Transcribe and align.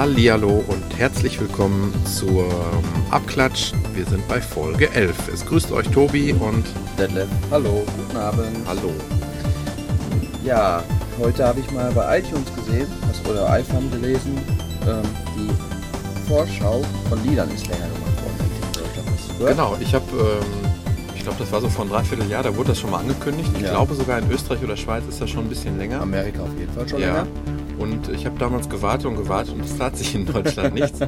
Hallihallo 0.00 0.64
und 0.66 0.98
herzlich 0.98 1.38
willkommen 1.38 1.92
zur 2.06 2.48
Abklatsch. 3.10 3.72
Wir 3.94 4.06
sind 4.06 4.26
bei 4.28 4.40
Folge 4.40 4.90
11. 4.90 5.28
Es 5.28 5.44
grüßt 5.44 5.72
euch 5.72 5.88
Tobi 5.88 6.32
und 6.32 6.64
Detlef. 6.98 7.28
Hallo, 7.50 7.84
guten 7.96 8.16
Abend. 8.16 8.56
Hallo. 8.66 8.92
Ja, 10.42 10.82
heute 11.20 11.46
habe 11.46 11.60
ich 11.60 11.70
mal 11.70 11.90
bei 11.92 12.18
iTunes 12.18 12.46
gesehen, 12.54 12.86
also, 13.06 13.30
oder 13.30 13.50
iPhone 13.50 13.90
gelesen, 13.90 14.38
ähm, 14.88 15.02
die 15.36 16.28
Vorschau 16.28 16.82
von 17.08 17.22
Liedern 17.24 17.50
ist 17.50 17.66
länger 17.68 17.86
gemacht 17.86 18.22
worden. 18.22 18.50
Deutschland. 19.38 19.56
Genau, 19.56 19.76
ich 19.80 19.94
habe, 19.94 20.04
ähm, 20.12 20.70
ich 21.14 21.22
glaube, 21.22 21.38
das 21.38 21.52
war 21.52 21.60
so 21.60 21.68
vor 21.68 21.82
einem 21.84 21.92
Dreivierteljahr, 21.92 22.42
da 22.42 22.54
wurde 22.56 22.68
das 22.70 22.80
schon 22.80 22.90
mal 22.90 22.98
angekündigt. 23.00 23.50
Ich 23.56 23.62
Ja. 23.62 23.70
glaube 23.70 23.94
sogar 23.94 24.18
in 24.18 24.30
Österreich 24.30 24.62
oder 24.62 24.76
Schweiz 24.76 25.04
ist 25.08 25.20
das 25.20 25.30
schon 25.30 25.44
ein 25.44 25.48
bisschen 25.48 25.78
länger. 25.78 26.00
Amerika 26.00 26.42
auf 26.42 26.58
jeden 26.58 26.72
Fall 26.72 26.88
schon 26.88 27.00
ja. 27.00 27.06
länger. 27.06 27.26
Und 27.78 28.08
ich 28.10 28.26
habe 28.26 28.38
damals 28.38 28.68
gewartet 28.68 29.06
und 29.06 29.16
gewartet 29.16 29.54
und 29.54 29.64
es 29.64 29.76
tat 29.76 29.96
sich 29.96 30.14
in 30.14 30.26
Deutschland 30.26 30.74
nichts. 30.80 30.98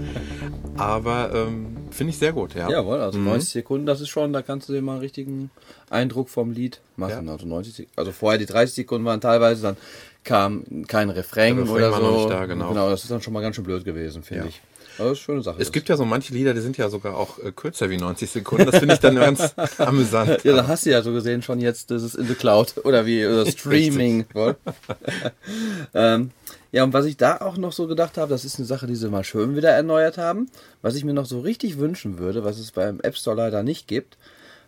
Aber 0.79 1.31
ähm, 1.35 1.72
finde 1.93 2.11
ich 2.13 2.19
sehr 2.19 2.33
gut, 2.33 2.55
ja. 2.55 2.69
Jawohl, 2.71 2.99
also 3.01 3.19
Mhm. 3.19 3.27
90 3.27 3.51
Sekunden, 3.51 3.87
das 3.87 4.01
ist 4.01 4.09
schon, 4.09 4.33
da 4.33 4.43
kannst 4.43 4.69
du 4.69 4.73
dir 4.73 4.83
mal 4.83 4.93
einen 4.93 5.01
richtigen 5.01 5.51
Eindruck 5.91 6.29
vom 6.29 6.53
Lied 6.53 6.81
machen. 6.97 7.27
Ja. 7.27 7.33
Also 7.33 7.47
90 7.47 7.75
Sek- 7.75 7.89
also 7.97 8.13
vorher 8.13 8.39
die 8.39 8.47
30 8.47 8.75
Sekunden 8.75 9.05
waren 9.07 9.21
teilweise, 9.21 9.63
dann 9.63 9.77
kam 10.25 10.65
kein 10.89 11.11
Refrain, 11.11 11.59
Refrain 11.59 11.75
oder 11.77 11.91
war 11.93 12.01
so. 12.01 12.29
da, 12.29 12.47
genau. 12.47 12.69
Genau, 12.71 12.91
das 12.91 13.03
ist 13.03 13.11
dann 13.11 13.21
schon 13.23 13.33
mal 13.33 13.41
ganz 13.41 13.57
schön 13.57 13.65
blöd 13.65 13.85
gewesen, 13.85 14.23
finde 14.23 14.45
Ja. 14.45 14.49
ich. 14.49 14.61
Aber 14.99 15.11
das 15.11 15.19
ist 15.19 15.29
eine 15.29 15.37
schöne 15.37 15.43
Sache. 15.43 15.61
Es 15.61 15.73
gibt 15.73 15.89
ja 15.89 15.97
so 15.97 16.05
manche 16.05 16.35
Lieder, 16.35 16.55
die 16.55 16.61
sind 16.61 16.77
ja 16.77 16.89
sogar 16.89 17.17
auch 17.17 17.39
äh, 17.39 17.53
kürzer 17.53 17.91
wie 17.91 17.97
90 17.97 18.31
Sekunden. 18.31 18.67
Das 18.67 18.79
finde 18.79 18.95
ich 18.95 19.01
dann 19.01 19.17
ganz 19.17 19.55
amüsant. 19.79 20.45
Ja, 20.45 20.57
da 20.57 20.67
hast 20.67 20.87
du 20.87 20.91
ja 20.91 21.03
so 21.03 21.13
gesehen 21.13 21.43
schon 21.43 21.61
jetzt, 21.61 21.91
das 21.91 22.03
ist 22.03 22.15
in 22.15 22.27
the 22.27 22.35
Cloud 22.35 22.75
oder 22.85 23.07
wie 23.07 23.27
oder 23.27 23.47
Streaming. 23.51 24.27
ähm, 25.95 26.31
ja, 26.73 26.85
und 26.85 26.93
was 26.93 27.07
ich 27.07 27.17
da 27.17 27.39
auch 27.39 27.57
noch 27.57 27.73
so 27.73 27.87
gedacht 27.87 28.17
habe, 28.17 28.31
das 28.31 28.45
ist 28.45 28.59
eine 28.59 28.67
Sache, 28.67 28.87
die 28.87 28.97
sie 28.97 29.11
mal 29.11 29.25
schön 29.25 29.57
wieder 29.57 29.71
erneuert 29.71 30.19
haben. 30.19 30.49
Was 30.81 30.95
ich 30.95 31.05
mir 31.05 31.13
noch 31.13 31.27
so 31.27 31.41
richtig 31.41 31.79
wünschen 31.79 32.19
würde, 32.19 32.45
was 32.45 32.59
es 32.59 32.73
beim 32.73 33.01
App 33.01 33.17
Store 33.17 33.37
leider 33.37 33.63
nicht 33.63 33.89
gibt, 33.89 34.17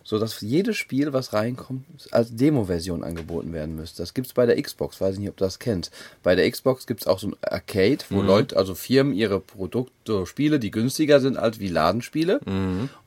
so 0.07 0.19
dass 0.19 0.39
jedes 0.41 0.77
Spiel, 0.77 1.11
was 1.13 1.33
reinkommt, 1.33 1.83
als 2.11 2.33
Demo-Version 2.35 3.03
angeboten 3.03 3.51
werden 3.53 3.75
müsste. 3.75 4.03
Das 4.03 4.13
gibt's 4.13 4.33
bei 4.33 4.45
der 4.45 4.61
Xbox, 4.61 5.01
weiß 5.01 5.15
ich 5.15 5.19
nicht, 5.19 5.29
ob 5.29 5.37
du 5.37 5.43
das 5.43 5.57
kennst. 5.57 5.91
Bei 6.21 6.35
der 6.35 6.49
Xbox 6.49 6.85
gibt's 6.85 7.07
auch 7.07 7.17
so 7.17 7.29
ein 7.29 7.35
Arcade, 7.41 7.97
wo 8.11 8.21
Leute, 8.21 8.55
also 8.55 8.75
Firmen 8.75 9.13
ihre 9.15 9.39
Produkte, 9.39 10.25
Spiele, 10.27 10.59
die 10.59 10.69
günstiger 10.69 11.19
sind 11.19 11.37
als 11.37 11.59
wie 11.59 11.69
Ladenspiele. 11.69 12.39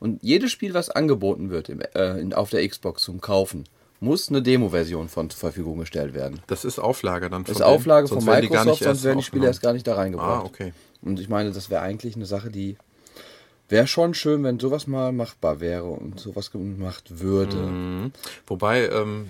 Und 0.01 0.19
jedes 0.21 0.51
Spiel, 0.51 0.73
was 0.73 0.89
angeboten 0.89 1.49
wird 1.49 1.69
im, 1.69 1.79
äh, 1.81 2.19
in, 2.19 2.33
auf 2.33 2.49
der 2.49 2.67
Xbox 2.67 3.01
zum 3.03 3.21
Kaufen, 3.21 3.63
muss 4.01 4.27
eine 4.29 4.41
Demo-Version 4.41 5.07
von 5.09 5.29
zur 5.29 5.39
Verfügung 5.39 5.79
gestellt 5.79 6.13
werden. 6.13 6.41
Das 6.47 6.65
ist 6.65 6.79
Auflage 6.79 7.29
dann 7.29 7.43
Das 7.45 7.53
von 7.53 7.61
ist 7.61 7.67
Auflage 7.67 8.07
von 8.09 8.23
Microsoft, 8.25 8.83
sonst 8.83 9.03
werden 9.05 9.17
die 9.19 9.23
Spiele 9.23 9.47
erst 9.47 9.61
gar 9.61 9.71
nicht 9.73 9.87
da 9.87 9.93
Ah, 9.93 9.95
reingebracht. 9.95 10.45
okay. 10.45 10.73
Und 11.01 11.19
ich 11.21 11.29
meine, 11.29 11.51
das 11.51 11.69
wäre 11.69 11.81
eigentlich 11.81 12.15
eine 12.17 12.25
Sache, 12.25 12.49
die 12.49 12.75
wäre 13.69 13.87
schon 13.87 14.13
schön, 14.13 14.43
wenn 14.43 14.59
sowas 14.59 14.87
mal 14.87 15.11
machbar 15.11 15.59
wäre 15.61 15.85
und 15.85 16.19
sowas 16.19 16.51
gemacht 16.51 17.19
würde. 17.19 17.55
Mhm. 17.57 18.11
Wobei, 18.47 18.89
ähm, 18.89 19.27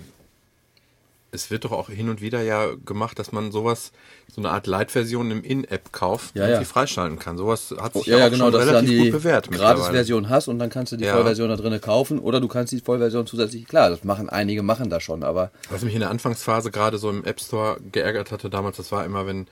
es 1.32 1.48
wird 1.50 1.64
doch 1.64 1.70
auch 1.70 1.88
hin 1.88 2.08
und 2.08 2.20
wieder 2.20 2.42
ja 2.42 2.70
gemacht, 2.84 3.18
dass 3.20 3.30
man 3.30 3.52
sowas, 3.52 3.92
so 4.34 4.40
eine 4.40 4.50
Art 4.50 4.66
Light-Version 4.66 5.30
im 5.30 5.44
In-App-Kauf 5.44 6.32
Ja, 6.34 6.42
irgendwie 6.42 6.62
ja. 6.62 6.68
freischalten 6.68 7.20
kann. 7.20 7.36
Sowas 7.36 7.72
hat 7.80 7.92
sich 7.92 8.06
Ja, 8.06 8.14
ja, 8.14 8.18
ja, 8.18 8.26
auch 8.26 8.30
genau, 8.32 8.44
schon 8.46 8.52
dass 8.54 8.60
du 8.62 8.66
dann 8.66 8.74
relativ 8.84 8.90
die 8.90 9.10
gut 9.10 9.12
bewährt 9.22 9.48
mittlerweile. 9.50 9.76
Gratis-Version 9.76 10.28
hast 10.28 10.48
und 10.48 10.58
dann 10.58 10.70
kannst 10.70 10.90
du 10.92 10.96
die 10.96 11.04
Ja. 11.04 11.12
Vollversion 11.14 11.48
da 11.48 11.54
drinnen 11.56 11.80
kaufen 11.80 12.18
oder 12.18 12.40
du 12.40 12.48
kannst 12.48 12.72
die 12.72 12.80
Vollversion 12.80 13.26
zusätzlich, 13.28 13.64
klar, 13.66 13.90
das 13.90 14.02
machen 14.02 14.28
einige, 14.28 14.62
machen 14.64 14.90
das 14.90 15.04
schon, 15.04 15.22
aber 15.22 15.52
Was 15.70 15.82
mich 15.82 15.94
in 15.94 16.00
der 16.00 16.10
Anfangsphase 16.10 16.72
gerade 16.72 16.98
so 16.98 17.10
im 17.10 17.24
App 17.24 17.40
Store 17.40 17.76
geärgert 17.92 18.32
hatte 18.32 18.50
damals, 18.50 18.78
das 18.78 18.90
war 18.90 19.04
immer, 19.04 19.24
wenn, 19.26 19.46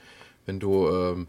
wenn 0.45 0.59
du 0.59 0.89
ähm, 0.89 1.27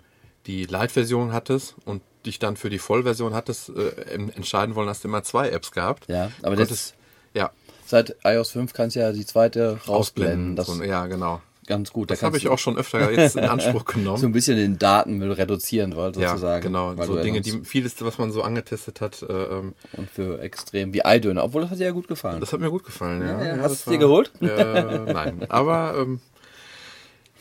die 0.48 0.64
Light-Version 0.64 1.32
hattest 1.32 1.76
und 1.84 2.02
dich 2.26 2.38
dann 2.38 2.56
für 2.56 2.70
die 2.70 2.78
Vollversion 2.78 3.34
hattest, 3.34 3.70
äh, 3.70 3.90
entscheiden 4.36 4.74
wollen, 4.74 4.88
hast 4.88 5.04
du 5.04 5.08
immer 5.08 5.22
zwei 5.22 5.48
Apps 5.50 5.72
gehabt. 5.72 6.06
ja, 6.08 6.30
aber 6.42 6.56
das, 6.56 6.94
ja, 7.34 7.50
seit 7.86 8.16
iOS 8.24 8.50
5 8.50 8.72
kannst 8.72 8.96
du 8.96 9.00
ja 9.00 9.12
die 9.12 9.26
zweite 9.26 9.78
rausblenden, 9.86 9.88
ausblenden. 9.94 10.56
das 10.56 10.66
so, 10.66 10.74
ist 10.82 10.88
ja, 10.88 11.06
genau. 11.06 11.40
ganz 11.66 11.92
gut. 11.92 12.10
Da 12.10 12.14
Das 12.14 12.22
habe 12.22 12.32
kannst 12.32 12.44
ich 12.44 12.50
auch 12.50 12.58
schon 12.58 12.76
öfter 12.76 13.10
jetzt 13.12 13.36
in 13.36 13.44
Anspruch 13.44 13.84
genommen. 13.94 14.18
so 14.18 14.26
ein 14.26 14.32
bisschen 14.32 14.56
den 14.56 14.78
Datenmüll 14.78 15.32
reduzieren 15.32 15.94
wollt, 15.96 16.16
ja, 16.16 16.30
sozusagen. 16.30 16.62
genau. 16.62 16.96
weil 16.96 17.06
So 17.06 17.16
ja 17.16 17.22
Dinge, 17.22 17.40
die 17.40 17.60
vieles, 17.64 17.94
was 18.02 18.18
man 18.18 18.32
so 18.32 18.42
angetestet 18.42 19.00
hat, 19.00 19.22
äh, 19.22 19.26
ähm, 19.32 19.74
und 19.96 20.10
für 20.10 20.40
extrem 20.40 20.92
wie 20.92 21.04
Eidöner, 21.04 21.44
obwohl 21.44 21.62
das 21.62 21.70
hat 21.70 21.78
dir 21.78 21.84
ja 21.86 21.90
gut 21.92 22.08
gefallen. 22.08 22.40
das 22.40 22.52
hat 22.52 22.60
mir 22.60 22.70
gut 22.70 22.84
gefallen. 22.84 23.22
Ja, 23.22 23.40
Ja, 23.42 23.56
ja, 23.56 23.62
hast 23.62 23.86
du 23.86 23.90
es 23.90 23.96
dir 23.96 23.98
geholt? 23.98 24.32
Äh, 24.40 25.12
nein, 25.12 25.46
aber 25.48 25.94
ähm, 25.98 26.20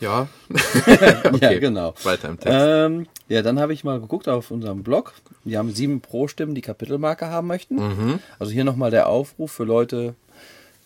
ja. 0.00 0.28
okay, 0.50 1.38
Ja, 1.54 1.58
genau. 1.58 1.94
Weiter 2.02 2.28
im 2.28 2.38
Text. 2.40 2.58
Ähm, 2.60 3.06
ja, 3.28 3.42
dann 3.42 3.60
habe 3.60 3.72
ich 3.72 3.84
mal 3.84 4.00
geguckt 4.00 4.28
auf 4.28 4.50
unserem 4.50 4.82
Blog. 4.82 5.14
Wir 5.44 5.58
haben 5.58 5.70
sieben 5.72 6.00
Pro-Stimmen, 6.00 6.54
die 6.54 6.60
Kapitelmarke 6.62 7.26
haben 7.26 7.46
möchten. 7.46 7.76
Mhm. 7.76 8.18
Also 8.38 8.52
hier 8.52 8.64
nochmal 8.64 8.90
der 8.90 9.08
Aufruf 9.08 9.52
für 9.52 9.64
Leute, 9.64 10.14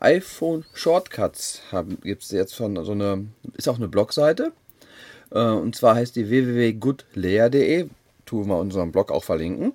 iPhone 0.00 0.64
Shortcuts 0.74 1.62
gibt 2.02 2.22
es 2.22 2.30
jetzt 2.30 2.54
von 2.54 2.82
so 2.84 2.92
eine, 2.92 3.26
ist 3.56 3.68
auch 3.68 3.76
eine 3.76 3.88
Blogseite. 3.88 4.52
Äh, 5.30 5.38
und 5.38 5.76
zwar 5.76 5.94
heißt 5.94 6.16
die 6.16 6.28
www.goodlayer.de. 6.28 7.88
Tun 8.26 8.48
wir 8.48 8.58
unseren 8.58 8.92
Blog 8.92 9.10
auch 9.10 9.24
verlinken. 9.24 9.72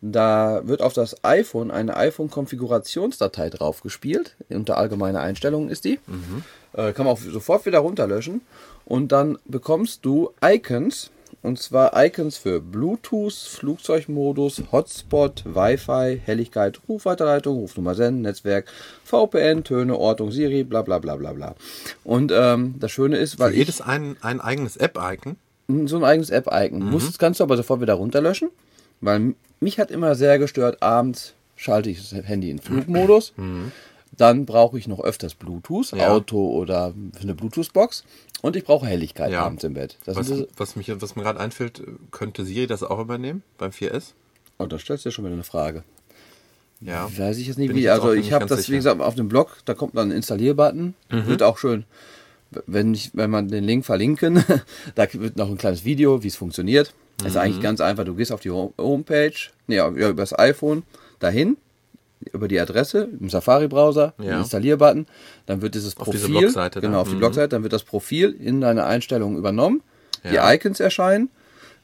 Da 0.00 0.62
wird 0.64 0.80
auf 0.80 0.92
das 0.92 1.24
iPhone 1.24 1.70
eine 1.70 1.96
iPhone-Konfigurationsdatei 1.96 3.50
draufgespielt. 3.50 4.36
Unter 4.48 4.78
allgemeine 4.78 5.20
Einstellungen 5.20 5.70
ist 5.70 5.84
die. 5.84 5.98
Äh, 6.72 6.92
kann 6.92 7.06
man 7.06 7.14
auch 7.14 7.20
sofort 7.20 7.66
wieder 7.66 7.80
runterlöschen. 7.80 8.42
Und 8.84 9.12
dann 9.12 9.38
bekommst 9.44 10.04
du 10.04 10.30
Icons. 10.42 11.10
Und 11.40 11.58
zwar 11.60 11.92
Icons 12.04 12.36
für 12.36 12.60
Bluetooth, 12.60 13.32
Flugzeugmodus, 13.32 14.62
Hotspot, 14.72 15.44
Wi-Fi, 15.46 16.20
Helligkeit, 16.24 16.80
Rufweiterleitung, 16.88 17.58
Rufnummer 17.58 17.94
senden, 17.94 18.22
Netzwerk, 18.22 18.66
VPN, 19.04 19.62
Töne, 19.64 19.96
Ortung, 19.96 20.32
Siri, 20.32 20.64
bla 20.64 20.82
bla 20.82 20.98
bla 20.98 21.16
bla 21.16 21.32
bla. 21.32 21.54
Und 22.04 22.32
ähm, 22.34 22.74
das 22.80 22.90
Schöne 22.90 23.16
ist, 23.18 23.38
weil 23.38 23.52
Für 23.52 23.56
jedes 23.58 23.80
ein, 23.80 24.16
ein 24.20 24.40
eigenes 24.40 24.76
App-Icon. 24.76 25.36
ich 25.68 25.88
so 25.90 25.96
ein 25.96 26.04
eigenes 26.04 26.30
App-Icon. 26.30 26.80
Musst, 26.90 27.18
kannst 27.18 27.38
du 27.40 27.44
aber 27.44 27.56
sofort 27.56 27.80
wieder 27.80 27.94
runterlöschen, 27.94 28.50
weil 29.00 29.34
mich 29.60 29.78
hat 29.78 29.90
immer 29.92 30.14
sehr 30.16 30.38
gestört, 30.40 30.82
abends 30.82 31.34
schalte 31.56 31.90
ich 31.90 31.98
das 32.10 32.24
Handy 32.26 32.50
in 32.50 32.58
Flugmodus. 32.58 33.32
Dann 34.16 34.46
brauche 34.46 34.78
ich 34.78 34.88
noch 34.88 35.00
öfters 35.00 35.34
Bluetooth, 35.34 35.92
Ja. 35.92 36.08
Auto 36.10 36.48
oder 36.50 36.92
eine 37.22 37.34
Bluetooth-Box. 37.34 38.04
Und 38.42 38.54
ich 38.56 38.64
brauche 38.64 38.86
Helligkeit 38.86 39.32
Ja. 39.32 39.44
abends 39.44 39.64
im 39.64 39.74
Bett. 39.74 39.96
Das 40.04 40.16
Was, 40.16 40.26
sind, 40.28 40.48
was, 40.56 40.76
mich, 40.76 40.90
was 41.00 41.16
mir 41.16 41.22
gerade 41.22 41.40
einfällt, 41.40 41.82
könnte 42.10 42.44
Siri 42.44 42.66
das 42.66 42.82
auch 42.82 42.98
übernehmen 43.00 43.42
beim 43.58 43.70
4S? 43.72 44.12
oh, 44.58 44.66
da 44.66 44.78
stellst 44.78 45.04
du 45.04 45.08
ja 45.08 45.12
schon 45.12 45.24
wieder 45.24 45.34
eine 45.34 45.44
Frage. 45.44 45.84
Ja. 46.80 47.08
Weiß 47.16 47.38
ich 47.38 47.46
jetzt 47.48 47.58
nicht, 47.58 47.68
Bin 47.68 47.76
wie. 47.76 47.82
ich 47.82 47.90
also 47.90 48.12
ich 48.12 48.32
habe 48.32 48.46
das, 48.46 48.60
sicher. 48.60 48.72
wie 48.72 48.76
gesagt, 48.76 49.00
auf 49.00 49.14
dem 49.16 49.28
Blog, 49.28 49.56
da 49.64 49.74
kommt 49.74 49.96
dann 49.96 50.10
ein 50.10 50.16
Installierbutton. 50.16 50.94
Wird 51.10 51.42
auch 51.42 51.58
schön, 51.58 51.84
wenn, 52.66 52.94
ich, 52.94 53.10
wenn 53.14 53.30
man 53.30 53.48
den 53.48 53.64
Link 53.64 53.84
verlinken, 53.84 54.44
da 54.94 55.06
wird 55.12 55.36
noch 55.36 55.48
ein 55.48 55.58
kleines 55.58 55.84
Video, 55.84 56.22
wie 56.22 56.28
es 56.28 56.36
funktioniert. 56.36 56.94
Das 57.18 57.28
ist 57.32 57.36
eigentlich 57.36 57.60
ganz 57.60 57.80
einfach. 57.80 58.04
Du 58.04 58.14
gehst 58.14 58.30
auf 58.30 58.40
die 58.40 58.50
Home- 58.50 58.72
Homepage, 58.78 59.32
nee, 59.66 59.76
ja, 59.76 59.88
über 59.88 60.12
das 60.14 60.38
iPhone, 60.38 60.84
dahin, 61.18 61.56
über 62.32 62.48
die 62.48 62.58
Adresse 62.60 63.08
im 63.20 63.30
Safari-Browser, 63.30 64.14
den 64.18 64.26
Ja. 64.26 64.38
Installierbutton, 64.40 65.06
dann 65.46 65.62
wird 65.62 65.74
dieses 65.74 65.96
Auf 65.96 66.04
Profil, 66.04 66.20
diese 66.20 66.28
Blogseite 66.38 66.80
genau, 66.80 67.00
auf 67.00 67.08
die 67.08 67.14
Mhm. 67.14 67.18
Blogseite, 67.20 67.48
dann 67.50 67.62
wird 67.62 67.72
das 67.72 67.84
Profil 67.84 68.30
in 68.38 68.60
deine 68.60 68.84
Einstellungen 68.84 69.38
übernommen. 69.38 69.82
Die 70.28 70.34
Ja. 70.34 70.52
Icons 70.52 70.80
erscheinen, 70.80 71.30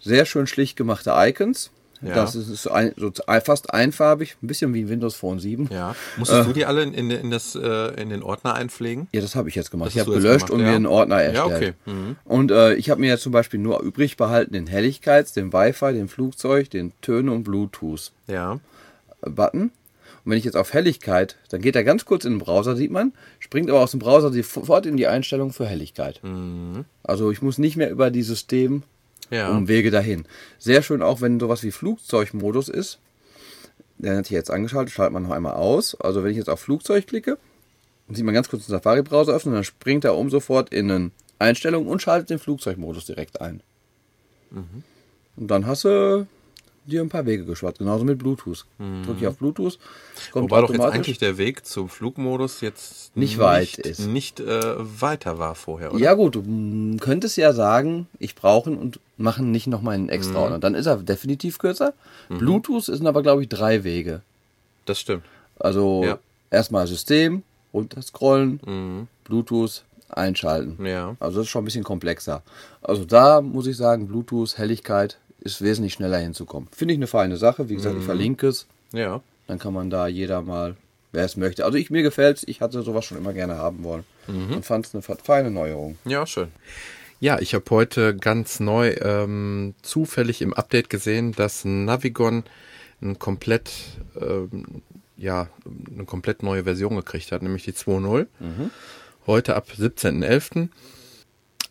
sehr 0.01 0.25
schön 0.27 0.47
schlicht 0.47 0.77
gemachte 0.77 1.13
Icons. 1.17 1.71
Ja. 2.03 2.15
Das 2.17 2.35
ist 2.35 2.49
so, 2.63 2.71
ein, 2.71 2.93
so 2.99 3.11
fast 3.45 3.73
einfarbig, 3.73 4.37
ein 4.43 4.47
bisschen 4.47 4.75
wie 4.75 4.91
Windows 4.91 5.15
Phone 5.15 5.39
7. 5.39 5.71
Ja. 5.73 5.95
Musstest 6.19 6.49
du 6.49 6.53
die 6.53 6.67
alle 6.67 6.83
in, 6.83 6.93
in, 6.93 7.11
in, 7.11 7.31
das, 7.31 7.55
äh, 7.55 7.95
in 7.99 8.11
den 8.11 8.23
Ordner 8.23 8.55
einpflegen? 8.55 9.09
Ja, 9.15 9.23
das 9.23 9.35
habe 9.37 9.49
ich 9.49 9.55
jetzt 9.55 9.71
gemacht. 9.71 9.87
Das 9.87 9.95
ich 9.95 10.01
habe 10.01 10.11
gelöscht 10.11 10.49
gemacht, 10.49 10.51
und 10.51 10.61
ja. 10.61 10.67
mir 10.67 10.77
einen 10.77 10.87
Ordner 10.87 11.23
Ja, 11.23 11.47
erstellt. 11.47 11.77
okay. 11.87 11.91
Mhm. 11.93 12.17
Und 12.25 12.51
äh, 12.51 12.75
ich 12.75 12.91
habe 12.91 13.01
mir 13.01 13.09
jetzt 13.09 13.23
zum 13.23 13.33
Beispiel 13.33 13.59
nur 13.59 13.81
übrig 13.81 14.19
behalten 14.19 14.53
den 14.53 14.67
Helligkeits-, 14.67 15.33
den 15.33 15.53
Wi-Fi, 15.55 15.95
den 15.95 16.09
Flugzeug, 16.09 16.69
den 16.69 16.93
Töne- 17.01 17.33
und 17.33 17.45
Bluetooth-Button. 17.45 18.11
Ja. 18.35 18.61
Und 20.25 20.31
wenn 20.31 20.39
ich 20.39 20.45
jetzt 20.45 20.57
auf 20.57 20.73
Helligkeit, 20.73 21.37
dann 21.51 21.61
geht 21.61 21.77
er 21.77 21.85
ganz 21.85 22.05
kurz 22.07 22.25
in 22.25 22.35
den 22.35 22.39
Browser, 22.39 22.77
sieht 22.77 22.91
man, 22.91 23.13
springt 23.41 23.69
aber 23.69 23.81
aus 23.81 23.91
dem 23.91 24.01
Browser 24.01 24.33
sofort 24.33 24.87
in 24.87 24.97
die 24.97 25.07
Einstellung 25.07 25.53
für 25.53 25.67
Helligkeit. 25.67 26.21
Mhm. 26.23 26.87
Also 27.03 27.31
ich 27.31 27.43
muss 27.43 27.59
nicht 27.59 27.77
mehr 27.77 27.91
über 27.91 28.11
die 28.11 28.23
System 28.23 28.83
Ja. 29.31 29.51
Umwege 29.51 29.91
dahin. 29.91 30.25
Sehr 30.59 30.83
schön 30.83 31.03
auch, 31.03 31.21
wenn 31.21 31.41
sowas 31.41 31.63
wie 31.63 31.73
Flugzeugmodus 31.73 32.69
ist. 32.69 32.99
Der 33.99 34.17
hat 34.17 34.27
sich 34.27 34.33
jetzt 34.35 34.51
angeschaltet, 34.51 34.93
schaltet 34.93 35.13
man 35.13 35.23
noch 35.23 35.31
einmal 35.31 35.55
aus. 35.55 35.95
Also 36.01 36.25
wenn 36.25 36.31
ich 36.31 36.37
jetzt 36.37 36.51
auf 36.51 36.61
Flugzeug 36.61 37.07
klicke, 37.07 37.39
dann 38.07 38.17
sieht 38.17 38.25
man 38.25 38.35
ganz 38.35 38.49
kurz 38.49 38.67
den 38.67 38.73
Safari-Browser 38.73 39.33
öffnen, 39.33 39.55
dann 39.55 39.65
springt 39.65 40.05
er 40.05 40.17
um 40.17 40.31
sofort 40.31 40.73
in 40.73 40.91
einen 40.91 41.13
Einstellungen 41.39 41.89
und 41.89 42.03
schaltet 42.03 42.31
den 42.31 42.39
Flugzeugmodus 42.39 43.07
direkt 43.07 43.41
ein. 43.41 43.63
Und 45.37 45.49
dann 45.49 45.67
hast 45.67 45.85
du 45.85 46.27
dir 46.87 47.01
ein 47.01 47.09
paar 47.09 47.27
Wege 47.27 47.45
gespart. 47.45 47.79
Genauso 47.79 48.05
mit 48.05 48.19
Bluetooth. 48.19 48.65
Drücke 48.79 49.21
ich 49.21 49.27
auf 49.27 49.37
Bluetooth, 49.39 49.79
kommt 50.33 50.51
Wobei 50.51 50.61
doch 50.61 50.71
jetzt 50.71 50.81
eigentlich 50.83 51.19
der 51.19 51.39
Weg 51.39 51.65
zum 51.67 51.89
Flugmodus 51.89 52.61
jetzt 52.61 53.17
Nicht 53.17 53.39
weit 53.39 53.61
nicht, 53.63 53.79
ist. 53.79 54.01
Nicht 54.07 54.41
äh, 54.41 54.61
weiter 54.79 55.39
war 55.39 55.55
vorher, 55.55 55.93
oder? 55.93 56.01
Ja 56.03 56.15
gut, 56.15 56.35
du 56.35 56.97
könntest 57.01 57.37
ja 57.37 57.53
sagen, 57.53 58.07
ich 58.19 58.35
brauche 58.35 58.71
ihn 58.71 58.77
und 58.77 59.01
machen 59.17 59.51
nicht 59.51 59.67
nochmal 59.67 59.95
einen 59.95 60.09
extra 60.09 60.33
Mhm. 60.35 60.43
Ordner. 60.43 60.59
Dann 60.59 60.75
ist 60.75 60.87
er 60.87 60.97
definitiv 60.97 61.59
kürzer. 61.59 61.95
Bluetooth 62.29 62.85
sind 62.85 63.07
aber, 63.07 63.23
glaube 63.23 63.43
ich, 63.43 63.49
drei 63.49 63.85
Wege. 63.85 64.23
Das 64.87 64.99
stimmt. 65.01 65.25
Also 65.59 66.03
Ja. 66.05 66.19
erstmal 66.51 66.87
System, 66.87 67.43
runterscrollen, 67.73 69.09
Bluetooth, 69.25 69.85
einschalten. 70.11 70.77
Mhm. 70.79 70.87
Ja. 70.87 71.17
Also 71.21 71.39
das 71.39 71.47
ist 71.47 71.51
schon 71.51 71.63
ein 71.63 71.65
bisschen 71.65 71.85
komplexer. 71.85 72.43
Also 72.83 73.05
da 73.05 73.41
muss 73.41 73.67
ich 73.67 73.77
sagen, 73.77 74.07
Bluetooth, 74.07 74.59
Helligkeit 74.59 75.19
ist 75.41 75.63
wesentlich 75.63 75.95
schneller 75.95 76.19
hinzukommen. 76.19 76.69
Finde 76.75 76.95
ich 76.95 76.99
eine 76.99 77.07
feine 77.07 77.37
Sache. 77.37 77.69
Wie 77.69 77.75
gesagt, 77.75 77.97
ich 77.99 78.05
verlinke 78.05 78.49
es. 78.49 78.67
Ja. 78.93 79.21
Dann 79.47 79.59
kann 79.59 79.75
man 79.75 79.91
da 79.91 80.07
jeder 80.07 80.41
mal, 80.43 80.77
wer 81.13 81.25
es 81.25 81.37
möchte. 81.37 81.65
Also 81.65 81.77
ich 81.77 81.91
mir 81.91 82.03
gefällt 82.03 82.43
Ich 82.47 82.61
hatte 82.61 82.83
sowas 82.83 83.05
schon 83.05 83.19
immer 83.19 83.33
gerne 83.33 83.57
haben 83.57 83.85
wollen. 83.85 84.05
Und 84.27 84.65
fand 84.65 84.87
es 84.87 84.95
eine 84.95 85.03
feine 85.03 85.51
Neuerung. 85.51 85.99
Ja, 86.05 86.27
schön. 86.27 86.49
Ja, 87.21 87.39
ich 87.41 87.55
habe 87.55 87.65
heute 87.71 88.17
ganz 88.17 88.61
neu 88.61 88.95
ähm, 89.01 89.75
zufällig 89.83 90.43
im 90.43 90.55
Update 90.55 90.91
gesehen, 90.91 91.33
dass 91.33 91.65
Navigon 91.65 92.45
ein 93.03 93.19
komplett, 93.19 93.71
ähm, 94.21 94.83
ja, 95.17 95.49
eine 95.95 96.05
komplett 96.05 96.43
neue 96.43 96.65
Version 96.65 96.97
gekriegt 96.97 97.33
hat, 97.33 97.43
nämlich 97.43 97.65
die 97.65 97.73
2.0. 97.73 98.27
Heute 99.27 99.57
ab 99.57 99.69
17.11. 99.79 100.69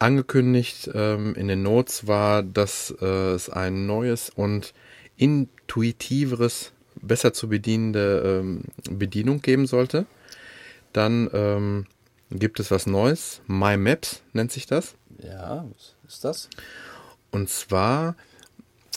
Angekündigt 0.03 0.89
ähm, 0.93 1.33
in 1.35 1.47
den 1.47 1.63
Notes 1.63 2.07
war, 2.07 2.43
dass 2.43 2.93
äh, 3.01 3.05
es 3.05 3.49
ein 3.49 3.85
neues 3.85 4.29
und 4.29 4.73
intuitiveres, 5.15 6.73
besser 7.01 7.31
zu 7.31 7.47
bedienende 7.47 8.41
ähm, 8.41 8.63
Bedienung 8.89 9.41
geben 9.41 9.65
sollte. 9.65 10.05
Dann 10.91 11.29
ähm, 11.33 11.85
gibt 12.31 12.59
es 12.59 12.69
was 12.69 12.85
Neues. 12.85 13.39
My 13.47 13.77
Maps 13.77 14.21
nennt 14.33 14.51
sich 14.51 14.65
das. 14.65 14.95
Ja, 15.23 15.65
was 15.73 15.95
ist 16.05 16.25
das? 16.25 16.49
Und 17.31 17.49
zwar 17.49 18.17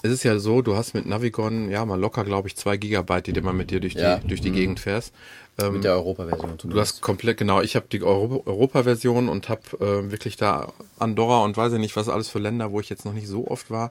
ist 0.03 0.11
es 0.11 0.23
ja 0.25 0.41
so, 0.41 0.61
du 0.61 0.75
hast 0.77 0.95
mit 0.95 1.07
Navigon 1.07 1.71
ja 1.71 1.85
mal 1.85 2.01
locker, 2.01 2.25
glaube 2.25 2.49
ich, 2.49 2.57
zwei 2.57 2.77
Gigabyte, 2.77 3.29
die 3.29 3.33
du 3.33 3.43
mal 3.43 3.53
mit 3.53 3.71
dir 3.71 3.79
durch 3.79 3.95
die, 3.95 4.01
Ja. 4.01 4.19
durch 4.19 4.41
die 4.41 4.51
Gegend 4.51 4.81
fährst. 4.81 5.15
Ähm, 5.59 5.75
Mit 5.75 5.85
der 5.85 5.93
Europa-Version. 5.95 6.59
Du 6.65 6.79
hast 6.81 7.01
komplett, 7.01 7.39
genau, 7.39 7.63
ich 7.63 7.77
habe 7.77 7.87
die 7.91 8.03
Euro- 8.03 8.43
Europa-Version 8.45 9.29
und 9.29 9.49
habe 9.49 9.63
äh, 9.81 10.11
wirklich 10.11 10.37
da 10.37 10.73
Andorra 10.99 11.45
und 11.45 11.57
weiß 11.57 11.73
ich 11.73 11.79
nicht, 11.79 11.97
was 11.97 12.09
alles 12.09 12.29
für 12.29 12.39
Länder, 12.39 12.73
wo 12.73 12.81
ich 12.81 12.91
jetzt 12.91 13.05
noch 13.07 13.15
nicht 13.15 13.27
so 13.29 13.49
oft 13.49 13.71
war. 13.71 13.91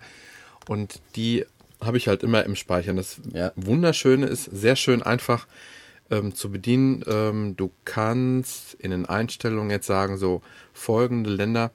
Und 0.67 1.01
die 1.15 1.45
habe 1.81 1.97
ich 1.97 2.07
halt 2.07 2.21
immer 2.23 2.44
im 2.44 2.56
Speichern. 2.56 2.95
Das 2.97 3.19
Ja. 3.33 3.51
Wunderschöne 3.56 4.27
ist, 4.27 4.45
sehr 4.45 4.75
schön 4.75 5.01
einfach 5.01 5.47
ähm, 6.12 6.35
zu 6.35 6.51
bedienen. 6.51 7.03
Ähm, 7.07 7.56
du 7.57 7.71
kannst 7.83 8.75
in 8.75 8.91
den 8.91 9.07
Einstellungen 9.07 9.71
jetzt 9.71 9.88
sagen, 9.88 10.17
so 10.17 10.41
folgende 10.71 11.31
Länder 11.31 11.71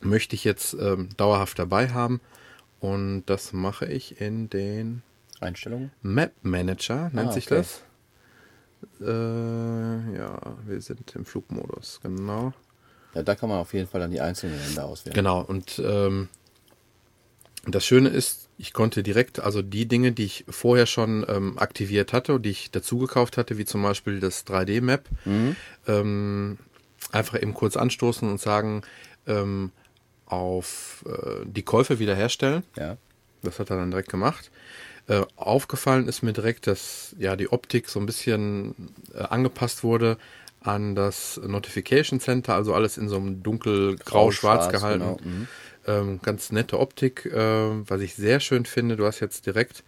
möchte 0.00 0.34
ich 0.36 0.44
jetzt 0.44 0.74
ähm, 0.74 1.08
dauerhaft 1.16 1.58
dabei 1.58 1.88
haben. 1.90 2.20
Und 2.78 3.24
das 3.26 3.52
mache 3.52 3.86
ich 3.86 4.20
in 4.20 4.48
den 4.48 5.02
Einstellungen. 5.40 5.90
Map 6.02 6.32
Manager, 6.42 7.10
nennt 7.12 7.30
Ah, 7.30 7.32
sich 7.32 7.46
okay. 7.46 7.56
das. 7.56 7.82
Äh, 9.00 10.16
ja, 10.16 10.38
wir 10.66 10.80
sind 10.80 11.14
im 11.14 11.24
Flugmodus, 11.24 12.00
genau. 12.02 12.52
Ja, 13.14 13.22
da 13.22 13.34
kann 13.34 13.48
man 13.48 13.58
auf 13.58 13.74
jeden 13.74 13.88
Fall 13.88 14.00
dann 14.00 14.10
die 14.10 14.20
einzelnen 14.20 14.58
Länder 14.58 14.84
auswählen. 14.84 15.14
Genau, 15.14 15.40
und 15.40 15.80
ähm, 15.84 16.28
das 17.66 17.84
Schöne 17.84 18.08
ist, 18.08 18.48
ich 18.56 18.72
konnte 18.72 19.02
direkt, 19.02 19.40
also 19.40 19.62
die 19.62 19.86
Dinge, 19.86 20.12
die 20.12 20.24
ich 20.24 20.44
vorher 20.48 20.86
schon 20.86 21.26
ähm, 21.28 21.58
aktiviert 21.58 22.12
hatte 22.12 22.34
und 22.34 22.42
die 22.42 22.50
ich 22.50 22.70
dazu 22.70 22.98
gekauft 22.98 23.36
hatte, 23.36 23.58
wie 23.58 23.64
zum 23.64 23.82
Beispiel 23.82 24.20
das 24.20 24.46
3D-Map, 24.46 25.08
ähm, 25.86 26.58
einfach 27.12 27.40
eben 27.40 27.54
kurz 27.54 27.76
anstoßen 27.76 28.28
und 28.30 28.40
sagen, 28.40 28.82
ähm, 29.26 29.72
auf 30.26 31.04
äh, 31.06 31.44
die 31.44 31.62
Käufe 31.62 31.98
wiederherstellen. 31.98 32.62
Ja. 32.76 32.96
Das 33.42 33.58
hat 33.58 33.70
er 33.70 33.76
dann 33.76 33.90
direkt 33.90 34.10
gemacht. 34.10 34.50
Äh, 35.08 35.22
aufgefallen 35.36 36.08
ist 36.08 36.22
mir 36.22 36.32
direkt, 36.32 36.66
dass 36.66 37.14
ja 37.18 37.36
die 37.36 37.50
Optik 37.50 37.88
so 37.88 37.98
ein 38.00 38.06
bisschen 38.06 38.74
äh, 39.14 39.22
angepasst 39.22 39.82
wurde 39.82 40.18
an 40.60 40.94
das 40.94 41.40
Notification 41.42 42.20
Center, 42.20 42.54
also 42.54 42.74
alles 42.74 42.98
in 42.98 43.08
so 43.08 43.16
einem 43.16 43.42
dunkel-grau-schwarz 43.42 44.68
Grau-schwarz, 44.68 44.68
gehalten. 44.72 45.00
genau, 45.00 45.18
mhm. 45.22 45.48
Ähm, 45.86 46.20
ganz 46.22 46.52
nette 46.52 46.78
Optik, 46.78 47.24
äh, 47.24 47.34
was 47.88 48.02
ich 48.02 48.14
sehr 48.14 48.40
schön 48.40 48.66
finde. 48.66 48.96
Du 48.96 49.06
hast 49.06 49.20
jetzt 49.20 49.46
direkt 49.46 49.82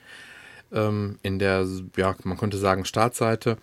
ähm, 0.73 1.19
in 1.23 1.39
der, 1.39 1.67
ja, 1.97 2.17
man 2.25 2.39
könnte 2.39 2.57
sagen, 2.57 2.87
Startseite. 2.87 3.59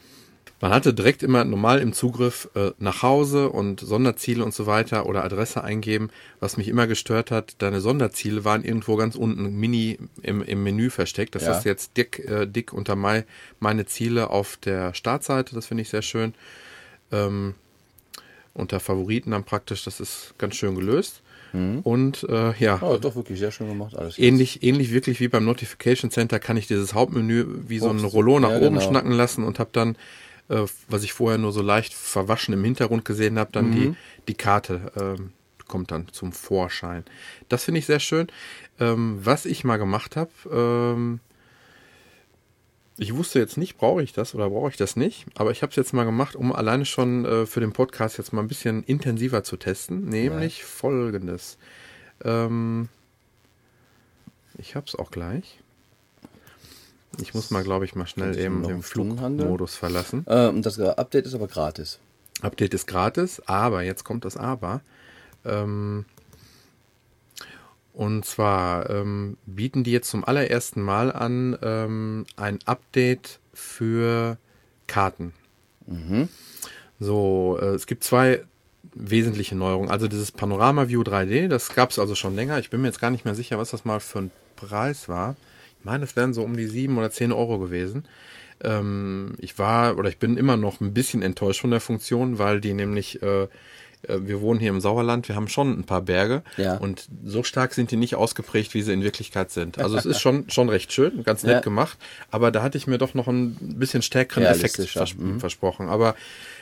Man 0.62 0.72
hatte 0.72 0.94
direkt 0.94 1.24
immer 1.24 1.46
normal 1.46 1.80
im 1.80 1.94
Zugriff 1.94 2.50
äh, 2.54 2.72
nach 2.80 3.02
Hause 3.02 3.50
und 3.50 3.80
Sonderziele 3.80 4.44
und 4.44 4.54
so 4.54 4.66
weiter 4.66 5.06
oder 5.06 5.24
Adresse 5.24 5.64
eingeben. 5.64 6.10
Was 6.42 6.58
mich 6.58 6.68
immer 6.68 6.86
gestört 6.86 7.32
hat, 7.32 7.56
deine 7.60 7.80
Sonderziele 7.80 8.44
waren 8.44 8.66
irgendwo 8.66 8.98
ganz 8.98 9.16
unten 9.16 9.58
mini 9.58 9.98
im, 10.22 10.42
im 10.42 10.62
Menü 10.64 10.90
versteckt. 10.90 11.36
Das 11.36 11.44
Ja. 11.44 11.58
ist 11.58 11.64
jetzt 11.64 11.96
dick, 11.96 12.20
äh, 12.28 12.46
dick 12.46 12.74
unter 12.74 12.98
mein, 12.98 13.24
meine 13.62 13.86
Ziele 13.86 14.30
auf 14.32 14.58
der 14.58 14.94
Startseite. 14.94 15.56
Das 15.56 15.68
finde 15.68 15.84
ich 15.84 15.90
sehr 15.90 16.02
schön. 16.02 16.34
Ähm, 17.12 17.56
unter 18.54 18.80
Favoriten 18.82 19.32
dann 19.32 19.46
praktisch, 19.46 19.86
das 19.86 20.00
ist 20.02 20.34
ganz 20.38 20.56
schön 20.56 20.76
gelöst. 20.76 21.22
Und 21.84 22.28
äh, 22.30 22.54
ja, 22.60 22.80
Oh, 22.84 22.98
doch 23.02 23.16
wirklich 23.16 23.40
sehr 23.40 23.50
schön 23.52 23.70
gemacht 23.70 23.96
alles. 23.98 24.20
ähnlich, 24.20 24.62
ähnlich 24.62 24.92
wirklich 24.92 25.20
wie 25.20 25.30
beim 25.30 25.46
Notification 25.46 26.12
Center 26.12 26.38
kann 26.38 26.58
ich 26.58 26.68
dieses 26.68 26.94
Hauptmenü 26.94 27.46
wie 27.68 27.80
so 27.80 27.90
ein 27.90 28.04
Ups. 28.06 28.14
Rollo 28.14 28.40
nach 28.40 28.52
Ja, 28.52 28.58
oben 28.58 28.76
genau. 28.76 28.82
schnacken 28.88 29.12
lassen 29.14 29.44
und 29.44 29.58
habe 29.58 29.72
dann, 29.74 29.96
äh, 30.50 30.66
was 30.88 31.04
ich 31.04 31.14
vorher 31.14 31.38
nur 31.38 31.52
so 31.52 31.62
leicht 31.62 31.94
verwaschen 31.94 32.54
im 32.54 32.64
Hintergrund 32.64 33.06
gesehen 33.06 33.40
habe, 33.40 33.52
dann 33.52 33.70
Mhm. 33.70 33.72
die, 33.72 33.96
die 34.28 34.34
Karte 34.36 34.92
ähm, 35.00 35.32
kommt 35.68 35.92
dann 35.92 36.08
zum 36.12 36.32
Vorschein. 36.32 37.04
Das 37.48 37.64
finde 37.64 37.80
ich 37.80 37.86
sehr 37.86 38.00
schön. 38.00 38.28
Ähm, 38.80 39.20
was 39.24 39.46
ich 39.46 39.64
mal 39.64 39.78
gemacht 39.78 40.16
habe, 40.16 40.32
ähm, 40.52 41.20
ich 42.98 43.16
wusste 43.16 43.40
jetzt 43.40 43.56
nicht, 43.58 43.78
brauche 43.78 44.04
ich 44.04 44.12
das 44.12 44.36
oder 44.36 44.50
brauche 44.50 44.70
ich 44.72 44.76
das 44.78 44.96
nicht, 44.98 45.26
aber 45.36 45.52
ich 45.52 45.62
habe 45.62 45.70
es 45.70 45.78
jetzt 45.78 45.94
mal 45.94 46.04
gemacht, 46.04 46.36
um 46.36 46.52
alleine 46.52 46.86
schon 46.86 47.24
äh, 47.24 47.46
für 47.46 47.62
den 47.62 47.72
Podcast 47.72 48.18
jetzt 48.18 48.34
mal 48.34 48.42
ein 48.42 48.48
bisschen 48.50 48.84
intensiver 48.84 49.44
zu 49.44 49.56
testen, 49.56 50.06
nämlich 50.10 50.64
folgendes. 50.66 51.58
Ähm, 52.26 52.90
ich 54.58 54.76
habe 54.76 54.86
es 54.88 54.96
auch 54.96 55.12
gleich. 55.12 55.60
Ich 57.18 57.34
muss 57.34 57.52
mal, 57.52 57.64
glaube 57.64 57.86
ich, 57.86 57.96
mal 57.96 58.08
schnell 58.08 58.38
eben 58.38 58.64
den? 58.64 58.84
Flugmodus 58.84 59.76
verlassen. 59.76 60.26
Ähm, 60.28 60.62
das 60.62 60.80
Update 60.80 61.26
ist 61.26 61.34
aber 61.34 61.48
gratis. 61.48 62.00
Update 62.42 62.74
ist 62.74 62.88
gratis, 62.88 63.42
aber 63.46 63.82
jetzt 63.84 64.04
kommt 64.04 64.26
das 64.26 64.38
Aber. 64.38 64.82
Ähm, 65.44 66.06
und 67.94 68.26
zwar 68.26 68.90
ähm, 68.90 69.38
bieten 69.46 69.84
die 69.84 69.92
jetzt 69.92 70.10
zum 70.10 70.24
allerersten 70.24 70.82
Mal 70.82 71.12
an 71.12 71.58
ähm, 71.62 72.26
ein 72.38 72.60
Update 72.66 73.40
für 73.54 74.38
Karten. 74.88 75.34
So, 77.00 77.58
äh, 77.62 77.66
es 77.76 77.88
gibt 77.88 78.04
zwei 78.04 78.44
wesentliche 78.94 79.56
Neuerungen. 79.56 79.90
Also 79.90 80.08
dieses 80.08 80.32
Panorama 80.32 80.88
View 80.88 81.02
3D, 81.02 81.48
das 81.48 81.74
gab 81.74 81.92
es 81.92 82.00
also 82.00 82.16
schon 82.16 82.36
länger. 82.36 82.60
Ich 82.60 82.70
bin 82.70 82.82
mir 82.82 82.88
jetzt 82.88 83.02
gar 83.02 83.12
nicht 83.12 83.26
mehr 83.26 83.36
sicher, 83.36 83.58
was 83.58 83.72
das 83.72 83.86
mal 83.86 84.00
für 84.00 84.20
ein 84.20 84.32
Preis 84.56 85.10
war. 85.10 85.36
Ich 85.80 85.86
meine, 85.86 86.04
es 86.04 86.16
wären 86.16 86.34
so 86.34 86.44
um 86.44 86.56
die 86.58 86.68
7 86.68 86.98
oder 86.98 87.10
10 87.10 87.32
Euro 87.32 87.58
gewesen. 87.60 88.04
Ähm, 88.62 89.36
ich 89.40 89.58
war 89.58 89.98
oder 89.98 90.10
ich 90.10 90.18
bin 90.18 90.38
immer 90.38 90.58
noch 90.58 90.82
ein 90.82 90.94
bisschen 90.94 91.22
enttäuscht 91.22 91.62
von 91.62 91.72
der 91.72 91.80
Funktion, 91.80 92.38
weil 92.38 92.60
die 92.60 92.74
nämlich 92.74 93.22
äh, 93.22 93.48
äh, 94.08 94.18
wir 94.22 94.42
wohnen 94.42 94.60
hier 94.60 94.70
im 94.70 94.82
Sauerland, 94.82 95.28
wir 95.28 95.36
haben 95.36 95.48
schon 95.48 95.78
ein 95.78 95.84
paar 95.84 96.02
Berge 96.02 96.44
Ja. 96.58 96.78
und 96.78 97.08
so 97.24 97.44
stark 97.44 97.74
sind 97.74 97.92
die 97.92 97.98
nicht 97.98 98.16
ausgeprägt, 98.16 98.74
wie 98.74 98.82
sie 98.82 98.94
in 98.94 99.04
Wirklichkeit 99.04 99.52
sind. 99.52 99.80
Also 99.80 99.98
es 99.98 100.06
ist 100.06 100.22
schon, 100.22 100.50
schon 100.50 100.70
recht 100.70 100.92
schön, 100.94 101.24
ganz 101.24 101.44
nett 101.44 101.56
Ja. 101.56 101.60
gemacht, 101.62 101.98
aber 102.32 102.52
da 102.52 102.62
hatte 102.62 102.78
ich 102.78 102.88
mir 102.88 102.98
doch 102.98 103.14
noch 103.14 103.28
ein 103.28 103.56
bisschen 103.78 104.02
stärkeren 104.02 104.44
Effekt 104.44 104.76
vers 104.90 105.16
mhm. 105.16 105.40
versprochen. 105.40 105.90
Aber 105.90 106.16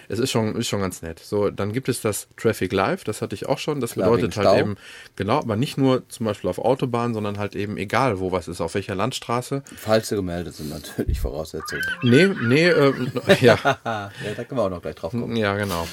es 0.09 0.19
ist 0.19 0.31
schon, 0.31 0.55
ist 0.55 0.67
schon 0.67 0.81
ganz 0.81 1.01
nett. 1.01 1.19
So, 1.19 1.49
dann 1.49 1.73
gibt 1.73 1.89
es 1.89 2.01
das 2.01 2.27
Traffic 2.37 2.71
Live, 2.71 3.03
das 3.03 3.21
hatte 3.21 3.35
ich 3.35 3.47
auch 3.47 3.57
schon. 3.57 3.81
Das 3.81 3.93
Klar, 3.93 4.09
bedeutet 4.09 4.37
halt 4.37 4.47
Stau. 4.47 4.57
eben, 4.57 4.75
genau, 5.15 5.39
aber 5.39 5.55
nicht 5.55 5.77
nur 5.77 6.07
zum 6.09 6.25
Beispiel 6.25 6.49
auf 6.49 6.59
Autobahnen, 6.59 7.13
sondern 7.13 7.37
halt 7.37 7.55
eben 7.55 7.77
egal, 7.77 8.19
wo 8.19 8.31
was 8.31 8.47
ist, 8.47 8.61
auf 8.61 8.75
welcher 8.75 8.95
Landstraße. 8.95 9.63
Falls 9.75 10.09
sie 10.09 10.15
gemeldet 10.15 10.55
sind, 10.55 10.69
natürlich 10.69 11.19
Voraussetzungen. 11.19 11.83
Nee, 12.03 12.27
nee, 12.47 12.67
äh, 12.67 12.93
ja, 13.41 13.57
ja, 13.63 14.11
da 14.35 14.43
können 14.43 14.59
wir 14.59 14.63
auch 14.63 14.69
noch 14.69 14.81
gleich 14.81 14.95
drauf 14.95 15.11
kommen. 15.11 15.35
Ja, 15.35 15.55
genau. 15.57 15.87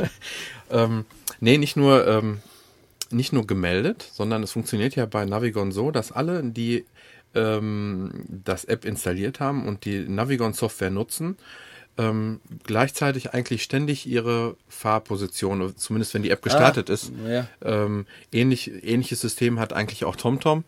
ähm, 0.70 1.04
nee, 1.40 1.58
nicht 1.58 1.76
nur, 1.76 2.06
ähm, 2.06 2.40
nicht 3.10 3.32
nur 3.32 3.46
gemeldet, 3.46 4.08
sondern 4.12 4.42
es 4.42 4.52
funktioniert 4.52 4.94
ja 4.94 5.06
bei 5.06 5.24
Navigon 5.24 5.72
so, 5.72 5.90
dass 5.90 6.12
alle, 6.12 6.44
die 6.44 6.84
ähm, 7.34 8.24
das 8.28 8.64
App 8.64 8.84
installiert 8.84 9.40
haben 9.40 9.66
und 9.66 9.84
die 9.84 10.00
Navigon-Software 10.00 10.90
nutzen, 10.90 11.36
ähm, 11.98 12.40
gleichzeitig 12.64 13.34
eigentlich 13.34 13.62
ständig 13.62 14.06
ihre 14.06 14.56
Fahrposition, 14.68 15.74
zumindest 15.76 16.14
wenn 16.14 16.22
die 16.22 16.30
App 16.30 16.42
gestartet 16.42 16.88
ist. 16.88 17.12
ja. 17.28 17.46
Ähm, 17.62 18.06
ähnlich, 18.32 18.70
ähnliches 18.84 19.20
System 19.20 19.58
hat 19.58 19.72
eigentlich 19.72 20.04
auch 20.04 20.16
TomTom. 20.16 20.64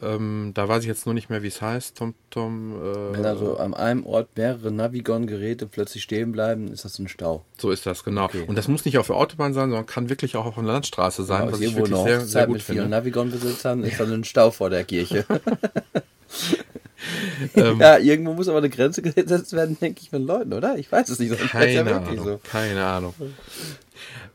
Ähm, 0.00 0.52
da 0.54 0.68
weiß 0.68 0.82
ich 0.82 0.88
jetzt 0.88 1.06
nur 1.06 1.14
nicht 1.14 1.28
mehr, 1.28 1.42
wie 1.42 1.48
es 1.48 1.60
heißt. 1.60 1.96
TomTom. 1.96 2.72
Äh, 2.72 3.16
Wenn 3.16 3.26
also 3.26 3.56
an 3.56 3.74
einem 3.74 4.06
Ort 4.06 4.28
mehrere 4.36 4.70
Navigon-Geräte 4.70 5.66
plötzlich 5.66 6.04
stehen 6.04 6.30
bleiben, 6.30 6.68
ist 6.72 6.84
das 6.84 7.00
ein 7.00 7.08
Stau. 7.08 7.44
So 7.56 7.72
ist 7.72 7.84
das, 7.84 8.04
genau. 8.04 8.26
Okay. 8.26 8.44
Und 8.46 8.56
das 8.56 8.68
muss 8.68 8.84
nicht 8.84 8.98
auf 8.98 9.08
der 9.08 9.16
Autobahn 9.16 9.54
sein, 9.54 9.70
sondern 9.70 9.86
kann 9.86 10.08
wirklich 10.08 10.36
auch 10.36 10.46
auf 10.46 10.56
einer 10.56 10.68
Landstraße 10.68 11.24
sein, 11.24 11.46
Ja, 11.46 11.52
was 11.52 11.60
ich 11.60 11.74
wirklich 11.74 11.96
sehr, 11.96 12.18
Hochzeit 12.18 12.28
sehr 12.28 12.46
gut 12.46 12.52
mit 12.54 12.62
vielen 12.62 12.78
finde. 12.78 12.90
Navigon-Besitzern 12.90 13.82
ist 13.82 13.98
dann 13.98 14.12
ein 14.12 14.24
Stau 14.24 14.52
vor 14.52 14.70
der 14.70 14.84
Kirche. 14.84 15.24
Ähm, 17.54 17.80
ja, 17.80 17.98
irgendwo 17.98 18.34
muss 18.34 18.48
aber 18.48 18.58
eine 18.58 18.70
Grenze 18.70 19.02
gesetzt 19.02 19.52
werden, 19.52 19.78
denke 19.80 20.00
ich, 20.02 20.10
von 20.10 20.26
Leuten, 20.26 20.52
oder? 20.52 20.76
Ich 20.76 20.90
weiß 20.90 21.08
es 21.08 21.18
nicht. 21.18 21.36
keine 21.50 21.72
ja 21.72 21.82
Ahnung, 21.82 22.40
keine 22.42 22.84
Ahnung. 22.84 23.14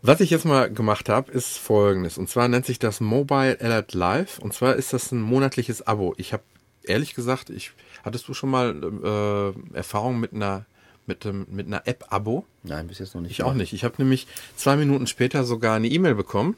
Was 0.01 0.19
ich 0.19 0.29
jetzt 0.29 0.45
mal 0.45 0.71
gemacht 0.71 1.09
habe, 1.09 1.31
ist 1.31 1.57
folgendes. 1.57 2.17
Und 2.17 2.29
zwar 2.29 2.47
nennt 2.47 2.65
sich 2.65 2.79
das 2.79 2.99
Mobile 2.99 3.57
Alert 3.59 3.93
Live. 3.93 4.39
Und 4.39 4.53
zwar 4.53 4.75
ist 4.75 4.93
das 4.93 5.11
ein 5.11 5.21
monatliches 5.21 5.85
Abo. 5.85 6.13
Ich 6.17 6.33
habe 6.33 6.43
ehrlich 6.83 7.15
gesagt, 7.15 7.49
ich 7.49 7.71
hattest 8.03 8.27
du 8.27 8.33
schon 8.33 8.49
mal 8.49 8.73
äh, 8.73 9.77
Erfahrung 9.77 10.19
mit 10.19 10.33
einer 10.33 10.65
mit, 11.05 11.25
dem, 11.25 11.45
mit 11.49 11.67
einer 11.67 11.85
App-Abo? 11.85 12.45
Nein, 12.63 12.87
bis 12.87 12.99
jetzt 12.99 13.13
noch 13.13 13.21
nicht. 13.21 13.31
Ich 13.31 13.43
auch 13.43 13.53
nicht. 13.53 13.73
Ich 13.73 13.83
habe 13.83 13.95
nämlich 13.97 14.27
zwei 14.55 14.75
Minuten 14.77 15.07
später 15.07 15.43
sogar 15.43 15.75
eine 15.75 15.87
E-Mail 15.87 16.15
bekommen. 16.15 16.55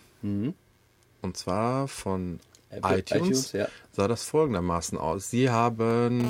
Und 1.22 1.38
zwar 1.38 1.88
von 1.88 2.40
Apple, 2.77 2.98
iTunes. 3.00 3.22
iTunes, 3.27 3.51
ja. 3.53 3.67
Sah 3.91 4.08
das 4.08 4.24
folgendermaßen 4.24 4.98
aus. 4.98 5.29
Sie 5.29 5.50
haben 5.50 6.29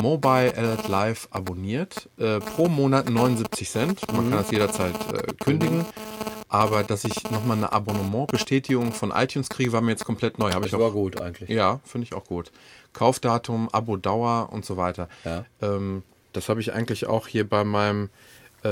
Mobile 0.00 0.56
Alert 0.56 0.88
Live 0.88 1.28
abonniert. 1.30 2.08
Äh, 2.18 2.40
pro 2.40 2.68
Monat 2.68 3.08
79 3.08 3.70
Cent. 3.70 4.12
Man 4.12 4.30
kann 4.30 4.38
das 4.38 4.50
jederzeit 4.50 4.94
äh, 5.12 5.32
kündigen. 5.44 5.84
Aber 6.48 6.82
dass 6.82 7.04
ich 7.04 7.30
nochmal 7.30 7.58
eine 7.58 7.72
Abonnementbestätigung 7.72 8.92
von 8.92 9.12
iTunes 9.12 9.48
kriege, 9.48 9.72
war 9.72 9.80
mir 9.82 9.92
jetzt 9.92 10.04
komplett 10.04 10.38
neu. 10.38 10.48
Ich 10.48 10.54
Das 10.56 10.74
auch 10.74 10.80
war 10.80 10.90
gut 10.90 11.20
eigentlich. 11.20 11.48
ja, 11.48 11.78
finde 11.84 12.06
ich 12.06 12.14
auch 12.14 12.24
gut. 12.24 12.50
Kaufdatum, 12.92 13.68
Abo-Dauer 13.70 14.48
und 14.52 14.64
so 14.64 14.76
weiter. 14.76 15.08
Ja. 15.24 15.44
Ähm, 15.62 16.02
das 16.32 16.48
habe 16.48 16.60
ich 16.60 16.72
eigentlich 16.72 17.06
auch 17.06 17.28
hier 17.28 17.48
bei 17.48 17.62
meinem 17.62 18.08
äh, 18.64 18.68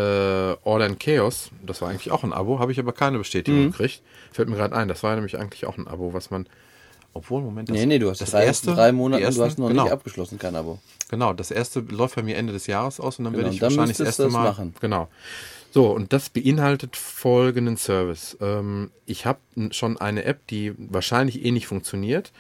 Order 0.64 0.87
in 0.87 0.99
Chaos. 0.99 1.50
Das 1.64 1.81
war 1.81 1.88
eigentlich 1.90 2.11
auch 2.11 2.25
ein 2.25 2.33
Abo, 2.33 2.59
habe 2.59 2.73
ich 2.73 2.81
aber 2.81 2.93
keine 2.93 3.19
Bestätigung 3.19 3.67
Mhm. 3.67 3.71
gekriegt. 3.71 4.02
Fällt 4.33 4.49
mir 4.49 4.57
gerade 4.57 4.75
ein, 4.75 4.88
das 4.88 5.02
war 5.05 5.14
nämlich 5.14 5.38
eigentlich 5.38 5.64
auch 5.64 5.78
ein 5.78 5.87
Abo, 5.88 6.12
was 6.12 6.31
man. 6.31 6.47
Obwohl, 7.15 7.43
Moment, 7.43 7.69
das, 7.69 7.77
Nee, 7.77 7.87
nee, 7.87 7.99
du 7.99 8.11
hast 8.11 8.21
das 8.21 8.31
drei, 8.31 8.45
erste, 8.45 8.75
drei 8.75 8.93
Monate, 8.93 9.23
ersten, 9.23 9.41
du 9.41 9.47
hast 9.47 9.59
noch 9.59 9.69
genau, 9.69 9.85
nicht 9.85 9.93
abgeschlossen, 9.93 10.38
kein 10.38 10.55
Abo. 10.55 10.79
Genau, 11.11 11.33
das 11.33 11.50
erste 11.50 11.81
läuft 11.81 12.17
bei 12.17 12.23
mir 12.23 12.37
Ende 12.37 12.53
des 12.53 12.67
Jahres 12.67 13.00
aus 13.00 13.19
und 13.19 13.25
dann 13.25 13.33
Genau, 13.33 13.45
werde 13.45 13.55
ich 13.55 13.61
dann 13.61 13.71
wahrscheinlich 13.73 13.97
das 13.97 14.07
erste 14.07 14.29
Mal 14.29 14.45
machen. 14.45 14.75
Genau. 14.81 15.09
So, 15.71 15.91
und 15.91 16.12
das 16.12 16.29
beinhaltet 16.31 16.97
folgenden 16.97 17.77
Service. 17.77 18.37
Ähm, 18.41 18.91
ich 19.07 19.27
habe 19.27 19.41
schon 19.71 19.99
eine 19.99 20.25
App, 20.25 20.47
die 20.47 20.75
wahrscheinlich 20.77 21.45
eh 21.45 21.50
nicht 21.50 21.67
funktioniert. 21.67 22.33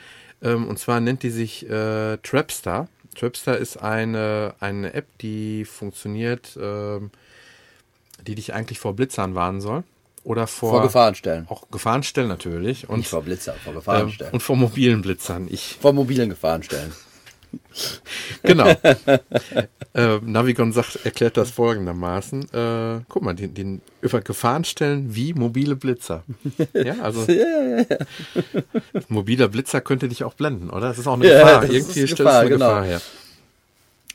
Ähm, 0.42 0.66
und 0.68 0.78
zwar 0.78 1.00
nennt 1.00 1.22
die 1.22 1.30
sich 1.30 1.68
äh, 1.68 2.16
Trapstar. 2.18 2.88
Trapstar 3.14 3.56
ist 3.56 3.78
eine, 3.78 4.54
eine 4.60 4.94
App, 4.94 5.06
die 5.18 5.64
funktioniert, 5.64 6.56
ähm, 6.60 7.10
die 8.26 8.34
dich 8.34 8.54
eigentlich 8.54 8.78
vor 8.78 8.94
Blitzern 8.94 9.34
warnen 9.34 9.60
soll. 9.60 9.82
Oder 10.24 10.46
vor, 10.46 10.70
Vor 10.70 10.82
Gefahrenstellen. 10.82 11.46
Auch 11.48 11.70
Gefahrenstellen 11.70 12.28
natürlich. 12.28 12.88
Und, 12.88 12.98
Nicht 12.98 13.08
vor 13.10 13.22
Blitzer, 13.22 13.54
vor 13.54 13.72
ähm, 13.72 13.78
Gefahrenstellen. 13.78 14.32
und 14.32 14.42
vor 14.42 14.56
mobilen 14.56 15.02
Blitzern. 15.02 15.46
Ich 15.50 15.78
vor 15.80 15.92
mobilen 15.92 16.28
Gefahrenstellen. 16.30 16.92
Genau. 18.42 18.66
äh, 19.94 20.18
Navigon 20.20 20.72
sagt, 20.72 20.98
erklärt 21.04 21.38
das 21.38 21.50
folgendermaßen. 21.50 22.42
Äh, 22.52 23.00
guck 23.08 23.22
mal, 23.22 23.34
den, 23.34 23.54
den 23.54 23.80
über 24.02 24.20
Gefahrenstellen 24.20 25.14
wie 25.14 25.32
mobile 25.32 25.74
Blitzer. 25.76 26.24
Ja, 26.74 26.96
also 27.00 27.26
mobiler 29.08 29.48
Blitzer 29.48 29.80
könnte 29.80 30.08
dich 30.08 30.24
auch 30.24 30.34
blenden, 30.34 30.68
oder? 30.68 30.88
Das 30.88 30.98
ist 30.98 31.06
auch 31.06 31.14
eine 31.14 31.26
Ja, 31.26 31.38
Gefahr. 31.38 31.60
das 31.62 31.70
ist 31.70 31.74
Irgendwie 31.76 31.92
stellst 31.92 32.16
Gefahr, 32.16 32.32
du 32.32 32.38
eine 32.40 32.48
genau. 32.50 32.66
Gefahr 32.68 32.84
her. 32.84 33.00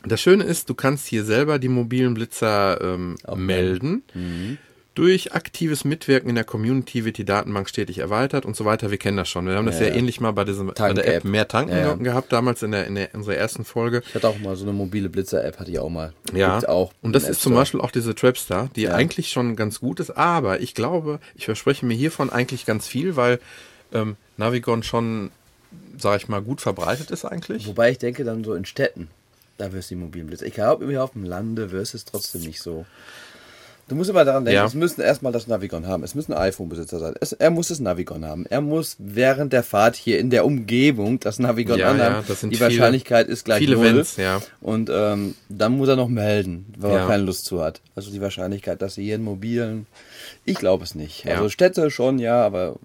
Das 0.05 0.21
Schöne 0.21 0.43
ist, 0.43 0.69
du 0.69 0.75
kannst 0.75 1.07
hier 1.07 1.23
selber 1.23 1.57
die 1.59 1.69
mobilen 1.69 2.13
Blitzer 2.13 2.79
ähm, 2.81 3.15
melden. 3.35 4.03
Mhm. 4.13 4.57
Durch 4.95 5.33
aktives 5.33 5.85
Mitwirken 5.85 6.29
in 6.29 6.35
der 6.35 6.43
Community 6.43 7.03
wird 7.03 7.17
die 7.17 7.25
Datenbank 7.25 7.67
stetig 7.67 7.97
erweitert 7.97 8.45
und 8.45 8.55
so 8.55 8.63
weiter. 8.63 8.91
Wir 8.91 8.99
kennen 8.99 9.17
das 9.17 9.27
schon. 9.27 9.47
Wir 9.47 9.55
haben 9.55 9.65
das 9.65 9.79
Ja, 9.79 9.87
ja, 9.87 9.95
ähnlich 9.95 10.21
mal 10.21 10.33
bei, 10.33 10.43
diesem, 10.43 10.67
bei 10.67 10.93
der 10.93 11.15
App 11.15 11.23
mehr 11.23 11.47
tanken 11.47 11.71
Ja, 11.71 11.79
ja. 11.79 11.93
gehabt, 11.95 12.31
damals 12.31 12.61
in, 12.61 12.71
der, 12.71 12.85
in, 12.85 12.93
der, 12.93 13.11
in 13.11 13.21
unserer 13.21 13.35
ersten 13.35 13.65
Folge. 13.65 14.03
Ich 14.07 14.13
hatte 14.13 14.27
auch 14.27 14.37
mal 14.37 14.55
so 14.55 14.65
eine 14.65 14.73
mobile 14.73 15.09
Blitzer-App, 15.09 15.59
hatte 15.59 15.71
ich 15.71 15.79
auch 15.79 15.89
mal. 15.89 16.13
Ja, 16.33 16.51
Gibt's 16.59 16.69
auch 16.69 16.91
und 17.01 17.13
das 17.13 17.27
ist 17.27 17.41
zum. 17.41 17.55
Beispiel 17.55 17.81
auch 17.81 17.91
diese 17.91 18.13
Trapstar, 18.13 18.69
die 18.75 18.89
eigentlich 18.89 19.29
schon 19.29 19.55
ganz 19.55 19.79
gut 19.79 19.99
ist, 19.99 20.11
aber 20.11 20.61
ich 20.61 20.75
glaube, 20.75 21.19
ich 21.35 21.45
verspreche 21.45 21.85
mir 21.85 21.95
hiervon 21.95 22.29
eigentlich 22.29 22.65
ganz 22.65 22.87
viel, 22.87 23.15
weil 23.15 23.39
ähm, 23.93 24.15
Navigon 24.37 24.83
schon, 24.83 25.31
sag 25.97 26.21
ich 26.21 26.27
mal, 26.27 26.41
gut 26.41 26.61
verbreitet 26.61 27.09
ist 27.09 27.25
eigentlich. 27.25 27.67
Wobei 27.67 27.91
ich 27.91 27.97
denke, 27.97 28.23
dann 28.23 28.43
so 28.43 28.53
in 28.53 28.65
Städten, 28.65 29.07
da 29.57 29.73
wirst 29.73 29.89
du 29.89 29.95
die 29.95 30.01
mobilen 30.01 30.27
Blitzer. 30.27 30.45
Ich 30.45 30.53
glaube, 30.53 31.01
auf 31.01 31.13
dem 31.13 31.23
Lande 31.23 31.71
wirst 31.71 31.93
du 31.93 31.97
es 31.97 32.05
trotzdem 32.05 32.41
nicht 32.41 32.61
so. 32.61 32.85
Du 33.89 33.95
musst 33.95 34.09
immer 34.09 34.23
daran 34.23 34.45
denken, 34.45 34.55
Ja. 34.55 34.65
es 34.65 34.73
müssen 34.75 35.01
erstmal 35.01 35.33
das 35.33 35.47
Navigon 35.47 35.85
haben. 35.87 36.03
Es 36.03 36.15
muss 36.15 36.29
ein 36.29 36.33
iPhone-Besitzer 36.33 36.99
sein. 36.99 37.15
Es, 37.19 37.33
er 37.33 37.49
muss 37.51 37.67
das 37.67 37.79
Navigon 37.81 38.23
haben. 38.25 38.45
Er 38.45 38.61
muss 38.61 38.95
während 38.97 39.51
der 39.51 39.61
Fahrt 39.61 39.95
hier 39.97 40.19
in 40.19 40.29
der 40.29 40.45
Umgebung 40.45 41.19
das 41.19 41.37
Navigon 41.37 41.77
Ja, 41.77 41.91
anhaben. 41.91 42.15
ja, 42.15 42.23
das 42.25 42.39
sind 42.39 42.51
die 42.51 42.55
viele- 42.55 42.69
Wahrscheinlichkeit 42.69 43.27
ist 43.27 43.43
gleich 43.43 43.59
viele 43.59 43.75
null. 43.75 43.97
Wenns, 43.97 44.15
ja. 44.15 44.41
Und 44.61 44.89
ähm, 44.91 45.35
dann 45.49 45.77
muss 45.77 45.89
er 45.89 45.97
noch 45.97 46.07
melden, 46.07 46.65
wenn 46.77 46.91
er 46.91 47.07
keine 47.07 47.23
Lust 47.23 47.43
zu 47.45 47.61
hat. 47.61 47.81
Also 47.95 48.09
die 48.09 48.21
Wahrscheinlichkeit, 48.21 48.81
dass 48.81 48.95
sie 48.95 49.03
hier 49.03 49.15
einen 49.15 49.25
mobilen, 49.25 49.85
ich 50.45 50.55
glaube 50.57 50.85
es 50.85 50.95
nicht. 50.95 51.27
Also 51.27 51.49
Städte 51.49 51.91
schon, 51.91 52.19
ja, 52.19 52.43
aber 52.45 52.77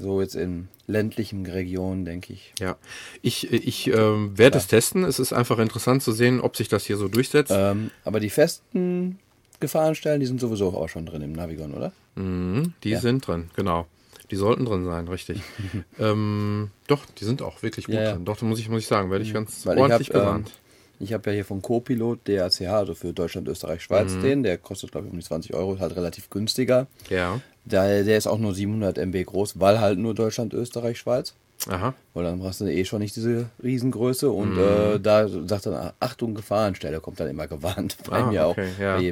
so 0.00 0.20
jetzt 0.22 0.34
in 0.34 0.68
ländlichen 0.86 1.44
Regionen, 1.44 2.06
denke 2.06 2.32
ich. 2.32 2.54
Ja, 2.58 2.76
ich, 3.20 3.52
ich 3.52 3.88
ähm, 3.88 4.32
werde 4.36 4.56
es 4.56 4.66
testen. 4.66 5.04
Es 5.04 5.18
ist 5.18 5.34
einfach 5.34 5.58
interessant 5.58 6.02
zu 6.02 6.12
sehen, 6.12 6.40
ob 6.40 6.56
sich 6.56 6.68
das 6.68 6.86
hier 6.86 6.96
so 6.96 7.06
durchsetzt. 7.08 7.52
Ähm, 7.54 7.90
aber 8.04 8.18
die 8.18 8.30
festen 8.30 9.18
Gefahrenstellen, 9.60 10.20
die 10.20 10.26
sind 10.26 10.40
sowieso 10.40 10.68
auch 10.76 10.88
schon 10.88 11.06
drin 11.06 11.22
im 11.22 11.32
Navigon, 11.32 11.74
oder? 11.74 11.92
Mhm, 12.16 12.72
die 12.84 12.90
ja. 12.90 13.00
sind 13.00 13.26
drin, 13.26 13.50
genau. 13.56 13.86
Die 14.30 14.36
sollten 14.36 14.64
drin 14.66 14.84
sein, 14.84 15.08
richtig. 15.08 15.40
ähm, 15.98 16.70
doch, 16.86 17.04
die 17.18 17.24
sind 17.24 17.42
auch 17.42 17.62
wirklich 17.62 17.86
gut 17.86 17.94
Ja, 17.94 18.12
drin. 18.12 18.24
Doch, 18.24 18.36
da 18.36 18.46
muss 18.46 18.58
ich, 18.58 18.68
muss 18.68 18.82
ich 18.82 18.86
sagen, 18.86 19.10
werde 19.10 19.24
ich 19.24 19.32
ganz 19.32 19.64
Weil 19.66 19.76
ich 19.78 19.82
ordentlich 19.82 20.08
habe 20.10 20.18
ähm, 20.18 20.24
gewarnt. 20.24 20.52
ich 21.00 21.12
hab 21.12 21.26
ja 21.26 21.32
hier 21.32 21.44
von 21.44 21.62
Copilot 21.62 22.20
DACH, 22.28 22.60
also 22.68 22.94
für 22.94 23.12
Deutschland, 23.12 23.48
Österreich, 23.48 23.82
Schweiz, 23.82 24.14
Mhm. 24.16 24.20
den. 24.20 24.42
Der 24.42 24.58
kostet, 24.58 24.92
glaube 24.92 25.06
ich, 25.06 25.12
um 25.12 25.18
die 25.18 25.24
20 25.24 25.54
Euro, 25.54 25.74
ist 25.74 25.80
halt 25.80 25.96
relativ 25.96 26.28
günstiger. 26.30 26.86
ja, 27.08 27.40
Der, 27.64 28.04
der 28.04 28.16
ist 28.18 28.26
auch 28.26 28.38
nur 28.38 28.54
700 28.54 28.98
MB 28.98 29.24
groß, 29.24 29.58
weil 29.60 29.80
halt 29.80 29.98
nur 29.98 30.14
Deutschland, 30.14 30.52
Österreich, 30.54 30.98
Schweiz. 30.98 31.34
aha. 31.68 31.94
Weil 32.14 32.24
dann 32.24 32.38
brauchst 32.40 32.60
du 32.60 32.66
eh 32.66 32.84
schon 32.84 33.00
nicht 33.00 33.16
diese 33.16 33.48
Riesengröße 33.62 34.30
und 34.30 34.52
Mhm. 34.54 34.58
äh, 34.58 34.98
da 35.00 35.26
sagt 35.28 35.66
dann, 35.66 35.92
Achtung, 36.00 36.34
Gefahrenstelle, 36.34 37.00
kommt 37.00 37.18
dann 37.20 37.28
immer 37.28 37.46
gewarnt. 37.46 37.96
Bei 38.10 38.22
Ah, 38.22 38.30
mir 38.30 38.46
okay, 38.46 38.68
auch, 38.76 38.80
ja. 38.80 38.96
bei 38.96 39.02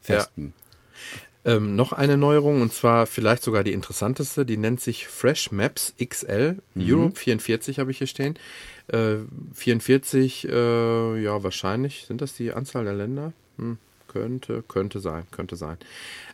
festen. 0.00 0.54
Ähm, 1.42 1.74
noch 1.74 1.92
eine 1.92 2.18
Neuerung 2.18 2.60
und 2.60 2.72
zwar 2.72 3.06
vielleicht 3.06 3.42
sogar 3.42 3.64
die 3.64 3.72
interessanteste, 3.72 4.44
die 4.44 4.58
nennt 4.58 4.80
sich 4.80 5.08
Fresh 5.08 5.52
Maps 5.52 5.94
XL 6.02 6.58
Europe 6.76 7.16
44 7.18 7.78
habe 7.78 7.90
ich 7.90 7.98
hier 7.98 8.06
stehen. 8.06 8.38
Äh, 8.88 9.18
44, 9.54 10.48
äh, 10.48 11.22
ja 11.22 11.42
wahrscheinlich, 11.42 12.04
sind 12.06 12.20
das 12.20 12.34
die 12.34 12.52
Anzahl 12.52 12.84
der 12.84 12.92
Länder? 12.92 13.32
Hm, 13.56 13.78
könnte, 14.06 14.62
könnte 14.68 15.00
sein, 15.00 15.24
könnte 15.30 15.56
sein. 15.56 15.78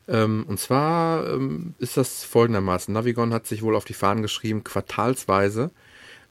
Ähm, 0.09 0.45
und 0.49 0.59
zwar 0.59 1.29
ähm, 1.29 1.75
ist 1.79 1.97
das 1.97 2.25
folgendermaßen, 2.25 2.93
Navigon 2.93 3.33
hat 3.33 3.47
sich 3.47 3.63
wohl 3.63 3.77
auf 3.77 3.85
die 3.85 3.95
Fahnen 3.95 4.23
geschrieben, 4.23 4.65
quartalsweise 4.65 5.71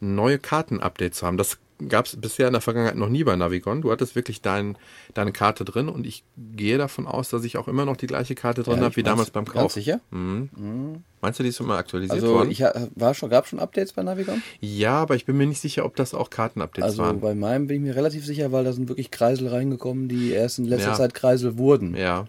neue 0.02 0.38
Karten-Update 0.38 1.16
zu 1.16 1.26
haben. 1.26 1.38
Das 1.38 1.60
gab 1.90 2.06
es 2.06 2.16
bisher 2.16 2.48
in 2.48 2.54
der 2.54 2.62
Vergangenheit 2.62 2.96
noch 2.96 3.10
nie 3.10 3.24
bei 3.24 3.36
Navigon. 3.36 3.82
Du 3.82 3.92
hattest 3.92 4.16
wirklich 4.16 4.42
dein, 4.42 4.78
deine 5.14 5.32
Karte 5.32 5.66
drin 5.66 5.90
und 5.90 6.08
ich 6.08 6.24
gehe 6.38 6.78
davon 6.78 7.06
aus, 7.08 7.30
dass 7.30 7.44
ich 7.44 7.58
auch 7.58 7.68
immer 7.68 7.84
noch 7.86 7.98
die 7.98 8.08
gleiche 8.08 8.34
Karte 8.36 8.64
drin 8.64 8.78
Ja, 8.78 8.84
habe 8.86 8.96
wie 8.96 9.04
damals 9.04 9.30
beim 9.32 9.46
ganz 9.46 9.54
Kauf. 9.58 9.74
sicher? 9.74 10.00
Mhm. 10.12 11.04
Meinst 11.22 11.40
du, 11.40 11.44
die 11.44 11.50
ist 11.50 11.58
schon 11.58 11.68
mal 11.68 11.78
aktualisiert 11.78 12.22
Also 12.22 12.34
worden? 12.34 12.52
ich 12.52 12.62
war 12.96 13.14
schon, 13.14 13.30
gab 13.30 13.48
schon 13.48 13.60
Updates 13.60 13.94
bei 13.94 14.04
Navigon? 14.04 14.42
ja, 14.62 14.94
aber 15.02 15.16
ich 15.16 15.26
bin 15.26 15.38
mir 15.38 15.48
nicht 15.48 15.60
sicher, 15.62 15.86
ob 15.86 15.96
das 15.96 16.14
auch 16.14 16.30
Kartenupdates 16.30 16.84
Also 16.92 17.04
waren. 17.04 17.20
bei 17.20 17.36
meinem 17.36 17.68
bin 17.68 17.78
ich 17.78 17.82
mir 17.84 17.96
relativ 17.96 18.26
sicher, 18.26 18.52
weil 18.52 18.64
da 18.64 18.72
sind 18.74 18.88
wirklich 18.88 19.12
Kreisel 19.12 19.48
reingekommen, 19.50 20.08
die 20.08 20.32
erst 20.32 20.60
in 20.60 20.66
letzter 20.66 20.90
Ja. 20.92 20.96
Zeit 20.96 21.14
Kreisel 21.14 21.58
wurden. 21.58 21.96
Ja. 21.96 22.28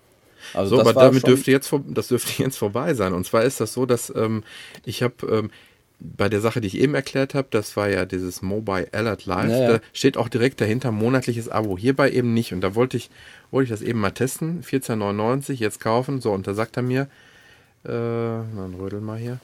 Also 0.55 0.77
so, 0.77 0.81
aber 0.81 0.93
damit 0.93 1.27
dürfte 1.27 1.51
jetzt 1.51 1.73
das 1.89 2.09
dürfte 2.09 2.41
jetzt 2.43 2.57
vorbei 2.57 2.95
sein. 2.95 3.13
Und 3.15 3.27
zwar 3.27 3.43
ist 3.43 3.61
das 3.61 3.73
so, 3.73 3.85
dass 3.87 4.13
ähm, 4.15 4.45
ich 4.85 5.03
habe 5.03 5.15
ähm, 5.29 5.51
bei 5.99 6.29
der 6.29 6.41
Sache, 6.41 6.61
die 6.61 6.67
ich 6.67 6.79
eben 6.79 6.95
erklärt 6.95 7.35
habe, 7.35 7.49
das 7.51 7.77
war 7.77 7.89
ja 7.89 8.05
dieses 8.05 8.43
Mobile 8.43 8.89
Alert 8.93 9.25
Live, 9.25 9.51
Ja, 9.51 9.59
ja. 9.61 9.73
da 9.75 9.81
steht 9.93 10.17
auch 10.17 10.29
direkt 10.29 10.61
dahinter 10.61 10.93
monatliches 10.93 11.49
Abo. 11.49 11.79
Hierbei 11.79 12.11
eben 12.11 12.35
nicht. 12.35 12.53
Und 12.53 12.61
da 12.61 12.75
wollte 12.75 12.97
ich, 12.97 13.11
wollte 13.51 13.65
ich 13.65 13.71
das 13.71 13.83
eben 13.83 14.01
mal 14.01 14.11
testen, 14.11 14.63
14,99 14.63 15.55
jetzt 15.55 15.81
kaufen. 15.81 16.21
So, 16.21 16.33
und 16.33 16.47
da 16.47 16.53
sagt 16.55 16.77
er 16.77 16.83
mir, 16.83 17.03
äh, 17.85 17.89
dann 17.89 18.75
rödel 18.79 19.01
mal 19.01 19.19
hier. 19.19 19.39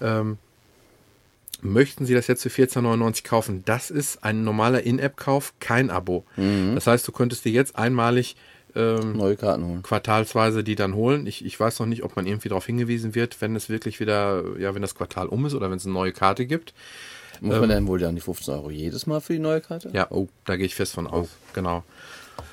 Ähm, 0.00 0.38
möchten 1.60 2.06
Sie 2.06 2.14
das 2.14 2.28
jetzt 2.28 2.42
für 2.42 2.48
14,99 2.50 3.24
kaufen? 3.24 3.62
Das 3.64 3.90
ist 3.90 4.22
ein 4.22 4.44
normaler 4.44 4.82
In-App-Kauf, 4.84 5.54
kein 5.58 5.90
Abo. 5.90 6.24
Mhm. 6.36 6.76
Das 6.76 6.86
heißt, 6.86 7.06
du 7.08 7.12
könntest 7.12 7.44
dir 7.44 7.52
jetzt 7.52 7.76
einmalig 7.76 8.36
ähm, 8.74 9.16
neue 9.16 9.36
Karten 9.36 9.64
holen. 9.64 9.82
quartalsweise 9.82 10.64
die 10.64 10.74
dann 10.74 10.94
holen. 10.94 11.26
Ich, 11.26 11.44
ich 11.44 11.58
weiß 11.58 11.80
noch 11.80 11.86
nicht, 11.86 12.02
ob 12.02 12.16
man 12.16 12.26
irgendwie 12.26 12.48
darauf 12.48 12.66
hingewiesen 12.66 13.14
wird, 13.14 13.40
wenn 13.40 13.56
es 13.56 13.68
wirklich 13.68 14.00
wieder, 14.00 14.44
ja, 14.58 14.74
wenn 14.74 14.82
das 14.82 14.94
Quartal 14.94 15.28
um 15.28 15.46
ist 15.46 15.54
oder 15.54 15.70
wenn 15.70 15.78
es 15.78 15.84
eine 15.84 15.94
neue 15.94 16.12
Karte 16.12 16.46
gibt. 16.46 16.74
Muss 17.40 17.60
man 17.60 17.68
denn 17.68 17.86
wohl 17.86 17.98
dann 17.98 18.14
die 18.14 18.20
15 18.20 18.54
Euro 18.54 18.70
jedes 18.70 19.06
Mal 19.06 19.20
für 19.20 19.32
die 19.32 19.38
neue 19.38 19.60
Karte? 19.60 19.88
Ähm. 19.88 19.94
Ja, 19.94 20.06
oh, 20.10 20.28
da 20.44 20.56
gehe 20.56 20.66
ich 20.66 20.74
fest 20.74 20.94
von 20.94 21.06
aus. 21.06 21.28
Genau. 21.54 21.84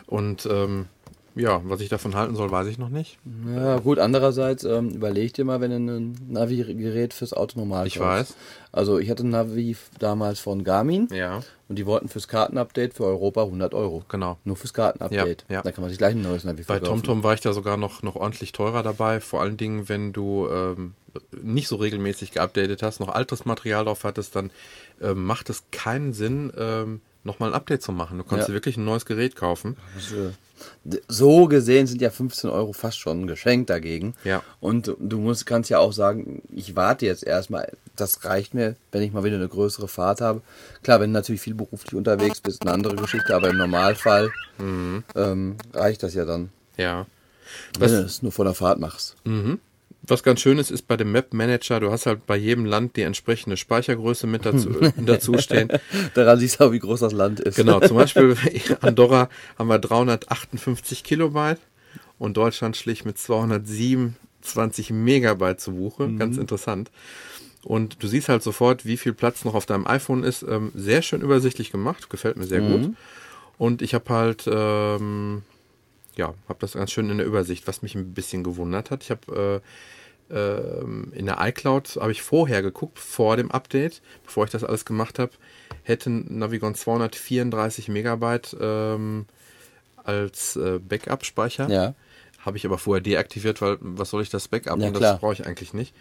Und 0.05 0.47
ähm, 0.51 0.87
ja, 1.35 1.61
was 1.65 1.81
ich 1.81 1.89
davon 1.89 2.15
halten 2.15 2.35
soll, 2.35 2.49
weiß 2.49 2.67
ich 2.67 2.77
noch 2.77 2.89
nicht. 2.89 3.17
Ja, 3.53 3.77
gut, 3.79 3.99
andererseits 3.99 4.63
ähm, 4.63 4.89
überleg 4.91 5.33
dir 5.33 5.43
mal, 5.45 5.59
wenn 5.61 5.71
du 5.87 5.93
ein 5.97 6.17
Navi-Gerät 6.29 7.13
fürs 7.13 7.33
Auto 7.33 7.59
normal 7.59 7.87
Ich 7.87 7.95
kaufst. 7.95 8.31
weiß. 8.31 8.35
Also 8.71 8.97
ich 8.99 9.09
hatte 9.09 9.23
ein 9.25 9.29
Navi 9.29 9.75
damals 9.99 10.39
von 10.39 10.63
Garmin 10.63 11.07
Ja, 11.11 11.41
und 11.67 11.77
die 11.77 11.85
wollten 11.85 12.07
fürs 12.09 12.27
Kartenupdate 12.27 12.93
für 12.93 13.05
Europa 13.05 13.43
100 13.43 13.73
Euro. 13.73 14.03
genau. 14.09 14.37
Nur 14.43 14.55
fürs 14.55 14.73
Kartenupdate. 14.73 15.45
Ja, 15.49 15.55
ja. 15.55 15.61
Da 15.61 15.71
kann 15.71 15.81
man 15.81 15.89
sich 15.89 15.97
gleich 15.97 16.13
ein 16.15 16.21
neues 16.21 16.43
Navi 16.43 16.57
Bei 16.63 16.75
verkaufen. 16.79 17.03
TomTom 17.03 17.23
war 17.23 17.33
ich 17.33 17.41
da 17.41 17.53
sogar 17.53 17.77
noch, 17.77 18.01
noch 18.03 18.15
ordentlich 18.15 18.51
teurer 18.51 18.83
dabei. 18.83 19.19
Vor 19.21 19.41
allen 19.41 19.57
Dingen, 19.57 19.87
wenn 19.89 20.13
du 20.13 20.47
ähm, 20.49 20.93
nicht 21.41 21.67
so 21.67 21.77
regelmäßig 21.77 22.31
geupdatet 22.31 22.83
hast, 22.83 22.99
noch 22.99 23.09
altes 23.09 23.45
Material 23.45 23.85
drauf 23.85 24.03
hattest, 24.03 24.35
dann 24.35 24.51
ähm, 25.01 25.23
macht 25.25 25.49
es 25.49 25.63
keinen 25.71 26.11
Sinn, 26.13 26.51
ähm, 26.57 27.01
nochmal 27.25 27.49
ein 27.49 27.55
Update 27.55 27.81
zu 27.81 27.91
machen. 27.91 28.17
Du 28.17 28.23
kannst 28.23 28.43
Ja. 28.43 28.47
dir 28.47 28.53
wirklich 28.53 28.77
ein 28.77 28.85
neues 28.85 29.05
Gerät 29.05 29.35
kaufen. 29.35 29.75
Also, 29.95 30.31
So 31.09 31.47
gesehen 31.47 31.85
sind 31.85 32.01
ja 32.01 32.09
15 32.09 32.49
Euro 32.49 32.71
fast 32.71 32.97
schon 32.97 33.21
ein 33.21 33.27
Geschenk 33.27 33.67
dagegen. 33.67 34.13
Ja. 34.23 34.41
Und 34.61 34.95
du- 34.99 35.17
musst, 35.19 35.45
kannst 35.45 35.69
ja 35.69 35.79
auch 35.79 35.91
sagen, 35.91 36.41
ich 36.53 36.75
warte 36.77 37.05
jetzt 37.05 37.23
erstmal. 37.23 37.73
Das 37.97 38.23
reicht 38.23 38.53
mir, 38.53 38.75
wenn 38.91 39.01
ich 39.01 39.11
mal 39.11 39.23
wieder 39.25 39.35
eine 39.35 39.49
größere 39.49 39.87
Fahrt 39.89 40.21
habe. 40.21 40.41
Klar, 40.81 41.01
wenn 41.01 41.09
du 41.09 41.13
natürlich 41.19 41.41
viel 41.41 41.55
beruflich 41.55 41.93
unterwegs 41.93 42.39
bist, 42.39 42.61
eine 42.61 42.71
andere 42.71 42.95
Geschichte, 42.95 43.35
aber 43.35 43.49
im 43.49 43.57
Normalfall 43.57 44.31
Mhm. 44.57 45.03
ähm, 45.15 45.57
reicht 45.73 46.03
das 46.03 46.13
ja 46.13 46.23
dann, 46.23 46.49
Ja. 46.77 47.05
wenn 47.77 47.91
du 47.91 47.99
es 48.05 48.21
nur 48.21 48.31
vor 48.31 48.45
der 48.45 48.53
Fahrt 48.53 48.79
machst. 48.79 49.15
Was 50.07 50.23
ganz 50.23 50.41
schön 50.41 50.57
ist, 50.57 50.71
ist 50.71 50.87
bei 50.87 50.97
dem 50.97 51.11
Map 51.11 51.33
Manager, 51.33 51.79
du 51.79 51.91
hast 51.91 52.05
halt 52.05 52.25
bei 52.25 52.35
jedem 52.35 52.65
Land 52.65 52.95
die 52.95 53.01
entsprechende 53.01 53.57
Speichergröße 53.57 54.27
mit 54.27 54.45
dazu, 54.45 54.69
dazu 54.97 55.37
stehen. 55.37 55.69
Daran 56.13 56.39
siehst 56.39 56.59
du 56.59 56.65
auch, 56.65 56.71
wie 56.71 56.79
groß 56.79 56.99
das 57.01 57.13
Land 57.13 57.39
ist. 57.39 57.55
Genau, 57.55 57.79
zum 57.79 57.97
Beispiel 57.97 58.35
Andorra 58.81 59.29
haben 59.57 59.67
wir 59.67 59.79
358 59.79 61.03
Kilobyte 61.03 61.59
und 62.19 62.37
Deutschland 62.37 62.77
schlich 62.77 63.05
mit 63.05 63.17
227 63.17 64.91
Megabyte 64.91 65.59
zu 65.59 65.73
Buche. 65.73 66.11
Ganz 66.13 66.37
interessant. 66.37 66.91
Und 67.63 68.03
du 68.03 68.07
siehst 68.07 68.29
halt 68.29 68.43
sofort, 68.43 68.85
wie 68.85 68.97
viel 68.97 69.13
Platz 69.13 69.43
noch 69.43 69.55
auf 69.55 69.65
deinem 69.65 69.87
iPhone 69.87 70.23
ist. 70.23 70.43
Ähm, 70.43 70.71
sehr 70.75 71.01
schön 71.01 71.21
übersichtlich 71.21 71.71
gemacht, 71.71 72.11
gefällt 72.11 72.37
mir 72.37 72.45
sehr 72.45 72.61
gut. 72.61 72.95
Und 73.57 73.81
ich 73.81 73.95
habe 73.95 74.13
halt, 74.13 74.43
ähm, 74.47 75.41
ja, 76.15 76.35
habe 76.47 76.59
das 76.59 76.73
ganz 76.73 76.91
schön 76.91 77.09
in 77.09 77.17
der 77.17 77.25
Übersicht, 77.25 77.67
was 77.67 77.81
mich 77.81 77.95
ein 77.95 78.13
bisschen 78.13 78.43
gewundert 78.43 78.91
hat. 78.91 79.03
Ich 79.03 79.09
habe 79.09 79.61
äh, 79.63 79.94
in 80.29 81.25
der 81.25 81.37
iCloud 81.39 81.97
habe 82.01 82.11
ich 82.11 82.21
vorher 82.23 82.61
geguckt, 82.61 82.97
vor 82.97 83.37
dem 83.37 83.51
Update, 83.51 84.01
bevor 84.25 84.45
ich 84.45 84.51
das 84.51 84.63
alles 84.63 84.85
gemacht 84.85 85.19
habe, 85.19 85.31
hätte 85.83 86.09
Navigon 86.09 86.73
234 86.73 87.89
Megabyte 87.89 88.57
ähm, 88.59 89.25
als 90.03 90.55
äh, 90.55 90.79
Backup-Speicher. 90.79 91.69
Ja. 91.69 91.93
Habe 92.39 92.57
ich 92.57 92.65
aber 92.65 92.77
vorher 92.77 93.01
deaktiviert, 93.01 93.61
weil 93.61 93.77
was 93.79 94.11
soll 94.11 94.21
ich 94.21 94.29
das 94.29 94.47
Backup? 94.47 94.79
Ja, 94.79 94.87
und 94.87 94.99
das 94.99 95.19
brauche 95.19 95.33
ich 95.33 95.45
eigentlich 95.45 95.73
nicht. 95.73 95.95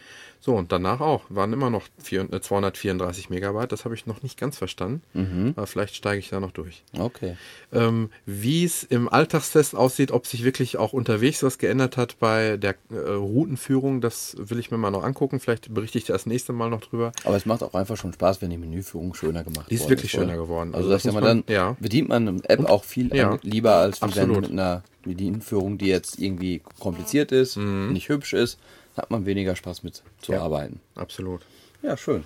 So, 0.46 0.54
und 0.56 0.72
danach 0.72 1.00
auch. 1.00 1.22
Waren 1.30 1.54
immer 1.54 1.70
noch 1.70 1.84
vier, 1.96 2.30
äh, 2.30 2.38
234 2.38 3.30
Megabyte. 3.30 3.72
Das 3.72 3.86
habe 3.86 3.94
ich 3.94 4.04
noch 4.04 4.22
nicht 4.22 4.38
ganz 4.38 4.58
verstanden. 4.58 5.00
Mhm. 5.14 5.54
Aber 5.56 5.66
vielleicht 5.66 5.96
steige 5.96 6.18
ich 6.18 6.28
da 6.28 6.38
noch 6.38 6.50
durch. 6.50 6.82
Okay. 6.98 7.38
Ähm, 7.72 8.10
wie 8.26 8.62
es 8.62 8.82
im 8.82 9.08
Alltagstest 9.08 9.74
aussieht, 9.74 10.10
ob 10.10 10.26
sich 10.26 10.44
wirklich 10.44 10.76
auch 10.76 10.92
unterwegs 10.92 11.42
was 11.42 11.56
geändert 11.56 11.96
hat 11.96 12.18
bei 12.18 12.58
der 12.58 12.74
äh, 12.90 12.94
Routenführung, 13.12 14.02
das 14.02 14.36
will 14.38 14.58
ich 14.58 14.70
mir 14.70 14.76
mal 14.76 14.90
noch 14.90 15.02
angucken. 15.02 15.40
Vielleicht 15.40 15.72
berichte 15.72 15.96
ich 15.96 16.04
das 16.04 16.26
nächste 16.26 16.52
Mal 16.52 16.68
noch 16.68 16.82
drüber. 16.82 17.12
Aber 17.24 17.36
es 17.36 17.46
macht 17.46 17.62
auch 17.62 17.72
einfach 17.72 17.96
schon 17.96 18.12
Spaß, 18.12 18.42
wenn 18.42 18.50
die 18.50 18.58
Menüführung 18.58 19.14
schöner 19.14 19.44
gemacht 19.44 19.70
Die 19.70 19.76
ist 19.76 19.88
wirklich 19.88 20.14
oder? 20.14 20.24
schöner 20.26 20.36
geworden. 20.36 20.74
Also, 20.74 20.88
Also 20.88 20.90
das 20.90 21.02
das 21.04 21.14
man- 21.14 21.24
dann 21.24 21.44
ja. 21.48 21.74
bedient 21.80 22.10
man 22.10 22.28
eine 22.28 22.40
App 22.50 22.68
auch 22.68 22.84
viel 22.84 23.16
Ja. 23.16 23.30
an- 23.30 23.38
lieber 23.40 23.76
als 23.76 24.02
mit 24.02 24.18
einer 24.18 24.82
Bedienführung, 25.04 25.78
die 25.78 25.86
jetzt 25.86 26.18
irgendwie 26.18 26.60
kompliziert 26.80 27.32
ist, 27.32 27.56
nicht 27.56 28.10
hübsch 28.10 28.34
ist, 28.34 28.58
hat 28.96 29.10
man 29.10 29.26
weniger 29.26 29.56
Spaß 29.56 29.82
mit 29.82 30.02
zu. 30.20 30.32
Ja. 30.32 30.42
arbeiten. 30.42 30.80
Absolut. 30.94 31.42
Ja, 31.82 31.96
schön. 31.96 32.24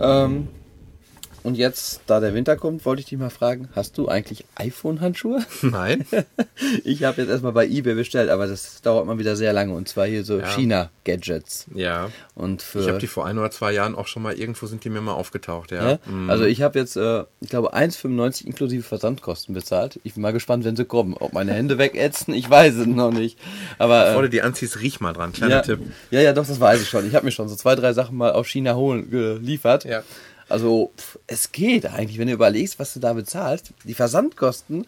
Ähm, 0.00 0.48
und 1.42 1.56
jetzt, 1.56 2.00
da 2.06 2.20
der 2.20 2.34
Winter 2.34 2.56
kommt, 2.56 2.84
wollte 2.84 3.00
ich 3.00 3.06
dich 3.06 3.18
mal 3.18 3.30
fragen, 3.30 3.68
hast 3.74 3.96
du 3.98 4.08
eigentlich 4.08 4.44
iPhone-Handschuhe? 4.56 5.44
Nein? 5.62 6.04
Ich 6.84 7.04
habe 7.04 7.22
jetzt 7.22 7.30
erstmal 7.30 7.52
bei 7.52 7.66
eBay 7.66 7.94
bestellt, 7.94 8.28
aber 8.30 8.46
das 8.46 8.82
dauert 8.82 9.06
mal 9.06 9.18
wieder 9.18 9.34
sehr 9.34 9.52
lange 9.52 9.72
und 9.74 9.88
zwar 9.88 10.06
hier 10.06 10.24
so 10.24 10.38
Ja. 10.38 10.46
China-Gadgets. 10.46 11.66
ja. 11.74 12.10
Und 12.34 12.62
für 12.62 12.80
Ich 12.80 12.88
habe 12.88 12.98
die 12.98 13.06
vor 13.06 13.26
ein 13.26 13.38
oder 13.38 13.50
zwei 13.50 13.72
Jahren 13.72 13.94
auch 13.94 14.06
schon 14.06 14.22
mal, 14.22 14.34
irgendwo 14.34 14.66
sind 14.66 14.84
die 14.84 14.90
mir 14.90 15.00
mal 15.00 15.12
aufgetaucht, 15.12 15.70
ja. 15.72 15.92
Ja? 15.92 15.98
Also 16.28 16.44
ich 16.44 16.62
habe 16.62 16.78
jetzt, 16.78 16.96
äh, 16.96 17.24
ich 17.40 17.48
glaube, 17.48 17.74
1,95 17.74 18.46
inklusive 18.46 18.82
Versandkosten 18.82 19.54
bezahlt. 19.54 19.98
Ich 20.04 20.14
bin 20.14 20.22
mal 20.22 20.32
gespannt, 20.32 20.64
wenn 20.64 20.76
sie 20.76 20.84
kommen. 20.84 21.14
Ob 21.18 21.32
meine 21.32 21.52
Hände 21.52 21.78
wegätzen, 21.78 22.34
ich 22.34 22.48
weiß 22.48 22.74
es 22.76 22.86
noch 22.86 23.12
nicht. 23.12 23.38
Aber 23.78 24.06
Bevor 24.06 24.20
äh, 24.20 24.26
du 24.26 24.30
die 24.30 24.42
anziehst, 24.42 24.80
riech 24.80 25.00
mal 25.00 25.12
dran. 25.12 25.32
Kleiner 25.32 25.56
ja, 25.56 25.62
Tipp. 25.62 25.80
ja, 26.10 26.20
ja, 26.20 26.32
doch, 26.32 26.46
das 26.46 26.60
weiß 26.60 26.80
ich 26.82 26.88
schon. 26.88 27.06
Ich 27.06 27.14
habe 27.14 27.24
mir 27.24 27.32
schon 27.32 27.48
so 27.48 27.56
zwei, 27.56 27.74
drei 27.74 27.92
Sachen 27.92 28.16
mal 28.16 28.32
aus 28.32 28.46
China 28.48 28.74
holen 28.74 29.10
geliefert. 29.10 29.84
Ja. 29.84 30.02
Also 30.50 30.90
pff, 30.96 31.18
es 31.26 31.52
geht 31.52 31.86
eigentlich, 31.86 32.18
wenn 32.18 32.26
du 32.28 32.32
überlegst, 32.34 32.78
was 32.78 32.92
du 32.94 33.00
da 33.00 33.12
bezahlst. 33.12 33.72
Die 33.84 33.94
Versandkosten 33.94 34.86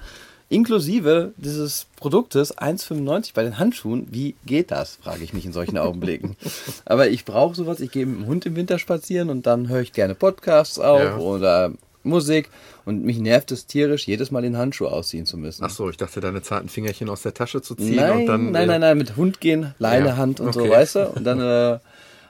inklusive 0.49 1.33
dieses 1.39 1.87
Produktes 1.97 2.57
1,95 2.59 3.33
bei 3.35 3.43
den 3.43 3.59
Handschuhen. 3.59 4.07
Wie 4.11 4.35
geht 4.45 4.71
das, 4.71 4.99
frage 5.03 5.25
ich 5.25 5.33
mich 5.33 5.47
in 5.47 5.53
solchen 5.53 5.79
Augenblicken. 5.79 6.37
Aber 6.85 7.09
ich 7.09 7.25
brauche 7.25 7.55
sowas. 7.55 7.81
Ich 7.81 7.91
gehe 7.91 8.05
mit 8.05 8.19
dem 8.21 8.27
Hund 8.27 8.45
im 8.47 8.57
Winter 8.57 8.79
spazieren 8.79 9.31
und 9.31 9.47
dann 9.47 9.69
höre 9.69 9.81
ich 9.81 9.93
gerne 9.95 10.15
Podcasts 10.15 10.79
auch 10.79 10.99
Ja. 11.01 11.17
oder 11.17 11.73
Musik. 12.03 12.51
Und 12.85 13.05
mich 13.05 13.17
nervt 13.19 13.53
es 13.53 13.67
tierisch, 13.67 14.07
jedes 14.09 14.31
Mal 14.33 14.43
den 14.43 14.59
Handschuh 14.59 14.87
ausziehen 14.89 15.25
zu 15.25 15.39
müssen. 15.39 15.65
Ach 15.65 15.71
so, 15.71 15.89
ich 15.89 15.97
dachte, 15.97 16.21
deine 16.21 16.43
zarten 16.43 16.69
Fingerchen 16.69 17.09
aus 17.09 17.23
der 17.23 17.33
Tasche 17.33 17.63
zu 17.63 17.75
ziehen 17.77 17.95
Nein, 17.97 18.11
und 18.19 18.27
dann. 18.27 18.51
nein, 18.51 18.67
nein, 18.67 18.81
nein, 18.81 18.99
mit 18.99 19.17
Hund 19.17 19.41
gehen, 19.41 19.73
Leine, 19.79 20.09
Ja, 20.09 20.17
Hand 20.17 20.41
und 20.41 20.53
so, 20.53 20.61
okay. 20.63 20.71
weißt 20.71 20.95
du? 20.97 21.09
Und 21.11 21.25
dann 21.25 21.41
äh, 21.77 21.79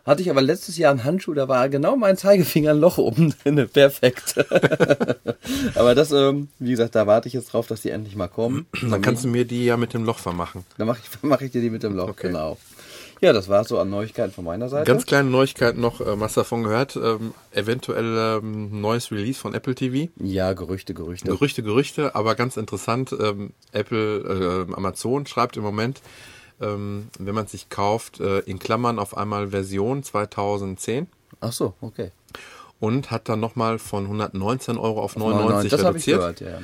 hatte 0.04 0.22
ich 0.22 0.30
aber 0.30 0.42
letztes 0.42 0.76
Jahr 0.78 0.90
einen 0.90 1.04
Handschuh, 1.04 1.34
da 1.34 1.48
war 1.48 1.68
genau 1.68 1.96
mein 1.96 2.16
Zeigefinger 2.16 2.70
ein 2.72 2.78
Loch 2.80 2.98
oben 2.98 3.34
drin, 3.42 3.68
perfekt. 3.72 4.34
aber 5.74 5.94
das, 5.94 6.10
ähm, 6.12 6.48
wie 6.58 6.70
gesagt, 6.70 6.94
da 6.94 7.06
warte 7.06 7.28
ich 7.28 7.34
jetzt 7.34 7.52
drauf, 7.52 7.66
dass 7.66 7.82
die 7.82 7.90
endlich 7.90 8.16
mal 8.16 8.28
kommen. 8.28 8.66
Dann 8.82 9.02
kannst 9.02 9.24
du 9.24 9.28
mir 9.28 9.44
die 9.44 9.64
ja 9.64 9.76
mit 9.76 9.94
dem 9.94 10.04
Loch 10.04 10.18
vermachen. 10.18 10.64
Dann 10.78 10.86
mache 10.86 11.00
ich, 11.02 11.18
mach 11.22 11.40
ich 11.40 11.50
dir 11.52 11.60
die 11.60 11.70
mit 11.70 11.82
dem 11.82 11.94
Loch, 11.96 12.10
Okay. 12.10 12.28
genau. 12.28 12.58
Ja, 13.20 13.32
das 13.32 13.48
war 13.48 13.62
so 13.62 13.78
an 13.78 13.88
Neuigkeiten 13.88 14.32
von 14.32 14.44
meiner 14.44 14.68
Seite. 14.68 14.84
Ganz 14.90 15.06
kleine 15.06 15.30
Neuigkeit 15.30 15.76
noch, 15.78 16.00
hast 16.00 16.36
du 16.36 16.40
davon 16.40 16.64
gehört? 16.64 16.96
Ähm, 16.96 17.32
eventuell 17.52 18.38
ähm, 18.42 18.80
neues 18.80 19.12
Release 19.12 19.38
von 19.38 19.54
Apple 19.54 19.76
TV. 19.76 20.10
ja, 20.18 20.54
Gerüchte, 20.54 20.92
Gerüchte. 20.92 21.28
Gerüchte, 21.28 21.62
Gerüchte, 21.62 22.16
aber 22.16 22.34
ganz 22.34 22.56
interessant. 22.56 23.14
Ähm, 23.16 23.52
Apple, 23.70 24.66
äh, 24.68 24.74
Amazon 24.74 25.24
schreibt 25.26 25.56
im 25.56 25.62
Moment, 25.62 26.00
ähm, 26.62 27.08
wenn 27.18 27.34
man 27.34 27.44
es 27.46 27.52
sich 27.52 27.68
kauft, 27.68 28.20
äh, 28.20 28.38
in 28.40 28.58
Klammern 28.58 28.98
auf 28.98 29.16
einmal 29.16 29.48
Version 29.50 30.02
2010 30.02 31.06
Ach 31.40 31.52
so, 31.52 31.74
okay. 31.80 32.10
und 32.80 33.10
hat 33.10 33.28
dann 33.28 33.40
nochmal 33.40 33.78
von 33.78 34.04
119 34.04 34.78
Euro 34.78 35.02
auf 35.02 35.16
99 35.16 35.70
das 35.70 35.84
habe 35.84 35.98
ich 35.98 36.06
reduziert. 36.08 36.38
gehört, 36.38 36.40
ja. 36.40 36.60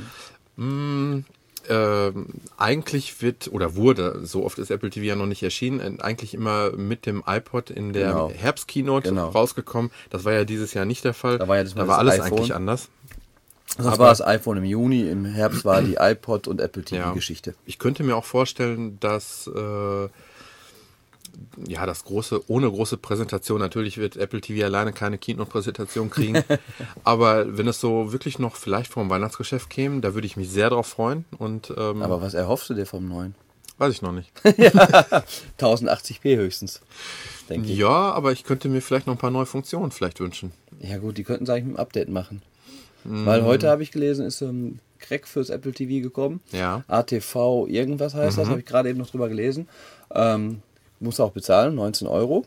ähm, 1.69 2.27
eigentlich 2.57 3.21
wird 3.21 3.49
oder 3.53 3.77
wurde, 3.77 4.21
so 4.25 4.45
oft 4.45 4.59
ist 4.59 4.71
Apple 4.71 4.91
TV 4.91 5.05
ja 5.05 5.17
noch 5.17 5.27
nicht 5.27 5.43
erschienen, 5.43 5.81
äh, 5.99 6.03
eigentlich 6.03 6.35
immer 6.35 6.71
mit 6.73 7.05
dem 7.07 7.23
iPod 7.27 7.71
in 7.71 7.93
der 7.93 8.09
Genau. 8.09 8.31
Herbstkeynote 8.31 9.11
Genau. 9.11 9.29
rausgekommen. 9.29 9.91
Das 10.11 10.25
war 10.25 10.33
ja 10.33 10.45
dieses 10.45 10.73
Jahr 10.75 10.85
nicht 10.87 11.05
der 11.05 11.15
Fall. 11.15 11.39
Da 11.39 11.47
war 11.47 11.57
ja 11.57 11.65
da 11.65 11.87
war 11.87 11.99
alles 11.99 12.15
iPhone. 12.21 12.39
eigentlich 12.39 12.55
anders. 12.55 12.89
Das 13.77 13.87
Aber- 13.87 13.99
war 13.99 14.09
das 14.09 14.23
iPhone 14.23 14.57
im 14.59 14.65
Juni, 14.65 15.03
im 15.09 15.25
Herbst 15.25 15.65
war 15.65 15.83
die 15.83 15.97
iPod 16.01 16.49
und 16.49 16.61
Apple 16.61 16.83
TV-Geschichte. 16.85 17.55
Ich 17.67 17.79
könnte 17.79 18.03
mir 18.03 18.17
auch 18.17 18.25
vorstellen, 18.25 18.99
dass 19.01 19.49
äh, 19.55 20.09
ja 21.69 21.87
das 21.87 22.05
große, 22.05 22.51
ohne 22.51 22.69
große 22.71 22.97
Präsentation, 22.97 23.61
natürlich 23.61 23.99
wird 23.99 24.17
Apple 24.17 24.41
TV 24.41 24.65
alleine 24.65 24.93
keine 24.93 25.19
Keynote-Präsentation 25.19 26.11
kriegen. 26.11 26.43
aber 27.05 27.57
wenn 27.59 27.69
es 27.69 27.79
so 27.81 28.13
wirklich 28.13 28.39
noch 28.39 28.57
vielleicht 28.57 28.93
vom 28.93 29.11
Weihnachtsgeschäft 29.11 29.71
käme, 29.71 30.01
da 30.01 30.15
würde 30.15 30.27
ich 30.27 30.37
mich 30.37 30.51
sehr 30.51 30.71
drauf 30.71 30.87
freuen. 30.87 31.25
Und 31.39 31.73
ähm, 31.77 32.03
Aber 32.03 32.21
was 32.23 32.35
erhoffst 32.35 32.71
du 32.71 32.75
dir 32.75 32.87
vom 32.87 33.07
neuen? 33.07 33.35
weiß 33.77 33.93
ich 33.93 34.03
noch 34.03 34.11
nicht. 34.11 34.33
1080p 35.59 36.37
höchstens, 36.37 36.81
denke 37.49 37.71
ich. 37.71 37.79
Ja, 37.79 37.89
aber 38.13 38.33
ich 38.33 38.45
könnte 38.45 38.69
mir 38.69 38.83
vielleicht 38.83 39.07
noch 39.07 39.15
ein 39.15 39.19
paar 39.19 39.31
neue 39.31 39.47
Funktionen 39.47 39.91
vielleicht 39.93 40.19
wünschen. 40.21 40.53
Ja 40.81 40.99
gut, 40.99 41.17
die 41.19 41.25
könnten 41.25 41.45
es 41.45 41.51
eigentlich 41.51 41.65
mit 41.67 41.77
einem 41.77 41.81
Update 41.87 42.09
machen. 42.09 42.43
Mhm. 43.05 43.27
Weil 43.27 43.45
heute 43.45 43.69
habe 43.71 43.83
ich 43.83 43.91
gelesen, 43.91 44.27
ist 44.27 44.41
ein 44.43 44.81
Crack 44.99 45.27
fürs 45.29 45.51
Apple 45.51 45.73
TV 45.73 46.03
gekommen. 46.03 46.41
Ja. 46.53 46.83
ATV 46.89 47.67
irgendwas 47.69 48.15
heißt 48.15 48.37
Mhm. 48.37 48.41
das, 48.41 48.49
habe 48.51 48.61
ich 48.61 48.67
gerade 48.67 48.89
eben 48.91 48.99
noch 48.99 49.11
drüber 49.11 49.29
gelesen. 49.29 49.69
Ähm, 50.15 50.63
muss 51.01 51.21
auch 51.21 51.31
bezahlen, 51.31 51.75
19 51.77 52.09
Euro. 52.09 52.45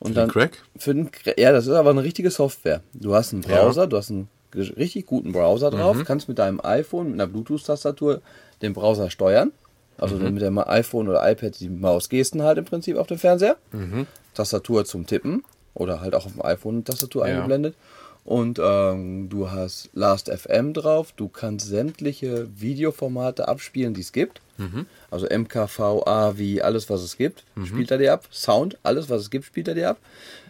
Und 0.00 0.16
Den 0.16 0.28
Crack? 0.28 0.62
Für 0.76 0.94
den, 0.94 1.10
ja, 1.38 1.52
das 1.52 1.66
ist 1.66 1.72
aber 1.74 1.90
eine 1.90 2.02
richtige 2.02 2.30
Software. 2.30 2.82
Du 2.94 3.14
hast 3.14 3.32
einen 3.32 3.42
Browser, 3.42 3.86
du 3.86 3.96
hast 3.96 4.10
einen 4.10 4.28
richtig 4.54 5.06
guten 5.06 5.32
Browser 5.32 5.70
drauf, 5.70 5.96
Mhm. 5.96 6.04
kannst 6.04 6.28
mit 6.28 6.38
deinem 6.38 6.60
iPhone, 6.64 7.10
mit 7.12 7.14
einer 7.20 7.26
Bluetooth-Tastatur 7.26 8.20
den 8.62 8.72
Browser 8.72 9.10
steuern. 9.10 9.52
Also 9.98 10.16
Mhm. 10.16 10.32
mit 10.34 10.42
dem 10.42 10.58
iPhone 10.58 11.08
oder 11.08 11.30
iPad 11.30 11.60
die 11.60 11.68
Mausgesten 11.68 12.42
halt 12.42 12.56
im 12.58 12.64
Prinzip 12.64 12.96
auf 12.96 13.06
dem 13.06 13.18
Fernseher. 13.18 13.56
Mhm. 13.72 14.06
Tastatur 14.34 14.84
zum 14.86 15.06
Tippen 15.06 15.44
oder 15.74 16.00
halt 16.00 16.14
auch 16.14 16.24
auf 16.26 16.32
dem 16.32 16.42
iPhone 16.44 16.76
eine 16.76 16.84
Tastatur 16.84 17.28
Ja. 17.28 17.34
eingeblendet. 17.34 17.74
Und 18.24 18.60
ähm, 18.62 19.28
du 19.28 19.50
hast 19.50 19.90
Last.fm 19.94 20.74
drauf, 20.74 21.12
du 21.16 21.28
kannst 21.28 21.66
sämtliche 21.66 22.48
Videoformate 22.54 23.48
abspielen, 23.48 23.94
die 23.94 24.02
es 24.02 24.12
gibt. 24.12 24.40
Mhm. 24.58 24.86
Also 25.10 25.26
MKV, 25.26 26.06
AVI, 26.06 26.60
alles 26.60 26.90
was 26.90 27.02
es 27.02 27.16
gibt, 27.16 27.44
spielt 27.64 27.90
er 27.90 27.98
dir 27.98 28.12
ab. 28.12 28.26
Sound, 28.30 28.78
alles 28.82 29.08
was 29.08 29.22
es 29.22 29.30
gibt, 29.30 29.46
spielt 29.46 29.68
er 29.68 29.74
dir 29.74 29.90
ab. 29.90 29.98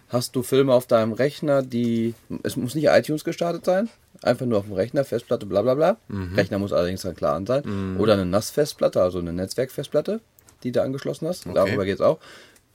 Hast 0.08 0.34
du 0.34 0.42
Filme 0.42 0.74
auf 0.74 0.88
deinem 0.88 1.12
Rechner, 1.12 1.62
die, 1.62 2.14
es 2.42 2.56
muss 2.56 2.74
nicht 2.74 2.88
iTunes 2.88 3.22
gestartet 3.22 3.64
sein, 3.64 3.88
einfach 4.22 4.44
nur 4.44 4.58
auf 4.58 4.64
dem 4.64 4.74
Rechner, 4.74 5.04
Festplatte, 5.04 5.46
bla 5.46 5.62
bla 5.62 5.74
bla. 5.74 5.96
Mhm. 6.08 6.34
Rechner 6.34 6.58
muss 6.58 6.72
allerdings 6.72 7.02
dann 7.02 7.14
klar 7.14 7.36
an 7.36 7.46
sein. 7.46 7.62
Oder 7.98 8.14
eine 8.14 8.26
NAS-Festplatte, 8.26 9.00
also 9.00 9.20
eine 9.20 9.32
Netzwerkfestplatte, 9.32 10.20
die 10.64 10.72
du 10.72 10.82
angeschlossen 10.82 11.28
hast. 11.28 11.46
Darüber 11.54 11.84
geht's 11.84 12.00
auch. 12.00 12.18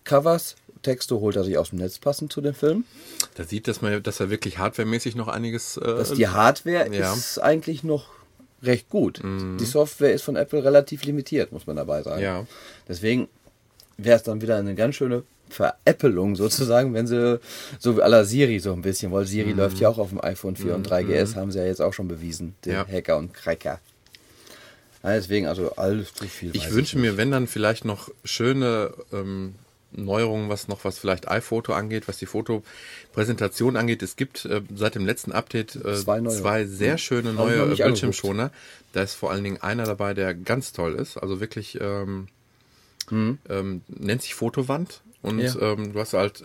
Covers, 0.05 0.55
Texte 0.85 1.19
holt 1.19 1.35
er 1.35 1.43
sich 1.43 1.57
aus 1.57 1.71
dem 1.71 1.79
Netz 1.79 1.99
passend 1.99 2.31
zu 2.31 2.41
den 2.41 2.53
Filmen. 2.53 2.85
Da 3.35 3.43
sieht, 3.43 3.67
dass 3.67 3.81
man, 3.81 4.01
dass 4.03 4.19
er 4.19 4.29
wirklich 4.29 4.59
hardwaremäßig 4.59 5.15
noch 5.15 5.27
einiges. 5.27 5.77
Äh, 5.77 5.81
dass 5.81 6.13
die 6.13 6.27
Hardware 6.27 6.93
ja. 6.93 7.13
ist 7.13 7.39
eigentlich 7.39 7.83
noch 7.83 8.07
recht 8.63 8.89
gut. 8.89 9.21
Die 9.23 9.65
Software 9.65 10.13
ist 10.13 10.23
von 10.23 10.35
Apple 10.35 10.63
relativ 10.63 11.03
limitiert, 11.03 11.51
muss 11.51 11.67
man 11.67 11.75
dabei 11.75 12.01
sagen. 12.01 12.21
Ja. 12.21 12.47
Deswegen 12.87 13.27
wäre 13.97 14.17
es 14.17 14.23
dann 14.23 14.41
wieder 14.41 14.57
eine 14.57 14.75
ganz 14.75 14.95
schöne 14.95 15.23
Veräppelung 15.49 16.35
sozusagen, 16.35 16.93
wenn 16.93 17.07
sie 17.07 17.39
so 17.79 17.97
wie 17.97 18.01
à 18.01 18.07
la 18.07 18.23
Siri 18.23 18.59
so 18.59 18.73
ein 18.73 18.81
bisschen, 18.81 19.11
weil 19.11 19.25
Siri 19.25 19.51
läuft 19.51 19.79
ja 19.79 19.89
auch 19.89 19.97
auf 19.99 20.09
dem 20.09 20.23
iPhone 20.23 20.55
4 20.55 20.75
und 20.75 20.89
3GS, 20.89 21.35
haben 21.35 21.51
sie 21.51 21.59
ja 21.59 21.65
jetzt 21.65 21.81
auch 21.81 21.93
schon 21.93 22.07
bewiesen, 22.07 22.55
den 22.65 22.73
Ja. 22.73 22.87
Hacker 22.87 23.17
und 23.17 23.33
Cracker. 23.33 23.79
Ja, 25.03 25.13
deswegen 25.13 25.45
also 25.45 25.73
alles 25.75 26.13
zu 26.13 26.25
viel. 26.25 26.55
Ich 26.55 26.71
wünsche 26.71 26.97
nicht. 26.97 27.11
mir, 27.11 27.17
wenn 27.17 27.29
dann 27.29 27.45
vielleicht 27.45 27.85
noch 27.85 28.09
schöne 28.23 28.91
ähm, 29.13 29.53
Neuerungen, 29.95 30.49
was 30.49 30.67
noch 30.67 30.83
was 30.83 30.99
vielleicht 30.99 31.27
iPhoto 31.27 31.73
angeht, 31.73 32.07
was 32.07 32.17
die 32.17 32.25
Fotopräsentation 32.25 33.77
angeht. 33.77 34.03
Es 34.03 34.15
gibt 34.15 34.45
äh, 34.45 34.61
seit 34.73 34.95
dem 34.95 35.05
letzten 35.05 35.31
Update 35.31 35.75
äh, 35.75 35.95
Zwei 35.95 36.21
zwei, 36.21 36.65
sehr 36.65 36.97
schöne 36.97 37.29
Hab 37.29 37.33
ich 37.33 37.37
noch 37.37 37.45
neue 37.45 37.75
Bildschirmschoner. 37.75 38.51
Da 38.93 39.01
ist 39.03 39.13
vor 39.15 39.31
allen 39.31 39.43
Dingen 39.43 39.61
einer 39.61 39.85
dabei, 39.85 40.13
der 40.13 40.33
ganz 40.33 40.71
toll 40.73 40.95
ist. 40.95 41.17
Also 41.17 41.39
wirklich 41.39 41.79
ähm, 41.81 42.27
ähm, 43.11 43.81
nennt 43.87 44.21
sich 44.21 44.35
Fotowand 44.35 45.01
und 45.21 45.39
Ja. 45.39 45.55
ähm, 45.59 45.93
du 45.93 45.99
hast 45.99 46.13
halt 46.13 46.43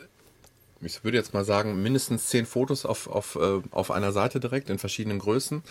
ich 0.82 1.04
würde 1.04 1.18
jetzt 1.18 1.34
mal 1.34 1.44
sagen, 1.44 1.82
mindestens 1.82 2.26
zehn 2.28 2.46
Fotos 2.46 2.86
auf, 2.86 3.06
auf, 3.06 3.36
äh, 3.36 3.60
auf 3.70 3.90
einer 3.90 4.12
Seite 4.12 4.40
direkt 4.40 4.70
in 4.70 4.78
verschiedenen 4.78 5.18
Größen. 5.18 5.62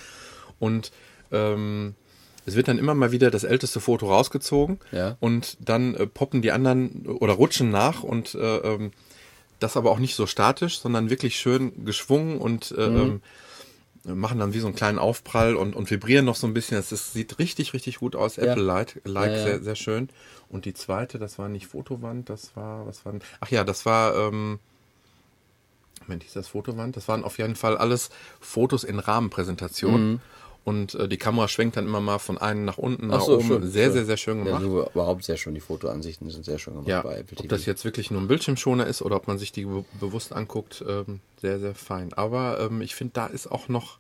Und 0.60 0.92
ähm, 1.32 1.96
es 2.50 2.56
wird 2.56 2.68
dann 2.68 2.78
immer 2.78 2.94
mal 2.94 3.12
wieder 3.12 3.32
das 3.32 3.44
älteste 3.44 3.80
Foto 3.80 4.08
rausgezogen 4.08 4.80
Ja. 4.92 5.16
und 5.20 5.58
dann 5.62 5.96
äh, 5.96 6.06
poppen 6.08 6.42
die 6.42 6.52
anderen 6.52 7.06
oder 7.08 7.34
rutschen 7.34 7.70
nach 7.72 8.04
und 8.04 8.36
äh, 8.36 8.58
ähm, 8.58 8.92
das 9.60 9.76
aber 9.78 9.92
auch 9.92 10.00
nicht 10.00 10.16
so 10.16 10.26
statisch, 10.26 10.80
sondern 10.80 11.10
wirklich 11.10 11.38
schön 11.38 11.86
geschwungen 11.86 12.38
und 12.40 12.72
äh, 12.72 12.86
ähm, 12.86 13.22
machen 14.06 14.40
dann 14.40 14.54
wie 14.54 14.60
so 14.60 14.68
einen 14.68 14.76
kleinen 14.76 14.98
Aufprall 15.00 15.56
und, 15.56 15.76
und 15.76 15.92
vibrieren 15.92 16.24
noch 16.26 16.36
so 16.38 16.48
ein 16.48 16.54
bisschen. 16.54 16.78
Das 16.78 16.92
ist, 16.94 17.12
sieht 17.14 17.38
richtig, 17.40 17.74
richtig 17.74 18.00
gut 18.00 18.16
aus. 18.16 18.38
Ja. 18.38 18.44
Apple 18.44 18.64
Light, 18.64 19.02
like 19.04 19.32
Ja. 19.32 19.44
Sehr, 19.44 19.62
sehr 19.62 19.76
schön. 19.76 20.10
Und 20.48 20.64
die 20.66 20.74
zweite, 20.74 21.20
das 21.20 21.38
war 21.38 21.50
nicht 21.50 21.68
Fotowand, 21.68 22.30
das 22.30 22.56
war, 22.56 22.88
was 22.88 23.04
war 23.06 23.12
denn? 23.12 23.22
Ach 23.42 23.50
ja, 23.50 23.64
das 23.66 23.86
war, 23.86 24.16
ähm, 24.16 24.60
Moment, 26.08 26.24
hieß 26.24 26.34
das 26.34 26.48
Fotowand? 26.48 26.96
Das 26.96 27.08
waren 27.08 27.24
auf 27.24 27.38
jeden 27.38 27.56
Fall 27.56 27.78
alles 27.78 28.10
Fotos 28.40 28.84
in 28.84 28.98
Rahmenpräsentation. 29.00 30.22
Und 30.70 30.94
äh, 30.96 31.08
die 31.08 31.18
Kamera 31.18 31.48
schwenkt 31.48 31.78
dann 31.78 31.86
immer 31.86 32.00
mal 32.00 32.20
von 32.20 32.38
einem 32.38 32.64
nach 32.66 32.78
unten, 32.78 33.08
nach 33.08 33.22
Ach 33.22 33.26
so, 33.26 33.36
oben. 33.36 33.48
schön, 33.48 33.70
sehr, 33.70 33.86
schön. 33.86 33.94
sehr, 33.94 34.06
sehr 34.06 34.18
schön 34.18 34.38
Ja, 34.40 34.44
gemacht. 34.46 34.62
so 34.64 34.90
überhaupt 34.94 35.24
sehr 35.24 35.38
schön. 35.38 35.54
Die 35.56 35.60
Fotoansichten 35.62 36.30
sind 36.30 36.46
sehr 36.46 36.60
schön 36.60 36.74
gemacht 36.74 36.88
Ja, 36.90 37.02
bei 37.02 37.16
Apple 37.18 37.36
TV. 37.38 37.42
ob 37.44 37.50
das 37.50 37.66
jetzt 37.66 37.84
wirklich 37.86 38.12
nur 38.12 38.22
ein 38.22 38.28
Bildschirmschoner 38.28 38.86
ist 38.88 39.02
oder 39.02 39.16
ob 39.16 39.28
man 39.28 39.38
sich 39.38 39.52
die 39.52 39.66
be 39.66 39.84
bewusst 40.00 40.32
anguckt, 40.34 40.84
ähm, 40.88 41.22
sehr, 41.42 41.60
sehr 41.60 41.76
fein. 41.76 42.14
Aber 42.14 42.60
ähm, 42.60 42.82
ich 42.82 42.96
finde, 42.96 43.14
da 43.16 43.26
ist 43.28 43.48
auch 43.52 43.68
noch, 43.68 43.98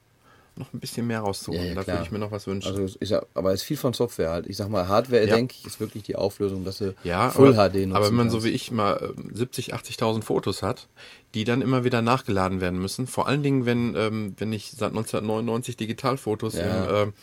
noch 0.60 0.72
ein 0.74 0.80
bisschen 0.80 1.08
mehr 1.08 1.22
rauszuholen. 1.22 1.64
Ja, 1.64 1.70
ja, 1.74 1.76
da 1.84 1.88
würde 1.88 2.04
ich 2.04 2.12
mir 2.12 2.20
noch 2.20 2.32
was 2.32 2.46
wünschen. 2.46 2.68
Also 2.76 2.98
ist 3.00 3.10
ja, 3.10 3.24
aber 3.34 3.54
es 3.54 3.62
ist 3.62 3.68
viel 3.68 3.78
von 3.78 3.94
Software 3.94 4.30
halt. 4.30 4.48
Ich 4.48 4.58
sag 4.58 4.70
mal, 4.70 4.88
Hardware, 4.88 5.26
Ja. 5.28 5.36
denke 5.36 5.56
ich, 5.58 5.66
ist 5.66 5.80
wirklich 5.80 6.04
die 6.04 6.16
Auflösung, 6.16 6.64
dass 6.66 6.78
du 6.78 6.94
ja, 7.04 7.30
Full 7.32 7.58
aber, 7.58 7.70
HD 7.70 7.76
nutzen 7.88 7.94
aber 7.96 8.08
wenn 8.08 8.16
man 8.16 8.30
so 8.30 8.38
kannst. 8.38 8.48
wie 8.48 8.52
ich 8.52 8.72
mal 8.72 9.14
ähm, 9.18 9.32
70, 9.34 9.74
80.000 9.74 10.22
Fotos 10.22 10.62
hat, 10.62 10.88
die 11.34 11.44
dann 11.46 11.62
immer 11.62 11.84
wieder 11.84 12.02
nachgeladen 12.02 12.62
werden 12.62 12.80
müssen, 12.80 13.08
vor 13.08 13.28
allen 13.28 13.42
Dingen, 13.42 13.66
wenn, 13.66 13.96
ähm, 13.96 14.36
wenn 14.38 14.54
ich 14.54 14.72
seit 14.72 14.90
1999 14.90 15.78
Digitalfotos 15.78 16.54
Ja. 16.56 16.84
im, 17.02 17.10
ähm, 17.10 17.14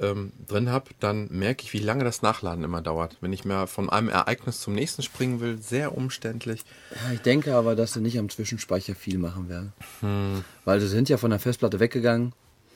ähm, 0.00 0.32
drin 0.48 0.70
habe, 0.70 0.90
dann 0.98 1.28
merke 1.30 1.62
ich, 1.62 1.72
wie 1.74 1.78
lange 1.78 2.02
das 2.02 2.22
Nachladen 2.22 2.64
immer 2.64 2.80
dauert. 2.82 3.18
Wenn 3.20 3.32
ich 3.32 3.44
mir 3.44 3.66
von 3.68 3.88
einem 3.90 4.08
Ereignis 4.08 4.60
zum 4.60 4.74
nächsten 4.74 5.02
springen 5.02 5.38
will, 5.40 5.58
sehr 5.58 5.96
umständlich. 5.96 6.62
Ja, 6.90 7.12
ich 7.12 7.20
denke 7.20 7.54
aber, 7.54 7.76
dass 7.76 7.92
sie 7.92 8.00
nicht 8.00 8.18
am 8.18 8.28
Zwischenspeicher 8.28 8.94
viel 8.96 9.18
machen 9.18 9.48
werden. 9.48 9.72
Hm. 10.00 10.42
Weil 10.64 10.80
sie 10.80 10.88
sind 10.88 11.08
ja 11.08 11.18
von 11.18 11.30
der 11.30 11.38
Festplatte 11.38 11.78
weggegangen 11.78 12.32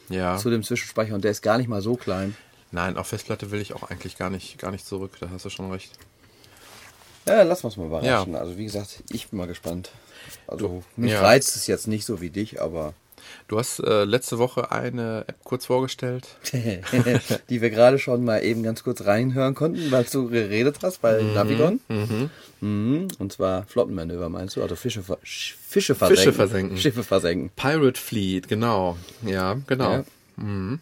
Ja. 0.08 0.36
zu 0.36 0.50
dem 0.50 0.62
Zwischenspeicher 0.62 1.14
und 1.14 1.24
der 1.24 1.30
ist 1.30 1.42
gar 1.42 1.58
nicht 1.58 1.68
mal 1.68 1.82
so 1.82 1.96
klein. 1.96 2.36
Nein, 2.72 2.96
auf 2.96 3.08
Festplatte 3.08 3.50
will 3.50 3.60
ich 3.60 3.74
auch 3.74 3.84
eigentlich 3.84 4.18
gar 4.18 4.30
nicht, 4.30 4.58
gar 4.58 4.70
nicht 4.70 4.86
zurück. 4.86 5.12
Da 5.20 5.30
hast 5.30 5.44
du 5.44 5.50
schon 5.50 5.70
recht. 5.70 5.92
Ja, 7.26 7.42
lass 7.42 7.64
uns 7.64 7.76
mal 7.76 7.86
überraschen. 7.86 8.36
Also 8.36 8.56
wie 8.56 8.64
gesagt, 8.64 9.02
ich 9.10 9.28
bin 9.28 9.38
mal 9.38 9.46
gespannt. 9.46 9.90
Also 10.46 10.82
mich 10.96 11.12
ja. 11.12 11.20
reizt 11.20 11.56
es 11.56 11.66
jetzt 11.66 11.88
nicht 11.88 12.04
so 12.04 12.20
wie 12.20 12.30
dich, 12.30 12.60
aber 12.60 12.94
Du 13.48 13.58
hast 13.58 13.80
äh, 13.80 14.04
letzte 14.04 14.38
Woche 14.38 14.72
eine 14.72 15.24
App 15.26 15.36
kurz 15.44 15.66
vorgestellt. 15.66 16.26
die 17.50 17.60
wir 17.60 17.70
gerade 17.70 17.98
schon 17.98 18.24
mal 18.24 18.42
eben 18.42 18.62
ganz 18.62 18.82
kurz 18.82 19.04
reinhören 19.04 19.54
konnten, 19.54 19.90
weil 19.90 20.04
du 20.04 20.28
geredet 20.28 20.78
hast 20.82 21.02
bei 21.02 21.22
Navigon. 21.22 21.80
Mhm. 22.60 23.08
Und 23.18 23.32
zwar 23.32 23.64
Flottenmanöver 23.66 24.28
meinst 24.28 24.56
du? 24.56 24.62
Also 24.62 24.76
Fische, 24.76 25.02
Fische 25.22 25.94
versenken. 25.94 26.16
Fische 26.16 26.32
versenken. 26.32 26.76
Schiffe 26.78 27.02
versenken. 27.02 27.50
Pirate 27.54 28.00
Fleet, 28.00 28.48
genau. 28.48 28.96
Ja, 29.24 29.56
genau. 29.66 29.92
Ja. 29.92 30.04
Ja, 30.38 30.78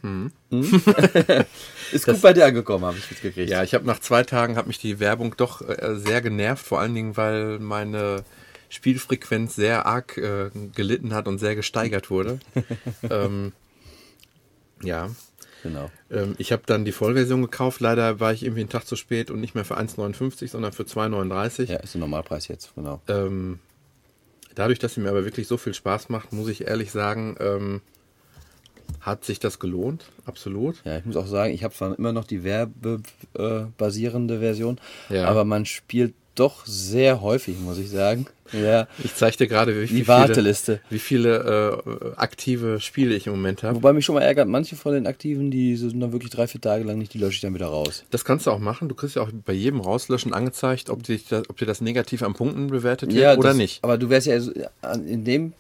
Ist 1.93 2.07
gut 2.07 2.21
bei 2.21 2.33
dir 2.33 2.47
angekommen, 2.47 2.85
habe 2.85 2.99
ich 2.99 3.09
mitgekriegt. 3.11 3.51
ich 3.51 3.75
habe 3.75 3.87
nach 3.87 4.01
zwei 4.01 4.25
Tagen 4.25 4.57
hat 4.57 4.67
mich 4.67 4.79
die 4.79 4.99
Werbung 4.99 5.37
doch 5.37 5.63
äh, 5.63 5.95
sehr 5.97 6.21
genervt, 6.21 6.67
vor 6.67 6.81
allen 6.81 6.95
Dingen, 6.95 7.17
weil 7.17 7.61
meine 7.61 8.25
Spielfrequenz 8.69 9.55
sehr 9.57 9.87
arg 9.87 10.17
äh, 10.19 10.51
gelitten 10.75 11.15
hat 11.15 11.29
und 11.29 11.39
sehr 11.39 11.55
gesteigert 11.57 12.11
wurde. 12.11 12.39
ähm, 13.11 13.53
ja, 14.83 15.11
Genau. 15.63 15.91
Ähm, 16.11 16.35
ich 16.37 16.53
habe 16.53 16.65
dann 16.67 16.85
die 16.85 16.93
Vollversion 16.93 17.41
gekauft. 17.41 17.81
Leider 17.81 18.21
war 18.21 18.35
ich 18.35 18.43
irgendwie 18.43 18.61
einen 18.61 18.69
Tag 18.69 18.85
zu 18.87 18.97
spät 18.97 19.31
und 19.31 19.41
nicht 19.41 19.55
mehr 19.55 19.65
für 19.65 19.79
1,59, 19.79 20.49
sondern 20.51 20.73
für 20.73 20.83
2,39. 20.83 21.71
Ja, 21.71 21.79
ist 21.79 21.95
der 21.95 22.01
Normalpreis 22.01 22.49
jetzt, 22.49 22.75
genau. 22.75 23.01
Ähm, 23.09 23.61
dadurch, 24.55 24.79
dass 24.79 24.93
sie 24.93 25.01
mir 25.01 25.09
aber 25.09 25.25
wirklich 25.25 25.47
so 25.49 25.57
viel 25.57 25.73
Spaß 25.73 26.11
macht, 26.11 26.35
muss 26.35 26.49
ich 26.49 26.67
ehrlich 26.67 26.91
sagen, 26.93 27.37
ähm, 27.41 27.81
hat 29.01 29.25
sich 29.25 29.41
das 29.41 29.59
gelohnt. 29.59 30.05
Absolut. 30.27 30.83
Ja, 30.85 30.99
ich 30.99 31.07
muss 31.07 31.17
auch 31.17 31.27
sagen, 31.27 31.55
ich 31.55 31.65
habe 31.65 31.73
zwar 31.73 31.99
immer 31.99 32.13
noch 32.13 32.25
die 32.27 32.45
werbebasierende 32.45 34.41
Version, 34.41 34.79
Ja. 35.09 35.29
aber 35.29 35.47
man 35.47 35.65
spielt 35.65 36.13
doch 36.35 36.67
sehr 36.67 37.21
häufig, 37.21 37.59
muss 37.59 37.79
ich 37.79 37.91
sagen. 37.91 38.27
Ja. 38.53 38.87
Ich 39.03 39.15
zeige 39.15 39.37
dir 39.39 39.47
gerade, 39.47 39.81
wie, 39.81 39.87
Die 39.87 39.97
wie 39.97 40.09
Warteliste. 40.09 40.81
viele, 40.89 40.91
wie 40.91 40.99
viele 40.99 41.83
äh, 42.15 42.21
aktive 42.21 42.81
Spiele 42.81 43.15
ich 43.15 43.27
im 43.27 43.33
Moment 43.33 43.63
habe. 43.63 43.77
Wobei 43.77 43.93
mich 43.93 44.05
schon 44.05 44.15
mal 44.15 44.21
ärgert, 44.21 44.49
manche 44.49 44.77
von 44.77 44.93
den 44.93 45.07
Aktiven, 45.07 45.51
die 45.51 45.77
sind 45.77 45.99
dann 46.01 46.13
wirklich 46.13 46.31
drei, 46.31 46.47
vier 46.47 46.61
Tage 46.61 46.85
lang 46.85 46.99
nicht, 46.99 47.15
die 47.15 47.19
lösche 47.19 47.37
ich 47.37 47.41
dann 47.41 47.55
wieder 47.55 47.67
raus. 47.67 48.05
Das 48.11 48.25
kannst 48.25 48.47
du 48.47 48.51
auch 48.51 48.59
machen. 48.59 48.89
Du 48.89 48.95
kriegst 48.95 49.17
ja 49.17 49.23
auch 49.23 49.31
bei 49.45 49.53
jedem 49.53 49.81
Rauslöschen 49.81 50.35
angezeigt, 50.35 50.91
ob, 50.91 51.03
dich 51.03 51.27
das, 51.27 51.49
ob 51.49 51.57
dir 51.57 51.67
das 51.67 51.81
negativ 51.81 52.23
an 52.23 52.35
Punkten 52.35 52.69
bewertet 52.69 53.13
wird 53.15 53.39
oder 53.39 53.49
das, 53.51 53.57
nicht. 53.57 53.83
Aber 53.83 53.99
du 53.99 54.11
wärst 54.11 54.27
ja 54.27 54.37
in 55.07 55.25
dem 55.25 55.53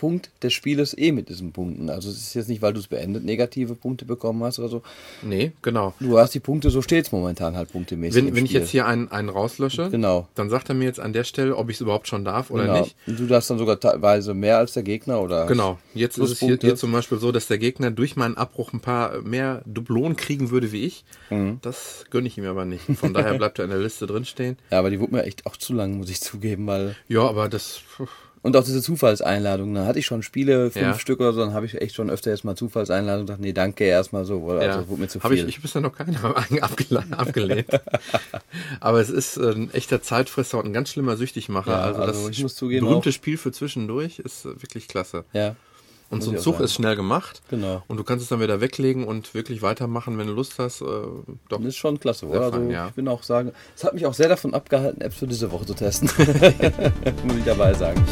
Punkt 0.00 0.30
des 0.42 0.54
Spieles 0.54 0.96
eh 0.96 1.12
mit 1.12 1.28
diesen 1.28 1.52
Punkten. 1.52 1.90
Also 1.90 2.08
es 2.08 2.16
ist 2.16 2.32
jetzt 2.32 2.48
nicht, 2.48 2.62
weil 2.62 2.72
du 2.72 2.80
es 2.80 2.86
beendet, 2.86 3.22
negative 3.22 3.74
Punkte 3.74 4.06
bekommen 4.06 4.42
hast 4.42 4.58
oder 4.58 4.70
so. 4.70 4.82
Nee, 5.20 5.52
genau. 5.60 5.92
Du 6.00 6.18
hast 6.18 6.32
die 6.34 6.40
Punkte, 6.40 6.70
so 6.70 6.80
steht's 6.80 7.12
momentan 7.12 7.54
halt 7.54 7.70
punktemäßig. 7.70 8.24
Wenn, 8.24 8.34
wenn 8.34 8.46
ich 8.46 8.52
jetzt 8.52 8.70
hier 8.70 8.86
einen, 8.86 9.12
einen 9.12 9.28
rauslösche, 9.28 9.90
Genau. 9.90 10.26
dann 10.34 10.48
sagt 10.48 10.70
er 10.70 10.74
mir 10.74 10.86
jetzt 10.86 11.00
an 11.00 11.12
der 11.12 11.24
Stelle, 11.24 11.54
ob 11.54 11.68
ich 11.68 11.76
es 11.76 11.80
überhaupt 11.82 12.08
schon 12.08 12.24
darf 12.24 12.50
oder 12.50 12.64
genau. 12.64 12.80
nicht. 12.80 12.96
Und 13.06 13.20
du 13.20 13.26
darfst 13.26 13.50
dann 13.50 13.58
sogar 13.58 13.78
teilweise 13.78 14.32
mehr 14.32 14.56
als 14.56 14.72
der 14.72 14.84
Gegner 14.84 15.20
oder. 15.20 15.44
Genau. 15.44 15.78
Jetzt 15.92 16.16
ist 16.16 16.30
es 16.30 16.38
hier, 16.38 16.56
hier 16.58 16.76
zum 16.76 16.92
Beispiel 16.92 17.18
so, 17.18 17.30
dass 17.30 17.46
der 17.46 17.58
Gegner 17.58 17.90
durch 17.90 18.16
meinen 18.16 18.38
Abbruch 18.38 18.72
ein 18.72 18.80
paar 18.80 19.20
mehr 19.20 19.60
Dublonen 19.66 20.16
kriegen 20.16 20.50
würde 20.50 20.72
wie 20.72 20.86
ich. 20.86 21.04
Mhm. 21.28 21.58
Das 21.60 22.06
gönne 22.08 22.26
ich 22.26 22.38
ihm 22.38 22.46
aber 22.46 22.64
nicht. 22.64 22.84
Von 22.96 23.12
daher 23.12 23.34
bleibt 23.34 23.58
er 23.58 23.66
in 23.66 23.70
der 23.70 23.80
Liste 23.80 24.06
drinstehen. 24.06 24.56
Ja, 24.70 24.78
aber 24.78 24.88
die 24.88 24.98
wurde 24.98 25.16
mir 25.16 25.24
echt 25.24 25.44
auch 25.44 25.58
zu 25.58 25.74
lang, 25.74 25.98
muss 25.98 26.08
ich 26.08 26.22
zugeben, 26.22 26.66
weil. 26.66 26.96
Ja, 27.06 27.28
aber 27.28 27.50
das. 27.50 27.82
Und 28.42 28.56
auch 28.56 28.64
diese 28.64 28.80
Zufallseinladungen, 28.80 29.74
da 29.74 29.84
hatte 29.84 29.98
ich 29.98 30.06
schon 30.06 30.22
Spiele, 30.22 30.70
fünf 30.70 30.82
Ja. 30.84 30.98
Stück 30.98 31.20
oder 31.20 31.34
so, 31.34 31.40
dann 31.40 31.52
habe 31.52 31.66
ich 31.66 31.74
echt 31.80 31.94
schon 31.94 32.08
öfter 32.08 32.30
jetzt 32.30 32.42
mal 32.42 32.56
Zufallseinladungen 32.56 33.26
gesagt, 33.26 33.40
nee, 33.42 33.52
danke, 33.52 33.84
erstmal 33.84 34.24
so, 34.24 34.46
weil 34.46 34.62
Ja, 34.62 34.76
also, 34.76 34.88
wurde 34.88 35.02
mir 35.02 35.08
zu 35.08 35.22
habe 35.22 35.34
viel. 35.36 35.44
ich, 35.48 35.56
ich 35.56 35.62
bisher 35.62 35.82
noch 35.82 35.92
keine 35.94 36.16
abgele 36.62 37.04
abgelehnt. 37.10 37.66
Aber 38.80 39.00
es 39.00 39.10
ist 39.10 39.36
ein 39.36 39.72
echter 39.74 40.00
Zeitfresser 40.02 40.58
und 40.58 40.66
ein 40.66 40.72
ganz 40.72 40.88
schlimmer 40.90 41.16
Süchtigmacher. 41.18 41.70
Ja, 41.70 41.82
also, 41.82 42.00
also 42.00 42.28
das 42.28 42.30
ich 42.36 42.42
muss 42.42 42.54
zugeben, 42.54 42.86
berühmte 42.86 43.10
auch- 43.10 43.12
Spiel 43.12 43.36
für 43.36 43.52
zwischendurch 43.52 44.18
ist 44.18 44.44
wirklich 44.46 44.88
klasse. 44.88 45.24
ja, 45.34 45.54
Und 46.10 46.22
so 46.22 46.32
ein 46.32 46.38
Zug 46.38 46.54
sagen. 46.54 46.64
ist 46.64 46.74
schnell 46.74 46.96
gemacht. 46.96 47.40
Genau. 47.50 47.84
Und 47.86 47.96
du 47.96 48.02
kannst 48.02 48.24
es 48.24 48.28
dann 48.28 48.40
wieder 48.40 48.60
weglegen 48.60 49.04
und 49.04 49.32
wirklich 49.32 49.62
weitermachen, 49.62 50.18
wenn 50.18 50.26
du 50.26 50.32
Lust 50.32 50.58
hast. 50.58 50.80
Äh, 50.80 50.84
doch. 50.84 51.58
das 51.58 51.66
ist 51.66 51.76
schon 51.76 52.00
klasse, 52.00 52.26
oder? 52.26 52.40
Also, 52.40 52.58
fein, 52.58 52.68
ja. 52.68 52.88
ich 52.88 52.94
bin 52.94 53.06
auch 53.06 53.22
sagen, 53.22 53.52
es 53.76 53.84
hat 53.84 53.94
mich 53.94 54.04
auch 54.06 54.14
sehr 54.14 54.28
davon 54.28 54.52
abgehalten, 54.52 55.00
Apps 55.02 55.18
für 55.18 55.28
diese 55.28 55.52
Woche 55.52 55.66
zu 55.66 55.74
testen. 55.74 56.10
muss 57.24 57.36
ich 57.36 57.44
dabei 57.44 57.74
sagen. 57.74 58.04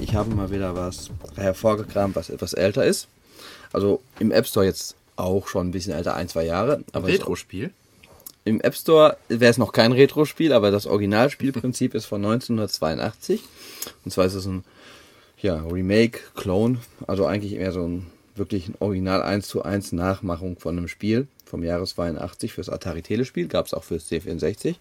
Ich 0.00 0.12
habe 0.12 0.34
mal 0.34 0.50
wieder 0.50 0.74
was 0.74 1.08
hervorgekramt, 1.36 2.16
was 2.16 2.30
etwas 2.30 2.52
älter 2.52 2.84
ist. 2.84 3.06
Also 3.72 4.02
im 4.18 4.32
App 4.32 4.46
Store 4.48 4.66
jetzt 4.66 4.96
auch 5.14 5.46
schon 5.46 5.68
ein 5.68 5.70
bisschen 5.70 5.94
älter, 5.94 6.16
ein, 6.16 6.28
zwei 6.28 6.44
Jahre. 6.44 6.82
Aber 6.92 7.06
Retro-Spiel. 7.06 7.72
Im 8.44 8.60
App 8.60 8.74
Store 8.74 9.16
wäre 9.28 9.50
es 9.50 9.58
noch 9.58 9.72
kein 9.72 9.92
Retro-Spiel, 9.92 10.52
aber 10.52 10.70
das 10.70 10.86
Originalspielprinzip 10.86 11.94
ist 11.94 12.06
von 12.06 12.24
1982. 12.24 13.40
Und 14.04 14.10
zwar 14.10 14.26
ist 14.26 14.34
es 14.34 14.46
ein 14.46 14.64
ja, 15.40 15.62
Remake, 15.64 16.20
Clone, 16.34 16.78
also 17.06 17.26
eigentlich 17.26 17.54
eher 17.54 17.72
so 17.72 17.86
ein 17.86 18.06
wirklich 18.34 18.68
ein 18.68 18.74
Original 18.78 19.22
1 19.22 19.46
zu 19.46 19.62
1 19.62 19.92
Nachmachung 19.92 20.58
von 20.58 20.76
einem 20.76 20.88
Spiel 20.88 21.26
vom 21.44 21.62
Jahre 21.62 21.86
82 21.86 22.52
fürs 22.52 22.70
Atari 22.70 23.02
Telespiel, 23.02 23.46
gab 23.46 23.66
es 23.66 23.74
auch 23.74 23.84
fürs 23.84 24.10
C64. 24.10 24.76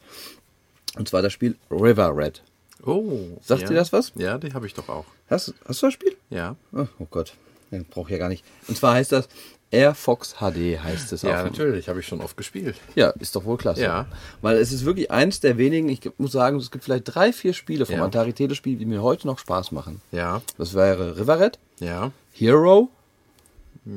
Und 0.97 1.09
zwar 1.09 1.21
das 1.21 1.33
Spiel 1.33 1.57
River 1.69 2.15
Red. 2.15 2.41
Oh. 2.85 3.37
Sagt 3.43 3.63
ja. 3.63 3.67
dir 3.67 3.75
das 3.75 3.91
was? 3.91 4.13
Ja, 4.15 4.37
die 4.37 4.53
habe 4.53 4.65
ich 4.65 4.73
doch 4.73 4.89
auch. 4.89 5.05
Hast, 5.29 5.53
hast 5.65 5.81
du 5.81 5.87
das 5.87 5.93
Spiel? 5.93 6.15
Ja. 6.29 6.55
Oh, 6.73 6.87
oh 6.99 7.07
Gott, 7.11 7.33
den 7.71 7.85
brauche 7.85 8.07
ich 8.07 8.13
ja 8.13 8.17
gar 8.17 8.29
nicht. 8.29 8.43
Und 8.67 8.77
zwar 8.77 8.95
heißt 8.95 9.11
das 9.11 9.27
Air 9.71 9.95
Fox 9.95 10.35
HD 10.39 10.77
heißt 10.83 11.13
es 11.13 11.21
Ja, 11.21 11.35
auf 11.35 11.43
dem- 11.43 11.51
natürlich, 11.51 11.87
habe 11.89 12.01
ich 12.01 12.05
schon 12.07 12.19
oft 12.21 12.35
gespielt. 12.37 12.75
Ja, 12.95 13.09
ist 13.19 13.35
doch 13.35 13.45
wohl 13.45 13.57
klasse. 13.57 13.81
Ja. 13.81 14.05
Weil 14.41 14.57
es 14.57 14.71
ist 14.73 14.83
wirklich 14.85 15.09
eins 15.11 15.39
der 15.39 15.57
wenigen, 15.57 15.87
ich 15.89 16.01
muss 16.17 16.33
sagen, 16.33 16.57
es 16.57 16.71
gibt 16.71 16.83
vielleicht 16.83 17.05
drei, 17.15 17.31
vier 17.31 17.53
Spiele 17.53 17.85
vom 17.85 17.95
Ja. 17.95 18.05
Atari 18.05 18.33
Telespiel, 18.33 18.77
die 18.77 18.85
mir 18.85 19.01
heute 19.01 19.27
noch 19.27 19.39
Spaß 19.39 19.71
machen. 19.71 20.01
Ja, 20.11 20.41
Das 20.57 20.73
wäre 20.73 21.17
River 21.17 21.39
Red, 21.39 21.59
ja. 21.79 22.11
Hero, 22.33 22.89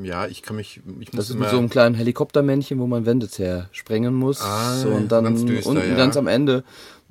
Ja, 0.03 0.27
ich 0.27 0.43
kann 0.43 0.57
mich. 0.57 0.81
Ich 1.01 1.11
das 1.11 1.29
ist 1.29 1.39
mit 1.39 1.51
so 1.51 1.59
einem 1.59 1.69
kleinen 1.69 1.95
Helikoptermännchen, 1.95 2.79
wo 2.79 2.87
man 2.87 3.05
Wände 3.05 3.29
zersprengen 3.29 4.15
muss. 4.15 4.41
Ah, 4.41 4.77
so, 4.77 4.89
und 4.89 5.13
dann 5.13 5.25
ganz 5.25 5.45
düster, 5.45 5.69
unten 5.71 5.87
ja. 5.91 5.95
ganz 5.97 6.17
am 6.17 6.27
Ende 6.27 6.65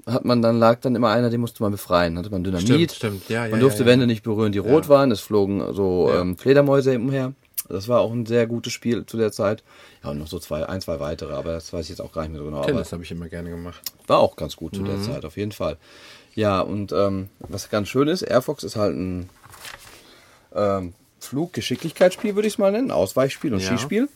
hat 0.08 0.26
man 0.26 0.42
dann 0.42 0.58
lag 0.58 0.80
dann 0.82 0.96
immer 0.96 1.10
einer, 1.12 1.30
den 1.30 1.40
musste 1.40 1.62
man 1.62 1.72
befreien. 1.72 2.18
Hatte 2.18 2.32
man 2.32 2.44
Dynamit. 2.44 2.68
Stimmt, 2.68 2.92
stimmt. 2.94 3.30
Ja, 3.30 3.46
ja, 3.46 3.52
man 3.52 3.60
durfte 3.60 3.82
ja, 3.82 3.86
ja. 3.86 3.92
Wände 3.92 4.08
nicht 4.08 4.24
berühren, 4.24 4.52
die 4.52 4.58
rot 4.58 4.90
waren. 4.90 5.12
Es 5.12 5.20
flogen 5.22 5.62
so 5.74 6.10
Ja. 6.10 6.22
ähm, 6.22 6.36
Fledermäuse 6.38 6.98
umher. 6.98 7.34
Das 7.70 7.88
war 7.88 8.02
auch 8.02 8.12
ein 8.12 8.26
sehr 8.26 8.48
gutes 8.48 8.74
Spiel 8.74 9.06
zu 9.06 9.18
der 9.18 9.32
Zeit. 9.32 9.64
Ja, 10.04 10.10
und 10.12 10.20
noch 10.20 10.28
so 10.28 10.40
zwei, 10.40 10.68
ein, 10.68 10.82
zwei 10.82 11.00
weitere, 11.00 11.34
aber 11.34 11.54
das 11.54 11.72
weiß 11.74 11.84
ich 11.86 11.90
jetzt 11.90 12.02
auch 12.02 12.12
gar 12.14 12.24
nicht 12.24 12.32
mehr 12.32 12.40
so 12.40 12.46
genau. 12.46 12.64
Tennis 12.64 12.92
habe 12.92 13.04
ich 13.04 13.12
immer 13.12 13.30
gerne 13.30 13.50
gemacht. 13.50 13.82
war 14.08 14.20
auch 14.20 14.36
ganz 14.36 14.56
gut 14.56 14.76
zu 14.76 14.84
der 14.84 14.98
Mhm. 14.98 15.04
Zeit, 15.04 15.26
auf 15.26 15.38
jeden 15.38 15.52
Fall. 15.52 15.78
Ja, 16.36 16.62
und 16.62 16.92
ähm, 16.92 17.30
was 17.40 17.70
ganz 17.70 17.90
schön 17.90 18.08
ist, 18.08 18.22
Air 18.24 18.42
Fox 18.42 18.64
ist 18.64 18.76
halt 18.76 18.96
ein 18.96 19.30
ähm, 20.56 20.94
Fluggeschicklichkeitsspiel, 21.20 22.36
würde 22.36 22.48
ich 22.48 22.56
es 22.56 22.58
mal 22.58 22.72
nennen. 22.72 22.92
Ausweichspiel 22.92 23.54
und 23.54 23.60
Ja. 23.60 23.68
Skispiel. 23.68 24.10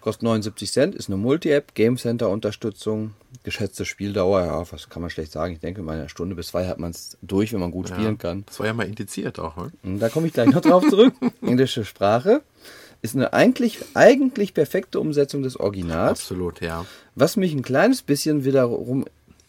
Kostet 0.00 0.22
79 0.22 0.72
Cent, 0.72 0.94
ist 0.94 1.08
eine 1.10 1.18
Multi-App, 1.18 1.74
Game 1.74 1.98
Center 1.98 2.30
Unterstützung, 2.30 3.12
geschätzte 3.44 3.84
Spieldauer, 3.84 4.40
ja, 4.46 4.72
was 4.72 4.88
kann 4.88 5.02
man 5.02 5.10
schlecht 5.10 5.30
sagen. 5.30 5.52
Ich 5.52 5.60
denke, 5.60 5.82
mal 5.82 5.98
eine 5.98 6.08
Stunde 6.08 6.34
bis 6.34 6.46
zwei 6.48 6.66
hat 6.66 6.78
man 6.78 6.92
es 6.92 7.18
durch, 7.20 7.52
wenn 7.52 7.60
man 7.60 7.70
gut 7.70 7.88
spielen 7.88 8.16
kann. 8.16 8.44
Das 8.46 8.58
war 8.60 8.66
ja 8.66 8.72
mal 8.72 8.86
indiziert 8.86 9.38
auch, 9.38 9.56
ne? 9.56 9.70
Da 9.98 10.08
komme 10.08 10.26
ich 10.28 10.32
gleich 10.32 10.48
noch 10.48 10.62
drauf 10.62 10.88
zurück. 10.88 11.12
Englische 11.42 11.84
Sprache 11.84 12.40
ist 13.02 13.16
eine 13.16 13.32
eigentlich, 13.32 13.78
eigentlich 13.94 14.54
perfekte 14.54 15.00
Umsetzung 15.00 15.42
des 15.42 15.58
Originals. 15.58 16.20
Absolut, 16.20 16.60
ja. 16.60 16.84
Was 17.14 17.36
mich 17.36 17.52
ein 17.54 17.62
kleines 17.62 18.02
bisschen 18.02 18.44
wiederum 18.44 19.04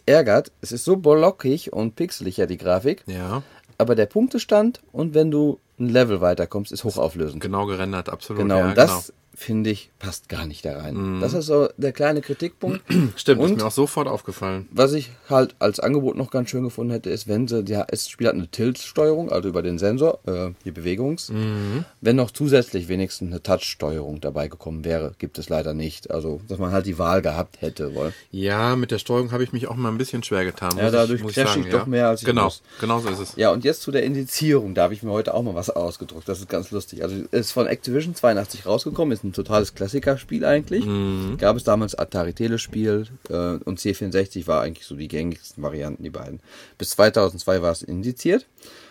ärgert, 0.05 0.51
es 0.61 0.71
ist 0.71 0.85
so 0.85 0.95
blockig 0.95 1.73
und 1.73 1.95
pixelig 1.95 2.37
ja 2.37 2.45
die 2.45 2.57
Grafik, 2.57 3.03
Ja, 3.07 3.43
aber 3.77 3.95
der 3.95 4.05
Punktestand 4.05 4.81
und 4.91 5.13
wenn 5.13 5.31
du 5.31 5.59
ein 5.79 5.89
Level 5.89 6.21
weiterkommst, 6.21 6.71
ist 6.71 6.83
hochauflösend. 6.83 7.41
genau 7.41 7.65
gerendert, 7.65 8.09
absolut. 8.09 8.41
Genau, 8.43 8.59
ja, 8.59 8.69
und 8.69 8.77
das 8.77 9.13
finde 9.41 9.69
ich 9.71 9.89
passt 9.99 10.29
gar 10.29 10.45
nicht 10.45 10.65
da 10.65 10.79
rein. 10.79 11.19
Das 11.21 11.33
ist 11.33 11.45
so 11.47 11.69
der 11.77 11.91
kleine 11.91 12.21
Kritikpunkt. 12.21 12.81
Stimmt, 13.15 13.41
ist 13.41 13.49
und 13.51 13.57
mir 13.57 13.65
auch 13.65 13.71
sofort 13.71 14.07
aufgefallen. 14.07 14.67
was 14.71 14.93
ich 14.93 15.11
halt 15.29 15.55
als 15.59 15.79
Angebot 15.79 16.15
noch 16.15 16.31
ganz 16.31 16.49
schön 16.49 16.63
gefunden 16.63 16.91
hätte, 16.91 17.09
ist, 17.09 17.27
wenn 17.27 17.47
sie, 17.47 17.63
ja, 17.67 17.85
das 17.85 18.09
Spiel 18.09 18.27
hat 18.27 18.33
eine 18.35 18.47
Tilt-Steuerung, 18.47 19.31
also 19.31 19.49
über 19.49 19.61
den 19.61 19.77
Sensor, 19.77 20.19
äh, 20.25 20.51
die 20.65 20.71
Bewegungs. 20.71 21.29
Mhm. 21.29 21.85
Wenn 22.01 22.15
noch 22.15 22.31
zusätzlich 22.31 22.87
wenigstens 22.87 23.29
eine 23.31 23.43
Touch-Steuerung 23.43 24.21
dabei 24.21 24.47
gekommen 24.47 24.85
wäre, 24.85 25.13
gibt 25.19 25.37
es 25.37 25.49
leider 25.49 25.73
nicht. 25.73 26.09
Also, 26.11 26.41
dass 26.47 26.57
man 26.57 26.71
halt 26.71 26.85
die 26.85 26.97
Wahl 26.97 27.21
gehabt 27.21 27.61
hätte, 27.61 27.93
wohl. 27.95 28.13
Ja, 28.31 28.75
mit 28.75 28.91
der 28.91 28.99
Steuerung 28.99 29.31
habe 29.31 29.43
ich 29.43 29.53
mich 29.53 29.67
auch 29.67 29.75
mal 29.75 29.89
ein 29.89 29.97
bisschen 29.97 30.23
schwer 30.23 30.45
getan. 30.45 30.71
Ja, 30.77 30.89
dadurch 30.89 31.21
ich, 31.21 31.33
crash 31.33 31.49
sagen, 31.49 31.63
ich 31.65 31.69
doch 31.71 31.85
mehr, 31.85 32.07
als 32.09 32.21
ich 32.21 32.25
Genau, 32.27 32.45
muss. 32.45 32.61
genau 32.79 32.99
so 32.99 33.09
ist 33.09 33.19
es. 33.19 33.35
Ja, 33.35 33.51
und 33.51 33.63
jetzt 33.63 33.81
zu 33.81 33.91
der 33.91 34.03
Indizierung. 34.03 34.73
Da 34.73 34.83
habe 34.83 34.93
ich 34.93 35.03
mir 35.03 35.11
heute 35.11 35.33
auch 35.33 35.43
mal 35.43 35.55
was 35.55 35.69
ausgedruckt. 35.69 36.27
Das 36.27 36.39
ist 36.39 36.49
ganz 36.49 36.71
lustig. 36.71 37.03
Also 37.03 37.15
ist 37.31 37.51
von 37.51 37.67
Activision 37.67 38.15
82 38.15 38.65
rausgekommen, 38.65 39.11
ist 39.11 39.23
ein 39.23 39.30
totales 39.33 39.73
Klassikerspiel 39.73 40.45
eigentlich. 40.45 40.85
Mhm. 40.85 41.37
Gab 41.37 41.57
es 41.57 41.63
damals 41.63 41.95
Atari 41.95 42.33
Telespiel 42.33 43.07
äh, 43.29 43.57
und 43.63 43.79
C64 43.79 44.47
war 44.47 44.61
eigentlich 44.61 44.85
so 44.85 44.95
die 44.95 45.07
gängigsten 45.07 45.63
Varianten, 45.63 46.03
die 46.03 46.09
beiden. 46.09 46.39
Bis 46.77 46.91
2002 46.91 47.61
war 47.61 47.71
es 47.71 47.81
indiziert 47.81 48.47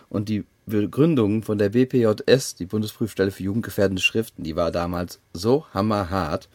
und 0.08 0.28
die 0.28 0.44
Begründung 0.66 1.42
von 1.42 1.58
der 1.58 1.70
BPJS, 1.70 2.54
die 2.54 2.66
Bundesprüfstelle 2.66 3.30
für 3.30 3.42
jugendgefährdende 3.42 4.02
Schriften, 4.02 4.44
die 4.44 4.56
war 4.56 4.70
damals 4.70 5.20
so 5.32 5.66
hammerhart 5.74 6.48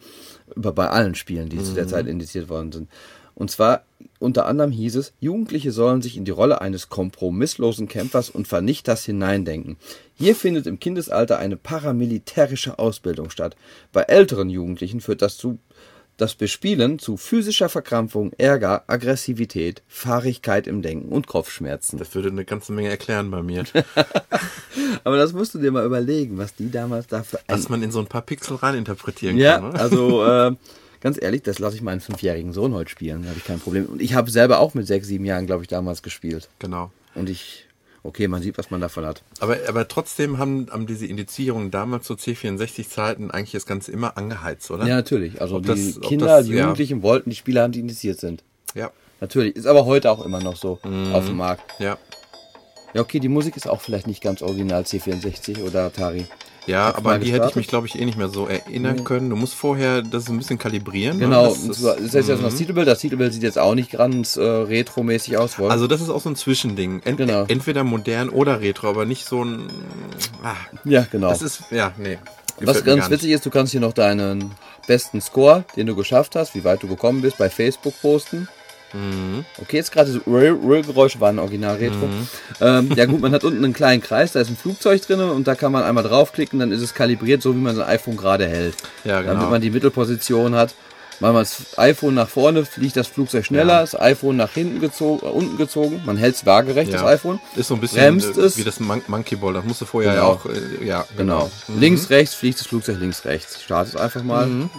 bei 0.56 0.88
allen 0.88 1.16
Spielen, 1.16 1.50
die 1.50 1.62
zu 1.62 1.74
der 1.74 1.88
Zeit 1.88 2.08
indiziert 2.08 2.50
worden 2.50 2.72
sind. 2.72 2.90
Und 3.36 3.52
zwar 3.52 3.84
unter 4.20 4.46
anderem 4.46 4.72
hieß 4.72 4.96
es, 4.96 5.14
Jugendliche 5.20 5.72
sollen 5.72 6.02
sich 6.02 6.18
in 6.18 6.26
die 6.26 6.32
Rolle 6.32 6.62
eines 6.62 6.90
kompromisslosen 6.90 7.88
Kämpfers 7.88 8.30
und 8.30 8.48
Vernichters 8.48 9.04
hineindenken. 9.06 9.78
Hier 10.16 10.36
findet 10.36 10.68
im 10.68 10.80
Kindesalter 10.80 11.38
eine 11.38 11.58
paramilitärische 11.58 12.80
Ausbildung 12.80 13.30
statt. 13.30 13.56
Bei 13.92 14.04
älteren 14.04 14.50
Jugendlichen 14.50 15.02
führt 15.02 15.22
das 15.22 15.38
zu 15.38 15.60
das 16.18 16.36
Bespielen 16.36 16.98
zu 16.98 17.18
physischer 17.18 17.68
Verkrampfung, 17.68 18.32
Ärger, 18.38 18.86
Aggressivität, 18.88 19.84
Fahrigkeit 19.88 20.66
im 20.66 20.82
Denken 20.82 21.10
und 21.10 21.28
Kopfschmerzen. 21.28 21.98
Das 21.98 22.16
würde 22.16 22.30
eine 22.30 22.46
ganze 22.46 22.72
Menge 22.72 22.90
erklären 22.90 23.30
bei 23.32 23.44
mir. 23.44 23.66
Aber 25.04 25.18
das 25.18 25.34
musst 25.34 25.56
du 25.56 25.60
dir 25.60 25.72
mal 25.72 25.86
überlegen, 25.86 26.38
was 26.38 26.56
die 26.56 26.72
damals 26.72 27.08
dafür 27.08 27.40
dass 27.48 27.68
man 27.68 27.84
in 27.84 27.92
so 27.92 28.00
ein 28.00 28.08
paar 28.08 28.22
Pixel 28.22 28.56
reininterpretieren 28.56 29.38
Ja, 29.38 29.60
kann. 29.60 29.74
Ne? 29.74 29.80
also 29.80 30.26
äh, 30.26 30.56
ganz 31.02 31.22
ehrlich, 31.22 31.42
das 31.44 31.60
lasse 31.60 31.76
ich 31.76 31.82
meinen 31.82 32.02
fünfjährigen 32.02 32.54
Sohn 32.54 32.74
heute 32.74 32.90
spielen, 32.90 33.24
da 33.24 33.30
habe 33.30 33.38
ich 33.40 33.46
kein 33.46 33.60
Problem. 33.60 33.86
Und 33.86 34.02
ich 34.02 34.14
habe 34.14 34.30
selber 34.32 34.60
auch 34.60 34.74
mit 34.74 34.88
sechs, 34.88 35.08
sieben 35.08 35.26
Jahren, 35.26 35.46
glaube 35.46 35.64
ich, 35.64 35.68
damals 35.68 36.02
gespielt. 36.04 36.50
Genau. 36.60 36.92
Und 37.16 37.30
ich, 37.30 37.66
okay, 38.04 38.28
man 38.28 38.42
sieht, 38.42 38.58
was 38.58 38.72
man 38.72 38.82
davon 38.82 39.06
hat. 39.06 39.22
Aber, 39.40 39.58
aber 39.68 39.88
trotzdem 39.88 40.38
haben, 40.38 40.68
haben 40.72 40.86
diese 40.88 41.06
Indizierungen 41.06 41.72
damals 41.72 42.06
zu 42.06 42.14
C64-Zeiten 42.16 43.32
eigentlich 43.32 43.52
das 43.54 43.66
Ganze 43.66 43.92
immer 43.92 44.18
angeheizt, 44.18 44.70
oder? 44.72 44.86
Ja, 44.88 44.96
natürlich. 44.96 45.42
Also 45.42 45.58
Ob 45.58 45.64
die 45.64 45.70
das- 45.70 46.02
Kinder, 46.02 46.26
das- 46.28 46.46
die 46.46 46.54
ja. 46.54 46.62
Jugendlichen 46.62 47.02
wollten 47.04 47.30
die 47.30 47.36
Spiele 47.36 47.62
haben, 47.62 47.72
die 47.72 47.80
indiziert 47.80 48.20
sind. 48.20 48.44
Ja. 48.74 48.92
Natürlich. 49.22 49.56
Ist 49.56 49.66
aber 49.66 49.86
heute 49.86 50.12
auch 50.12 50.26
immer 50.26 50.42
noch 50.42 50.58
so 50.58 50.80
Mhm. 50.84 51.14
auf 51.14 51.26
dem 51.26 51.38
Markt. 51.38 51.64
Ja. 51.80 51.98
Ja, 52.94 53.02
okay, 53.02 53.20
die 53.20 53.30
Musik 53.30 53.58
ist 53.58 53.68
auch 53.68 53.82
vielleicht 53.82 54.08
nicht 54.08 54.22
ganz 54.22 54.42
original 54.42 54.84
C64 54.84 55.62
oder 55.64 55.84
Atari. 55.86 56.26
Ja, 56.68 56.96
aber 56.96 57.12
an 57.12 57.22
die 57.22 57.28
hätte 57.28 57.48
ich 57.48 57.54
gestartet. 57.54 57.56
mich, 57.58 57.68
glaube 57.68 57.88
ich, 57.88 58.00
eh 58.00 58.06
nicht 58.06 58.18
mehr 58.18 58.30
so 58.30 58.48
erinnern 58.48 59.04
können. 59.04 59.30
Du 59.30 59.36
musst 59.36 59.54
vorher 59.54 60.02
das 60.02 60.28
ein 60.30 60.38
bisschen 60.38 60.58
kalibrieren. 60.58 61.20
Genau, 61.20 61.48
Das 61.48 61.80
zwar- 61.80 61.96
das 61.96 62.14
ist 62.14 62.14
jetzt 62.28 62.42
noch 62.42 62.50
das 62.50 62.56
Titelbild. 62.56 62.88
Das 62.88 63.00
Titelbild 63.00 63.34
sieht 63.34 63.44
jetzt 63.44 63.60
auch 63.60 63.76
nicht 63.76 63.92
ganz 63.92 64.36
äh, 64.38 64.42
retro-mäßig 64.42 65.38
aus. 65.38 65.60
Wohl. 65.60 65.70
Also 65.70 65.88
das 65.88 66.02
ist 66.02 66.10
auch 66.10 66.22
so 66.22 66.30
ein 66.30 66.36
Zwischending. 66.36 67.02
Ent 67.04 67.18
Genau. 67.18 67.46
Entweder 67.48 67.84
modern 67.84 68.30
oder 68.30 68.62
retro, 68.62 68.90
aber 68.90 69.06
nicht 69.06 69.26
so 69.26 69.44
ein... 69.44 69.68
Ah, 70.44 70.56
ja, 70.86 71.06
genau. 71.12 71.30
das 71.30 71.42
ist... 71.42 71.64
Ja, 71.72 71.92
nee. 71.98 72.18
Was 72.62 72.84
ganz 72.86 73.10
witzig 73.10 73.32
ist, 73.32 73.46
du 73.46 73.50
kannst 73.50 73.72
hier 73.74 73.82
noch 73.82 73.94
deinen 73.94 74.52
besten 74.88 75.20
Score, 75.22 75.66
den 75.76 75.88
du 75.88 75.96
geschafft 75.96 76.36
hast, 76.36 76.56
wie 76.56 76.64
weit 76.64 76.82
du 76.84 76.88
gekommen 76.88 77.22
bist, 77.22 77.38
bei 77.38 77.50
Facebook 77.50 77.94
posten. 78.02 78.48
Okay, 79.62 79.78
jetzt 79.78 79.92
gerade 79.92 80.12
so 80.12 80.20
Röhrgeräusche 80.28 81.20
waren 81.20 81.40
original 81.40 81.76
retro. 81.76 82.10
Ähm, 82.62 82.92
ja 82.96 83.06
gut, 83.06 83.22
man 83.22 83.34
hat 83.34 83.44
unten 83.44 83.64
einen 83.64 83.74
kleinen 83.74 84.02
Kreis, 84.02 84.32
da 84.34 84.42
ist 84.42 84.50
ein 84.50 84.58
Flugzeug 84.58 85.02
drin 85.02 85.20
und 85.20 85.48
da 85.48 85.56
kann 85.56 85.72
man 85.72 85.84
einmal 85.84 86.04
draufklicken, 86.04 86.60
dann 86.60 86.72
ist 86.72 86.82
es 86.82 86.94
kalibriert, 86.94 87.42
so 87.42 87.54
wie 87.56 87.60
man 87.60 87.76
sein 87.76 87.88
iPhone 87.88 88.18
gerade 88.18 88.48
hält. 88.48 88.76
Ja, 89.04 89.22
genau. 89.22 89.34
Damit 89.34 89.50
man 89.50 89.62
die 89.62 89.72
Mittelposition 89.72 90.56
hat. 90.56 90.74
Machen 91.22 91.36
wir 91.36 91.40
das 91.40 91.78
iPhone 91.78 92.14
nach 92.14 92.28
vorne, 92.28 92.66
fliegt 92.66 92.98
das 92.98 93.08
Flugzeug 93.08 93.46
schneller, 93.46 93.76
Ja. 93.76 93.80
das 93.82 93.98
iPhone 93.98 94.36
nach 94.36 94.52
hinten 94.52 94.82
gezogen, 94.82 95.26
äh, 95.26 95.30
unten 95.30 95.56
gezogen. 95.56 96.02
Man 96.06 96.18
hält 96.18 96.36
es 96.36 96.46
waagerecht, 96.46 96.94
das 96.94 97.04
Ja. 97.04 97.08
iPhone. 97.08 97.40
Ist 97.56 97.70
so 97.70 97.76
ein 97.76 97.80
bisschen 97.80 98.00
Bremst 98.20 98.38
äh, 98.38 98.42
es. 98.42 98.58
wie 98.58 98.66
das 98.66 98.82
Mon 98.82 99.02
Monkey 99.08 99.38
Ball. 99.38 99.54
Das 99.54 99.64
musst 99.64 99.80
du 99.80 99.86
vorher 99.86 100.12
Genau. 100.12 100.24
ja 100.26 100.30
auch. 100.34 100.46
Äh, 100.46 100.86
ja, 100.86 101.06
Genau. 101.16 101.50
Mhm. 101.70 101.80
Links, 101.80 102.10
rechts 102.10 102.36
fliegt 102.36 102.60
das 102.60 102.68
Flugzeug 102.68 103.00
links, 103.00 103.24
rechts. 103.24 103.56
Ich 103.56 103.64
starte 103.64 103.92
es 103.92 103.96
einfach 103.96 104.24
mal. 104.24 104.46
Mhm. 104.46 104.70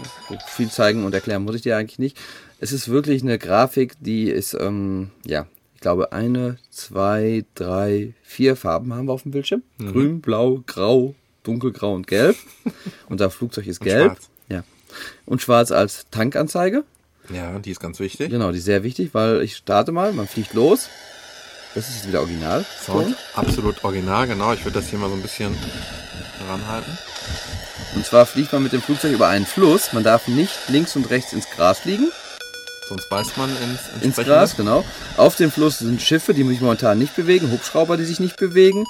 Viel 0.47 0.71
zeigen 0.71 1.05
und 1.05 1.15
erklären 1.15 1.43
muss 1.43 1.55
ich 1.55 1.63
dir 1.63 1.75
eigentlich 1.79 1.99
nicht. 1.99 2.19
Es 2.59 2.73
ist 2.73 2.89
wirklich 2.89 3.23
eine 3.23 3.39
Grafik, 3.39 3.95
die 4.01 4.31
ist, 4.31 4.57
ähm, 4.59 5.11
ja, 5.27 5.47
ich 5.75 5.81
glaube, 5.83 6.13
eine, 6.13 6.57
zwei, 6.71 7.45
drei, 7.55 8.15
vier 8.23 8.57
Farben 8.57 8.95
haben 8.95 9.07
wir 9.07 9.13
auf 9.13 9.23
dem 9.23 9.33
Bildschirm. 9.33 9.63
Mhm. 9.79 9.93
Grün, 9.93 10.21
blau, 10.23 10.63
grau, 10.67 11.15
dunkelgrau 11.43 11.95
und 11.95 12.07
gelb. 12.07 12.37
Unser 13.09 13.31
Flugzeug 13.31 13.67
ist 13.67 13.81
gelb. 13.81 14.13
schwarz. 14.13 14.31
Ja. 14.49 14.65
Und 15.27 15.43
schwarz 15.43 15.71
als 15.71 16.07
Tankanzeige. 16.11 16.85
Ja, 17.29 17.59
die 17.59 17.73
ist 17.73 17.81
ganz 17.81 18.01
wichtig. 18.01 18.31
Genau, 18.31 18.53
die 18.53 18.59
ist 18.59 18.65
sehr 18.65 18.83
wichtig, 18.83 19.11
weil 19.13 19.43
ich 19.43 19.57
starte 19.57 19.93
mal, 19.93 20.13
man 20.13 20.27
fliegt 20.27 20.55
los. 20.55 20.89
Das 21.75 21.89
ist 21.91 21.97
jetzt 21.97 22.09
wieder 22.09 22.21
original. 22.21 22.65
Sound 22.83 23.15
absolut 23.35 23.85
original, 23.85 24.27
genau. 24.27 24.55
Ich 24.55 24.65
würde 24.65 24.81
das 24.81 24.89
hier 24.89 24.99
mal 24.99 25.11
so 25.11 25.15
ein 25.15 25.21
bisschen 25.23 25.55
ranhalten. 26.49 26.97
Und 27.95 28.07
zwar 28.07 28.25
fliegt 28.25 28.53
man 28.53 28.63
mit 28.63 28.73
dem 28.73 28.81
Flugzeug 28.81 29.13
über 29.13 29.29
einen 29.29 29.45
Fluss. 29.45 29.93
Man 29.93 30.05
darf 30.05 30.27
nicht 30.27 30.57
links 30.69 30.97
und 30.97 31.11
rechts 31.11 31.35
ins 31.35 31.51
Gras 31.51 31.81
fliegen. 31.81 32.11
Sonst 32.89 33.09
beißt 33.09 33.37
man 33.37 33.51
ins, 33.51 34.05
Ins. 34.17 34.27
Gras, 34.27 34.57
genau. 34.57 34.85
Auf 35.17 35.37
dem 35.37 35.51
Fluss 35.51 35.81
sind 35.81 36.01
Schiffe, 36.01 36.35
die 36.35 36.45
sich 36.45 36.61
momentan 36.61 36.99
nicht 36.99 37.17
bewegen, 37.17 37.51
Hubschrauber, 37.51 37.97
die 37.97 38.05
sich 38.05 38.21
nicht 38.21 38.37
bewegen 38.37 38.85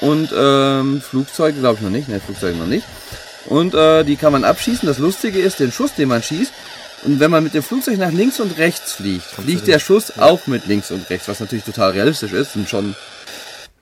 und 0.00 0.30
ähm, 0.36 1.00
Flugzeuge, 1.00 1.60
glaube 1.60 1.76
ich 1.76 1.82
noch 1.82 1.90
nicht, 1.90 2.08
ne, 2.08 2.20
Flugzeuge 2.20 2.58
noch 2.58 2.66
nicht. 2.66 2.86
Und 3.46 3.74
äh, 3.74 4.02
die 4.02 4.16
kann 4.16 4.32
man 4.32 4.44
abschießen. 4.44 4.88
Das 4.88 4.98
Lustige 4.98 5.38
ist, 5.38 5.60
den 5.60 5.70
Schuss, 5.70 5.94
den 5.94 6.08
man 6.08 6.22
schießt, 6.22 6.52
und 7.04 7.20
wenn 7.20 7.30
man 7.30 7.44
mit 7.44 7.54
dem 7.54 7.62
Flugzeug 7.62 7.98
nach 7.98 8.10
links 8.10 8.40
und 8.40 8.58
rechts 8.58 8.92
fliegt, 8.92 9.24
fliegt 9.24 9.62
du 9.62 9.66
der 9.66 9.78
Schuss 9.78 10.18
auch 10.18 10.46
mit 10.46 10.66
links 10.66 10.90
und 10.90 11.08
rechts, 11.08 11.28
was 11.28 11.38
natürlich 11.38 11.64
total 11.64 11.92
realistisch 11.92 12.32
ist 12.32 12.56
und 12.56 12.68
schon 12.68 12.96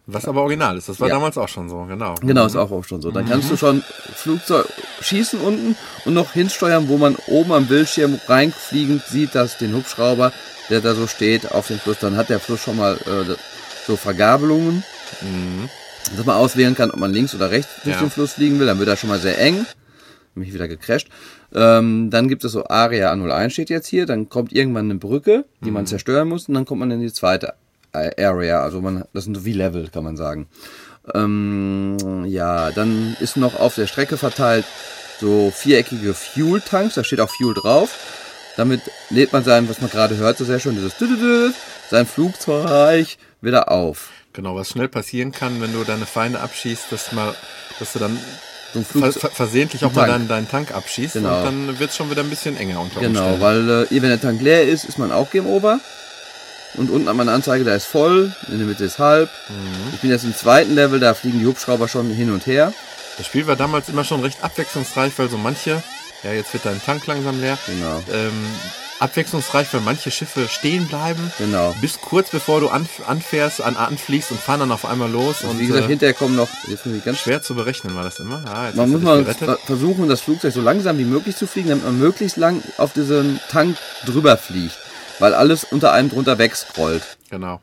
Was 0.07 0.27
aber 0.27 0.43
original 0.43 0.77
ist. 0.77 0.89
Das 0.89 1.01
war 1.01 1.09
Ja. 1.09 1.15
damals 1.15 1.39
auch 1.39 1.49
schon 1.49 1.69
so, 1.71 1.85
genau. 1.85 2.15
Genau, 2.21 2.45
ist 2.45 2.57
auch, 2.57 2.71
auch 2.71 2.85
schon 2.85 3.01
so. 3.01 3.11
Dann 3.11 3.27
kannst 3.27 3.51
du 3.51 3.57
schon 3.57 3.83
Flugzeug 4.15 4.67
schießen 5.01 5.41
unten 5.41 5.77
und 6.05 6.13
noch 6.13 6.33
hinsteuern, 6.33 6.89
wo 6.89 6.99
man 6.99 7.17
oben 7.27 7.53
am 7.53 7.67
Bildschirm 7.67 8.21
reinfliegend 8.27 9.03
sieht, 9.07 9.35
dass 9.35 9.57
den 9.57 9.75
Hubschrauber, 9.75 10.33
der 10.69 10.81
da 10.83 10.95
so 10.95 11.07
steht, 11.07 11.51
auf 11.53 11.69
dem 11.69 11.79
Fluss, 11.79 11.99
dann 12.01 12.17
hat 12.17 12.29
der 12.29 12.39
Fluss 12.39 12.61
schon 12.61 12.77
mal 12.77 12.97
äh, 12.97 13.35
so 13.87 13.97
Vergabelungen, 13.97 14.85
dass 16.17 16.27
man 16.27 16.37
auswählen 16.37 16.75
kann, 16.75 16.91
ob 16.91 16.99
man 16.99 17.13
links 17.13 17.35
oder 17.35 17.51
rechts 17.51 17.71
durch 17.85 17.97
Ja. 17.97 18.03
den 18.03 18.11
Fluss 18.11 18.35
fliegen 18.35 18.59
will. 18.61 18.67
Dann 18.67 18.79
wird 18.79 18.89
er 18.89 18.97
schon 18.97 19.09
mal 19.09 19.19
sehr 19.19 19.41
eng. 19.41 19.65
Mich 20.35 20.53
wieder 20.53 20.67
gecrashed. 20.69 21.09
Ähm, 21.55 22.11
dann 22.11 22.29
gibt 22.29 22.45
es 22.45 22.53
so 22.53 22.67
Area 22.67 23.13
01 23.13 23.53
steht 23.53 23.71
jetzt 23.71 23.87
hier. 23.87 24.05
Dann 24.05 24.29
kommt 24.29 24.53
irgendwann 24.53 24.87
eine 24.91 24.97
Brücke, 24.99 25.45
die 25.65 25.71
man 25.71 25.87
zerstören 25.87 26.29
muss. 26.29 26.49
Und 26.49 26.55
dann 26.55 26.65
kommt 26.65 26.81
man 26.81 26.91
in 26.91 27.01
die 27.01 27.13
zweite 27.13 27.55
Area. 27.95 28.63
Also 28.63 28.81
man, 28.81 29.05
das 29.13 29.25
sind 29.25 29.37
so 29.37 29.45
wie 29.45 29.53
Level, 29.53 29.89
kann 29.89 30.05
man 30.05 30.17
sagen. 30.17 30.47
Ähm, 31.15 32.25
ja, 32.27 32.71
dann 32.71 33.17
ist 33.21 33.37
noch 33.37 33.59
auf 33.59 33.75
der 33.75 33.87
Strecke 33.87 34.17
verteilt 34.17 34.65
so 35.21 35.53
viereckige 35.55 36.15
Fuel-Tanks. 36.15 36.95
Da 36.95 37.05
steht 37.05 37.21
auch 37.21 37.31
Fuel 37.31 37.55
drauf. 37.55 37.91
Damit 38.57 38.81
lädt 39.11 39.33
man 39.33 39.45
sein, 39.45 39.69
was 39.69 39.81
man 39.81 39.91
gerade 39.91 40.17
hörte, 40.17 40.45
sehr 40.45 40.61
schön, 40.61 40.77
dieses 40.77 40.95
sein 41.91 42.07
Flugzeug 42.07 43.09
wieder 43.41 43.71
auf. 43.71 44.11
Genau, 44.33 44.57
was 44.57 44.69
schnell 44.71 44.89
passieren 44.89 45.33
kann, 45.33 45.61
wenn 45.61 45.73
du 45.73 45.85
deine 45.85 46.07
Feinde 46.07 46.41
abschießt, 46.41 46.85
dass 46.91 47.13
mal, 47.13 47.35
dass 47.79 47.93
du 47.93 47.99
dann 47.99 48.19
So 48.73 48.83
ver 48.83 49.13
versehentlich 49.13 49.85
auch 49.85 49.93
mal 49.93 50.09
deinen, 50.09 50.27
deinen 50.29 50.49
Tank 50.49 50.75
abschießt 50.75 51.15
Genau. 51.15 51.39
und 51.39 51.45
dann 51.45 51.79
wird 51.79 51.91
es 51.91 51.97
schon 51.97 52.11
wieder 52.11 52.23
ein 52.23 52.31
bisschen 52.31 52.57
enger 52.57 52.81
unter 52.81 53.01
Genau, 53.01 53.35
Umständen. 53.35 53.41
weil 53.41 53.87
äh, 53.91 54.03
wenn 54.03 54.09
der 54.11 54.21
Tank 54.21 54.41
leer 54.41 54.67
ist, 54.67 54.85
ist 54.85 54.99
man 54.99 55.13
auch 55.13 55.31
Game 55.31 55.47
Over. 55.47 55.79
Und 56.77 56.91
unten 56.91 57.09
hat 57.09 57.15
man 57.17 57.29
eine 57.29 57.37
Anzeige, 57.37 57.65
da 57.65 57.75
ist 57.75 57.87
voll, 57.87 58.33
in 58.49 58.59
der 58.59 58.67
Mitte 58.67 58.85
ist 58.85 58.99
halb. 58.99 59.31
Mhm. 59.49 59.95
Ich 59.95 60.01
bin 60.01 60.11
jetzt 60.11 60.25
im 60.25 60.35
zweiten 60.35 60.75
Level, 60.75 60.99
da 61.01 61.15
fliegen 61.15 61.39
die 61.39 61.47
Hubschrauber 61.47 61.89
schon 61.89 62.11
hin 62.11 62.33
und 62.33 62.47
her. 62.47 62.73
Das 63.17 63.27
Spiel 63.27 63.47
war 63.47 63.55
damals 63.57 63.89
immer 63.89 64.03
schon 64.05 64.21
recht 64.23 64.39
abwechslungsreich, 64.43 65.13
weil 65.17 65.29
so 65.31 65.39
manche, 65.39 65.83
ja 66.25 66.33
jetzt 66.33 66.53
wird 66.53 66.67
dein 66.67 66.83
Tank 66.83 67.07
langsam 67.07 67.41
leer, 67.41 67.57
Genau. 67.67 68.03
ähm, 68.13 68.33
abwechslungsreich, 68.99 69.69
weil 69.73 69.83
manche 69.83 70.11
Schiffe 70.11 70.49
stehen 70.49 70.87
bleiben, 70.89 71.33
Genau. 71.39 71.75
bis 71.81 72.01
kurz 72.01 72.31
bevor 72.31 72.61
du 72.61 72.69
anf 72.69 72.89
anfährst, 73.07 73.61
an, 73.61 73.77
anfliegst 73.77 74.31
und 74.31 74.41
fahren 74.41 74.61
dann 74.61 74.73
auf 74.73 74.85
einmal 74.85 75.11
los 75.11 75.43
Und 75.43 75.51
und 75.51 75.61
wie 75.61 75.67
gesagt, 75.67 75.85
äh, 75.87 75.89
hinterher 75.89 76.15
kommen 76.15 76.35
noch, 76.37 76.49
jetzt 76.69 76.87
muss 76.87 76.97
ich 76.97 77.05
ganz 77.05 77.19
schwer 77.21 77.43
zu 77.43 77.55
berechnen 77.55 77.95
war 77.95 78.03
das 78.05 78.19
immer. 78.19 78.43
Ja, 78.47 78.67
jetzt 78.67 78.77
Man 78.77 78.91
muss 78.91 79.03
mal 79.03 79.25
versuchen, 79.67 80.09
das 80.09 80.21
Flugzeug 80.21 80.53
so 80.53 80.61
langsam 80.61 80.99
wie 80.99 81.05
möglich 81.05 81.37
zu 81.37 81.47
fliegen, 81.47 81.69
damit 81.69 81.85
man 81.85 81.99
möglichst 81.99 82.37
lang 82.37 82.63
auf 82.79 82.93
diesen 82.95 83.39
Tank 83.51 83.77
drüber 84.07 84.37
fliegt. 84.37 84.77
Weil 85.19 85.35
alles 85.35 85.65
unter 85.65 85.93
einem 85.93 86.11
drunter 86.11 86.39
wegscrollt. 86.39 87.19
Genau. 87.31 87.61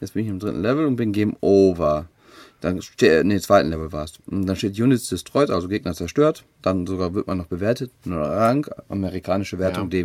Jetzt 0.00 0.14
bin 0.14 0.24
ich 0.24 0.30
im 0.30 0.38
dritten 0.38 0.62
Level 0.62 0.86
und 0.86 0.96
bin 0.96 1.12
Game 1.12 1.36
Over. 1.40 2.06
Dann 2.60 2.80
steht, 2.80 3.26
nee, 3.26 3.40
zweiten 3.40 3.70
Level 3.70 3.92
war 3.92 4.04
es. 4.04 4.14
Und 4.26 4.46
dann 4.46 4.56
steht 4.56 4.78
Units 4.78 5.08
destroyed, 5.08 5.50
also 5.50 5.68
Gegner 5.68 5.94
zerstört. 5.94 6.44
Dann 6.62 6.86
sogar 6.86 7.12
wird 7.14 7.26
man 7.26 7.38
noch 7.38 7.46
bewertet. 7.46 7.90
Nur 8.04 8.20
Rang, 8.20 8.66
amerikanische 8.88 9.58
Wertung 9.58 9.90
Ja. 9.90 10.04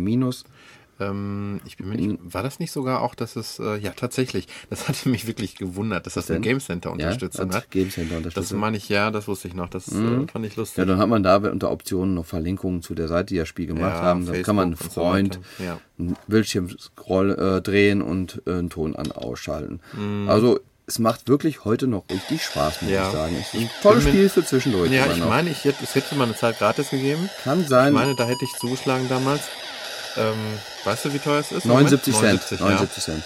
Ähm, 1.00 1.60
ich 1.64 1.76
bin 1.76 1.88
mir 1.88 1.94
nicht, 1.96 2.18
war 2.22 2.42
das 2.42 2.58
nicht 2.58 2.72
sogar 2.72 3.02
auch, 3.02 3.14
dass 3.14 3.36
es, 3.36 3.58
äh, 3.58 3.76
ja 3.76 3.92
tatsächlich, 3.92 4.48
das 4.70 4.88
hatte 4.88 5.08
mich 5.08 5.26
wirklich 5.26 5.54
gewundert, 5.56 6.06
dass 6.06 6.14
das 6.14 6.28
eine 6.30 6.40
denn? 6.40 6.42
Game 6.42 6.60
Center 6.60 6.90
Unterstützung 6.92 7.46
als 7.46 7.54
hat. 7.56 7.70
Game 7.70 7.90
Center 7.90 8.16
Das 8.16 8.24
Unterstützung. 8.26 8.58
meine 8.60 8.76
ich, 8.76 8.88
ja, 8.88 9.10
das 9.10 9.28
wusste 9.28 9.48
ich 9.48 9.54
noch, 9.54 9.68
das 9.68 9.88
äh, 9.88 10.26
fand 10.32 10.44
ich 10.46 10.56
lustig. 10.56 10.78
Ja, 10.78 10.84
dann 10.84 10.98
hat 10.98 11.08
man 11.08 11.22
da 11.22 11.36
unter 11.36 11.70
Optionen 11.70 12.14
noch 12.14 12.26
Verlinkungen 12.26 12.82
zu 12.82 12.94
der 12.94 13.08
Seite, 13.08 13.26
die 13.34 13.36
das 13.38 13.48
Spiel 13.48 13.66
gemacht 13.66 13.94
Ja, 13.94 14.02
haben. 14.02 14.26
Dann 14.26 14.42
kann 14.42 14.56
man 14.56 14.66
einen 14.68 14.76
so 14.76 14.88
Freund, 14.90 15.36
weiter. 15.58 15.64
Ja. 15.64 15.80
einen 15.98 16.16
Bildschirm 16.26 16.68
scroll, 16.78 17.30
äh, 17.38 17.60
drehen 17.62 18.02
und 18.02 18.42
äh, 18.46 18.52
einen 18.54 18.70
Ton 18.70 18.96
an 18.96 19.12
ausschalten. 19.12 19.80
Mhm. 19.92 20.28
Also 20.28 20.58
es 20.86 20.98
macht 20.98 21.28
wirklich 21.28 21.64
heute 21.66 21.86
noch 21.86 22.04
richtig 22.10 22.42
Spaß, 22.42 22.82
muss 22.82 22.90
Ja. 22.90 23.06
ich 23.06 23.12
sagen. 23.12 23.36
Es 23.38 23.46
ist 23.48 23.54
Ich 23.54 23.60
ein 23.66 23.70
tolles 23.82 24.04
Spiel 24.04 24.28
für 24.30 24.44
zwischendurch. 24.44 24.90
Ja, 24.90 25.06
ich 25.12 25.22
meine, 25.22 25.50
ich 25.50 25.62
hätte, 25.64 25.84
es 25.84 25.94
hätte 25.94 26.14
mal 26.14 26.24
eine 26.24 26.34
Zeit 26.34 26.58
gratis 26.58 26.90
gegeben. 26.90 27.28
Kann 27.44 27.60
Ich 27.60 27.68
sein, 27.68 27.92
meine, 27.92 28.16
da 28.16 28.24
hätte 28.24 28.44
ich 28.44 28.52
zugeschlagen 28.58 29.06
damals. 29.08 29.42
Ähm, 30.16 30.58
weißt 30.84 31.04
du, 31.06 31.14
wie 31.14 31.18
teuer 31.18 31.40
es 31.40 31.52
ist? 31.52 31.64
im 31.64 31.70
79 31.72 32.14
Moment? 32.14 32.42
Cent. 32.42 32.60
79, 32.60 32.60
79 32.60 33.04
Cent. 33.04 33.24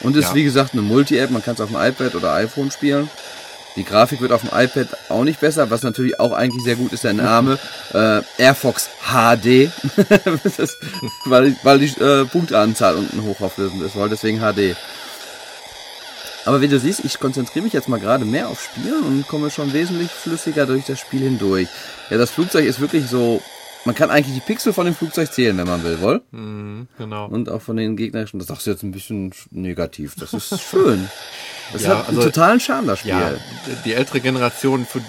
Und 0.00 0.16
ist 0.16 0.28
Ja. 0.28 0.34
wie 0.34 0.44
gesagt 0.44 0.72
eine 0.72 0.82
Multi-App, 0.82 1.30
man 1.30 1.42
kann 1.42 1.54
es 1.54 1.60
auf 1.60 1.68
dem 1.70 1.76
iPad 1.80 2.14
oder 2.14 2.32
iPhone 2.34 2.70
spielen. 2.70 3.08
Die 3.76 3.84
Grafik 3.84 4.22
wird 4.22 4.32
auf 4.32 4.40
dem 4.40 4.50
iPad 4.58 4.88
auch 5.10 5.22
nicht 5.24 5.38
besser, 5.40 5.70
was 5.70 5.82
natürlich 5.82 6.18
auch 6.18 6.32
eigentlich 6.32 6.64
sehr 6.64 6.76
gut 6.76 6.92
ist, 6.94 7.04
der 7.04 7.12
Name 7.12 7.58
äh, 7.92 8.22
Airfox 8.38 8.88
HD, 9.12 9.46
ist, 10.58 10.78
weil, 11.26 11.54
weil 11.62 11.78
die 11.78 12.00
äh, 12.00 12.24
Punkteanzahl 12.24 12.94
unten 12.96 13.22
hochauflösend 13.22 13.82
ist, 13.82 13.94
weil 13.96 14.08
deswegen 14.08 14.38
HD. 14.40 14.74
Aber 16.46 16.60
wie 16.60 16.68
du 16.68 16.78
siehst, 16.78 17.04
ich 17.04 17.18
konzentriere 17.18 17.64
mich 17.64 17.72
jetzt 17.72 17.88
mal 17.88 17.98
gerade 17.98 18.24
mehr 18.24 18.48
auf 18.48 18.62
Spielen 18.62 19.02
und 19.02 19.26
komme 19.28 19.50
schon 19.50 19.72
wesentlich 19.72 20.10
flüssiger 20.10 20.64
durch 20.64 20.84
das 20.86 21.00
Spiel 21.00 21.22
hindurch. 21.22 21.68
Ja, 22.08 22.18
das 22.18 22.30
Flugzeug 22.30 22.64
ist 22.66 22.80
wirklich 22.80 23.08
so, 23.10 23.42
man 23.86 23.94
kann 23.94 24.10
eigentlich 24.10 24.34
die 24.34 24.40
Pixel 24.40 24.72
von 24.74 24.84
dem 24.84 24.94
Flugzeug 24.94 25.32
zählen, 25.32 25.56
wenn 25.56 25.66
man 25.66 25.82
will, 25.82 26.00
wohl? 26.00 26.20
Mhm, 26.32 26.88
genau. 26.98 27.26
Und 27.28 27.48
auch 27.48 27.62
von 27.62 27.76
den 27.76 27.96
gegnerischen, 27.96 28.38
das 28.38 28.48
sagst 28.48 28.66
du 28.66 28.70
jetzt 28.72 28.82
ein 28.82 28.90
bisschen 28.92 29.32
negativ. 29.50 30.14
Das 30.16 30.34
ist 30.34 30.60
schön. 30.60 31.08
Das 31.72 31.82
Ja, 31.82 31.88
hat 31.98 32.08
einen 32.08 32.18
also- 32.18 32.28
totalen 32.28 32.60
Charme, 32.60 32.86
das 32.88 32.98
Spiel. 33.00 33.12
Ja, 33.12 33.32
die 33.84 33.94
ältere 33.94 34.20
Generation, 34.20 34.84
für, 34.86 35.00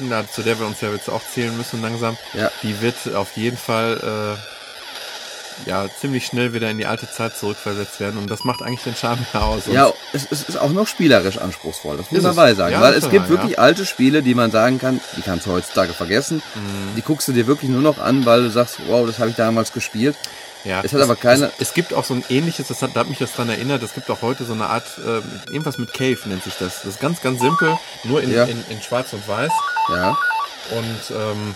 na, 0.00 0.28
zu 0.28 0.42
der 0.42 0.58
wir 0.58 0.66
uns 0.66 0.80
ja 0.82 0.92
jetzt 0.92 1.08
auch 1.08 1.22
zählen 1.32 1.56
müssen 1.56 1.80
langsam, 1.82 2.16
Ja. 2.34 2.50
die 2.62 2.80
wird 2.82 2.96
auf 3.14 3.36
jeden 3.36 3.56
Fall 3.56 4.36
äh, 4.36 4.55
ja 5.64 5.86
ziemlich 6.00 6.26
schnell 6.26 6.52
wieder 6.52 6.70
in 6.70 6.78
die 6.78 6.86
alte 6.86 7.10
Zeit 7.10 7.36
zurückversetzt 7.36 7.98
werden 8.00 8.18
und 8.18 8.30
das 8.30 8.44
macht 8.44 8.62
eigentlich 8.62 8.82
den 8.82 8.94
Charme 8.94 9.24
aus. 9.32 9.62
Ja, 9.66 9.90
es, 10.12 10.26
es 10.30 10.42
ist 10.48 10.56
auch 10.56 10.70
noch 10.70 10.86
spielerisch 10.86 11.38
anspruchsvoll, 11.38 11.96
das 11.96 12.10
muss 12.10 12.22
man 12.22 12.36
dabei 12.36 12.54
sagen. 12.54 12.74
Ja, 12.74 12.80
weil 12.82 12.94
es 12.94 13.08
gibt 13.08 13.24
wahr, 13.24 13.28
wirklich 13.30 13.52
ja. 13.52 13.58
alte 13.58 13.86
Spiele, 13.86 14.22
die 14.22 14.34
man 14.34 14.50
sagen 14.50 14.78
kann, 14.78 15.00
die 15.16 15.22
kannst 15.22 15.46
du 15.46 15.52
heutzutage 15.52 15.92
vergessen. 15.94 16.42
Mhm. 16.54 16.96
Die 16.96 17.02
guckst 17.02 17.26
du 17.28 17.32
dir 17.32 17.46
wirklich 17.46 17.70
nur 17.70 17.80
noch 17.82 17.98
an, 17.98 18.26
weil 18.26 18.42
du 18.42 18.50
sagst, 18.50 18.76
wow, 18.86 19.06
das 19.06 19.18
habe 19.18 19.30
ich 19.30 19.36
damals 19.36 19.72
gespielt. 19.72 20.16
Ja, 20.64 20.80
Es 20.82 20.92
hat 20.92 21.00
aber 21.00 21.14
keine- 21.14 21.46
Es, 21.58 21.68
es 21.68 21.74
gibt 21.74 21.94
auch 21.94 22.04
so 22.04 22.12
ein 22.14 22.24
ähnliches, 22.28 22.66
das 22.66 22.82
hat, 22.82 22.90
da 22.96 23.00
hat 23.00 23.08
mich 23.08 23.18
das 23.18 23.32
dran 23.32 23.48
erinnert, 23.48 23.84
es 23.84 23.94
gibt 23.94 24.10
auch 24.10 24.20
heute 24.22 24.44
so 24.44 24.52
eine 24.52 24.66
Art, 24.66 24.84
äh, 24.98 25.20
irgendwas 25.52 25.78
mit 25.78 25.92
Cave 25.94 26.18
nennt 26.24 26.42
sich 26.42 26.54
das. 26.58 26.82
Das 26.82 26.94
ist 26.94 27.00
ganz, 27.00 27.20
ganz 27.22 27.40
simpel, 27.40 27.78
nur 28.02 28.20
in, 28.20 28.32
Ja. 28.32 28.44
in, 28.44 28.64
in 28.68 28.82
schwarz 28.82 29.12
und 29.12 29.26
weiß 29.28 29.52
Ja, 29.90 30.16
und 30.72 31.16
ähm, 31.16 31.54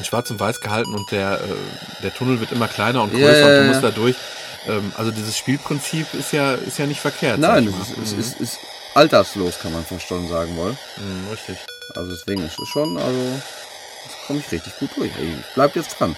in 0.00 0.04
schwarz 0.04 0.30
und 0.30 0.40
weiß 0.40 0.60
gehalten 0.60 0.94
und 0.94 1.10
der, 1.12 1.34
äh, 1.34 2.02
der 2.02 2.12
Tunnel 2.12 2.40
wird 2.40 2.52
immer 2.52 2.68
kleiner 2.68 3.02
und 3.02 3.12
größer 3.12 3.38
ja, 3.38 3.46
und 3.46 3.66
du 3.66 3.68
musst 3.68 3.84
da 3.84 3.90
durch. 3.90 4.16
Ähm, 4.68 4.92
also 4.96 5.10
dieses 5.10 5.38
Spielprinzip 5.38 6.12
ist 6.14 6.32
ja, 6.32 6.54
ist 6.54 6.78
ja 6.78 6.86
nicht 6.86 7.00
verkehrt. 7.00 7.38
nein, 7.38 7.68
es 7.68 7.90
ist, 7.90 7.98
es 7.98 8.12
ist, 8.12 8.40
ist 8.40 8.58
alterslos, 8.94 9.58
kann 9.60 9.72
man 9.72 9.84
fast 9.84 10.06
schon 10.06 10.28
sagen 10.28 10.56
wollen. 10.56 10.76
Mhm, 10.96 11.30
richtig. 11.30 11.56
Also 11.94 12.10
deswegen 12.10 12.44
ist 12.44 12.58
es 12.58 12.68
schon, 12.68 12.96
also 12.96 13.40
komme 14.26 14.40
ich 14.40 14.50
richtig 14.50 14.78
gut 14.78 14.90
durch. 14.96 15.10
Ey, 15.18 15.34
ich 15.38 15.54
bleib 15.54 15.76
jetzt 15.76 15.98
dran. 15.98 16.16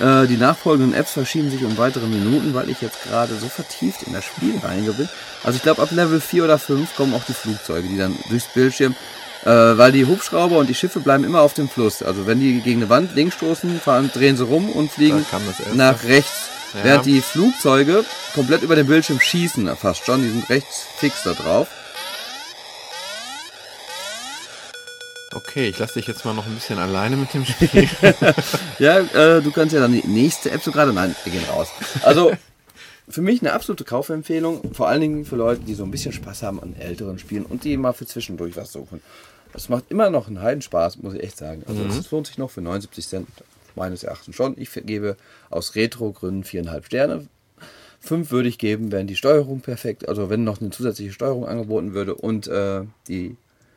Äh, 0.00 0.26
die 0.26 0.36
nachfolgenden 0.36 0.94
Apps 0.94 1.12
verschieben 1.12 1.50
sich 1.50 1.64
um 1.64 1.76
weitere 1.76 2.06
Minuten, 2.06 2.54
weil 2.54 2.70
ich 2.70 2.80
jetzt 2.80 3.02
gerade 3.04 3.34
so 3.36 3.48
vertieft 3.48 4.02
in 4.04 4.12
das 4.12 4.24
Spiel 4.24 4.58
reinge 4.62 4.92
bin. 4.92 5.08
Also 5.44 5.56
ich 5.56 5.62
glaube, 5.62 5.82
ab 5.82 5.90
Level 5.90 6.20
4 6.20 6.44
oder 6.44 6.58
5 6.58 6.96
kommen 6.96 7.14
auch 7.14 7.24
die 7.24 7.34
Flugzeuge, 7.34 7.88
die 7.88 7.98
dann 7.98 8.16
durchs 8.28 8.46
Bildschirm, 8.46 8.94
äh, 9.44 9.48
weil 9.48 9.92
die 9.92 10.06
Hubschrauber 10.06 10.58
und 10.58 10.68
die 10.68 10.74
Schiffe 10.74 11.00
bleiben 11.00 11.24
immer 11.24 11.40
auf 11.40 11.54
dem 11.54 11.68
Fluss. 11.68 12.02
Also 12.02 12.26
wenn 12.26 12.40
die 12.40 12.60
gegen 12.60 12.80
eine 12.80 12.90
Wand 12.90 13.14
links 13.14 13.36
stoßen, 13.36 13.80
fahren, 13.80 14.10
drehen 14.12 14.36
sie 14.36 14.44
rum 14.44 14.68
und 14.70 14.90
fliegen 14.90 15.24
nach 15.74 16.04
rechts. 16.04 16.48
Ja. 16.74 16.84
Während 16.84 17.06
die 17.06 17.20
Flugzeuge 17.20 18.04
komplett 18.34 18.62
über 18.62 18.76
den 18.76 18.86
Bildschirm 18.86 19.20
schießen, 19.20 19.76
fast 19.76 20.06
schon, 20.06 20.22
die 20.22 20.30
sind 20.30 20.48
rechts 20.48 20.86
fix 20.96 21.22
da 21.24 21.32
drauf. 21.32 21.68
Okay, 25.34 25.68
ich 25.68 25.78
lasse 25.78 25.94
dich 25.94 26.06
jetzt 26.06 26.24
mal 26.24 26.34
noch 26.34 26.46
ein 26.46 26.54
bisschen 26.54 26.78
alleine 26.78 27.16
mit 27.16 27.32
dem 27.32 27.44
Spiel. 27.44 27.88
Ja, 28.78 28.98
äh, 28.98 29.42
du 29.42 29.50
kannst 29.50 29.74
ja 29.74 29.80
dann 29.80 29.92
die 29.92 30.06
nächste 30.06 30.50
App 30.50 30.62
so 30.62 30.72
gerade. 30.72 30.92
Nein, 30.92 31.14
wir 31.24 31.32
gehen 31.32 31.44
raus. 31.50 31.68
Also 32.02 32.32
für 33.08 33.22
mich 33.22 33.40
eine 33.40 33.52
absolute 33.52 33.84
Kaufempfehlung, 33.84 34.74
vor 34.74 34.88
allen 34.88 35.00
Dingen 35.00 35.24
für 35.24 35.36
Leute, 35.36 35.62
die 35.62 35.74
so 35.74 35.84
ein 35.84 35.90
bisschen 35.90 36.12
Spaß 36.12 36.42
haben 36.42 36.60
an 36.60 36.74
älteren 36.76 37.18
Spielen 37.18 37.44
und 37.44 37.64
die 37.64 37.76
mal 37.76 37.92
für 37.92 38.06
zwischendurch 38.06 38.56
was 38.56 38.72
suchen. 38.72 39.00
Das 39.52 39.68
macht 39.68 39.90
immer 39.90 40.10
noch 40.10 40.28
einen 40.28 40.40
Heidenspaß, 40.40 40.98
muss 41.02 41.14
ich 41.14 41.22
echt 41.22 41.36
sagen. 41.36 41.62
Also 41.66 41.84
es 41.84 42.10
lohnt 42.10 42.26
sich 42.26 42.38
noch 42.38 42.50
für 42.50 42.62
79 42.62 43.06
Cent, 43.06 43.28
meines 43.74 44.02
Erachtens 44.02 44.34
schon. 44.34 44.54
Ich 44.58 44.70
gebe 44.72 45.16
aus 45.50 45.74
Retro-Gründen 45.74 46.44
viereinhalb 46.44 46.86
Sterne. 46.86 47.26
Fünf 48.00 48.32
würde 48.32 48.48
ich 48.48 48.58
geben, 48.58 48.90
wären 48.90 49.06
die 49.06 49.14
Steuerung 49.14 49.60
perfekt, 49.60 50.08
also 50.08 50.28
wenn 50.28 50.42
noch 50.42 50.60
eine 50.60 50.70
zusätzliche 50.70 51.12
Steuerung 51.12 51.46
angeboten 51.46 51.94
würde 51.94 52.16
und 52.16 52.48
äh, 52.48 52.82
die 53.06 53.36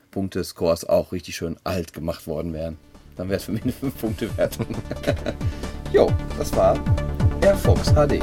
Punkte-Scores 0.10 0.86
auch 0.86 1.12
richtig 1.12 1.36
schön 1.36 1.58
alt 1.64 1.94
gemacht 1.94 2.26
worden 2.26 2.52
wären. 2.54 2.78
Dann 3.18 3.30
wäre 3.30 3.38
es 3.38 3.44
für 3.44 3.52
mich 3.52 3.62
eine 3.64 3.74
5-Punkte-Wertung. 3.74 4.66
jo, 5.94 6.12
das 6.40 6.56
war 6.56 6.80
Air 7.42 7.56
Fox 7.56 7.94
HD. 7.94 8.20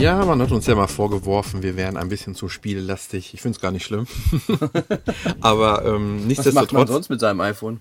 Ja, 0.00 0.24
man 0.24 0.40
hat 0.42 0.50
uns 0.50 0.66
ja 0.66 0.74
mal 0.74 0.86
vorgeworfen, 0.86 1.62
wir 1.62 1.76
wären 1.76 1.96
ein 1.96 2.08
bisschen 2.08 2.34
zu 2.34 2.48
spiellastig. 2.48 3.34
Ich 3.34 3.42
finde 3.42 3.56
es 3.56 3.60
gar 3.60 3.70
nicht 3.70 3.84
schlimm. 3.84 4.06
Aber 5.40 5.84
ähm, 5.84 5.86
Was 5.86 5.86
macht 5.86 6.18
man 6.18 6.28
nichtsdestotrotz, 6.28 6.88
sonst 6.88 7.08
mit 7.10 7.20
seinem 7.20 7.40
iPhone? 7.40 7.80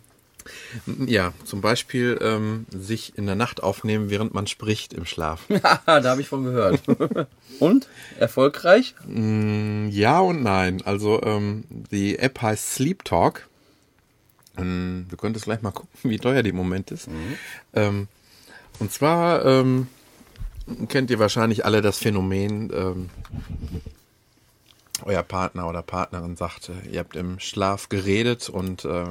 ja, 1.05 1.33
zum 1.45 1.61
Beispiel 1.61 2.17
ähm, 2.21 2.65
sich 2.71 3.17
in 3.17 3.25
der 3.27 3.35
Nacht 3.35 3.61
aufnehmen, 3.61 4.09
während 4.09 4.33
man 4.33 4.47
spricht 4.47 4.93
im 4.93 5.05
Schlaf. 5.05 5.41
Haha, 5.63 5.99
da 5.99 6.09
habe 6.11 6.21
ich 6.21 6.27
von 6.27 6.43
gehört. 6.43 6.81
und? 7.59 7.87
Erfolgreich? 8.17 8.95
Mm, 9.05 9.89
Ja 9.89 10.19
und 10.19 10.41
nein. 10.41 10.81
Also 10.85 11.21
ähm, 11.23 11.65
die 11.91 12.17
App 12.17 12.41
heißt 12.41 12.73
Sleep 12.75 13.03
Talk. 13.05 13.47
Ähm, 14.57 15.05
können 15.17 15.35
jetzt 15.35 15.43
gleich 15.43 15.61
mal 15.61 15.71
gucken, 15.71 15.89
wie 16.03 16.17
teuer 16.17 16.41
die 16.43 16.49
im 16.49 16.55
Moment 16.55 16.91
ist. 16.91 17.07
Ähm, 17.73 18.07
und 18.79 18.91
zwar 18.91 19.45
ähm, 19.45 19.87
kennt 20.87 21.09
ihr 21.11 21.19
wahrscheinlich 21.19 21.65
alle 21.65 21.81
das 21.81 21.97
Phänomen, 21.97 22.71
ähm, 22.73 23.09
euer 25.03 25.23
Partner 25.23 25.67
oder 25.67 25.81
Partnerin 25.81 26.35
sagt, 26.35 26.69
äh, 26.69 26.89
ihr 26.91 26.99
habt 26.99 27.15
im 27.15 27.39
Schlaf 27.39 27.89
geredet 27.89 28.49
und 28.49 28.85
äh, 28.85 29.05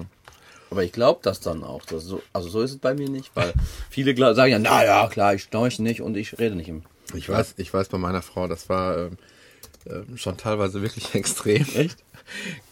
Aber 0.71 0.85
ich 0.85 0.93
glaube 0.93 1.21
das 1.23 1.41
dann 1.41 1.65
auch. 1.65 1.85
Das 1.85 2.05
so, 2.05 2.23
also 2.33 2.49
so 2.49 2.61
ist 2.61 2.73
es 2.73 2.79
bei 2.79 2.95
mir 2.95 3.09
nicht, 3.09 3.31
weil 3.35 3.53
viele 3.91 4.15
sagen 4.35 4.51
ja, 4.51 4.59
na 4.59 4.85
ja, 4.85 5.09
klar, 5.09 5.35
ich 5.35 5.45
schnorche 5.45 5.83
nicht 5.83 6.03
und 6.03 6.17
ich 6.17 6.39
rede 6.39 6.57
nicht 6.57 6.69
im. 6.69 6.83
Ich 7.15 7.29
weiß, 7.29 7.55
ich 7.57 7.73
weiß 7.73 7.89
bei 7.89 7.97
meiner 7.97 8.21
Frau, 8.21 8.49
das 8.49 8.69
war 8.69 8.99
ähm, 8.99 10.17
schon 10.17 10.37
teilweise 10.37 10.83
wirklich 10.83 11.15
extrem. 11.15 11.67
Echt? 11.75 11.99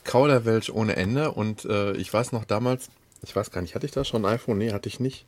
Kauderwelsch 0.04 0.70
ohne 0.70 0.96
Ende. 0.96 1.32
Und 1.32 1.64
äh, 1.64 1.92
ich 1.92 2.12
weiß 2.12 2.32
noch 2.32 2.44
damals, 2.44 2.90
ich 3.22 3.34
weiß 3.34 3.50
gar 3.50 3.62
nicht, 3.62 3.74
hatte 3.74 3.86
ich 3.86 3.92
da 3.92 4.04
schon 4.04 4.24
ein 4.24 4.34
iPhone? 4.34 4.58
Nee, 4.58 4.72
hatte 4.72 4.88
ich 4.88 5.00
nicht. 5.00 5.24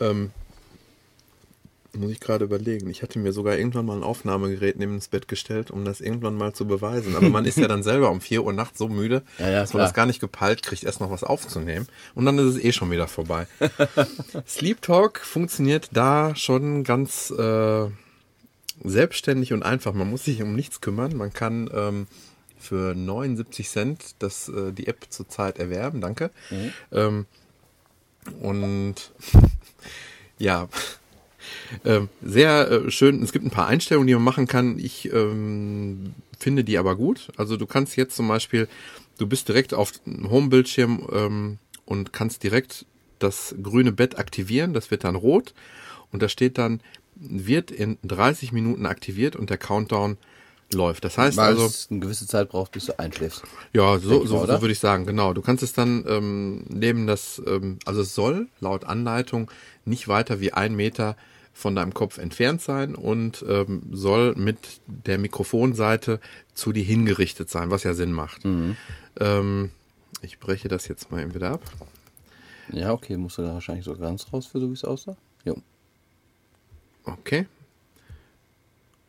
Ähm, 0.00 0.32
muss 1.96 2.10
ich 2.10 2.20
gerade 2.20 2.44
überlegen. 2.44 2.88
Ich 2.90 3.02
hatte 3.02 3.18
mir 3.18 3.32
sogar 3.32 3.56
irgendwann 3.56 3.86
mal 3.86 3.96
ein 3.96 4.02
Aufnahmegerät 4.02 4.78
neben 4.78 4.94
das 4.96 5.08
Bett 5.08 5.26
gestellt, 5.28 5.70
um 5.70 5.84
das 5.84 6.00
irgendwann 6.00 6.36
mal 6.36 6.52
zu 6.52 6.66
beweisen. 6.66 7.16
Aber 7.16 7.28
man 7.28 7.44
ist 7.44 7.58
ja 7.58 7.66
dann 7.68 7.82
selber 7.82 8.10
um 8.10 8.20
4 8.20 8.44
Uhr 8.44 8.52
nachts 8.52 8.78
so 8.78 8.88
müde, 8.88 9.22
Ja, 9.38 9.50
ja, 9.50 9.60
dass 9.60 9.72
man 9.72 9.78
klar. 9.78 9.86
das 9.86 9.94
gar 9.94 10.06
nicht 10.06 10.20
gepeilt 10.20 10.62
kriegt, 10.62 10.84
erst 10.84 11.00
noch 11.00 11.10
was 11.10 11.24
aufzunehmen. 11.24 11.86
Und 12.14 12.26
dann 12.26 12.38
ist 12.38 12.56
es 12.56 12.64
eh 12.64 12.72
schon 12.72 12.90
wieder 12.90 13.08
vorbei. 13.08 13.46
Sleep 14.46 14.80
Talk 14.82 15.18
funktioniert 15.20 15.88
da 15.92 16.34
schon 16.36 16.84
ganz 16.84 17.30
äh, 17.30 17.86
selbstständig 18.84 19.52
und 19.52 19.62
einfach. 19.62 19.92
Man 19.92 20.10
muss 20.10 20.24
sich 20.24 20.42
um 20.42 20.54
nichts 20.54 20.80
kümmern. 20.80 21.16
Man 21.16 21.32
kann 21.32 21.68
ähm, 21.74 22.06
für 22.58 22.94
79 22.94 23.68
Cent 23.68 24.14
das, 24.20 24.48
äh, 24.48 24.72
die 24.72 24.86
App 24.86 25.06
zurzeit 25.08 25.58
erwerben. 25.58 26.00
Danke. 26.00 26.30
Ähm, 26.92 27.26
und 28.40 28.94
ja, 30.38 30.68
ähm, 31.84 32.08
sehr 32.22 32.70
äh, 32.70 32.90
schön. 32.90 33.22
Es 33.22 33.32
gibt 33.32 33.44
ein 33.44 33.50
paar 33.50 33.66
Einstellungen, 33.66 34.06
die 34.06 34.14
man 34.14 34.22
machen 34.22 34.46
kann. 34.46 34.78
Ich 34.78 35.12
ähm, 35.12 36.14
finde 36.38 36.64
die 36.64 36.78
aber 36.78 36.96
gut. 36.96 37.28
Also 37.36 37.56
du 37.56 37.66
kannst 37.66 37.96
jetzt 37.96 38.16
zum 38.16 38.28
Beispiel, 38.28 38.68
du 39.18 39.26
bist 39.26 39.48
direkt 39.48 39.74
auf 39.74 39.92
dem 40.06 40.30
Home-Bildschirm 40.30 41.08
ähm, 41.12 41.58
und 41.84 42.12
kannst 42.12 42.42
direkt 42.42 42.86
das 43.18 43.54
grüne 43.62 43.92
Bett 43.92 44.18
aktivieren. 44.18 44.72
Das 44.72 44.90
wird 44.90 45.04
dann 45.04 45.14
rot 45.14 45.54
und 46.12 46.22
da 46.22 46.28
steht 46.28 46.58
dann, 46.58 46.80
wird 47.14 47.70
in 47.70 47.98
30 48.02 48.52
Minuten 48.52 48.86
aktiviert 48.86 49.36
und 49.36 49.50
der 49.50 49.58
Countdown 49.58 50.16
läuft. 50.72 51.04
Das 51.04 51.18
heißt 51.18 51.36
Weil 51.36 51.48
also, 51.48 51.66
es 51.66 51.88
eine 51.90 52.00
gewisse 52.00 52.26
Zeit 52.26 52.48
braucht, 52.48 52.72
bis 52.72 52.86
du 52.86 52.98
einschläfst. 52.98 53.42
ja, 53.72 53.98
so, 53.98 54.24
so, 54.24 54.46
so 54.46 54.60
würde 54.60 54.72
ich 54.72 54.78
sagen, 54.78 55.06
genau. 55.06 55.34
Du 55.34 55.42
kannst 55.42 55.62
es 55.62 55.72
dann 55.72 56.04
ähm, 56.08 56.64
neben 56.68 57.06
das, 57.06 57.42
ähm, 57.46 57.78
also 57.84 58.02
es 58.02 58.14
soll 58.14 58.48
laut 58.60 58.84
Anleitung 58.84 59.50
nicht 59.84 60.08
weiter 60.08 60.40
wie 60.40 60.52
ein 60.52 60.74
Meter 60.74 61.16
von 61.52 61.74
deinem 61.74 61.92
Kopf 61.92 62.18
entfernt 62.18 62.62
sein 62.62 62.94
und 62.94 63.44
ähm, 63.48 63.82
soll 63.90 64.34
mit 64.36 64.80
der 64.86 65.18
Mikrofonseite 65.18 66.20
zu 66.54 66.72
dir 66.72 66.84
hingerichtet 66.84 67.50
sein, 67.50 67.70
was 67.70 67.82
ja 67.82 67.94
Sinn 67.94 68.12
macht. 68.12 68.44
Mhm. 68.44 68.76
Ähm, 69.18 69.70
ich 70.22 70.38
breche 70.38 70.68
das 70.68 70.88
jetzt 70.88 71.10
mal 71.10 71.22
eben 71.22 71.34
wieder 71.34 71.50
ab. 71.50 71.62
Ja, 72.72 72.92
okay, 72.92 73.16
musst 73.16 73.38
du 73.38 73.42
da 73.42 73.54
wahrscheinlich 73.54 73.84
so 73.84 73.94
ganz 73.96 74.32
raus, 74.32 74.46
für 74.46 74.60
so 74.60 74.68
wie 74.68 74.74
es 74.74 74.84
aussah. 74.84 75.16
Jo, 75.44 75.56
Okay, 77.04 77.46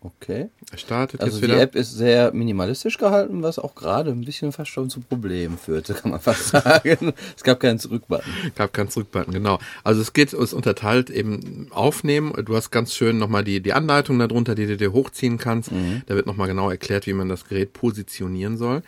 okay. 0.02 0.50
er 0.72 0.78
startet 0.78 1.22
Also 1.22 1.38
jetzt 1.38 1.44
die 1.44 1.48
wieder. 1.48 1.62
App 1.62 1.76
ist 1.76 1.94
sehr 1.94 2.34
minimalistisch 2.34 2.98
gehalten, 2.98 3.44
was 3.44 3.60
auch 3.60 3.76
gerade 3.76 4.12
ein 4.12 4.26
bisschen 4.26 4.52
fast 4.52 4.72
schon 4.72 4.90
zu 4.90 5.00
Problemen 5.00 5.58
führte, 5.58 5.94
kann 6.02 6.12
man 6.12 6.20
fast 6.20 6.48
sagen. 6.50 7.14
es 7.36 7.44
gab 7.44 7.60
keinen 7.60 7.80
Zurückbutton. 7.80 8.32
gab 8.56 8.74
keinen 8.74 8.90
Zurückbutton, 8.90 9.34
genau. 9.34 9.60
Also 9.84 10.02
es 10.02 10.14
geht, 10.14 10.34
es 10.34 10.54
unterteilt 10.54 11.10
eben 11.10 11.68
aufnehmen. 11.72 12.34
Du 12.46 12.56
hast 12.56 12.72
ganz 12.72 12.94
schön 12.94 13.18
nochmal 13.18 13.44
die, 13.44 13.62
die 13.62 13.74
Anleitung 13.74 14.20
darunter, 14.20 14.56
die 14.56 14.68
du 14.68 14.78
dir 14.78 14.92
hochziehen 14.92 15.38
kannst. 15.38 15.72
Da 16.06 16.16
wird 16.16 16.26
nochmal 16.26 16.48
genau 16.48 16.70
erklärt, 16.70 17.08
wie 17.08 17.14
man 17.14 17.30
das 17.30 17.46
Gerät 17.46 17.74
positionieren 17.74 18.58
soll. 18.58 18.82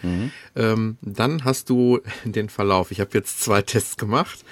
Ähm, 0.55 0.97
dann 1.01 1.43
hast 1.43 1.69
du 1.69 1.99
den 2.25 2.49
Verlauf. 2.49 2.91
Ich 2.91 2.99
habe 2.99 3.11
jetzt 3.13 3.41
zwei 3.41 3.61
Tests 3.61 3.97
gemacht. 3.97 4.43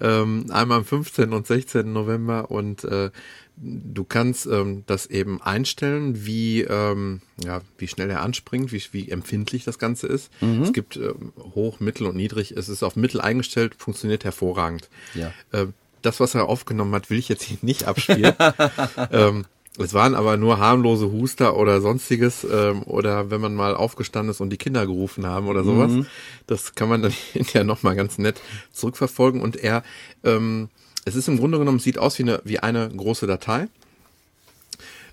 Ähm, 0.00 0.46
einmal 0.50 0.78
am 0.78 0.84
15. 0.84 1.32
und 1.32 1.46
16. 1.46 1.92
November 1.92 2.50
und 2.50 2.82
äh, 2.84 3.10
du 3.56 4.04
kannst 4.04 4.46
ähm, 4.46 4.84
das 4.86 5.06
eben 5.06 5.40
einstellen, 5.40 6.26
wie, 6.26 6.62
ähm, 6.62 7.20
ja, 7.42 7.60
wie 7.78 7.88
schnell 7.88 8.10
er 8.10 8.22
anspringt, 8.22 8.72
wie, 8.72 8.82
wie 8.92 9.10
empfindlich 9.10 9.64
das 9.64 9.78
Ganze 9.78 10.06
ist. 10.06 10.30
Es 10.62 10.72
gibt 10.72 10.96
ähm, 10.96 11.32
hoch, 11.54 11.80
mittel 11.80 12.06
und 12.06 12.16
niedrig. 12.16 12.52
Es 12.52 12.68
ist 12.68 12.82
auf 12.82 12.96
mittel 12.96 13.20
eingestellt, 13.20 13.74
funktioniert 13.78 14.24
hervorragend. 14.24 14.88
Ja. 15.14 15.32
Ähm, 15.52 15.74
das, 16.02 16.20
was 16.20 16.34
er 16.34 16.48
aufgenommen 16.48 16.94
hat, 16.94 17.10
will 17.10 17.18
ich 17.18 17.28
jetzt 17.28 17.44
hier 17.44 17.58
nicht 17.62 17.84
abspielen. 17.84 18.34
ähm, 19.12 19.44
es 19.76 19.92
waren 19.92 20.14
aber 20.14 20.36
nur 20.36 20.58
harmlose 20.58 21.10
Huster 21.10 21.56
oder 21.56 21.80
sonstiges 21.80 22.44
ähm, 22.44 22.84
oder 22.84 23.30
wenn 23.30 23.40
man 23.40 23.54
mal 23.54 23.74
aufgestanden 23.74 24.30
ist 24.30 24.40
und 24.40 24.50
die 24.50 24.56
Kinder 24.56 24.86
gerufen 24.86 25.26
haben 25.26 25.48
oder 25.48 25.64
sowas. 25.64 26.06
Das 26.46 26.76
kann 26.76 26.88
man 26.88 27.02
dann 27.02 27.12
hinterher 27.32 27.64
nochmal 27.64 27.96
ganz 27.96 28.18
nett 28.18 28.40
zurückverfolgen 28.72 29.40
und 29.40 29.56
er, 29.56 29.82
ähm, 30.22 30.68
es 31.04 31.14
ist 31.14 31.28
im 31.28 31.38
Grunde 31.38 31.58
genommen, 31.58 31.78
sieht 31.78 31.98
aus 31.98 32.18
wie 32.18 32.24
eine, 32.24 32.40
wie 32.44 32.58
eine 32.60 32.88
große 32.88 33.26
Datei, 33.26 33.68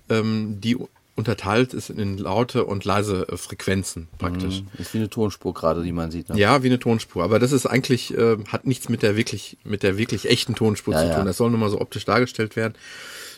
ähm, 0.08 0.60
die 0.60 0.76
unterteilt 1.14 1.74
ist 1.74 1.90
in 1.90 2.16
laute 2.16 2.64
und 2.64 2.84
leise 2.84 3.28
äh, 3.28 3.36
Frequenzen 3.36 4.08
praktisch. 4.18 4.62
Ist 4.78 4.94
wie 4.94 4.98
eine 4.98 5.10
Tonspur 5.10 5.52
gerade, 5.52 5.82
die 5.82 5.92
man 5.92 6.10
sieht. 6.10 6.30
Ne? 6.30 6.38
Ja, 6.38 6.62
wie 6.62 6.68
eine 6.68 6.78
Tonspur. 6.78 7.22
Aber 7.22 7.38
das 7.38 7.52
ist 7.52 7.66
eigentlich, 7.66 8.16
äh, 8.16 8.38
hat 8.48 8.66
nichts 8.66 8.88
mit 8.88 9.02
der 9.02 9.16
wirklich, 9.16 9.58
mit 9.62 9.82
der 9.82 9.98
wirklich 9.98 10.28
echten 10.28 10.54
Tonspur 10.54 10.94
Ja, 10.94 11.00
zu 11.00 11.06
ja. 11.08 11.16
tun. 11.16 11.26
Das 11.26 11.36
soll 11.36 11.50
nur 11.50 11.58
mal 11.58 11.68
so 11.68 11.80
optisch 11.80 12.06
dargestellt 12.06 12.56
werden. 12.56 12.74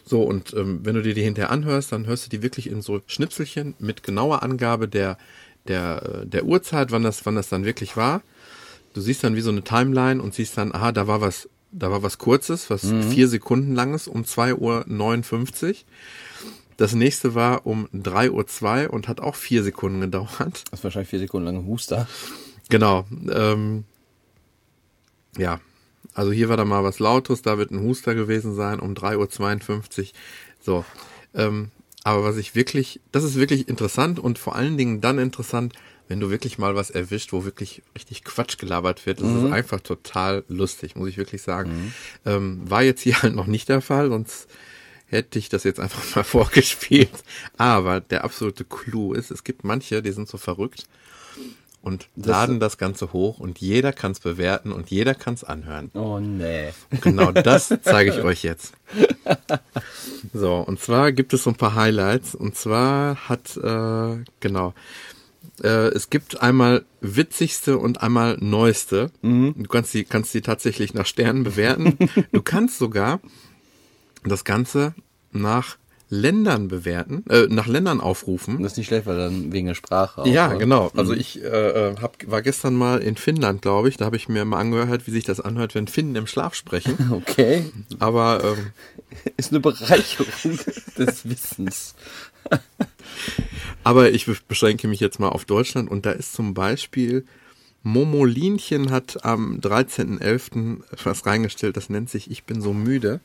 So, 0.07 0.23
und 0.23 0.55
ähm, 0.55 0.81
wenn 0.85 0.95
du 0.95 1.03
dir 1.03 1.15
die 1.15 1.23
hinterher 1.23 1.51
anhörst, 1.51 1.91
dann 1.91 2.07
hörst 2.07 2.27
du 2.27 2.31
die 2.31 2.43
wirklich 2.43 2.69
in 2.69 2.81
so 2.81 3.01
Schnipselchen 3.07 3.75
mit 3.79 4.03
genauer 4.03 4.43
Angabe 4.43 4.87
der, 4.87 5.19
der, 5.67 6.21
äh, 6.23 6.27
der 6.27 6.45
Uhrzeit, 6.45 6.93
wann 6.93 7.03
das, 7.03 7.27
wann 7.27 7.35
das 7.35 7.49
dann 7.49 7.65
wirklich 7.65 7.97
war. 7.97 8.23
Du 8.93 9.01
siehst 9.01 9.25
dann 9.25 9.35
wie 9.35 9.41
so 9.41 9.51
eine 9.51 9.63
Timeline 9.63 10.23
und 10.23 10.35
siehst 10.35 10.57
dann, 10.57 10.73
aha, 10.73 10.93
da 10.93 11.09
war 11.09 11.21
was, 11.21 11.49
da 11.77 11.91
war 11.91 12.03
was 12.03 12.19
Kurzes, 12.19 12.71
was 12.71 12.85
Mhm. 12.85 13.03
vier 13.03 13.29
Sekunden 13.29 13.75
lang 13.75 13.95
ist, 13.95 14.09
um 14.09 14.25
2 14.25 14.55
Uhr 14.55 14.85
59. 14.87 15.85
Das 16.77 16.95
nächste 16.95 17.35
war 17.35 17.67
um 17.67 17.89
3.02 17.93 18.87
Uhr 18.89 18.93
und 18.95 19.09
hat 19.09 19.21
auch 19.21 19.35
vier 19.37 19.63
Sekunden 19.63 20.01
gedauert. 20.01 20.65
Das 20.71 20.81
ist 20.81 20.85
wahrscheinlich 20.85 21.11
vier 21.11 21.21
Sekunden 21.21 21.47
lang 21.47 21.57
ein 21.59 21.67
Huster. 21.67 22.09
Genau. 22.69 23.05
Ähm, 23.31 23.85
ja, 25.37 25.61
also 26.15 26.33
hier 26.33 26.49
war 26.49 26.57
da 26.57 26.65
mal 26.65 26.85
was 26.85 26.99
Lautes, 26.99 27.43
da 27.43 27.59
wird 27.59 27.71
ein 27.71 27.81
Huster 27.81 28.15
gewesen 28.15 28.55
sein 28.55 28.81
um 28.81 28.95
3.52 28.95 30.01
Uhr. 30.01 30.07
So. 30.63 30.85
Ähm, 31.35 31.71
aber 32.05 32.23
was 32.25 32.37
ich 32.37 32.55
wirklich, 32.55 33.01
das 33.13 33.25
ist 33.25 33.37
wirklich 33.37 33.69
interessant 33.69 34.19
und 34.19 34.39
vor 34.39 34.55
allen 34.57 34.77
Dingen 34.77 35.01
dann 35.01 35.19
interessant, 35.19 35.73
wenn 36.09 36.21
du 36.21 36.31
wirklich 36.31 36.59
mal 36.59 36.75
was 36.75 36.91
erwischt, 36.91 37.33
wo 37.33 37.45
wirklich 37.45 37.83
richtig 37.95 38.25
Quatsch 38.25 38.59
gelabert 38.59 39.07
wird. 39.07 39.21
Das 39.21 39.31
ist 39.31 39.53
einfach 39.53 39.81
total 39.81 40.45
lustig, 40.49 40.97
muss 40.97 41.09
ich 41.09 41.17
wirklich 41.17 41.43
sagen. 41.43 41.95
Ähm, 42.27 42.61
war 42.69 42.83
jetzt 42.83 43.01
hier 43.03 43.21
halt 43.23 43.35
noch 43.35 43.47
nicht 43.47 43.69
der 43.69 43.81
Fall, 43.81 44.09
sonst 44.09 44.49
hätte 45.07 45.39
ich 45.39 45.49
das 45.49 45.65
jetzt 45.65 45.81
einfach 45.81 46.03
mal 46.17 46.25
vorgespielt. 46.25 47.11
Aber 47.57 48.01
der 48.01 48.25
absolute 48.25 48.65
Clou 48.65 49.15
ist, 49.15 49.31
es 49.31 49.45
gibt 49.45 49.65
manche, 49.65 50.03
die 50.03 50.13
sind 50.13 50.29
so 50.29 50.39
verrückt 50.39 50.87
und 51.85 52.09
laden 52.17 52.61
das 52.61 52.79
Ganze 52.79 53.13
hoch 53.13 53.39
und 53.39 53.61
jeder 53.61 53.93
kann 53.93 54.13
es 54.13 54.21
bewerten 54.21 54.73
und 54.73 54.91
jeder 54.91 55.15
kann 55.15 55.35
es 55.35 55.45
anhören. 55.45 55.91
Oh 55.93 56.19
nee. 56.19 56.73
Und 56.91 57.03
genau 57.03 57.31
das 57.33 57.75
zeige 57.83 58.11
ich 58.11 58.23
euch 58.23 58.43
jetzt. 58.43 58.73
So, 60.33 60.57
und 60.57 60.81
zwar 60.81 61.13
gibt 61.13 61.35
es 61.35 61.45
so 61.45 61.51
ein 61.51 61.57
paar 61.57 61.75
Highlights. 61.75 62.35
Und 62.35 62.57
zwar 62.57 63.29
hat, 63.29 63.57
äh, 63.59 64.25
genau, 64.41 64.73
äh, 65.63 65.89
es 65.89 66.11
gibt 66.11 66.41
einmal 66.41 66.85
witzigste 67.01 67.79
und 67.79 68.03
einmal 68.03 68.37
neueste. 68.41 69.11
Du 69.23 69.53
kannst 69.69 69.95
die, 69.95 70.05
kannst 70.05 70.35
die 70.35 70.41
tatsächlich 70.41 70.95
nach 70.95 71.07
Sternen 71.07 71.45
bewerten. 71.45 71.97
du 72.33 72.43
kannst 72.43 72.79
sogar 72.79 73.21
das 74.25 74.45
Ganze 74.45 74.95
nach 75.33 75.77
Ländern 76.11 76.69
bewerten, 76.69 77.25
äh, 77.29 77.47
nach 77.49 77.67
Ländern 77.67 78.01
aufrufen. 78.01 78.63
Das 78.63 78.73
ist 78.73 78.79
nicht 78.79 78.87
schlecht, 78.89 79.07
weil 79.07 79.17
dann 79.17 79.53
wegen 79.53 79.67
der 79.67 79.75
Sprache 79.75 80.23
auch. 80.23 80.27
Ja, 80.27 80.51
oder? 80.51 80.59
genau. 80.59 80.91
Also 80.95 81.13
ich 81.13 81.43
äh, 81.43 81.47
äh, 81.47 81.97
hab, 82.01 82.17
war 82.31 82.43
gestern 82.43 82.75
mal 82.75 83.01
in 83.01 83.17
Finnland, 83.17 83.63
glaube 83.63 83.89
ich. 83.89 83.97
Da 83.97 84.05
habe 84.05 84.17
ich 84.17 84.29
mir 84.29 84.45
mal 84.45 84.61
angehört, 84.61 85.07
wie 85.07 85.11
sich 85.11 85.25
das 85.25 85.41
anhört, 85.41 85.75
wenn 85.75 85.89
Finnen 85.89 86.15
im 86.15 86.27
Schlaf 86.27 86.55
sprechen. 86.55 86.95
Okay. 87.15 87.65
Aber 87.99 88.43
ähm, 88.45 88.73
Ist 89.37 89.51
eine 89.51 89.61
Bereicherung 89.61 90.59
des 90.99 91.29
Wissens. 91.29 91.95
Aber 93.85 94.11
ich 94.11 94.27
beschränke 94.49 94.89
mich 94.89 95.01
jetzt 95.01 95.21
mal 95.21 95.29
auf 95.29 95.45
Deutschland 95.45 95.91
und 95.91 96.07
da 96.07 96.13
ist 96.13 96.33
zum 96.33 96.55
Beispiel 96.55 97.25
Momolinchen 97.83 98.91
hat 98.91 99.27
am 99.27 99.61
13.11. 99.61 100.83
was 101.05 101.27
reingestellt, 101.27 101.77
das 101.77 101.91
nennt 101.91 102.09
sich 102.09 102.31
Ich 102.31 102.45
bin 102.45 102.63
so 102.63 102.73
müde. 102.73 103.21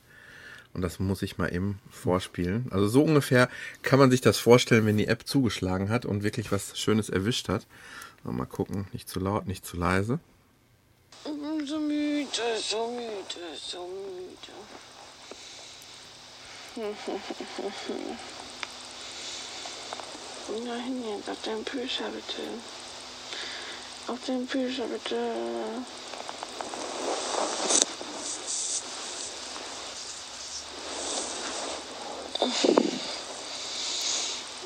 Und 0.74 0.82
das 0.82 1.00
muss 1.00 1.22
ich 1.22 1.38
mal 1.38 1.52
eben 1.52 1.80
vorspielen. 1.90 2.66
Also 2.70 2.86
so 2.86 3.02
ungefähr 3.02 3.48
kann 3.82 3.98
man 3.98 4.10
sich 4.10 4.20
das 4.20 4.38
vorstellen, 4.38 4.86
wenn 4.86 4.98
die 4.98 5.08
App 5.08 5.26
zugeschlagen 5.26 5.88
hat 5.88 6.04
und 6.04 6.22
wirklich 6.22 6.52
was 6.52 6.78
Schönes 6.78 7.08
erwischt 7.08 7.48
hat. 7.48 7.66
Mal 8.22 8.44
gucken, 8.44 8.86
nicht 8.92 9.08
zu 9.08 9.18
laut, 9.18 9.46
nicht 9.46 9.64
zu 9.64 9.78
leise. 9.78 10.20
So 11.24 11.32
müde, 11.80 12.28
so 12.58 12.90
müde, 12.90 13.56
so 13.56 13.88
müde. 13.88 14.52
Nein, 20.52 21.04
jetzt 21.08 21.28
auf 21.30 21.40
den 21.42 21.62
Bücher 21.62 22.08
bitte. 22.08 22.42
Auf 24.08 24.18
den 24.26 24.46
Bücher 24.46 24.84
bitte. 24.86 25.16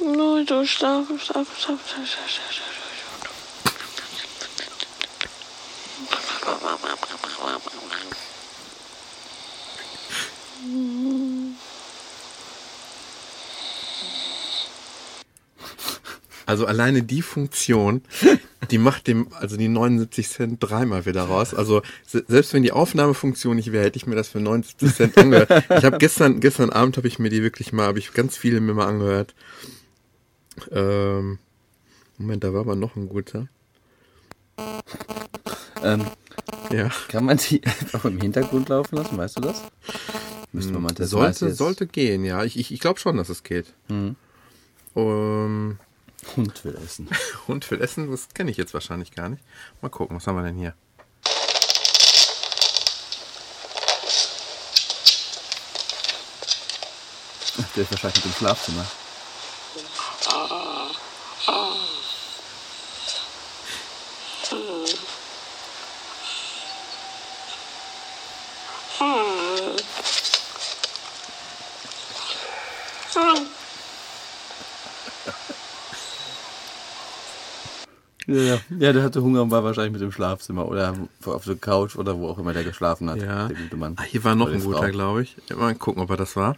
Nur 0.01 0.47
so 0.47 0.64
schlafen, 0.64 1.20
schlafen, 1.20 1.55
schlafen, 1.59 1.80
schlafen, 1.87 2.07
schlafen. 2.07 2.73
Also 16.55 16.66
alleine 16.66 17.02
die 17.02 17.20
Funktion, 17.20 18.02
die 18.70 18.78
macht 18.78 19.09
dem, 19.09 19.26
also 19.32 19.57
die 19.57 19.66
79 19.66 20.28
Cent 20.28 20.59
dreimal 20.61 21.05
wieder 21.05 21.22
raus. 21.24 21.52
Also 21.52 21.82
se- 22.07 22.24
selbst 22.28 22.55
wenn 22.55 22.62
die 22.62 22.70
Aufnahmefunktion 22.70 23.57
nicht 23.57 23.72
wäre, 23.72 23.84
hätte 23.86 23.96
ich 23.96 24.07
mir 24.07 24.14
das 24.14 24.28
für 24.28 24.38
79 24.38 24.94
Cent 24.94 25.18
angehört. 25.18 25.50
Ich 25.76 25.84
habe 25.84 25.98
gestern, 25.98 26.38
gestern 26.38 26.70
Abend 26.70 26.96
habe 26.96 27.09
ich 27.09 27.18
mir 27.18 27.28
die 27.28 27.42
wirklich 27.42 27.72
mal, 27.72 27.86
habe 27.88 27.98
ich 27.98 28.12
ganz 28.12 28.36
viele 28.36 28.61
mir 28.61 28.72
mal 28.74 28.86
angehört. 28.86 29.34
Ähm, 30.70 31.40
Moment, 32.18 32.44
da 32.44 32.52
war 32.55 32.61
aber 32.61 32.76
noch 32.76 32.94
ein 32.94 33.09
guter. 33.09 33.48
Ähm, 35.82 36.05
Ja. 36.70 36.88
kann 37.09 37.24
man 37.24 37.36
die 37.38 37.62
auch 37.94 38.05
im 38.05 38.20
Hintergrund 38.20 38.68
laufen 38.68 38.94
lassen, 38.94 39.16
weißt 39.18 39.38
du 39.38 39.40
das? 39.40 39.61
Müsste 40.52 40.72
man 40.72 40.82
mal 40.82 40.88
testen. 40.90 41.09
Sollte, 41.09 41.52
sollte 41.52 41.86
gehen, 41.88 42.24
ja. 42.24 42.44
Ich, 42.44 42.57
ich, 42.57 42.72
ich 42.72 42.78
glaube 42.78 43.00
schon, 43.00 43.16
dass 43.16 43.28
es 43.28 43.42
geht. 43.42 43.74
Mhm. 43.88 44.14
Ähm, 44.94 45.78
jetzt 45.80 45.93
Hund 46.36 46.64
will 46.64 46.76
essen. 46.76 47.08
Hund 47.48 47.70
will 47.70 47.80
essen, 47.80 48.10
das 48.10 48.28
kenne 48.30 48.50
ich 48.50 48.56
jetzt 48.56 48.74
wahrscheinlich 48.74 49.12
gar 49.12 49.28
nicht. 49.28 49.42
Mal 49.80 49.88
gucken, 49.88 50.16
was 50.16 50.26
haben 50.26 50.36
wir 50.36 50.42
denn 50.42 50.56
hier? 50.56 50.74
Der 57.76 57.82
ist 57.82 57.90
wahrscheinlich 57.90 58.22
dem 58.22 58.32
Schlafzimmer. 58.32 58.86
Ja, 78.35 78.59
ja. 78.78 78.93
der 78.93 79.03
hatte 79.03 79.22
Hunger 79.22 79.43
und 79.43 79.51
war 79.51 79.62
wahrscheinlich 79.64 79.93
mit 79.93 80.03
dem 80.03 80.12
Schlafzimmer 80.12 80.66
oder 80.66 80.95
auf 81.24 81.45
der 81.45 81.57
Couch 81.57 81.97
oder 81.97 82.18
wo 82.18 82.28
auch 82.28 82.39
immer 82.39 82.53
der 82.53 82.64
geschlafen 82.64 83.09
hat. 83.09 83.18
Ja. 83.18 83.49
Der 83.49 83.57
gute 83.57 83.76
Mann. 83.76 83.95
Ah, 83.97 84.03
hier 84.03 84.24
war 84.24 84.35
noch 84.35 84.49
ein 84.49 84.61
guter, 84.61 84.91
glaube 84.91 85.22
ich. 85.22 85.37
Mal 85.57 85.74
gucken, 85.74 86.03
ob 86.03 86.11
er 86.11 86.16
das 86.16 86.35
war. 86.37 86.57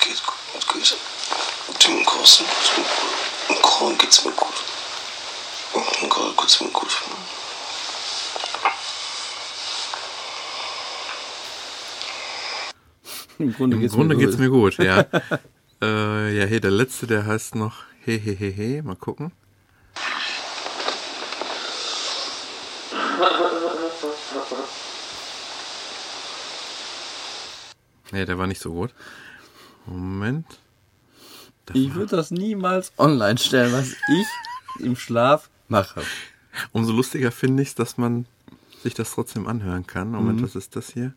Geht 0.00 0.22
geht. 0.72 0.90
Geht's 3.98 4.24
mir 4.24 4.32
gut. 4.32 4.64
Im 6.02 6.08
geht's 6.38 6.60
mir 6.60 6.70
gut. 6.70 6.90
Grunde 13.60 13.76
Im 13.76 13.82
geht's 13.82 13.94
Grunde 13.94 14.16
mir 14.16 14.24
geht's 14.24 14.38
mir 14.38 14.48
gut, 14.48 14.78
ja. 14.78 15.04
äh, 15.82 16.38
ja, 16.38 16.44
hey, 16.46 16.60
der 16.60 16.70
letzte, 16.70 17.06
der 17.06 17.26
heißt 17.26 17.54
noch 17.54 17.84
He 18.04 18.18
He 18.18 18.34
He 18.34 18.50
He. 18.50 18.82
Mal 18.82 18.96
gucken. 18.96 19.32
Nee, 28.12 28.24
der 28.24 28.38
war 28.38 28.46
nicht 28.46 28.60
so 28.60 28.72
gut. 28.72 28.92
Moment. 29.86 30.46
Ich 31.72 31.94
würde 31.94 32.16
das 32.16 32.30
niemals 32.30 32.92
online 32.98 33.38
stellen, 33.38 33.72
was 33.72 33.92
ich 33.92 34.26
im 34.84 34.96
Schlaf 34.96 35.48
mache. 35.68 36.02
Umso 36.72 36.92
lustiger 36.92 37.30
finde 37.30 37.62
ich 37.62 37.74
dass 37.76 37.96
man 37.96 38.26
sich 38.82 38.94
das 38.94 39.12
trotzdem 39.12 39.46
anhören 39.46 39.86
kann. 39.86 40.10
Moment, 40.10 40.42
was 40.42 40.56
ist 40.56 40.74
das 40.74 40.90
hier? 40.90 41.12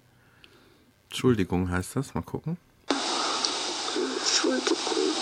Entschuldigung 1.09 1.71
heißt 1.71 1.95
das. 1.95 2.13
Mal 2.13 2.21
gucken. 2.21 2.57
Entschuldigung. 4.43 5.13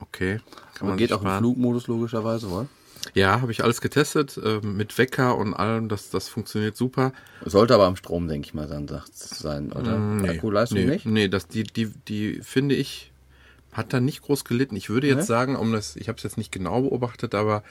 Okay. 0.00 0.40
Kann 0.74 0.88
Man 0.88 0.96
geht 0.96 1.12
auch 1.12 1.22
im. 1.22 1.38
Flugmodus 1.38 1.86
logischerweise, 1.86 2.46
oder? 2.46 2.66
Ja, 3.14 3.40
habe 3.40 3.52
ich 3.52 3.64
alles 3.64 3.80
getestet. 3.80 4.36
äh, 4.42 4.60
mit 4.60 4.96
Wecker 4.98 5.36
und 5.36 5.54
allem. 5.54 5.88
Das, 5.88 6.10
das 6.10 6.28
funktioniert 6.28 6.76
super. 6.76 7.12
Sollte 7.44 7.74
aber 7.74 7.86
am 7.86 7.96
Strom, 7.96 8.28
denke 8.28 8.46
ich 8.46 8.54
mal, 8.54 8.66
dann 8.68 8.86
sagt- 8.88 9.14
sein, 9.16 9.72
oder? 9.72 9.96
Akkuleistung 10.28 10.78
nee, 10.78 10.86
nicht? 10.86 11.06
Nee, 11.06 11.28
das, 11.28 11.48
die, 11.48 11.62
die, 11.64 11.86
die 12.08 12.40
finde 12.42 12.74
ich, 12.74 13.12
hat 13.72 13.92
da 13.92 14.00
nicht 14.00 14.22
groß 14.22 14.44
gelitten. 14.44 14.76
Ich 14.76 14.90
würde 14.90 15.06
jetzt 15.06 15.20
Nee? 15.20 15.24
sagen, 15.24 15.56
um 15.56 15.72
das, 15.72 15.96
ich 15.96 16.08
habe 16.08 16.16
es 16.16 16.22
jetzt 16.24 16.38
nicht 16.38 16.52
genau 16.52 16.82
beobachtet, 16.82 17.34
aber 17.34 17.62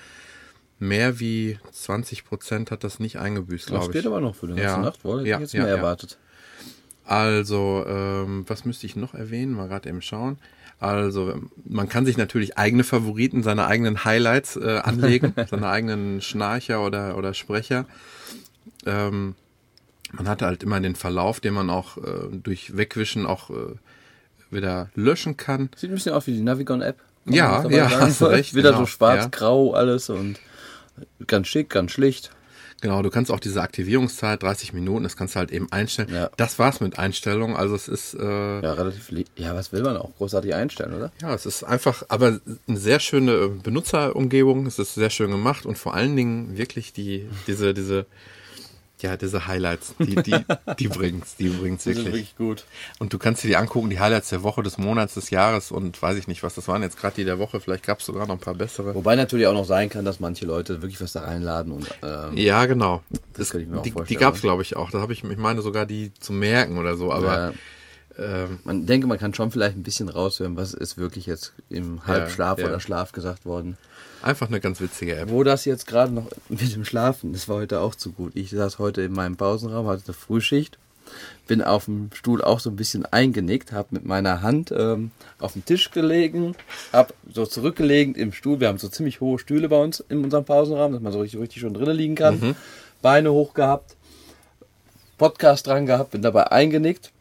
mehr 0.80 1.20
wie 1.20 1.58
20 1.72 2.26
Prozent 2.26 2.72
hat 2.72 2.84
das 2.84 3.00
nicht 3.00 3.18
eingebüßt, 3.18 3.66
Das 3.66 3.72
glaube 3.72 3.92
geht 3.94 4.02
ich. 4.02 4.08
aber 4.08 4.22
noch 4.22 4.36
für 4.36 4.48
die 4.48 4.54
ganze 4.54 4.64
Ja. 4.64 4.78
Nacht, 4.78 5.04
wohl? 5.04 5.20
Hätte 5.20 5.30
Ja, 5.30 5.36
ich 5.38 5.42
jetzt 5.42 5.54
ja, 5.54 5.64
mehr 5.64 5.76
erwartet. 5.76 6.18
Also, 7.06 7.86
ähm, 7.88 8.44
was 8.48 8.66
müsste 8.66 8.86
ich 8.86 8.96
noch 8.96 9.14
erwähnen? 9.14 9.54
Mal 9.54 9.68
gerade 9.70 9.88
eben 9.90 10.02
schauen. 10.02 10.38
Also, 10.80 11.36
man 11.66 11.90
kann 11.90 12.06
sich 12.06 12.18
natürlich 12.18 12.58
eigene 12.58 12.84
Favoriten, 12.84 13.42
seine 13.44 13.66
eigenen 13.66 14.04
Highlights 14.06 14.58
äh, 14.58 14.80
anlegen, 14.84 15.34
seine 15.50 15.70
eigenen 15.70 16.22
Schnarcher 16.22 16.86
oder, 16.86 17.18
oder 17.18 17.34
Sprecher. 17.34 17.86
Ähm, 18.86 19.36
man 20.12 20.28
hat 20.28 20.42
halt 20.42 20.64
immer 20.64 20.80
den 20.80 20.96
Verlauf, 20.96 21.40
den 21.40 21.54
man 21.54 21.70
auch 21.70 21.98
äh, 21.98 22.28
durch 22.32 22.78
Wegwischen 22.78 23.26
auch 23.26 23.50
äh, 23.50 23.54
wieder 24.52 24.90
löschen 24.96 25.36
kann. 25.38 25.70
Sieht 25.76 25.90
ein 25.90 25.96
bisschen 25.96 26.14
aus 26.14 26.28
wie 26.28 26.34
die 26.34 26.42
Navigon-App. 26.42 26.98
Ja, 27.26 27.68
ja, 27.68 27.90
sagen. 27.90 28.02
hast 28.02 28.22
recht, 28.24 28.54
Wieder 28.56 28.70
genau, 28.72 28.82
so 28.82 28.86
schwarz-grau 28.86 29.74
alles 29.74 30.10
und 30.10 30.40
ganz 31.26 31.48
schick, 31.48 31.70
ganz 31.70 31.92
schlicht. 31.92 32.32
Genau, 32.82 33.02
du 33.02 33.10
kannst 33.10 33.32
auch 33.32 33.40
diese 33.40 33.62
Aktivierungszeit, 33.62 34.44
30 34.44 34.72
Minuten, 34.74 35.04
das 35.04 35.18
kannst 35.18 35.34
du 35.34 35.40
halt 35.40 35.52
eben 35.52 35.72
einstellen. 35.72 36.14
Ja. 36.14 36.30
Das 36.38 36.60
war's 36.60 36.80
mit 36.80 37.00
Einstellungen. 37.00 37.56
Also 37.56 37.74
es 37.74 37.88
ist 37.88 38.14
äh, 38.14 38.62
Ja, 38.62 38.74
relativ. 38.74 39.12
Ja, 39.36 39.56
was 39.56 39.72
will 39.72 39.82
man 39.82 39.98
auch 39.98 40.16
großartig 40.18 40.54
einstellen, 40.54 40.94
oder? 40.94 41.12
Ja, 41.22 41.34
es 41.34 41.48
ist 41.48 41.64
einfach, 41.64 42.04
aber 42.10 42.40
eine 42.68 42.78
sehr 42.78 43.00
schöne 43.00 43.48
Benutzerumgebung. 43.48 44.68
Es 44.68 44.78
ist 44.78 44.94
sehr 44.94 45.10
schön 45.10 45.32
gemacht 45.32 45.66
und 45.66 45.78
vor 45.78 45.96
allen 45.96 46.16
Dingen 46.16 46.58
wirklich 46.58 46.94
die, 46.94 47.28
diese, 47.48 47.74
diese, 47.74 48.06
ja, 49.02 49.18
diese 49.18 49.48
Highlights, 49.48 49.96
die, 50.00 50.16
die, 50.16 50.36
die 50.80 50.88
bringt's, 50.88 51.36
die 51.36 51.50
bringt's 51.50 51.84
Die 51.84 51.94
sind 51.94 52.06
wirklich. 52.06 52.36
gut. 52.36 52.66
Und 53.00 53.14
du 53.14 53.18
kannst 53.18 53.44
dir 53.44 53.48
die 53.48 53.56
angucken, 53.56 53.90
die 53.90 54.00
Highlights 54.00 54.30
der 54.30 54.44
Woche, 54.44 54.64
des 54.64 54.78
Monats, 54.78 55.14
des 55.14 55.30
Jahres 55.30 55.72
und 55.72 56.02
weiß 56.02 56.18
ich 56.18 56.28
nicht, 56.28 56.44
was 56.44 56.56
das 56.56 56.68
waren 56.68 56.82
jetzt 56.82 56.98
gerade 56.98 57.16
die 57.16 57.26
der 57.26 57.40
Woche. 57.40 57.60
Vielleicht 57.60 57.86
gab's 57.86 58.06
sogar 58.06 58.28
noch 58.28 58.36
ein 58.36 58.40
paar 58.40 58.56
bessere. 58.56 58.96
Wobei 58.96 59.16
natürlich 59.16 59.48
auch 59.48 59.54
noch 59.54 59.66
sein 59.66 59.90
kann, 59.90 60.06
dass 60.06 60.20
manche 60.20 60.46
Leute 60.46 60.82
wirklich 60.82 61.02
was 61.02 61.14
da 61.14 61.22
reinladen 61.22 61.72
und 61.72 61.88
ähm, 62.04 62.38
Ja, 62.38 62.66
genau. 62.66 63.04
Das 63.34 63.52
könnte 63.52 63.66
ich 63.66 63.70
mir 63.70 63.80
auch 63.80 63.84
die, 63.84 63.90
die 63.90 63.94
vorstellen, 63.94 64.20
gab's, 64.20 64.38
ne? 64.38 64.42
glaube 64.42 64.62
ich, 64.62 64.76
auch. 64.76 64.92
Da 64.92 65.00
habe 65.00 65.14
ich, 65.14 65.24
ich 65.24 65.38
meine 65.38 65.62
sogar 65.62 65.86
die 65.86 66.14
zu 66.20 66.34
merken 66.34 66.78
oder 66.78 66.98
so, 66.98 67.12
aber 67.12 67.36
ja, 67.36 67.54
ähm, 68.20 68.60
man 68.64 68.86
denke, 68.86 69.08
man 69.08 69.20
kann 69.20 69.34
schon 69.34 69.52
vielleicht 69.52 69.78
ein 69.78 69.84
bisschen 69.84 70.10
raushören, 70.10 70.56
was 70.58 70.74
ist 70.74 70.98
wirklich 70.98 71.26
jetzt 71.28 71.54
im 71.70 72.06
Halbschlaf 72.08 72.60
ja. 72.60 72.66
oder 72.66 72.80
Schlaf 72.80 73.12
gesagt 73.12 73.46
worden. 73.46 73.78
Einfach 74.22 74.48
eine 74.48 74.60
ganz 74.60 74.82
witzige 74.82 75.16
App. 75.16 75.30
Wo 75.30 75.44
das 75.44 75.66
jetzt 75.66 75.88
gerade 75.88 76.14
noch 76.14 76.28
mit 76.50 76.74
dem 76.74 76.86
Schlafen, 76.86 77.34
das 77.34 77.48
war 77.48 77.58
heute 77.58 77.80
auch 77.82 77.96
zu 77.96 78.12
gut. 78.12 78.34
Ich 78.36 78.52
saß 78.52 78.80
heute 78.80 79.02
in 79.02 79.14
meinem 79.14 79.38
Pausenraum, 79.38 79.88
hatte 79.88 80.04
eine 80.08 80.14
Frühschicht, 80.14 80.78
bin 81.48 81.62
auf 81.62 81.86
dem 81.86 82.10
Stuhl 82.14 82.44
auch 82.44 82.60
so 82.60 82.70
ein 82.70 82.76
bisschen 82.76 83.06
eingenickt, 83.06 83.72
habe 83.72 83.90
mit 83.92 84.06
meiner 84.06 84.42
Hand 84.42 84.74
ähm, 84.76 85.12
auf 85.40 85.54
dem 85.54 85.64
Tisch 85.66 85.92
gelegen, 85.92 86.56
hab 86.92 87.14
so 87.34 87.46
zurückgelegt 87.46 88.18
im 88.18 88.34
Stuhl. 88.34 88.60
Wir 88.60 88.68
haben 88.68 88.78
so 88.78 88.90
ziemlich 88.90 89.22
hohe 89.22 89.40
Stühle 89.40 89.70
bei 89.70 89.82
uns 89.82 90.04
in 90.10 90.24
unserem 90.24 90.46
Pausenraum, 90.46 90.94
dass 90.94 91.02
man 91.02 91.14
so 91.14 91.22
richtig, 91.22 91.40
richtig 91.40 91.62
schon 91.62 91.74
drinnen 91.74 91.96
liegen 91.96 92.16
kann. 92.16 92.56
Beine 93.02 93.32
hoch 93.32 93.54
gehabt, 93.54 93.96
Podcast 95.18 95.68
dran 95.68 95.86
gehabt, 95.86 96.12
bin 96.12 96.22
dabei 96.22 96.52
eingenickt. 96.52 97.12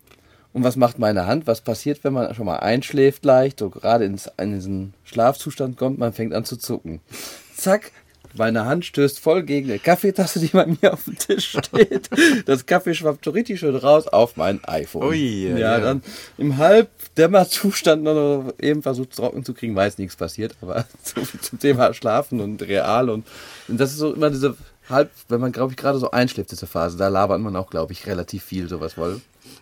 Und 0.57 0.65
was 0.65 0.77
macht 0.77 0.99
meine 0.99 1.27
Hand? 1.27 1.47
Was 1.47 1.61
passiert, 1.61 2.03
wenn 2.03 2.15
man 2.15 2.35
schon 2.35 2.47
mal 2.47 2.57
einschläft 2.57 3.27
leicht, 3.27 3.59
so 3.59 3.69
gerade 3.69 4.07
ins, 4.07 4.31
in 4.39 4.55
diesen 4.55 4.95
Schlafzustand 5.05 5.77
kommt? 5.77 5.99
Man 5.99 6.15
fängt 6.15 6.33
an 6.33 6.47
zu 6.47 6.57
zucken. 6.57 7.03
Zack, 7.55 7.93
meine 8.39 8.65
Hand 8.65 8.87
stößt 8.87 9.21
voll 9.21 9.43
gegen 9.43 9.69
eine 9.69 9.79
Kaffeetasse, 9.79 10.41
die 10.41 10.47
bei 10.47 10.65
mir 10.65 10.95
auf 10.95 11.05
dem 11.05 11.19
Tisch 11.19 11.59
steht. 11.59 12.09
Das 12.47 12.65
Kaffee 12.65 12.95
schwappt 12.95 13.27
so 13.27 13.33
richtig 13.33 13.61
schön 13.61 13.77
raus 13.77 14.09
auf 14.09 14.39
mein 14.39 14.65
iPhone. 14.65 15.07
Ui, 15.07 15.51
ja, 15.51 15.59
ja, 15.59 15.79
dann 15.79 16.03
im 16.39 16.57
Halbdämmerzustand 16.57 18.03
noch 18.03 18.55
eben 18.59 18.83
versucht 18.83 19.15
trocken 19.15 19.45
zu 19.45 19.53
kriegen, 19.53 19.77
weiß 19.77 19.99
nichts 19.99 20.17
passiert, 20.17 20.57
aber 20.63 20.87
so 21.03 21.23
viel 21.23 21.41
zum 21.41 21.59
Thema 21.59 21.93
Schlafen 21.93 22.41
und 22.41 22.63
real 22.63 23.11
und, 23.11 23.27
und 23.69 23.79
das 23.79 23.91
ist 23.91 23.99
so 23.99 24.15
immer 24.15 24.31
diese 24.31 24.57
halb, 24.89 25.11
wenn 25.29 25.41
man 25.41 25.53
glaube 25.53 25.73
ich 25.73 25.77
gerade 25.77 25.99
so 25.99 26.11
einschläft, 26.11 26.51
diese 26.51 26.67
Phase, 26.67 26.97
da 26.97 27.09
labert 27.09 27.41
man 27.41 27.57
auch 27.57 27.71
glaube 27.71 27.93
ich 27.93 28.07
relativ 28.07 28.45
viel 28.45 28.69
sowas 28.69 28.97
wohl. 28.97 29.21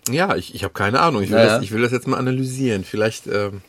Ja, 0.09 0.35
ich, 0.37 0.55
ich 0.55 0.65
habe 0.65 0.75
keine 0.75 1.01
Ahnung. 1.01 1.23
Ich 1.23 1.31
will, 1.31 1.39
Ja, 1.39 1.45
ja. 1.45 1.55
das, 1.57 1.63
ich 1.65 1.73
will 1.73 1.83
das 1.83 1.93
jetzt 1.93 2.07
mal 2.07 2.17
analysieren. 2.19 2.85
Vielleicht, 2.85 3.27
ähm, 3.27 3.61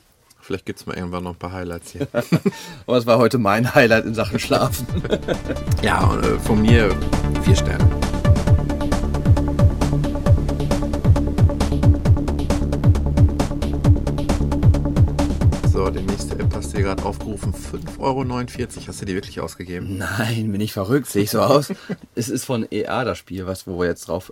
vielleicht 0.42 0.66
gibt's 0.66 0.86
mal 0.86 0.96
irgendwann 0.96 1.24
noch 1.24 1.32
ein 1.32 1.40
paar 1.40 1.52
Highlights 1.54 1.92
hier. 1.92 2.08
Aber 2.88 2.98
es 2.98 3.06
war 3.06 3.18
heute 3.18 3.38
mein 3.38 3.74
Highlight 3.76 4.06
in 4.06 4.14
Sachen 4.14 4.40
Schlafen. 4.40 4.86
ja, 5.82 6.04
und, 6.06 6.26
äh, 6.26 6.40
von 6.40 6.62
mir 6.62 6.96
vier 7.44 7.56
Sterne. 7.56 8.05
Gerade 16.86 17.04
aufgerufen. 17.04 17.54
5,49 17.54 18.00
Euro. 18.00 18.88
Hast 18.88 19.02
du 19.02 19.06
die 19.06 19.16
wirklich 19.16 19.42
ausgegeben? 19.42 19.98
Nein, 19.98 20.52
bin 20.52 20.62
ich 20.62 20.72
verrückt, 20.72 21.08
sehe 21.08 21.24
ich 21.24 21.32
so 21.32 21.42
aus. 21.42 21.74
es 22.16 22.30
ist 22.30 22.46
von 22.46 22.66
EA 22.70 23.04
das 23.04 23.18
Spiel, 23.18 23.48
was 23.48 23.68
wo 23.68 23.80
wir 23.80 23.88
jetzt 23.88 24.08
drauf 24.08 24.32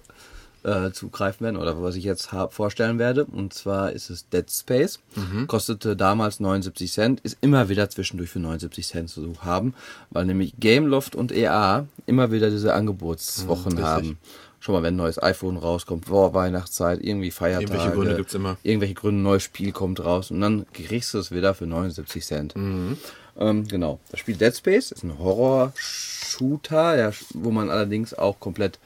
äh, 0.64 0.92
zugreifen 0.92 1.44
werden 1.44 1.58
oder 1.58 1.82
was 1.82 1.96
ich 1.96 2.04
jetzt 2.04 2.30
vorstellen 2.52 3.00
werde. 3.00 3.26
Und 3.26 3.54
zwar 3.54 3.92
ist 3.92 4.10
es 4.10 4.30
Dead 4.30 4.50
Space. 4.50 5.00
Kostete 5.48 5.96
damals 5.96 6.40
79 6.40 6.92
Cent, 6.92 7.20
ist 7.22 7.38
immer 7.42 7.70
wieder 7.70 7.90
zwischendurch 7.90 8.30
für 8.30 8.40
79 8.40 8.88
Cent 8.88 9.10
zu 9.10 9.34
haben, 9.42 9.74
weil 10.12 10.26
nämlich 10.26 10.54
Gameloft 10.60 11.16
und 11.16 11.32
EA 11.32 11.88
immer 12.06 12.32
wieder 12.32 12.50
diese 12.50 12.74
Angebotswochen 12.74 13.74
richtig. 13.74 13.86
haben. 13.86 14.18
Schon 14.64 14.76
mal, 14.76 14.82
wenn 14.82 14.94
ein 14.94 14.98
neues 14.98 15.22
iPhone 15.22 15.58
rauskommt, 15.58 16.06
vor 16.06 16.34
Weihnachtszeit, 16.34 17.04
irgendwie 17.04 17.32
Feiertage. 17.32 17.66
Irgendwelche 17.66 17.92
Gründe 17.92 18.16
gibt's 18.16 18.34
immer. 18.34 18.56
Irgendwelche 18.64 18.94
Gründe, 18.94 19.20
ein 19.20 19.24
neues 19.24 19.44
Spiel 19.44 19.74
kommt 19.74 20.02
raus 20.06 20.32
und 20.32 20.40
dann 20.40 20.66
kriegst 20.72 21.14
du 21.14 21.18
es 21.18 21.32
wieder 21.32 21.54
für 21.54 21.68
79 21.68 22.26
Cent. 22.26 22.56
Ähm, 22.56 23.68
genau. 23.68 24.00
Das 24.10 24.22
Spiel 24.22 24.38
Dead 24.38 24.56
Space 24.56 24.92
ist 24.94 25.04
ein 25.04 25.20
Horror-Shooter, 25.20 26.98
ja, 26.98 27.12
wo 27.34 27.52
man 27.52 27.70
allerdings 27.70 28.14
auch 28.14 28.40
komplett 28.40 28.80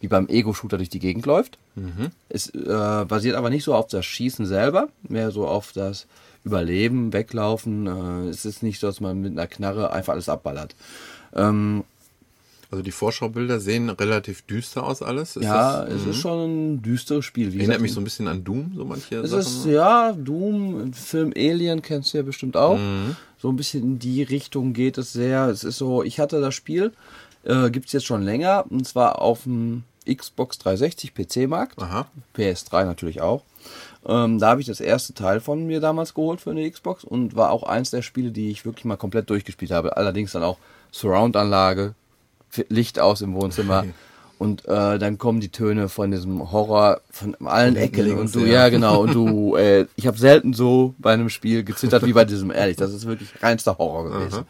wie 0.00 0.08
beim 0.08 0.26
Ego-Shooter 0.28 0.78
durch 0.78 0.88
die 0.88 0.98
Gegend 0.98 1.26
läuft. 1.26 1.58
Es 2.28 2.50
äh, 2.50 3.04
basiert 3.06 3.36
aber 3.36 3.50
nicht 3.50 3.62
so 3.62 3.72
auf 3.76 3.86
das 3.86 4.04
Schießen 4.04 4.46
selber, 4.46 4.88
mehr 5.08 5.30
so 5.30 5.46
auf 5.46 5.70
das 5.70 6.08
Überleben, 6.42 7.12
Weglaufen. 7.12 7.86
Äh, 7.86 8.30
es 8.30 8.44
ist 8.44 8.64
nicht 8.64 8.80
so, 8.80 8.88
dass 8.88 9.00
man 9.00 9.20
mit 9.20 9.30
einer 9.30 9.46
Knarre 9.46 9.92
einfach 9.92 10.14
alles 10.14 10.28
abballert. 10.28 10.74
Ähm, 11.36 11.84
Also 12.70 12.82
die 12.82 12.92
Vorschaubilder 12.92 13.58
sehen 13.58 13.90
relativ 13.90 14.42
düster 14.42 14.84
aus 14.84 15.02
alles. 15.02 15.36
Ist 15.36 15.44
ja, 15.44 15.84
das, 15.84 15.94
es 15.94 16.06
ist 16.06 16.16
schon 16.18 16.74
ein 16.74 16.82
düsteres 16.82 17.24
Spiel. 17.24 17.52
Wie 17.52 17.58
erinnert 17.58 17.78
gesagt, 17.78 17.82
mich 17.82 17.92
so 17.92 18.00
ein 18.00 18.04
bisschen 18.04 18.28
an 18.28 18.44
Doom, 18.44 18.72
so 18.76 18.84
manche 18.84 19.16
Es 19.16 19.30
Sachen. 19.30 19.40
ist, 19.40 19.66
ja, 19.66 20.12
Doom, 20.12 20.92
Film 20.92 21.32
Alien 21.36 21.82
kennst 21.82 22.12
du 22.12 22.18
ja 22.18 22.22
bestimmt 22.22 22.56
auch. 22.56 22.78
Mhm. 22.78 23.16
So 23.38 23.48
ein 23.48 23.56
bisschen 23.56 23.82
in 23.82 23.98
die 23.98 24.22
Richtung 24.22 24.72
geht 24.72 24.98
es 24.98 25.12
sehr. 25.12 25.48
Es 25.48 25.64
ist 25.64 25.78
so, 25.78 26.02
ich 26.04 26.20
hatte 26.20 26.40
das 26.40 26.54
Spiel, 26.54 26.92
äh, 27.44 27.70
gibt 27.70 27.86
es 27.86 27.92
jetzt 27.92 28.06
schon 28.06 28.22
länger, 28.22 28.64
und 28.68 28.86
zwar 28.86 29.20
auf 29.20 29.42
dem 29.44 29.82
Xbox 30.06 30.58
360 30.58 31.14
PC-Markt. 31.14 31.80
Aha. 31.82 32.06
PS3 32.36 32.84
natürlich 32.84 33.20
auch. 33.20 33.42
Ähm, 34.06 34.38
da 34.38 34.48
habe 34.50 34.60
ich 34.60 34.66
das 34.66 34.80
erste 34.80 35.12
Teil 35.12 35.40
von 35.40 35.66
mir 35.66 35.80
damals 35.80 36.14
geholt 36.14 36.40
für 36.40 36.50
eine 36.50 36.70
Xbox 36.70 37.04
und 37.04 37.36
war 37.36 37.50
auch 37.50 37.64
eins 37.64 37.90
der 37.90 38.02
Spiele, 38.02 38.30
die 38.30 38.50
ich 38.50 38.64
wirklich 38.64 38.84
mal 38.84 38.96
komplett 38.96 39.28
durchgespielt 39.28 39.72
habe. 39.72 39.96
Allerdings 39.96 40.32
dann 40.32 40.42
auch 40.42 40.56
Surround-Anlage, 40.92 41.94
Licht 42.68 42.98
aus 42.98 43.20
im 43.20 43.34
Wohnzimmer. 43.34 43.84
Und 44.40 44.66
äh, 44.66 44.98
dann 44.98 45.18
kommen 45.18 45.40
die 45.40 45.50
Töne 45.50 45.90
von 45.90 46.10
diesem 46.10 46.50
Horror 46.50 47.02
von 47.10 47.36
allen 47.44 47.76
Ecken 47.76 48.06
links, 48.06 48.34
und 48.34 48.34
du, 48.34 48.46
ja. 48.46 48.52
ja 48.52 48.68
genau, 48.70 49.02
und 49.02 49.12
du, 49.12 49.54
äh, 49.58 49.84
ich 49.96 50.06
habe 50.06 50.16
selten 50.16 50.54
so 50.54 50.94
bei 50.96 51.12
einem 51.12 51.28
Spiel 51.28 51.62
gezittert 51.62 52.06
wie 52.06 52.14
bei 52.14 52.24
diesem, 52.24 52.50
ehrlich, 52.50 52.78
das 52.78 52.94
ist 52.94 53.06
wirklich 53.06 53.30
reinster 53.42 53.76
Horror 53.76 54.10
gewesen. 54.10 54.44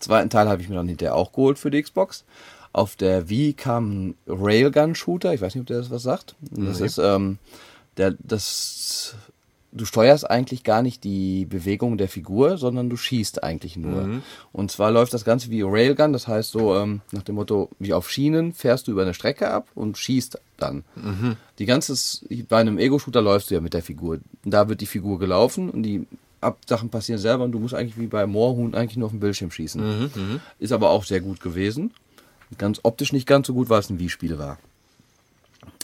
Zweiten 0.00 0.28
Teil 0.28 0.50
habe 0.50 0.60
ich 0.60 0.68
mir 0.68 0.74
dann 0.74 0.86
hinterher 0.86 1.14
auch 1.14 1.32
geholt 1.32 1.58
für 1.58 1.70
die 1.70 1.82
Xbox. 1.82 2.24
Auf 2.74 2.94
der 2.96 3.30
Wii 3.30 3.54
kam 3.54 4.10
ein 4.10 4.14
Railgun-Shooter, 4.26 5.32
ich 5.32 5.40
weiß 5.40 5.54
nicht, 5.54 5.62
ob 5.62 5.66
der 5.66 5.78
das 5.78 5.90
was 5.90 6.02
sagt. 6.02 6.34
Das 6.50 6.82
ist, 6.82 6.98
ähm, 6.98 7.38
der, 7.96 8.14
das, 8.18 9.14
du 9.72 9.84
steuerst 9.84 10.30
eigentlich 10.30 10.64
gar 10.64 10.82
nicht 10.82 11.02
die 11.02 11.46
Bewegung 11.46 11.96
der 11.98 12.08
Figur, 12.08 12.58
sondern 12.58 12.90
du 12.90 12.96
schießt 12.96 13.42
eigentlich 13.42 13.76
nur. 13.76 14.02
Und 14.52 14.70
zwar 14.70 14.90
läuft 14.90 15.14
das 15.14 15.24
Ganze 15.24 15.50
wie 15.50 15.62
Railgun, 15.62 16.12
das 16.12 16.28
heißt 16.28 16.50
so 16.52 16.76
ähm, 16.76 17.00
nach 17.10 17.22
dem 17.22 17.36
Motto, 17.36 17.70
wie 17.78 17.94
auf 17.94 18.10
Schienen 18.10 18.52
fährst 18.52 18.86
du 18.86 18.92
über 18.92 19.02
eine 19.02 19.14
Strecke 19.14 19.50
ab 19.50 19.68
und 19.74 19.96
schießt 19.98 20.38
dann. 20.58 20.84
Die 21.58 21.66
ganze, 21.66 21.94
bei 22.48 22.58
einem 22.58 22.78
Ego-Shooter 22.78 23.22
läufst 23.22 23.50
du 23.50 23.54
ja 23.54 23.60
mit 23.60 23.74
der 23.74 23.82
Figur. 23.82 24.18
Da 24.44 24.68
wird 24.68 24.80
die 24.80 24.86
Figur 24.86 25.18
gelaufen 25.18 25.70
und 25.70 25.82
die 25.82 26.06
Sachen 26.68 26.90
passieren 26.90 27.20
selber 27.20 27.44
und 27.44 27.52
du 27.52 27.58
musst 27.58 27.74
eigentlich 27.74 27.98
wie 27.98 28.08
bei 28.08 28.26
Moorhuhn 28.26 28.74
eigentlich 28.74 28.96
nur 28.96 29.06
auf 29.06 29.12
dem 29.12 29.20
Bildschirm 29.20 29.50
schießen. 29.50 29.80
Ist 30.58 30.72
aber 30.72 30.90
auch 30.90 31.04
sehr 31.04 31.20
gut 31.20 31.40
gewesen. 31.40 31.92
Ganz 32.58 32.80
optisch 32.82 33.12
nicht 33.12 33.26
ganz 33.26 33.46
so 33.46 33.54
gut, 33.54 33.70
weil 33.70 33.80
es 33.80 33.88
ein 33.88 33.98
Wii-Spiel 33.98 34.38
war. 34.38 34.58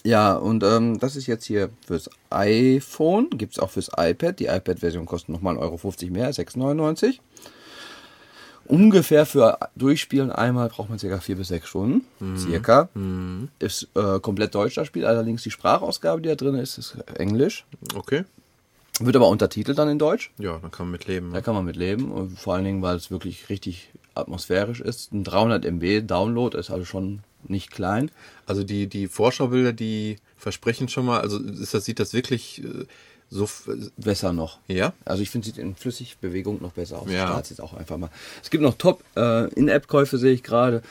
Ja, 0.04 0.34
und 0.34 0.62
ähm, 0.62 0.98
das 0.98 1.16
ist 1.16 1.26
jetzt 1.26 1.44
hier 1.44 1.70
fürs 1.86 2.08
iPhone, 2.30 3.30
gibt 3.30 3.52
es 3.54 3.58
auch 3.58 3.70
fürs 3.70 3.90
iPad. 3.96 4.38
Die 4.38 4.46
iPad-Version 4.46 5.06
kostet 5.06 5.30
nochmal 5.30 5.56
1,50 5.56 5.60
Euro 5.60 6.12
mehr, 6.12 6.32
6,99. 6.32 7.18
Ungefähr 8.66 9.24
für 9.24 9.58
Durchspielen 9.76 10.30
einmal 10.30 10.68
braucht 10.68 10.90
man 10.90 10.98
circa 10.98 11.20
vier 11.20 11.36
bis 11.36 11.48
sechs 11.48 11.68
Stunden. 11.68 12.04
Circa. 12.36 12.90
Ist 13.58 13.88
äh, 13.94 14.20
komplett 14.20 14.54
deutsch 14.54 14.74
das 14.74 14.86
Spiel, 14.86 15.06
allerdings 15.06 15.42
die 15.42 15.50
Sprachausgabe, 15.50 16.20
die 16.20 16.28
da 16.28 16.34
drin 16.34 16.54
ist, 16.54 16.76
ist 16.76 16.96
Englisch. 17.16 17.64
Okay. 17.94 18.24
Wird 19.00 19.16
aber 19.16 19.28
untertitelt 19.28 19.78
dann 19.78 19.88
in 19.88 19.98
Deutsch. 19.98 20.32
Ja, 20.38 20.58
dann 20.58 20.70
kann 20.70 20.86
man 20.86 20.92
mit 20.92 21.06
leben. 21.06 21.32
Da 21.32 21.40
kann 21.40 21.54
man 21.54 21.64
mit 21.64 21.76
leben. 21.76 22.10
Und 22.10 22.38
vor 22.38 22.54
allen 22.54 22.64
Dingen, 22.64 22.82
weil 22.82 22.96
es 22.96 23.10
wirklich 23.10 23.48
richtig 23.48 23.90
atmosphärisch 24.18 24.80
ist. 24.80 25.12
Ein 25.12 25.24
300 25.24 25.64
MB 25.64 26.06
Download 26.06 26.56
ist 26.56 26.70
also 26.70 26.84
schon 26.84 27.20
nicht 27.46 27.70
klein. 27.70 28.10
Also 28.46 28.64
die, 28.64 28.86
die 28.86 29.08
Vorschaubilder, 29.08 29.72
die 29.72 30.18
versprechen 30.36 30.88
schon 30.88 31.06
mal, 31.06 31.20
also 31.20 31.38
ist 31.38 31.74
das, 31.74 31.84
sieht 31.84 32.00
das 32.00 32.12
wirklich 32.12 32.62
äh, 32.64 32.86
so, 33.30 33.48
Besser 33.96 34.32
noch. 34.32 34.58
ja? 34.68 34.92
Also 35.04 35.22
ich 35.22 35.30
finde, 35.30 35.46
sieht 35.46 35.58
in 35.58 35.74
Flüssigbewegung 35.76 36.62
noch 36.62 36.72
besser 36.72 37.00
aus. 37.00 37.10
Ja. 37.10 37.24
Ich 37.24 37.30
starte 37.30 37.50
jetzt 37.50 37.60
auch 37.60 37.74
einfach 37.74 37.98
mal. 37.98 38.10
Es 38.42 38.50
gibt 38.50 38.62
noch 38.62 38.74
Top 38.76 39.04
äh, 39.16 39.52
In-App-Käufe, 39.52 40.18
sehe 40.18 40.32
ich 40.32 40.42
gerade. 40.42 40.82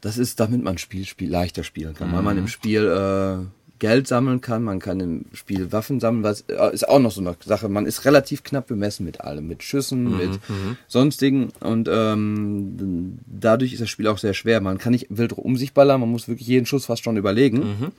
Das 0.00 0.16
ist, 0.16 0.40
damit 0.40 0.62
man 0.62 0.78
Spiel, 0.78 1.04
Spiel 1.04 1.30
leichter 1.30 1.64
spielen 1.64 1.94
kann. 1.94 2.12
Weil 2.12 2.22
man 2.22 2.38
im 2.38 2.48
Spiel 2.48 2.86
äh, 2.86 3.59
Geld 3.80 4.06
sammeln 4.06 4.40
kann, 4.40 4.62
man 4.62 4.78
kann 4.78 5.00
im 5.00 5.24
Spiel 5.32 5.72
Waffen 5.72 5.98
sammeln, 5.98 6.22
was 6.22 6.42
äh, 6.42 6.72
ist 6.72 6.88
auch 6.88 7.00
noch 7.00 7.10
so 7.10 7.20
eine 7.20 7.34
Sache. 7.44 7.68
Man 7.68 7.86
ist 7.86 8.04
relativ 8.04 8.44
knapp 8.44 8.68
bemessen 8.68 9.04
mit 9.04 9.20
allem, 9.22 9.48
mit 9.48 9.64
Schüssen, 9.64 10.16
mit 10.16 10.38
sonstigen 10.86 11.48
und 11.58 11.88
ähm, 11.92 13.18
dadurch 13.26 13.72
ist 13.72 13.82
das 13.82 13.90
Spiel 13.90 14.06
auch 14.06 14.18
sehr 14.18 14.34
schwer. 14.34 14.60
Man 14.60 14.78
kann 14.78 14.92
nicht 14.92 15.06
wild 15.10 15.32
um 15.32 15.56
sich 15.56 15.72
ballern, 15.72 16.00
man 16.00 16.10
muss 16.10 16.28
wirklich 16.28 16.46
jeden 16.46 16.66
Schuss 16.66 16.86
fast 16.86 17.02
schon 17.02 17.16
überlegen. 17.16 17.90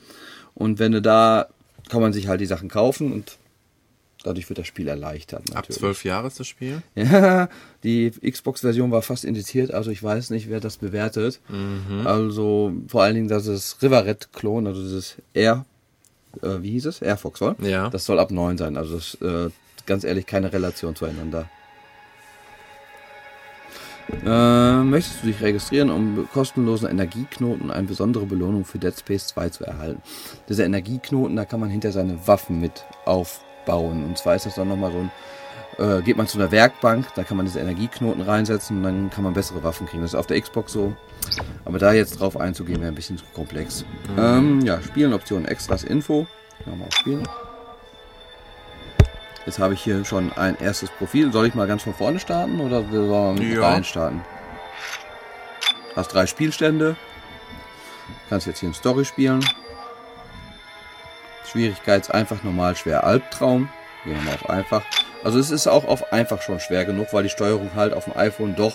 Und 0.54 0.80
wenn 0.80 0.94
du 0.94 1.02
da, 1.02 1.48
kann 1.90 2.00
man 2.02 2.14
sich 2.14 2.28
halt 2.28 2.40
die 2.40 2.46
Sachen 2.46 2.70
kaufen 2.70 3.12
und 3.12 3.38
dadurch 4.24 4.48
wird 4.50 4.60
das 4.60 4.68
Spiel 4.68 4.88
erleichtert. 4.88 5.42
Ab 5.50 5.56
Natürlich. 5.56 5.80
zwölf 5.80 6.06
Jahre 6.06 6.28
ist 6.28 6.40
das 6.40 6.48
Spiel. 6.48 6.84
Ja, 6.96 7.50
die 7.84 8.12
Xbox-Version 8.12 8.92
war 8.92 9.02
fast 9.02 9.26
indiziert, 9.26 9.74
also 9.74 9.90
ich 9.90 10.04
weiß 10.04 10.30
nicht, 10.30 10.50
wer 10.50 10.60
das 10.60 10.78
bewertet. 10.78 11.40
Also 12.06 12.74
vor 12.88 13.02
allen 13.02 13.16
Dingen, 13.16 13.28
dass 13.28 13.48
es 13.48 13.82
Rivaret-Klon, 13.82 14.68
also 14.68 14.84
dieses 14.84 15.16
Air, 15.34 15.66
äh, 16.42 16.62
wie 16.62 16.72
hieß 16.72 16.86
es? 16.88 17.02
Air 17.02 17.18
Fox, 17.18 17.42
oder? 17.42 17.56
Ja. 17.62 17.90
Das 17.90 18.06
soll 18.06 18.20
ab 18.20 18.32
9 18.32 18.58
sein, 18.58 18.78
also 18.78 18.96
das, 18.96 19.16
äh, 19.22 19.50
ganz 19.86 20.04
ehrlich 20.04 20.26
keine 20.26 20.52
Relation 20.52 20.96
zueinander. 20.96 21.50
Äh, 24.26 24.84
möchtest 24.84 25.24
du 25.24 25.28
dich 25.28 25.42
registrieren, 25.42 25.90
um 25.90 26.28
kostenlosen 26.34 26.90
Energieknoten 26.90 27.64
und 27.64 27.72
eine 27.72 27.88
besondere 27.88 28.26
Belohnung 28.26 28.66
für 28.66 28.78
Dead 28.78 28.98
Space 28.98 29.28
2 29.28 29.50
zu 29.50 29.64
erhalten? 29.64 30.02
Dieser 30.50 30.66
Energieknoten, 30.66 31.36
da 31.36 31.46
kann 31.46 31.60
man 31.60 31.70
hinter 31.70 31.92
seine 31.92 32.28
Waffen 32.28 32.60
mit 32.60 32.84
aufbauen. 33.06 34.04
Und 34.04 34.18
zwar 34.18 34.36
ist 34.36 34.46
das 34.46 34.56
dann 34.56 34.68
nochmal 34.68 34.92
so 34.92 34.98
ein 34.98 35.12
äh, 35.78 36.02
geht 36.02 36.18
man 36.18 36.28
zu 36.28 36.38
einer 36.38 36.52
Werkbank, 36.52 37.08
da 37.16 37.24
kann 37.24 37.38
man 37.38 37.46
diese 37.46 37.60
Energieknoten 37.60 38.22
reinsetzen 38.22 38.78
und 38.78 38.84
dann 38.84 39.10
kann 39.10 39.24
man 39.24 39.34
bessere 39.34 39.64
Waffen 39.64 39.88
kriegen. 39.88 40.02
Das 40.04 40.12
ist 40.14 40.20
auf 40.20 40.28
der 40.28 40.40
Xbox 40.42 40.72
so. 40.74 40.94
Aber 41.66 41.80
da 41.80 41.94
jetzt 41.94 42.20
drauf 42.20 42.38
einzugehen, 42.38 42.80
wäre 42.82 42.92
ein 42.92 42.96
bisschen 42.96 43.18
zu 43.18 43.26
komplex. 43.34 43.86
Ähm, 44.18 44.62
ja, 44.62 44.82
Spielen, 44.82 45.14
Optionen, 45.14 45.46
Extras, 45.48 45.84
Info. 45.84 46.28
Ja, 46.66 46.76
mal 46.76 46.86
auf 46.86 46.94
Spielen. 46.96 47.28
Jetzt 49.46 49.58
habe 49.60 49.74
ich 49.74 49.82
hier 49.82 50.06
schon 50.06 50.32
ein 50.34 50.56
erstes 50.60 50.90
Profil. 50.92 51.32
Soll 51.32 51.48
ich 51.48 51.56
mal 51.56 51.68
ganz 51.68 51.84
von 51.84 51.94
vorne 51.96 52.20
starten 52.20 52.60
oder 52.60 52.84
sollen 52.92 53.40
wir 53.40 53.56
Ja. 53.60 53.70
rein 53.70 53.84
starten? 53.84 54.22
Hast 55.96 56.14
drei 56.14 56.26
Spielstände. 56.28 56.96
Kannst 58.30 58.46
jetzt 58.48 58.60
hier 58.60 58.70
in 58.70 58.76
Story 58.76 59.04
spielen. 59.04 59.44
Schwierigkeits 61.50 62.10
einfach, 62.10 62.44
normal, 62.44 62.76
schwer, 62.76 63.04
Albtraum. 63.04 63.68
Gehen 64.04 64.16
wir 64.16 64.22
mal 64.24 64.36
auf 64.36 64.50
einfach. 64.50 64.84
Also 65.24 65.40
es 65.40 65.52
ist 65.52 65.68
auch 65.68 65.86
auf 65.86 66.12
einfach 66.12 66.42
schon 66.42 66.60
schwer 66.60 66.86
genug, 66.86 67.14
weil 67.14 67.24
die 67.24 67.30
Steuerung 67.30 67.72
halt 67.76 67.94
auf 67.94 68.06
dem 68.06 68.18
iPhone 68.18 68.56
doch 68.56 68.74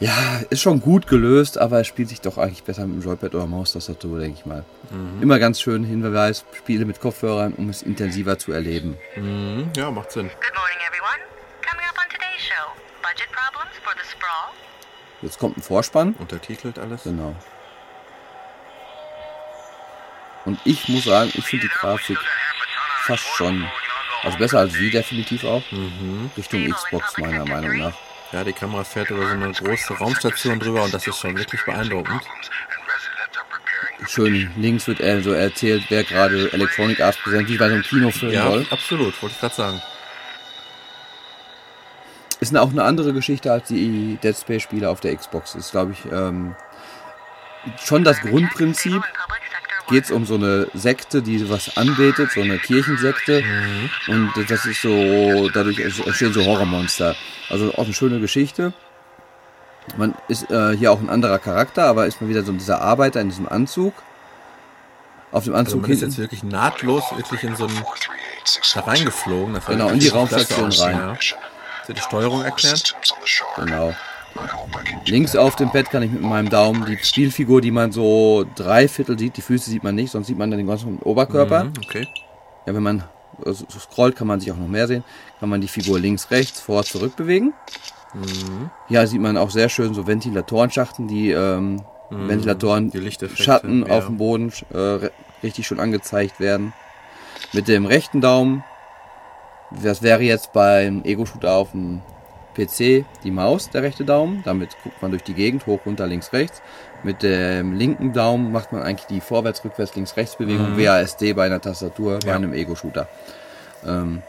ja, 0.00 0.40
ist 0.50 0.60
schon 0.60 0.80
gut 0.80 1.06
gelöst, 1.06 1.56
aber 1.56 1.80
es 1.80 1.86
spielt 1.86 2.08
sich 2.08 2.20
doch 2.20 2.36
eigentlich 2.36 2.64
besser 2.64 2.84
mit 2.86 3.00
dem 3.00 3.02
Joypad 3.02 3.34
oder 3.34 3.46
Maustastatur, 3.46 4.18
denke 4.18 4.38
ich 4.40 4.44
mal. 4.44 4.64
Immer 5.20 5.38
ganz 5.38 5.60
schön 5.60 5.84
Hinweis, 5.84 6.44
Spiele 6.52 6.84
mit 6.84 7.00
Kopfhörern, 7.00 7.54
um 7.54 7.68
es 7.68 7.82
intensiver 7.82 8.36
zu 8.38 8.52
erleben. 8.52 8.98
Mhm, 9.14 9.70
ja, 9.76 9.90
macht 9.92 10.10
Sinn. 10.10 10.28
Good 10.28 10.52
morning, 10.54 10.78
everyone. 10.88 11.20
Coming 11.64 11.86
up 11.86 11.96
on 11.96 12.10
today's 12.10 12.42
show, 12.42 12.72
budget 13.02 13.30
problems 13.30 13.76
for 13.84 13.92
the 13.94 14.10
sprawl. 14.10 14.52
Jetzt 15.22 15.38
kommt 15.38 15.56
ein 15.58 15.62
Vorspann. 15.62 16.14
Untertitelt 16.18 16.78
alles. 16.78 17.04
Genau. 17.04 17.36
Und 20.44 20.58
ich 20.64 20.88
muss 20.88 21.04
sagen, 21.04 21.30
ich 21.34 21.44
finde 21.44 21.68
die 21.68 21.72
Grafik 21.72 22.18
fast 23.04 23.24
schon, 23.36 23.66
also 24.24 24.38
besser 24.38 24.58
als 24.60 24.72
sie 24.74 24.90
definitiv 24.90 25.44
auch, 25.44 25.62
Richtung 26.36 26.70
Xbox 26.70 27.18
meiner 27.18 27.44
Meinung 27.44 27.76
nach. 27.78 27.92
Ja, 28.32 28.42
die 28.42 28.52
Kamera 28.52 28.82
fährt 28.84 29.10
über 29.10 29.26
so 29.26 29.32
eine 29.32 29.52
große 29.52 29.94
Raumstation 29.94 30.58
drüber 30.58 30.82
und 30.82 30.92
das 30.92 31.06
ist 31.06 31.18
schon 31.20 31.36
wirklich 31.38 31.64
beeindruckend. 31.64 32.20
Schön 34.08 34.50
links 34.56 34.86
wird 34.86 35.00
er 35.00 35.22
so 35.22 35.32
erzählt, 35.32 35.84
wer 35.88 36.02
gerade 36.04 36.52
Electronic 36.52 37.00
Arts 37.00 37.18
präsent, 37.18 37.48
wie 37.48 37.56
bei 37.56 37.68
so 37.68 37.74
einem 37.74 37.82
Kinofilm 37.84 38.32
Ja, 38.32 38.50
soll. 38.50 38.66
absolut, 38.70 39.22
wollte 39.22 39.34
ich 39.34 39.40
gerade 39.40 39.54
sagen. 39.54 39.82
Ist 42.40 42.54
auch 42.56 42.70
eine 42.70 42.82
andere 42.82 43.12
Geschichte 43.12 43.52
als 43.52 43.68
die 43.68 44.18
Dead 44.22 44.36
Space 44.36 44.62
Spiele 44.62 44.90
auf 44.90 45.00
der 45.00 45.16
Xbox. 45.16 45.54
Ist, 45.54 45.70
glaube 45.70 45.92
ich, 45.92 46.12
ähm, 46.12 46.54
schon 47.82 48.04
das 48.04 48.20
Grundprinzip. 48.20 49.02
Geht 49.88 50.04
es 50.04 50.10
um 50.10 50.24
so 50.24 50.34
eine 50.36 50.68
Sekte, 50.72 51.20
die 51.22 51.48
was 51.50 51.76
anbetet, 51.76 52.30
so 52.32 52.40
eine 52.40 52.58
Kirchensekte. 52.58 53.44
Und 54.08 54.32
das 54.48 54.64
ist 54.64 54.80
so, 54.80 55.50
dadurch 55.50 55.78
entstehen 55.78 56.32
so 56.32 56.44
Horrormonster. 56.44 57.14
Also 57.50 57.72
auch 57.74 57.84
eine 57.84 57.92
schöne 57.92 58.18
Geschichte. 58.20 58.72
Man 59.98 60.14
ist 60.28 60.50
äh, 60.50 60.74
hier 60.76 60.90
auch 60.92 61.00
ein 61.00 61.10
anderer 61.10 61.38
Charakter, 61.38 61.84
aber 61.84 62.06
ist 62.06 62.20
mal 62.22 62.28
wieder 62.28 62.42
so 62.42 62.52
dieser 62.52 62.80
Arbeiter 62.80 63.20
in 63.20 63.28
diesem 63.28 63.46
Anzug. 63.46 63.92
Auf 65.30 65.44
dem 65.44 65.54
Also 65.54 65.76
Anzug 65.76 65.82
man 65.82 65.90
ist 65.90 65.98
hinten. 66.00 66.12
jetzt 66.12 66.18
wirklich 66.18 66.42
nahtlos 66.42 67.02
wirklich 67.16 67.42
in 67.42 67.54
so 67.56 67.66
einen 67.66 67.84
da 68.74 68.80
reingeflogen. 68.80 69.58
Genau, 69.66 69.88
in 69.90 69.98
die 69.98 70.08
Raumstation 70.08 70.70
rein. 70.72 70.96
Ja. 70.96 71.16
Hast 71.16 71.88
du 71.88 71.92
die 71.92 72.00
Steuerung 72.00 72.42
erklärt? 72.42 72.94
Genau. 73.56 73.94
Links 75.06 75.36
auf 75.36 75.56
dem 75.56 75.70
Bett 75.70 75.90
kann 75.90 76.02
ich 76.02 76.10
mit 76.10 76.22
meinem 76.22 76.48
Daumen 76.48 76.86
die 76.86 76.98
Spielfigur, 76.98 77.60
die 77.60 77.70
man 77.70 77.92
so 77.92 78.44
drei 78.54 78.88
Viertel 78.88 79.18
sieht, 79.18 79.36
die 79.36 79.42
Füße 79.42 79.70
sieht 79.70 79.84
man 79.84 79.94
nicht, 79.94 80.10
sonst 80.10 80.26
sieht 80.26 80.38
man 80.38 80.50
dann 80.50 80.58
den 80.58 80.66
ganzen 80.66 80.98
Oberkörper. 80.98 81.64
Mhm, 81.64 81.72
okay. 81.84 82.08
Ja, 82.66 82.74
wenn 82.74 82.82
man 82.82 83.04
äh, 83.44 83.52
so 83.52 83.66
scrollt, 83.78 84.16
kann 84.16 84.26
man 84.26 84.40
sich 84.40 84.50
auch 84.50 84.56
noch 84.56 84.68
mehr 84.68 84.86
sehen. 84.86 85.04
Kann 85.40 85.48
man 85.48 85.60
die 85.60 85.68
Figur 85.68 86.00
links, 86.00 86.30
rechts, 86.30 86.60
vor, 86.60 86.84
zurück 86.84 87.16
bewegen. 87.16 87.52
Ja, 88.88 89.06
sieht 89.06 89.20
man 89.20 89.36
auch 89.36 89.50
sehr 89.50 89.68
schön 89.68 89.92
so 89.92 90.06
Ventilatoren-Schachten, 90.06 91.08
die 91.08 91.30
ähm, 91.32 91.82
Ventilatoren, 92.10 92.90
Die 92.90 93.10
Schatten 93.34 93.84
ja. 93.86 93.92
auf 93.92 94.06
dem 94.06 94.18
Boden 94.18 94.52
äh, 94.72 95.10
richtig 95.42 95.66
schon 95.66 95.80
angezeigt 95.80 96.38
werden. 96.38 96.72
Mit 97.52 97.66
dem 97.66 97.86
rechten 97.86 98.20
Daumen, 98.20 98.62
das 99.82 100.02
wäre 100.02 100.22
jetzt 100.22 100.52
beim 100.52 101.02
Ego-Shooter 101.04 101.52
auf 101.52 101.72
dem 101.72 102.02
PC 102.54 103.04
die 103.24 103.30
Maus, 103.30 103.70
der 103.70 103.82
rechte 103.82 104.04
Daumen. 104.04 104.42
Damit 104.44 104.70
guckt 104.82 105.00
man 105.02 105.10
durch 105.10 105.22
die 105.22 105.34
Gegend, 105.34 105.66
hoch, 105.66 105.80
runter, 105.84 106.06
links, 106.06 106.32
rechts. 106.32 106.62
Mit 107.02 107.22
dem 107.22 107.74
linken 107.74 108.12
Daumen 108.12 108.52
macht 108.52 108.72
man 108.72 108.82
eigentlich 108.82 109.06
die 109.06 109.20
Vorwärts-, 109.20 109.64
Rückwärts-, 109.64 109.94
Links-, 109.94 110.16
Rechts-Bewegung, 110.16 110.78
WASD 110.78 111.34
bei 111.34 111.44
einer 111.46 111.60
Tastatur, 111.60 112.18
bei 112.20 112.28
Ja. 112.28 112.36
einem 112.36 112.52
Ego-Shooter. 112.54 113.08
Ähm, 113.86 114.22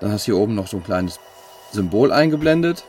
dann 0.00 0.12
hast 0.12 0.26
du 0.26 0.32
hier 0.32 0.36
oben 0.40 0.54
noch 0.54 0.66
so 0.66 0.78
ein 0.78 0.84
kleines 0.84 1.18
Symbol 1.72 2.12
eingeblendet. 2.12 2.84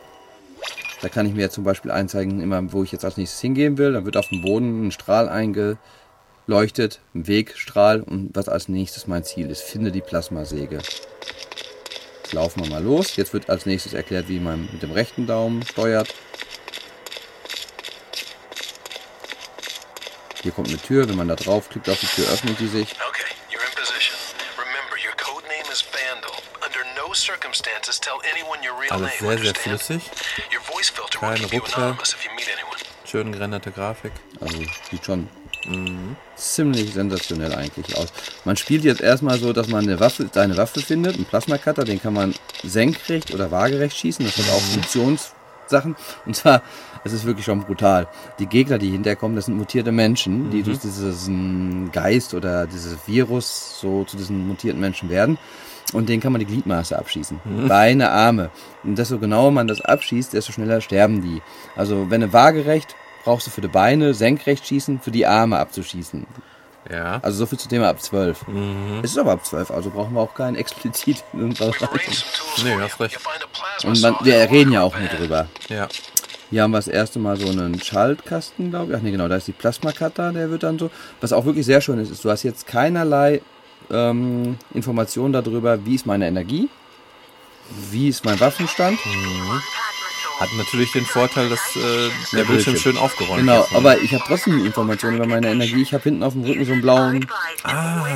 Da 1.02 1.10
kann 1.10 1.26
ich 1.26 1.34
mir 1.34 1.42
jetzt 1.42 1.54
zum 1.56 1.64
Beispiel 1.64 1.92
einzeigen, 1.92 2.42
immer 2.42 2.62
wo 2.74 2.84
ich 2.84 2.92
jetzt 2.92 3.06
als 3.06 3.18
nächstes 3.18 3.40
hingehen 3.40 3.78
will. 3.78 3.94
Dann 3.94 4.06
wird 4.06 4.18
auf 4.18 4.28
dem 4.30 4.42
Boden 4.42 4.88
ein 4.88 4.92
Strahl 4.92 5.30
eingeleuchtet, 5.30 7.00
ein 7.16 7.28
Wegstrahl 7.28 8.02
und 8.02 8.32
was 8.34 8.50
als 8.50 8.68
nächstes 8.68 9.08
mein 9.08 9.24
Ziel 9.24 9.50
ist. 9.50 9.62
Finde 9.62 9.92
die 9.92 10.02
Plasmasäge. 10.02 10.80
Jetzt 12.30 12.36
laufen 12.36 12.64
wir 12.64 12.70
mal 12.70 12.84
los. 12.84 13.16
Jetzt 13.16 13.34
wird 13.34 13.50
als 13.50 13.66
nächstes 13.66 13.94
erklärt, 13.94 14.28
wie 14.28 14.40
man 14.40 14.70
mit 14.72 14.84
dem 14.84 14.92
rechten 14.92 15.26
Daumen 15.26 15.66
steuert. 15.66 16.14
Hier 20.44 20.52
kommt 20.52 20.68
eine 20.68 20.78
Tür. 20.78 21.10
Wenn 21.10 21.16
man 21.16 21.28
da 21.28 21.34
draufklickt 21.34 21.90
auf 21.90 22.00
die 22.00 22.06
Tür, 22.06 22.30
öffnet 22.32 22.60
die 22.60 22.68
sich. 22.68 22.92
Okay, 22.92 23.26
you're 23.50 23.66
in 23.66 23.74
position. 23.76 24.16
Remember, 24.60 24.96
your 25.04 25.16
code 25.18 25.44
name 25.48 25.74
is 25.74 25.84
Vandal. 25.90 26.38
Under 26.64 26.86
no 26.96 27.12
circumstances 27.16 28.00
tell 28.00 28.22
anyone 28.32 28.60
your 28.62 28.80
real 28.80 28.94
Alles 28.94 29.20
name. 29.22 29.36
sehr, 29.36 29.46
sehr 29.46 29.56
flüssig. 29.56 30.04
Meet 31.42 31.74
anyone. 32.54 32.78
Schön 33.06 33.32
gerenderte 33.32 33.72
Grafik. 33.72 34.12
Also 34.40 34.56
sieht 34.92 35.04
schon 35.04 35.28
ziemlich 36.36 36.94
sensationell 36.94 37.54
eigentlich 37.54 37.98
aus. 37.98 38.08
Man 38.46 38.56
spielt 38.56 38.84
jetzt 38.84 39.02
erstmal 39.02 39.38
so, 39.40 39.54
dass 39.54 39.68
man 39.68 39.84
eine 39.84 40.00
Waffe, 40.00 40.30
seine 40.32 40.58
Waffe 40.58 40.80
findet, 40.80 41.16
einen 41.16 41.26
Plasma-Cutter, 41.26 41.84
den 41.84 42.02
kann 42.02 42.14
man 42.14 42.34
senkrecht 42.64 43.34
oder 43.34 43.52
waagerecht 43.52 43.98
schießen. 43.98 44.26
Das 44.26 44.38
hat 44.38 44.50
auch 44.54 44.62
Funktionssachen. 44.62 45.96
Und 46.26 46.36
zwar, 46.36 46.62
es 47.04 47.14
ist 47.14 47.26
wirklich 47.26 47.46
schon 47.46 47.62
brutal. 47.62 48.08
Die 48.40 48.48
Gegner, 48.48 48.78
die 48.78 48.90
hinterkommen, 48.90 49.36
das 49.36 49.46
sind 49.46 49.58
mutierte 49.58 49.92
Menschen, 49.92 50.50
die 50.50 50.64
durch 50.64 50.80
diesen 50.80 51.92
Geist 51.92 52.34
oder 52.34 52.66
dieses 52.66 52.98
Virus 53.06 53.80
so 53.80 54.06
zu 54.06 54.18
diesen 54.18 54.48
mutierten 54.48 54.80
Menschen 54.80 55.10
werden. 55.10 55.38
Und 55.92 56.08
denen 56.08 56.22
kann 56.22 56.32
man 56.32 56.40
die 56.40 56.46
Gliedmaße 56.46 56.98
abschießen. 56.98 57.40
Beine, 57.68 58.12
Arme. 58.12 58.52
Und 58.84 58.98
desto 58.98 59.18
genauer 59.18 59.52
man 59.52 59.68
das 59.68 59.82
abschießt, 59.82 60.34
desto 60.34 60.52
schneller 60.52 60.82
sterben 60.82 61.24
die. 61.24 61.42
Also 61.76 62.12
wenn 62.12 62.22
du 62.22 62.32
waagerecht, 62.32 62.96
brauchst 63.24 63.48
du 63.48 63.52
für 63.52 63.62
die 63.62 63.68
Beine 63.68 64.14
senkrecht 64.14 64.68
schießen, 64.68 65.00
für 65.00 65.12
die 65.12 65.26
Arme 65.26 65.58
abzuschießen. 65.60 66.26
Ja. 66.92 67.20
Also 67.22 67.40
so 67.40 67.46
viel 67.46 67.60
zum 67.60 67.70
Thema 67.70 67.90
ab 67.90 68.02
12. 68.02 68.46
Es 69.04 69.12
ist 69.12 69.18
aber 69.18 69.34
ab 69.34 69.46
12, 69.46 69.70
also 69.72 69.90
brauchen 69.90 70.14
wir 70.14 70.22
auch 70.22 70.34
keinen 70.34 70.56
explizit 70.56 71.24
irgendwas. 71.34 71.76
Nee, 72.64 72.76
hast 72.80 73.00
recht. 73.00 73.20
Und 73.84 74.02
man, 74.02 74.16
wir 74.24 74.36
reden 74.50 74.72
ja 74.72 74.82
auch 74.82 74.98
nur 74.98 75.10
van. 75.10 75.18
drüber. 75.18 75.48
Ja. 75.68 75.88
Hier 76.50 76.64
haben 76.64 76.72
wir 76.72 76.80
das 76.80 76.88
erste 76.88 77.20
Mal 77.20 77.38
so 77.38 77.48
einen 77.48 77.80
Schaltkasten, 77.80 78.72
glaube 78.72 78.92
ich. 78.92 78.98
Ach 78.98 79.02
nee, 79.04 79.12
genau, 79.12 79.28
da 79.28 79.36
ist 79.36 79.48
die 79.48 79.52
Plasma-Cutter, 79.52 80.32
der 80.32 80.50
wird 80.50 80.64
dann 80.64 80.80
so. 80.80 80.90
Was 81.22 81.32
auch 81.32 81.46
wirklich 81.46 81.66
sehr 81.66 81.80
schön 81.82 82.00
ist, 82.00 82.10
ist, 82.10 82.26
du 82.26 82.32
hast 82.32 82.42
jetzt 82.42 82.66
keinerlei 82.66 83.42
ähm, 83.92 84.58
Informationen 84.74 85.34
darüber, 85.34 85.86
wie 85.86 85.96
ist 85.96 86.08
meine 86.08 86.28
Energie, 86.28 86.70
wie 87.92 88.10
ist 88.10 88.26
mein 88.26 88.40
Waffenstand. 88.40 88.98
Hat 90.40 90.48
natürlich 90.58 90.92
den 90.94 91.06
Vorteil, 91.06 91.50
dass 91.50 91.60
äh, 91.76 92.10
der 92.38 92.46
Bildschirm 92.46 92.78
schön 92.78 92.98
aufgeräumt 92.98 93.42
Genau, 93.42 93.62
ist. 93.64 93.72
ne? 93.72 93.78
aber 93.78 93.98
ich 94.00 94.14
habe 94.14 94.24
trotzdem 94.26 94.66
Informationen 94.66 95.18
über 95.18 95.28
meine 95.28 95.50
Energie. 95.52 95.82
Ich 95.82 95.94
habe 95.94 96.04
hinten 96.06 96.24
auf 96.24 96.32
dem 96.34 96.44
Rücken 96.46 96.64
so 96.64 96.72
einen 96.72 96.82
blauen, 96.82 97.28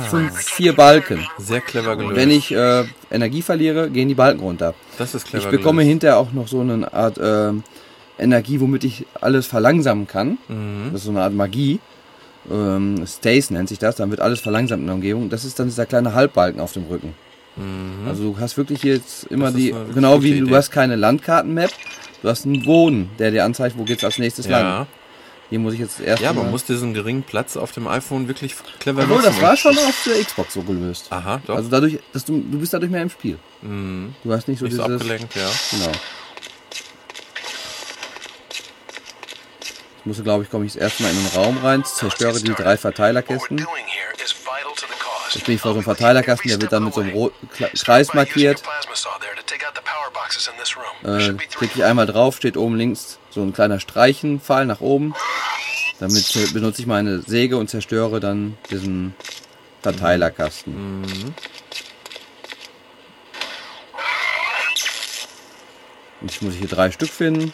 fünf, 0.08 0.34
vier 0.42 0.72
Balken. 0.74 1.26
Sehr 1.38 1.60
clever 1.60 1.96
gelöst. 1.96 2.16
Wenn 2.16 2.30
ich 2.30 2.50
äh, 2.54 2.84
Energie 3.10 3.42
verliere, 3.42 3.90
gehen 3.90 4.08
die 4.08 4.14
Balken 4.14 4.40
runter. 4.40 4.74
das 4.98 5.14
ist 5.14 5.26
clever 5.26 5.44
Ich 5.44 5.50
bekomme 5.50 5.82
gelöst. 5.82 5.90
hinterher 5.90 6.16
auch 6.18 6.32
noch 6.32 6.48
so 6.48 6.60
eine 6.60 6.92
Art 6.94 7.18
ähm, 7.22 7.62
Energie, 8.18 8.58
womit 8.60 8.84
ich 8.84 9.04
alles 9.20 9.46
verlangsamen 9.46 10.06
kann. 10.06 10.38
Mhm. 10.48 10.90
Das 10.92 11.00
ist 11.02 11.04
so 11.04 11.10
eine 11.10 11.22
Art 11.22 11.34
Magie. 11.34 11.78
Ähm, 12.50 13.04
Stace 13.06 13.50
nennt 13.50 13.68
sich 13.68 13.78
das. 13.78 13.96
Dann 13.96 14.10
wird 14.10 14.20
alles 14.20 14.40
verlangsamt 14.40 14.80
in 14.80 14.86
der 14.86 14.94
Umgebung. 14.94 15.28
Das 15.28 15.44
ist 15.44 15.58
dann 15.58 15.66
dieser 15.66 15.84
kleine 15.84 16.14
Halbbalken 16.14 16.60
auf 16.60 16.72
dem 16.72 16.84
Rücken. 16.84 17.14
Also 18.08 18.32
du 18.32 18.38
hast 18.40 18.56
wirklich 18.56 18.82
jetzt 18.82 19.24
immer 19.30 19.50
Mhm. 19.50 19.52
Das 19.52 19.54
die, 19.62 19.74
genau 19.94 20.22
wie 20.24 20.40
du 20.40 20.46
Idee. 20.46 20.56
hast 20.56 20.72
keine 20.72 20.96
Landkarten-Map, 20.96 21.70
du 22.24 22.30
hast 22.30 22.46
einen 22.46 22.62
Boden, 22.62 23.10
der 23.18 23.30
dir 23.30 23.44
anzeigt, 23.44 23.76
wo 23.78 23.84
geht's 23.84 24.02
als 24.02 24.18
nächstes 24.18 24.48
lang. 24.48 24.62
Ja. 24.62 24.86
Hier 25.50 25.58
muss 25.58 25.74
ich 25.74 25.80
jetzt 25.80 26.00
erst 26.00 26.22
ja, 26.22 26.32
man 26.32 26.50
muss 26.50 26.64
diesen 26.64 26.94
geringen 26.94 27.22
Platz 27.22 27.56
auf 27.58 27.70
dem 27.72 27.86
iPhone 27.86 28.28
wirklich 28.28 28.54
clever 28.80 29.02
Obwohl, 29.02 29.18
nutzen. 29.18 29.32
das 29.34 29.42
war 29.42 29.56
schon 29.58 29.76
auf 29.76 30.02
der 30.06 30.24
Xbox 30.24 30.54
so 30.54 30.62
gelöst. 30.62 31.08
Aha, 31.10 31.42
doch. 31.46 31.56
Also 31.56 31.68
dadurch, 31.68 31.98
dass 32.14 32.24
du, 32.24 32.42
du 32.50 32.58
bist 32.58 32.72
dadurch 32.72 32.90
mehr 32.90 33.02
im 33.02 33.10
Spiel. 33.10 33.38
Mhm. 33.60 34.14
Du 34.24 34.32
hast 34.32 34.48
nicht 34.48 34.58
so 34.58 34.64
Nicht 34.64 34.74
so 34.76 34.84
dieses. 34.84 35.02
abgelenkt, 35.02 35.36
ja. 35.36 35.50
Genau. 35.70 35.92
Ich 39.98 40.06
musste, 40.06 40.22
glaube 40.22 40.44
ich, 40.44 40.50
komme 40.50 40.64
ich 40.64 40.72
das 40.72 40.80
erste 40.82 41.02
Mal 41.02 41.10
in 41.10 41.16
den 41.18 41.26
Raum 41.36 41.58
rein, 41.62 41.84
zerstöre 41.84 42.40
die 42.40 42.54
drei 42.54 42.78
Verteilerkästen. 42.78 43.66
Jetzt 45.34 45.46
bin 45.46 45.56
ich 45.56 45.60
vor 45.60 45.72
so 45.72 45.78
einem 45.78 45.84
Verteilerkasten, 45.84 46.48
der 46.48 46.60
wird 46.60 46.72
dann 46.72 46.84
mit 46.84 46.94
so 46.94 47.00
einem 47.00 47.12
roten 47.12 47.48
Kreis 47.50 48.14
markiert. 48.14 48.62
Äh, 51.02 51.34
klicke 51.34 51.72
ich 51.74 51.84
einmal 51.84 52.06
drauf, 52.06 52.36
steht 52.36 52.56
oben 52.56 52.76
links 52.76 53.18
so 53.30 53.42
ein 53.42 53.52
kleiner 53.52 53.80
Streichenpfeil 53.80 54.64
nach 54.64 54.80
oben. 54.80 55.14
Damit 55.98 56.52
benutze 56.52 56.82
ich 56.82 56.86
meine 56.86 57.22
Säge 57.22 57.56
und 57.56 57.68
zerstöre 57.68 58.20
dann 58.20 58.56
diesen 58.70 59.14
Verteilerkasten. 59.82 61.34
Und 66.20 66.30
ich 66.30 66.42
muss 66.42 66.54
hier 66.54 66.68
drei 66.68 66.90
Stück 66.90 67.10
finden. 67.10 67.52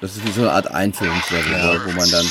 Das 0.00 0.16
ist 0.16 0.24
wie 0.24 0.30
so 0.30 0.42
eine 0.42 0.52
Art 0.52 0.70
Einführungslevel, 0.70 1.82
wo 1.84 1.90
man 1.92 2.10
dann. 2.10 2.26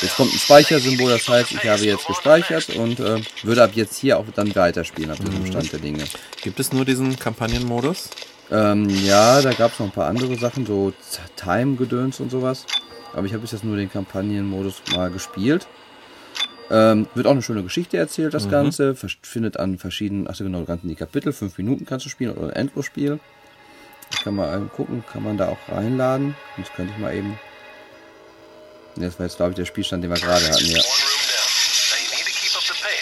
Jetzt 0.00 0.16
kommt 0.16 0.32
ein 0.32 0.38
Speichersymbol, 0.38 1.10
das 1.10 1.28
heißt, 1.28 1.52
ich 1.52 1.68
habe 1.68 1.82
jetzt 1.82 2.06
gespeichert 2.06 2.70
und 2.70 3.00
äh, 3.00 3.20
würde 3.42 3.64
ab 3.64 3.70
jetzt 3.74 3.98
hier 3.98 4.18
auch 4.18 4.24
dann 4.34 4.54
weiterspielen, 4.54 5.10
ab 5.10 5.18
diesem 5.18 5.44
Stand 5.46 5.72
der 5.72 5.80
Dinge. 5.80 6.04
Gibt 6.42 6.60
es 6.60 6.72
nur 6.72 6.84
diesen 6.84 7.18
Kampagnenmodus? 7.18 8.10
Ähm, 8.50 8.88
ja, 9.04 9.42
da 9.42 9.52
gab 9.52 9.72
es 9.72 9.80
noch 9.80 9.86
ein 9.86 9.92
paar 9.92 10.06
andere 10.06 10.38
Sachen, 10.38 10.66
so 10.66 10.92
Time-Gedöns 11.36 12.20
und 12.20 12.30
sowas. 12.30 12.64
Aber 13.12 13.26
ich 13.26 13.32
habe 13.32 13.40
bis 13.40 13.52
jetzt 13.52 13.64
nur 13.64 13.76
den 13.76 13.90
Kampagnenmodus 13.90 14.82
mal 14.94 15.10
gespielt. 15.10 15.66
Ähm, 16.70 17.08
wird 17.14 17.26
auch 17.26 17.32
eine 17.32 17.42
schöne 17.42 17.62
Geschichte 17.62 17.96
erzählt, 17.96 18.34
das 18.34 18.48
Ganze. 18.48 18.94
Vers- 18.94 19.16
Findet 19.22 19.56
an 19.58 19.78
verschiedenen, 19.78 20.28
ach 20.28 20.34
so 20.34 20.44
genau, 20.44 20.62
ganz 20.64 20.82
in 20.84 20.90
die 20.90 20.94
Kapitel. 20.94 21.32
Fünf 21.32 21.58
Minuten 21.58 21.86
kannst 21.86 22.06
du 22.06 22.10
spielen 22.10 22.32
oder 22.36 22.48
ein 22.48 22.56
Endlosspiel. 22.56 23.18
Ich 24.12 24.20
kann 24.22 24.36
mal 24.36 24.60
gucken, 24.76 25.02
kann 25.10 25.22
man 25.24 25.36
da 25.36 25.48
auch 25.48 25.58
reinladen. 25.68 26.36
Das 26.56 26.72
könnte 26.72 26.92
ich 26.94 26.98
mal 27.00 27.14
eben. 27.14 27.38
Ne, 28.98 29.06
Das 29.06 29.18
war 29.18 29.26
jetzt, 29.26 29.36
glaube 29.36 29.52
ich, 29.52 29.56
der 29.56 29.64
Spielstand, 29.64 30.02
den 30.04 30.10
wir 30.10 30.18
gerade 30.20 30.44
hatten. 30.48 30.64
Ja. 30.66 30.80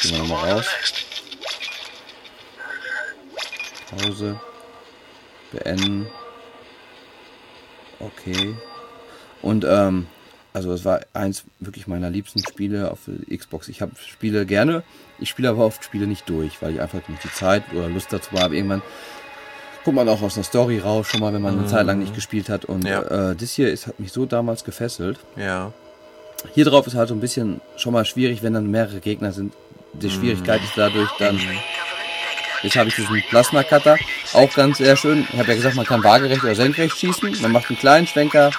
Gehen 0.03 0.11
wir 0.13 0.19
nochmal 0.19 0.53
raus. 0.53 0.67
Pause. 3.91 4.41
Beenden. 5.53 6.07
Okay. 7.99 8.55
Und 9.43 9.65
ähm, 9.65 10.07
also 10.53 10.73
es 10.73 10.85
war 10.85 11.01
eins 11.13 11.45
wirklich 11.61 11.87
meiner 11.87 12.11
liebsten 12.11 12.41
Spiele 12.47 12.91
auf 12.91 13.01
Xbox. 13.35 13.69
Ich 13.69 13.81
habe 13.81 13.93
Spiele 13.97 14.45
gerne, 14.47 14.83
ich 15.19 15.29
spiele 15.29 15.49
aber 15.49 15.65
oft 15.65 15.85
Spiele 15.85 16.07
nicht 16.07 16.29
durch, 16.29 16.61
weil 16.63 16.75
ich 16.75 16.81
einfach 16.81 17.07
nicht 17.09 17.23
die 17.25 17.33
Zeit 17.33 17.63
oder 17.75 17.89
Lust 17.89 18.13
dazu 18.13 18.33
habe. 18.39 18.57
Irgendwann 18.57 18.83
guckt 19.85 19.95
man 19.95 20.09
auch 20.09 20.21
aus 20.23 20.35
einer 20.37 20.45
Story 20.45 20.79
raus, 20.79 21.07
schon 21.09 21.21
mal, 21.21 21.33
wenn 21.33 21.43
man 21.43 21.59
eine 21.59 21.69
Zeit 21.69 21.87
lang 21.87 21.99
nicht 22.01 22.15
gespielt 22.15 22.49
hat. 22.49 22.65
Und 22.65 22.85
Ja. 22.87 23.31
äh, 23.31 23.37
das 23.37 23.53
hier 23.53 23.71
ist, 23.71 23.87
hat 23.87 24.01
mich 24.01 24.13
so 24.13 24.27
damals 24.27 24.65
gefesselt. 24.65 25.19
Ja. 25.37 25.73
Hier 26.55 26.65
drauf 26.65 26.87
ist 26.87 26.95
halt 26.95 27.09
so 27.09 27.15
ein 27.15 27.21
bisschen 27.21 27.61
schon 27.77 27.93
mal 27.93 28.05
schwierig, 28.05 28.43
wenn 28.43 28.55
dann 28.55 28.71
mehrere 28.71 29.01
Gegner 29.01 29.33
sind. 29.33 29.53
Die 29.93 30.11
Schwierigkeit 30.11 30.63
ist 30.63 30.73
dadurch 30.77 31.11
dann. 31.19 31.41
Jetzt 32.63 32.77
habe 32.77 32.89
ich 32.89 32.97
diesen 32.97 33.23
Plasma-Cutter. 33.29 33.97
Auch 34.33 34.53
ganz 34.55 34.79
sehr 34.79 34.97
schön. 34.97 35.27
Ich 35.33 35.39
habe 35.39 35.49
ja 35.49 35.55
gesagt, 35.55 35.77
man 35.77 35.87
kann 35.87 36.03
waagerecht 36.03 36.43
oder 36.43 36.55
senkrecht 36.55 36.99
schießen. 36.99 37.41
Man 37.43 37.53
macht 37.53 37.69
einen 37.69 37.79
kleinen 37.79 38.07
Schwenker. 38.07 38.51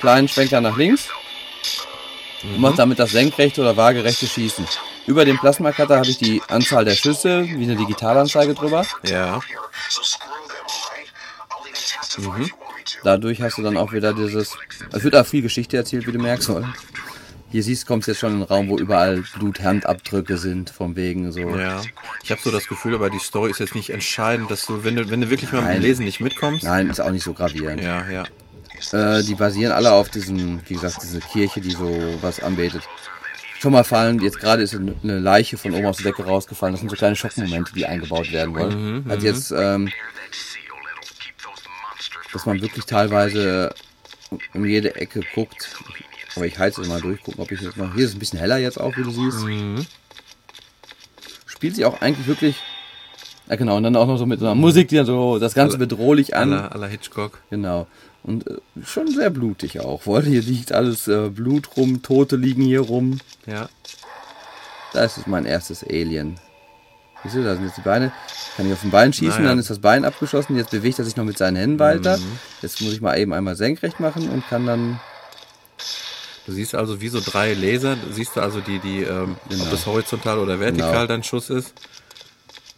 Kleinen 0.00 0.28
Schwenker 0.28 0.60
nach 0.60 0.76
links. 0.76 1.08
Und 2.42 2.60
macht 2.60 2.78
damit 2.78 2.98
das 2.98 3.12
senkrechte 3.12 3.60
oder 3.60 3.76
waagerechte 3.76 4.26
Schießen. 4.26 4.66
Über 5.06 5.24
den 5.24 5.38
Plasma-Cutter 5.38 5.96
habe 5.96 6.08
ich 6.08 6.18
die 6.18 6.42
Anzahl 6.48 6.84
der 6.84 6.94
Schüsse, 6.94 7.44
wie 7.44 7.64
eine 7.64 7.76
Digitalanzeige 7.76 8.54
drüber. 8.54 8.84
Ja. 9.04 9.40
Dadurch 13.04 13.40
hast 13.42 13.58
du 13.58 13.62
dann 13.62 13.76
auch 13.76 13.92
wieder 13.92 14.12
dieses. 14.12 14.56
Es 14.92 15.04
wird 15.04 15.16
auch 15.16 15.26
viel 15.26 15.42
Geschichte 15.42 15.76
erzählt, 15.76 16.06
wie 16.06 16.12
du 16.12 16.18
merkst. 16.18 16.50
Oder? 16.50 16.72
Hier 17.50 17.62
siehst, 17.62 17.86
kommst 17.86 18.08
jetzt 18.08 18.20
schon 18.20 18.30
in 18.30 18.36
einen 18.36 18.44
Raum, 18.44 18.68
wo 18.70 18.78
überall 18.78 19.22
Bluthandabdrücke 19.38 20.38
sind, 20.38 20.70
vom 20.70 20.96
wegen 20.96 21.32
so. 21.32 21.54
Ja. 21.56 21.82
Ich 22.24 22.30
habe 22.30 22.40
so 22.42 22.50
das 22.50 22.66
Gefühl, 22.66 22.94
aber 22.94 23.10
die 23.10 23.18
Story 23.18 23.50
ist 23.50 23.60
jetzt 23.60 23.74
nicht 23.74 23.90
entscheidend, 23.90 24.50
dass 24.50 24.64
du, 24.64 24.84
wenn 24.84 24.96
du, 24.96 25.10
wenn 25.10 25.20
du 25.20 25.28
wirklich 25.28 25.52
mal 25.52 25.62
mit 25.62 25.82
Lesen 25.82 26.06
nicht 26.06 26.20
mitkommst. 26.20 26.64
Nein, 26.64 26.88
ist 26.88 27.00
auch 27.00 27.10
nicht 27.10 27.24
so 27.24 27.34
gravierend. 27.34 27.82
Ja, 27.82 28.08
ja. 28.10 28.24
Äh, 28.92 29.22
die 29.22 29.34
basieren 29.34 29.72
alle 29.72 29.92
auf 29.92 30.08
diesen, 30.08 30.62
wie 30.66 30.74
gesagt, 30.74 31.02
diese 31.02 31.20
Kirche, 31.20 31.60
die 31.60 31.72
so 31.72 32.18
was 32.22 32.40
anbetet. 32.40 32.82
Schon 33.58 33.72
mal 33.72 33.84
fallen, 33.84 34.18
jetzt 34.20 34.40
gerade 34.40 34.62
ist 34.62 34.74
eine 34.74 35.18
Leiche 35.18 35.58
von 35.58 35.74
oben 35.74 35.86
aus 35.86 35.98
der 35.98 36.06
Decke 36.06 36.24
rausgefallen. 36.24 36.72
Das 36.72 36.80
sind 36.80 36.88
so 36.88 36.96
kleine 36.96 37.16
Schockmomente, 37.16 37.72
die 37.74 37.84
eingebaut 37.84 38.32
werden 38.32 38.54
wollen. 38.56 39.04
Also 39.08 39.26
jetzt, 39.26 39.52
ähm, 39.56 39.90
dass 42.32 42.46
man 42.46 42.60
wirklich 42.60 42.84
teilweise 42.86 43.74
um 44.54 44.64
jede 44.64 44.96
Ecke 44.96 45.20
guckt. 45.34 45.68
Aber 46.34 46.46
ich 46.46 46.58
heize 46.58 46.80
es 46.80 46.88
mal 46.88 47.00
durch, 47.00 47.22
gucken, 47.22 47.42
ob 47.42 47.52
ich 47.52 47.60
jetzt 47.60 47.76
noch. 47.76 47.94
Hier 47.94 48.04
ist 48.04 48.10
es 48.10 48.16
ein 48.16 48.18
bisschen 48.18 48.38
heller 48.38 48.58
jetzt 48.58 48.80
auch, 48.80 48.96
wie 48.96 49.02
du 49.02 49.10
siehst. 49.10 49.88
Spielt 51.46 51.76
sich 51.76 51.84
auch 51.84 52.00
eigentlich 52.00 52.26
wirklich. 52.26 52.56
Ja 53.48 53.56
genau, 53.56 53.76
und 53.76 53.82
dann 53.82 53.96
auch 53.96 54.06
noch 54.06 54.16
so 54.16 54.24
mit 54.24 54.40
so 54.40 54.46
einer 54.46 54.54
Musik, 54.54 54.88
die 54.88 54.96
dann 54.96 55.06
so 55.06 55.38
das 55.38 55.54
Ganze 55.54 55.76
bedrohlich 55.76 56.34
an. 56.34 56.52
Aller, 56.52 56.88
Hitchcock. 56.88 57.40
Genau. 57.50 57.86
Und 58.22 58.46
äh, 58.46 58.56
schon 58.84 59.08
sehr 59.08 59.30
blutig 59.30 59.80
auch. 59.80 60.06
Wohl, 60.06 60.22
hier 60.22 60.42
liegt 60.42 60.72
alles 60.72 61.08
äh, 61.08 61.28
Blut 61.28 61.76
rum, 61.76 62.02
Tote 62.02 62.36
liegen 62.36 62.62
hier 62.62 62.80
rum. 62.80 63.18
Ja. 63.46 63.68
Das 64.92 65.18
ist 65.18 65.26
mein 65.26 65.44
erstes 65.44 65.82
Alien. 65.82 66.38
Siehst 67.24 67.36
du, 67.36 67.44
da 67.44 67.54
sind 67.54 67.64
jetzt 67.66 67.76
die 67.76 67.82
Beine. 67.82 68.10
Kann 68.56 68.66
ich 68.66 68.72
auf 68.72 68.80
dem 68.80 68.90
Bein 68.90 69.12
schießen, 69.12 69.36
Naja. 69.38 69.48
dann 69.50 69.58
ist 69.58 69.70
das 69.70 69.78
Bein 69.78 70.04
abgeschossen. 70.04 70.56
Jetzt 70.56 70.70
bewegt 70.70 70.98
er 70.98 71.04
sich 71.04 71.16
noch 71.16 71.24
mit 71.24 71.38
seinen 71.38 71.56
Händen 71.56 71.78
weiter. 71.78 72.18
Jetzt 72.62 72.80
muss 72.80 72.92
ich 72.92 73.00
mal 73.00 73.16
eben 73.18 73.32
einmal 73.32 73.54
senkrecht 73.56 74.00
machen 74.00 74.28
und 74.28 74.46
kann 74.48 74.66
dann. 74.66 75.00
Du 76.46 76.52
siehst 76.52 76.74
also 76.74 77.00
wie 77.00 77.08
so 77.08 77.20
drei 77.24 77.54
Laser, 77.54 77.94
du 77.96 78.12
siehst 78.12 78.34
du 78.36 78.40
also 78.40 78.60
die, 78.60 78.80
die, 78.80 79.02
ähm, 79.04 79.36
Genau. 79.48 79.64
ob 79.64 79.70
das 79.70 79.86
horizontal 79.86 80.38
oder 80.40 80.58
vertikal 80.58 80.92
Genau. 80.92 81.06
dein 81.06 81.22
Schuss 81.22 81.50
ist. 81.50 81.72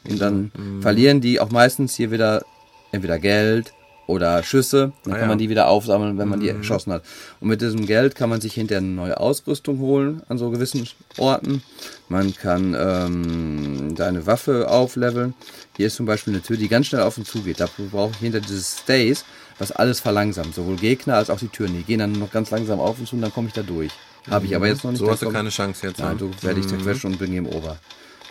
Und 0.07 0.21
dann 0.21 0.53
verlieren 0.83 1.23
die 1.23 1.41
auch 1.41 1.51
meistens 1.51 1.95
hier 1.97 2.11
wieder 2.11 2.45
entweder 2.93 3.19
Geld 3.19 3.73
oder 4.07 4.43
Schüsse. 4.43 4.93
Dann 5.05 5.15
Ah, 5.15 5.19
kann 5.19 5.29
man 5.29 5.39
die 5.39 5.49
wieder 5.49 5.69
aufsammeln, 5.69 6.19
wenn 6.19 6.29
man 6.29 6.41
die 6.41 6.49
erschossen 6.49 6.93
hat. 6.93 7.03
Und 7.41 7.49
mit 7.49 7.61
diesem 7.63 7.87
Geld 7.87 8.15
kann 8.15 8.29
man 8.29 8.41
sich 8.41 8.55
hinterher 8.55 8.79
eine 8.83 8.89
neue 8.93 9.19
Ausrüstung 9.19 9.79
holen 9.79 10.23
an 10.29 10.39
so 10.39 10.51
gewissen 10.51 10.87
Orten. 11.19 11.63
Man 12.09 12.35
kann 12.35 12.77
ähm, 12.79 13.97
seine 13.97 14.27
Waffe 14.27 14.69
aufleveln. 14.69 15.35
Hier 15.77 15.87
ist 15.87 15.97
zum 15.97 16.07
Beispiel 16.07 16.35
eine 16.35 16.43
Tür, 16.43 16.57
die 16.57 16.69
ganz 16.69 16.87
schnell 16.87 17.03
auf 17.03 17.17
und 17.19 17.27
zu 17.27 17.41
geht. 17.43 17.61
Dafür 17.61 17.87
brauche 17.87 18.13
ich 18.13 18.19
hinter 18.19 18.41
dieses 18.41 18.79
Stays, 18.81 19.25
was 19.59 19.73
alles 19.73 20.01
verlangsamt. 20.01 20.55
Sowohl 20.55 20.77
Gegner 20.77 21.17
als 21.17 21.31
auch 21.31 21.39
die 21.39 21.49
Türen. 21.49 21.75
Die 21.77 21.83
gehen 21.83 21.99
dann 21.99 22.13
noch 22.13 22.31
ganz 22.31 22.51
langsam 22.51 22.81
auf 22.81 22.99
und 22.99 23.09
zu 23.09 23.17
und 23.17 23.23
dann 23.23 23.33
komme 23.33 23.49
ich 23.49 23.55
da 23.55 23.63
durch. 23.63 23.91
Habe 24.31 24.47
ich 24.47 24.57
aber 24.57 24.67
jetzt 24.67 24.85
noch 24.85 24.91
nicht. 24.91 25.01
So 25.01 25.11
hast 25.11 25.23
du 25.23 25.31
keine 25.31 25.51
Chance 25.51 25.87
jetzt. 25.87 25.99
Nein, 26.01 26.17
ne? 26.17 26.19
so 26.21 26.31
werde 26.47 26.61
ich 26.61 26.67
zerquetscht 26.67 27.05
und 27.05 27.19
bin 27.19 27.31
Game 27.33 27.47
Over. 27.47 27.77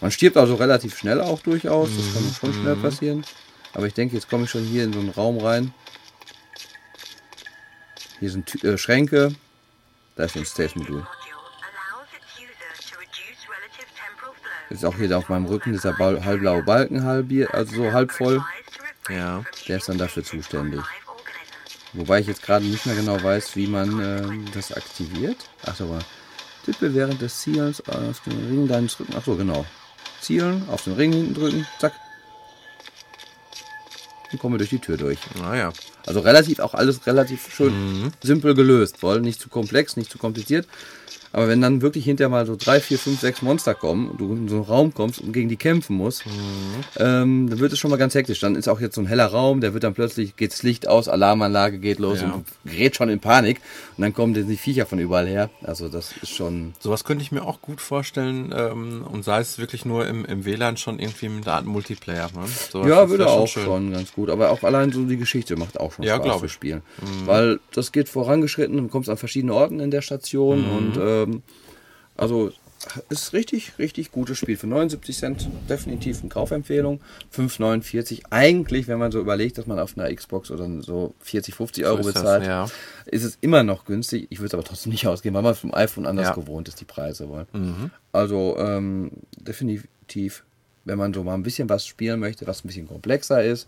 Man 0.01 0.11
stirbt 0.11 0.37
also 0.37 0.55
relativ 0.55 0.97
schnell 0.97 1.21
auch 1.21 1.39
durchaus, 1.41 1.89
das 1.95 2.13
kann 2.13 2.51
schon 2.51 2.61
schnell 2.61 2.75
passieren. 2.75 3.23
Aber 3.73 3.87
ich 3.87 3.93
denke, 3.93 4.15
jetzt 4.15 4.29
komme 4.29 4.43
ich 4.43 4.51
schon 4.51 4.63
hier 4.63 4.83
in 4.83 4.93
so 4.93 4.99
einen 4.99 5.09
Raum 5.09 5.39
rein. 5.39 5.73
Hier 8.19 8.31
sind 8.31 8.45
Tü 8.45 8.67
äh, 8.67 8.77
Schränke. 8.77 9.35
Da 10.15 10.25
ist 10.25 10.37
ein 10.37 10.45
Stage-Modul. 10.45 11.05
Jetzt 14.69 14.85
auch 14.85 14.95
hier 14.95 15.17
auf 15.17 15.29
meinem 15.29 15.45
Rücken 15.45 15.71
dieser 15.71 15.97
halbblaue 15.97 16.63
Balken, 16.63 17.03
halbier, 17.03 17.53
also 17.53 17.75
so 17.75 17.93
halb 17.93 18.11
voll. 18.11 18.43
Ja. 19.09 19.43
Der 19.67 19.77
ist 19.77 19.89
dann 19.89 19.97
dafür 19.97 20.23
zuständig. 20.23 20.81
Wobei 21.93 22.19
ich 22.19 22.27
jetzt 22.27 22.41
gerade 22.41 22.65
nicht 22.65 22.85
mehr 22.85 22.95
genau 22.95 23.21
weiß, 23.21 23.55
wie 23.55 23.67
man 23.67 23.99
äh, 23.99 24.51
das 24.53 24.71
aktiviert. 24.71 25.37
Ach 25.65 25.75
so, 25.75 25.85
aber 25.85 25.99
tippe 26.65 26.93
während 26.93 27.21
des 27.21 27.39
Zielens 27.39 27.81
auf 27.87 28.21
den 28.21 28.47
Ring 28.47 28.67
deines 28.67 28.99
Rücken. 28.99 29.13
Ach 29.17 29.23
so, 29.23 29.35
genau. 29.35 29.65
Zielen, 30.21 30.67
auf 30.69 30.83
den 30.85 30.93
Ring 30.93 31.11
hinten 31.11 31.33
drücken, 31.33 31.67
zack. 31.79 31.93
Kommen 34.37 34.55
wir 34.55 34.57
durch 34.57 34.69
die 34.69 34.79
Tür 34.79 34.97
durch. 34.97 35.19
Naja. 35.39 35.71
Also 36.05 36.19
relativ, 36.19 36.59
auch 36.59 36.73
alles 36.73 37.05
relativ 37.07 37.53
schön 37.53 38.11
simpel 38.21 38.55
gelöst. 38.55 39.01
Wohl 39.03 39.21
nicht 39.21 39.39
zu 39.39 39.49
komplex, 39.49 39.95
nicht 39.95 40.11
zu 40.11 40.17
kompliziert. 40.17 40.67
Aber 41.33 41.47
wenn 41.47 41.61
dann 41.61 41.81
wirklich 41.81 42.05
hinterher 42.05 42.29
mal 42.29 42.45
so 42.45 42.55
drei, 42.55 42.79
vier, 42.79 42.97
fünf, 42.99 43.19
sechs 43.19 43.41
Monster 43.41 43.73
kommen 43.75 44.09
und 44.09 44.21
du 44.21 44.33
in 44.33 44.47
so 44.47 44.55
einen 44.57 44.63
Raum 44.65 44.93
kommst 44.93 45.19
und 45.19 45.33
gegen 45.33 45.49
die 45.49 45.57
kämpfen 45.57 45.97
musst, 45.97 46.23
ähm, 46.97 47.49
dann 47.49 47.59
wird 47.59 47.73
es 47.73 47.79
schon 47.79 47.91
mal 47.91 47.97
ganz 47.97 48.13
hektisch. 48.15 48.39
Dann 48.39 48.55
ist 48.55 48.67
auch 48.67 48.79
jetzt 48.79 48.95
so 48.95 49.01
ein 49.01 49.07
heller 49.07 49.25
Raum, 49.25 49.59
der 49.59 49.73
wird 49.73 49.83
dann 49.83 49.93
plötzlich, 49.93 50.35
geht 50.35 50.51
das 50.53 50.63
Licht 50.63 50.87
aus, 50.87 51.07
Alarmanlage 51.07 51.79
geht 51.79 51.99
los 51.99 52.21
Ja. 52.21 52.31
und 52.31 52.45
gerät 52.65 52.95
schon 52.95 53.09
in 53.09 53.19
Panik. 53.19 53.59
Und 53.97 54.03
dann 54.03 54.13
kommen 54.13 54.33
die 54.33 54.57
Viecher 54.57 54.85
von 54.85 54.99
überall 54.99 55.27
her. 55.27 55.49
Also 55.63 55.89
das 55.89 56.13
ist 56.21 56.29
schon, 56.29 56.73
Sowas 56.79 57.03
könnte 57.03 57.23
ich 57.23 57.31
mir 57.31 57.43
auch 57.43 57.61
gut 57.61 57.81
vorstellen, 57.81 58.53
ähm, 58.55 59.03
und 59.11 59.23
sei 59.25 59.39
es 59.39 59.57
wirklich 59.57 59.85
nur 59.85 60.07
im, 60.07 60.25
im 60.25 60.45
WLAN 60.45 60.77
schon 60.77 60.99
irgendwie 60.99 61.29
mit 61.29 61.47
einer 61.47 61.57
Art 61.57 61.65
Multiplayer. 61.65 62.29
Ne? 62.35 62.45
Sowas 62.71 62.87
ja, 62.87 63.09
würde 63.09 63.27
auch 63.27 63.47
schön. 63.47 63.63
schon 63.65 63.91
ganz 63.91 64.13
gut. 64.13 64.29
Aber 64.29 64.51
auch 64.51 64.63
allein 64.63 64.91
so 64.91 65.03
die 65.03 65.17
Geschichte 65.17 65.55
macht 65.55 65.79
auch 65.79 65.93
schon 65.93 66.05
Ja, 66.05 66.17
Spaß 66.17 66.41
zu 66.41 66.47
spielen. 66.47 66.81
Weil 67.25 67.59
das 67.73 67.91
geht 67.91 68.07
vorangeschritten, 68.09 68.77
du 68.77 68.87
kommst 68.87 69.09
an 69.09 69.17
verschiedene 69.17 69.53
Orten 69.53 69.79
in 69.79 69.89
der 69.89 70.01
Station 70.03 70.65
und 70.65 71.22
ähm, 71.23 71.41
also 72.17 72.51
ist 73.09 73.31
richtig, 73.31 73.79
richtig 73.79 74.11
gutes 74.11 74.37
Spiel. 74.37 74.57
Für 74.57 74.67
79 74.67 75.17
Cent 75.17 75.47
definitiv 75.69 76.19
eine 76.19 76.27
Kaufempfehlung. 76.27 76.99
5,49 77.33 78.23
eigentlich, 78.29 78.89
wenn 78.89 78.99
man 78.99 79.09
so 79.11 79.21
überlegt, 79.21 79.57
dass 79.57 79.67
man 79.67 79.79
auf 79.79 79.97
einer 79.97 80.13
Xbox 80.13 80.51
oder 80.51 80.67
so 80.81 81.13
40, 81.21 81.55
50 81.55 81.85
Euro 81.85 81.99
ist 81.99 82.07
das, 82.07 82.13
bezahlt, 82.15 82.45
ja. 82.45 82.65
ist 83.05 83.23
es 83.23 83.37
immer 83.39 83.63
noch 83.63 83.85
günstig. 83.85 84.27
Ich 84.31 84.39
würde 84.39 84.47
es 84.47 84.53
aber 84.55 84.65
trotzdem 84.65 84.91
nicht 84.91 85.07
ausgeben, 85.07 85.33
weil 85.35 85.43
man 85.43 85.55
vom 85.55 85.73
iPhone 85.73 86.05
anders 86.05 86.27
Ja. 86.27 86.33
gewohnt 86.33 86.67
ist, 86.67 86.81
die 86.81 86.85
Preise 86.85 87.29
wohl. 87.29 87.47
Also 88.11 88.57
ähm, 88.59 89.11
definitiv, 89.39 90.43
wenn 90.85 90.97
man 90.97 91.13
so 91.13 91.23
mal 91.23 91.35
ein 91.35 91.43
bisschen 91.43 91.69
was 91.69 91.85
spielen 91.87 92.19
möchte, 92.19 92.47
was 92.47 92.63
ein 92.63 92.67
bisschen 92.67 92.87
komplexer 92.87 93.43
ist, 93.43 93.67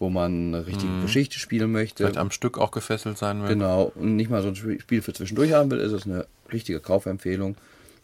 wo 0.00 0.10
man 0.10 0.54
eine 0.54 0.66
richtige 0.66 1.00
Geschichte 1.00 1.38
spielen 1.38 1.72
möchte. 1.72 2.04
Vielleicht 2.04 2.18
am 2.18 2.30
Stück 2.30 2.58
auch 2.58 2.70
gefesselt 2.70 3.18
sein 3.18 3.42
will. 3.42 3.48
Genau, 3.50 3.92
und 3.94 4.16
nicht 4.16 4.30
mal 4.30 4.42
so 4.42 4.48
ein 4.48 4.54
Sp- 4.58 4.78
Spiel 4.80 5.02
für 5.02 5.12
zwischendurch 5.12 5.52
haben 5.52 5.70
will, 5.70 5.78
ist 5.80 5.92
es 5.92 6.06
eine 6.06 6.26
richtige 6.52 6.80
Kaufempfehlung. 6.80 7.56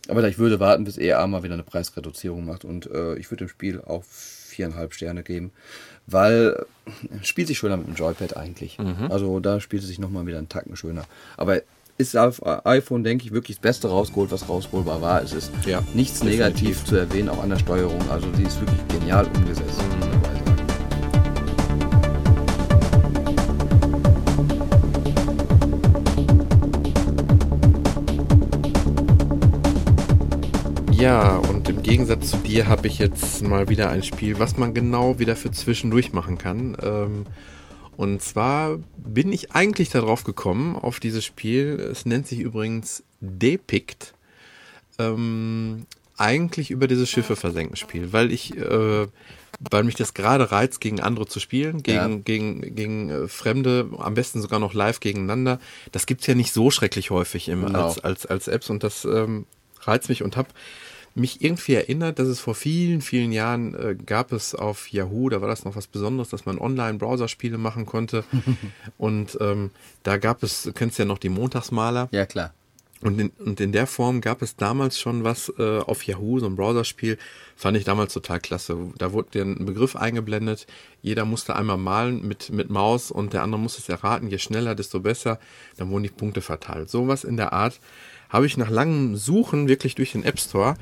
Aber 0.08 0.26
ich 0.28 0.38
würde 0.38 0.60
warten, 0.60 0.84
bis 0.84 0.98
EA 0.98 1.26
mal 1.26 1.42
wieder 1.42 1.54
eine 1.54 1.62
Preisreduzierung 1.62 2.44
macht. 2.44 2.64
Und 2.64 2.90
äh, 2.90 3.14
ich 3.16 3.30
würde 3.30 3.44
dem 3.46 3.48
Spiel 3.48 3.80
auch 3.80 4.04
viereinhalb 4.04 4.92
Sterne 4.94 5.22
geben, 5.22 5.50
weil 6.06 6.64
es 7.20 7.26
spielt 7.26 7.48
sich 7.48 7.58
schöner 7.58 7.76
mit 7.76 7.86
dem 7.86 7.94
Joypad 7.94 8.36
eigentlich. 8.36 8.78
Mhm. 8.78 9.08
Also 9.10 9.40
da 9.40 9.60
spielt 9.60 9.82
es 9.82 9.88
sich 9.88 9.98
nochmal 9.98 10.26
wieder 10.26 10.38
einen 10.38 10.48
Tacken 10.48 10.76
schöner. 10.76 11.04
Aber 11.36 11.60
ist 11.96 12.16
auf 12.16 12.44
iPhone, 12.66 13.04
denke 13.04 13.24
ich, 13.24 13.32
wirklich 13.32 13.56
das 13.56 13.62
Beste 13.62 13.88
rausgeholt, 13.88 14.30
was 14.32 14.48
rausholbar 14.48 15.00
war. 15.00 15.22
Es 15.22 15.32
ist 15.32 15.50
Ja, 15.64 15.82
nichts 15.94 16.20
definitiv. 16.20 16.40
negativ 16.40 16.84
zu 16.84 16.96
erwähnen, 16.96 17.28
auch 17.28 17.42
an 17.42 17.50
der 17.50 17.58
Steuerung. 17.58 18.00
Also 18.10 18.26
die 18.32 18.42
ist 18.42 18.60
wirklich 18.60 18.86
genial 18.88 19.26
umgesetzt. 19.36 19.78
muss 19.78 20.13
Ja, 30.96 31.36
und 31.38 31.68
im 31.68 31.82
Gegensatz 31.82 32.30
zu 32.30 32.36
dir 32.38 32.68
habe 32.68 32.86
ich 32.86 32.98
jetzt 32.98 33.42
mal 33.42 33.68
wieder 33.68 33.90
ein 33.90 34.02
Spiel, 34.02 34.38
was 34.38 34.56
man 34.56 34.74
genau 34.74 35.18
wieder 35.18 35.34
für 35.36 35.50
zwischendurch 35.50 36.12
machen 36.12 36.38
kann. 36.38 36.76
Ähm, 36.82 37.26
und 37.96 38.22
zwar 38.22 38.78
bin 38.96 39.32
ich 39.32 39.52
eigentlich 39.52 39.88
darauf 39.90 40.24
gekommen, 40.24 40.76
auf 40.76 41.00
dieses 41.00 41.24
Spiel. 41.24 41.80
Es 41.80 42.06
nennt 42.06 42.26
sich 42.26 42.40
übrigens 42.40 43.02
Depict. 43.20 44.14
Ähm, 44.98 45.86
eigentlich 46.16 46.70
über 46.70 46.86
dieses 46.86 47.10
Schiffe 47.10 47.34
versenken 47.34 47.76
Spiel, 47.76 48.12
weil 48.12 48.30
ich, 48.30 48.56
äh, 48.56 49.06
weil 49.58 49.82
mich 49.82 49.96
das 49.96 50.14
gerade 50.14 50.52
reizt, 50.52 50.80
gegen 50.80 51.00
andere 51.00 51.26
zu 51.26 51.40
spielen, 51.40 51.82
gegen, 51.82 51.96
Ja. 51.96 52.06
gegen, 52.24 52.74
gegen 52.76 53.10
äh, 53.10 53.28
Fremde, 53.28 53.88
am 53.98 54.14
besten 54.14 54.40
sogar 54.40 54.60
noch 54.60 54.74
live 54.74 55.00
gegeneinander. 55.00 55.58
Das 55.90 56.06
gibt's 56.06 56.26
ja 56.28 56.36
nicht 56.36 56.52
so 56.52 56.70
schrecklich 56.70 57.10
häufig 57.10 57.48
im, 57.48 57.66
Genau. 57.66 57.84
als, 57.86 57.98
als, 57.98 58.26
als 58.26 58.46
Apps 58.46 58.70
und 58.70 58.84
das 58.84 59.04
ähm, 59.04 59.46
reizt 59.80 60.08
mich 60.08 60.22
und 60.22 60.36
hab 60.36 60.46
mich 61.14 61.44
irgendwie 61.44 61.74
erinnert, 61.74 62.18
dass 62.18 62.28
es 62.28 62.40
vor 62.40 62.54
vielen, 62.54 63.00
vielen 63.00 63.32
Jahren 63.32 63.74
äh, 63.74 63.94
gab 63.94 64.32
es 64.32 64.54
auf 64.54 64.88
Yahoo, 64.88 65.28
da 65.28 65.40
war 65.40 65.48
das 65.48 65.64
noch 65.64 65.76
was 65.76 65.86
Besonderes, 65.86 66.28
dass 66.28 66.44
man 66.44 66.58
Online-Browser-Spiele 66.58 67.58
machen 67.58 67.86
konnte. 67.86 68.24
und 68.98 69.38
ähm, 69.40 69.70
da 70.02 70.16
gab 70.16 70.42
es, 70.42 70.64
du 70.64 70.72
kennst 70.72 70.98
ja 70.98 71.04
noch 71.04 71.18
die 71.18 71.28
Montagsmaler. 71.28 72.08
Ja, 72.10 72.26
klar. 72.26 72.52
Und 73.04 73.20
in, 73.20 73.30
und 73.38 73.60
in 73.60 73.72
der 73.72 73.86
Form 73.86 74.22
gab 74.22 74.40
es 74.40 74.56
damals 74.56 74.98
schon 74.98 75.24
was 75.24 75.52
äh, 75.58 75.78
auf 75.80 76.04
Yahoo, 76.04 76.38
so 76.38 76.46
ein 76.46 76.56
Browserspiel, 76.56 77.18
fand 77.54 77.76
ich 77.76 77.84
damals 77.84 78.14
total 78.14 78.40
klasse. 78.40 78.76
Da 78.96 79.12
wurde 79.12 79.42
ein 79.42 79.66
Begriff 79.66 79.94
eingeblendet, 79.94 80.66
jeder 81.02 81.26
musste 81.26 81.54
einmal 81.54 81.76
malen 81.76 82.26
mit, 82.26 82.50
mit 82.50 82.70
Maus 82.70 83.10
und 83.10 83.34
der 83.34 83.42
andere 83.42 83.60
musste 83.60 83.82
es 83.82 83.90
erraten, 83.90 84.28
je 84.28 84.38
schneller, 84.38 84.74
desto 84.74 85.00
besser, 85.00 85.38
dann 85.76 85.90
wurden 85.90 86.04
die 86.04 86.08
Punkte 86.08 86.40
verteilt. 86.40 86.88
Sowas 86.88 87.24
in 87.24 87.36
der 87.36 87.52
Art 87.52 87.78
habe 88.34 88.46
ich 88.46 88.56
nach 88.56 88.68
langem 88.68 89.16
Suchen 89.16 89.68
wirklich 89.68 89.94
durch 89.94 90.10
den 90.12 90.24
App 90.24 90.40
Store 90.40 90.74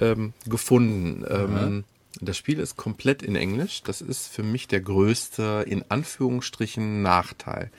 ähm, 0.00 0.32
gefunden. 0.46 1.24
Ähm, 1.28 1.84
das 2.20 2.36
Spiel 2.36 2.58
ist 2.58 2.76
komplett 2.76 3.22
in 3.22 3.36
Englisch. 3.36 3.82
Das 3.84 4.00
ist 4.00 4.26
für 4.26 4.42
mich 4.42 4.66
der 4.66 4.80
größte, 4.80 5.64
in 5.68 5.84
Anführungsstrichen, 5.88 7.00
Nachteil. 7.00 7.70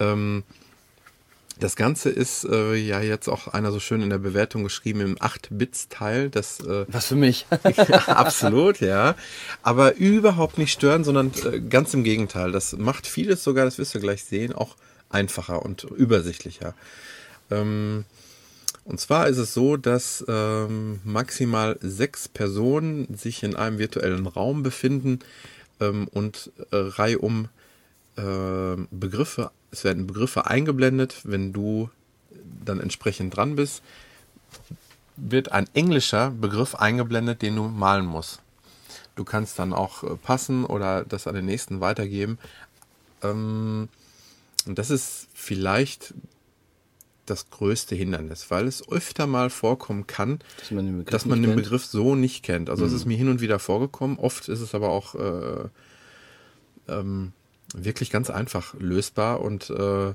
Ähm, 0.00 0.42
das 1.60 1.76
Ganze 1.76 2.08
ist 2.08 2.44
äh, 2.44 2.74
ja 2.74 3.00
jetzt 3.00 3.28
auch 3.28 3.46
einer 3.46 3.70
so 3.70 3.78
schön 3.78 4.02
in 4.02 4.10
der 4.10 4.18
Bewertung 4.18 4.64
geschrieben 4.64 5.00
im 5.00 5.16
8-Bits-Teil. 5.16 6.28
Das 6.28 6.58
äh, 6.58 6.86
Was 6.88 7.06
für 7.06 7.16
mich. 7.16 7.46
absolut, 8.06 8.80
ja. 8.80 9.14
Aber 9.62 9.94
überhaupt 9.94 10.58
nicht 10.58 10.72
stören, 10.72 11.04
sondern 11.04 11.30
äh, 11.44 11.60
ganz 11.60 11.94
im 11.94 12.02
Gegenteil. 12.02 12.50
Das 12.50 12.72
macht 12.72 13.06
vieles 13.06 13.44
sogar, 13.44 13.64
das 13.64 13.78
wirst 13.78 13.94
du 13.94 14.00
gleich 14.00 14.24
sehen, 14.24 14.54
auch 14.54 14.74
einfacher 15.08 15.62
und 15.62 15.84
übersichtlicher. 15.84 16.74
Ähm, 17.50 18.04
und 18.90 18.98
zwar 18.98 19.28
ist 19.28 19.38
es 19.38 19.54
so, 19.54 19.76
dass 19.76 20.24
ähm, 20.26 21.00
maximal 21.04 21.78
sechs 21.80 22.26
Personen 22.26 23.14
sich 23.14 23.44
in 23.44 23.54
einem 23.54 23.78
virtuellen 23.78 24.26
Raum 24.26 24.64
befinden 24.64 25.20
ähm, 25.78 26.08
und 26.08 26.50
äh, 26.72 26.76
reihum 26.76 27.48
äh, 28.16 28.76
Begriffe, 28.90 29.52
es 29.70 29.84
werden 29.84 30.08
Begriffe 30.08 30.46
eingeblendet, 30.46 31.20
wenn 31.22 31.52
du 31.52 31.88
dann 32.64 32.80
entsprechend 32.80 33.36
dran 33.36 33.54
bist, 33.54 33.82
wird 35.16 35.52
ein 35.52 35.68
englischer 35.72 36.32
Begriff 36.32 36.74
eingeblendet, 36.74 37.42
den 37.42 37.54
du 37.54 37.68
malen 37.68 38.06
musst. 38.06 38.40
Du 39.14 39.22
kannst 39.22 39.58
dann 39.60 39.72
auch 39.72 40.02
äh, 40.02 40.16
passen 40.16 40.64
oder 40.64 41.04
das 41.04 41.28
an 41.28 41.36
den 41.36 41.46
nächsten 41.46 41.80
weitergeben. 41.80 42.38
Ähm, 43.22 43.88
und 44.66 44.78
das 44.78 44.90
ist 44.90 45.28
vielleicht 45.32 46.12
das 47.30 47.50
größte 47.50 47.94
Hindernis, 47.94 48.50
weil 48.50 48.66
es 48.66 48.86
öfter 48.90 49.26
mal 49.26 49.50
vorkommen 49.50 50.06
kann, 50.06 50.40
Dass 50.58 50.70
man 50.70 50.86
den 50.86 50.98
Begriff 50.98 51.12
dass 51.12 51.26
man 51.26 51.42
den. 51.42 51.56
Begriff 51.56 51.84
so 51.84 52.14
nicht 52.14 52.42
kennt. 52.42 52.68
Also 52.68 52.84
es 52.84 52.92
ist 52.92 53.06
mir 53.06 53.16
hin 53.16 53.28
und 53.28 53.40
wieder 53.40 53.58
vorgekommen. 53.58 54.18
Oft 54.18 54.48
ist 54.48 54.60
es 54.60 54.74
aber 54.74 54.90
auch 54.90 55.14
äh, 55.14 55.68
ähm, 56.88 57.32
wirklich 57.74 58.10
ganz 58.10 58.30
einfach 58.30 58.74
lösbar 58.78 59.40
und 59.40 59.70
äh, 59.70 60.14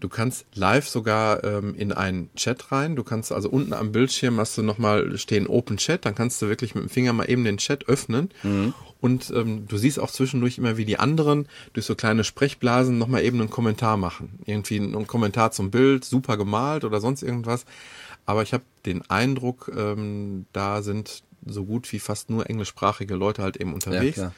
du 0.00 0.08
kannst 0.08 0.46
live 0.54 0.88
sogar 0.88 1.42
ähm, 1.44 1.74
in 1.74 1.92
einen 1.92 2.30
Chat 2.34 2.72
rein. 2.72 2.96
Du 2.96 3.04
kannst 3.04 3.32
also 3.32 3.48
unten 3.48 3.72
am 3.72 3.92
Bildschirm 3.92 4.38
hast 4.38 4.56
du 4.58 4.62
nochmal 4.62 5.16
stehen 5.18 5.46
Open 5.46 5.76
Chat, 5.76 6.04
dann 6.04 6.14
kannst 6.14 6.40
du 6.42 6.48
wirklich 6.48 6.74
mit 6.74 6.84
dem 6.84 6.88
Finger 6.90 7.12
mal 7.12 7.28
eben 7.30 7.44
den 7.44 7.58
Chat 7.58 7.88
öffnen 7.88 8.30
und 9.00 9.30
ähm, 9.30 9.66
du 9.68 9.76
siehst 9.76 10.00
auch 10.00 10.10
zwischendurch 10.10 10.58
immer, 10.58 10.76
wie 10.76 10.84
die 10.84 10.98
anderen 10.98 11.46
durch 11.72 11.86
so 11.86 11.94
kleine 11.94 12.24
Sprechblasen 12.24 12.98
nochmal 12.98 13.22
eben 13.22 13.40
einen 13.40 13.50
Kommentar 13.50 13.96
machen. 13.96 14.40
Irgendwie 14.44 14.80
einen 14.80 15.06
Kommentar 15.06 15.52
zum 15.52 15.70
Bild, 15.70 16.04
super 16.04 16.36
gemalt 16.36 16.84
oder 16.84 17.00
sonst 17.00 17.22
irgendwas. 17.22 17.64
Aber 18.26 18.42
ich 18.42 18.52
habe 18.52 18.64
den 18.86 19.08
Eindruck, 19.08 19.70
ähm, 19.76 20.46
da 20.52 20.82
sind 20.82 21.22
so 21.46 21.64
gut 21.64 21.90
wie 21.92 21.98
fast 22.00 22.28
nur 22.28 22.50
englischsprachige 22.50 23.14
Leute 23.14 23.42
halt 23.42 23.56
eben 23.56 23.70
Ja, 23.70 23.74
unterwegs. 23.74 24.14
klar. 24.14 24.32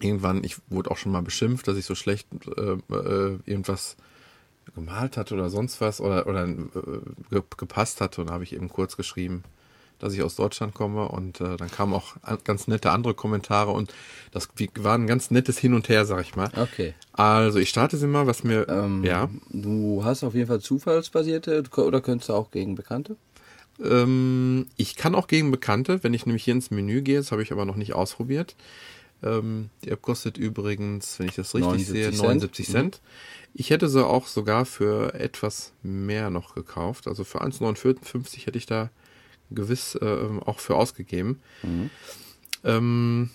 Irgendwann, 0.00 0.44
ich 0.44 0.56
wurde 0.68 0.90
auch 0.90 0.96
schon 0.96 1.12
mal 1.12 1.22
beschimpft, 1.22 1.68
dass 1.68 1.76
ich 1.76 1.84
so 1.86 1.94
schlecht 1.94 2.26
äh, 2.56 2.72
äh, 2.94 3.38
irgendwas 3.46 3.96
gemalt 4.74 5.16
hatte 5.16 5.34
oder 5.34 5.50
sonst 5.50 5.80
was 5.80 6.00
oder, 6.00 6.26
oder 6.26 6.46
äh, 6.48 6.56
ge 7.30 7.42
gepasst 7.56 8.00
hatte 8.00 8.20
und 8.22 8.30
habe 8.30 8.44
ich 8.44 8.54
eben 8.54 8.68
kurz 8.68 8.96
geschrieben, 8.96 9.44
dass 9.98 10.12
ich 10.14 10.22
aus 10.22 10.34
Deutschland 10.36 10.74
komme 10.74 11.08
und 11.08 11.40
äh, 11.40 11.56
dann 11.56 11.70
kamen 11.70 11.92
auch 11.94 12.16
an- 12.22 12.38
ganz 12.44 12.66
nette 12.66 12.90
andere 12.90 13.14
Kommentare 13.14 13.70
und 13.70 13.94
das 14.32 14.48
war 14.78 14.94
ein 14.96 15.06
ganz 15.06 15.30
nettes 15.30 15.58
Hin 15.58 15.74
und 15.74 15.88
Her, 15.88 16.04
sag 16.04 16.22
ich 16.22 16.34
mal. 16.34 16.50
Okay. 16.56 16.94
Also 17.12 17.58
ich 17.58 17.68
starte 17.68 17.96
sie 17.96 18.06
mal, 18.06 18.26
was 18.26 18.42
mir, 18.42 18.66
Ähm, 18.68 19.04
ja, 19.04 19.28
Du 19.50 20.02
hast 20.02 20.24
auf 20.24 20.34
jeden 20.34 20.48
Fall 20.48 20.60
zufallsbasierte 20.60 21.62
oder 21.76 22.00
könntest 22.00 22.28
du 22.30 22.32
auch 22.34 22.50
gegen 22.50 22.74
Bekannte? 22.74 23.16
Ähm, 23.82 24.66
ich 24.76 24.96
kann 24.96 25.14
auch 25.14 25.26
gegen 25.26 25.50
Bekannte, 25.50 26.02
wenn 26.02 26.14
ich 26.14 26.26
nämlich 26.26 26.44
hier 26.44 26.54
ins 26.54 26.70
Menü 26.70 27.02
gehe, 27.02 27.18
das 27.18 27.32
habe 27.32 27.42
ich 27.42 27.52
aber 27.52 27.64
noch 27.64 27.76
nicht 27.76 27.92
ausprobiert. 27.94 28.56
Ähm, 29.24 29.70
die 29.82 29.90
App 29.90 30.02
kostet 30.02 30.36
übrigens, 30.36 31.18
wenn 31.18 31.28
ich 31.28 31.34
das 31.34 31.54
richtig 31.54 31.88
79 31.88 31.88
sehe, 31.88 32.10
Cent. 32.10 32.22
79 32.22 32.66
Cent. 32.68 33.00
Ich 33.54 33.70
hätte 33.70 33.88
sie 33.88 34.04
auch 34.04 34.26
sogar 34.26 34.66
für 34.66 35.14
etwas 35.14 35.72
mehr 35.82 36.30
noch 36.30 36.54
gekauft. 36.54 37.08
Also 37.08 37.24
für 37.24 37.42
1,59 37.42 38.46
hätte 38.46 38.58
ich 38.58 38.66
da 38.66 38.90
gewiss 39.50 39.98
ähm, 40.02 40.42
auch 40.42 40.58
für 40.58 40.74
ausgegeben. 40.74 41.40
Ähm, 42.64 43.30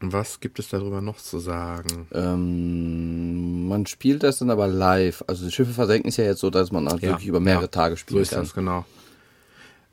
was 0.00 0.40
gibt 0.40 0.58
es 0.58 0.68
darüber 0.68 1.00
noch 1.00 1.16
zu 1.16 1.38
sagen? 1.38 2.08
Ähm, 2.12 3.68
man 3.68 3.86
spielt 3.86 4.22
das 4.22 4.38
dann 4.38 4.50
aber 4.50 4.66
live. 4.66 5.24
Also 5.26 5.46
die 5.46 5.52
Schiffe 5.52 5.72
versenken 5.72 6.08
ist 6.08 6.16
ja 6.16 6.24
jetzt 6.24 6.40
so, 6.40 6.50
dass 6.50 6.72
man 6.72 6.88
halt 6.88 7.02
wirklich 7.02 7.28
über 7.28 7.40
mehrere 7.40 7.62
ja, 7.62 7.68
Tage 7.68 7.94
So 7.94 8.00
spielen 8.00 8.22
ist 8.22 8.32
das, 8.32 8.54
genau. 8.54 8.84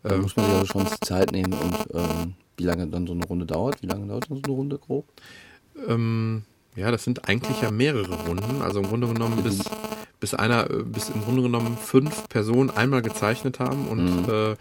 Da 0.04 0.18
muss 0.18 0.36
man 0.36 0.46
sich 0.46 0.56
aber 0.56 0.66
schon 0.66 0.88
Zeit 1.04 1.32
nehmen 1.32 1.54
und 1.54 1.76
ähm, 1.94 2.34
wie 2.58 2.64
lange 2.64 2.88
dann 2.88 3.06
so 3.08 3.14
eine 3.14 3.26
Runde 3.26 3.46
dauert. 3.46 3.82
Wie 3.82 3.88
lange 3.88 4.08
dauert 4.08 4.26
so 4.28 4.36
eine 4.36 4.48
Runde 4.54 4.78
grob? 4.78 5.06
Ähm, 5.88 6.44
ja, 6.76 6.90
das 6.92 7.04
sind 7.04 7.28
eigentlich 7.28 7.62
ja 7.62 7.70
mehrere 7.72 8.26
Runden. 8.26 8.62
Also 8.62 8.80
im 8.80 8.88
Grunde 8.88 9.08
genommen, 9.08 9.44
bis, 9.44 9.64
bis 10.20 10.34
einer, 10.34 10.70
äh, 10.72 10.84
bis 10.84 11.10
im 11.10 11.22
Grunde 11.24 11.44
genommen 11.44 11.78
fünf 11.78 12.28
Personen 12.30 12.70
einmal 12.72 13.02
gezeichnet 13.02 13.60
haben 13.60 13.88
und 13.88 14.28
äh, 14.28 14.52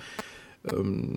ähm, 0.70 1.16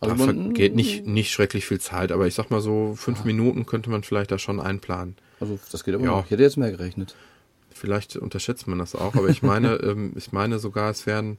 Also 0.00 0.14
da 0.14 0.32
vergeht 0.32 0.74
nicht, 0.74 1.06
nicht 1.06 1.30
schrecklich 1.30 1.66
viel 1.66 1.80
Zeit, 1.80 2.12
aber 2.12 2.26
ich 2.26 2.34
sag 2.34 2.50
mal 2.50 2.60
so, 2.60 2.94
fünf 2.96 3.24
Minuten 3.24 3.66
könnte 3.66 3.90
man 3.90 4.02
vielleicht 4.02 4.30
da 4.30 4.38
schon 4.38 4.60
einplanen. 4.60 5.16
Also 5.40 5.58
das 5.70 5.84
geht 5.84 5.94
aber 5.94 6.04
Ja. 6.04 6.10
noch. 6.12 6.24
Ich 6.24 6.30
hätte 6.30 6.42
jetzt 6.42 6.56
mehr 6.56 6.70
gerechnet. 6.70 7.14
Vielleicht 7.72 8.16
unterschätzt 8.16 8.66
man 8.68 8.78
das 8.78 8.94
auch, 8.94 9.14
aber 9.14 9.28
ich 9.28 9.42
meine, 9.42 9.74
ähm, 9.82 10.12
ich 10.16 10.32
meine 10.32 10.58
sogar, 10.58 10.90
es 10.90 11.06
wären 11.06 11.38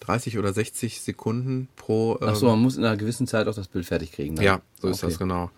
30 0.00 0.38
oder 0.38 0.52
60 0.52 1.00
Sekunden 1.00 1.68
pro. 1.76 2.18
Ähm, 2.20 2.28
Ach 2.30 2.36
so, 2.36 2.46
man 2.46 2.60
muss 2.60 2.76
in 2.76 2.84
einer 2.84 2.96
gewissen 2.96 3.26
Zeit 3.26 3.48
auch 3.48 3.54
das 3.54 3.68
Bild 3.68 3.86
fertig 3.86 4.12
kriegen. 4.12 4.36
dann. 4.36 4.44
Ja, 4.44 4.60
so 4.80 4.88
ist 4.88 4.98
Okay. 5.02 5.12
das 5.12 5.18
genau. 5.18 5.50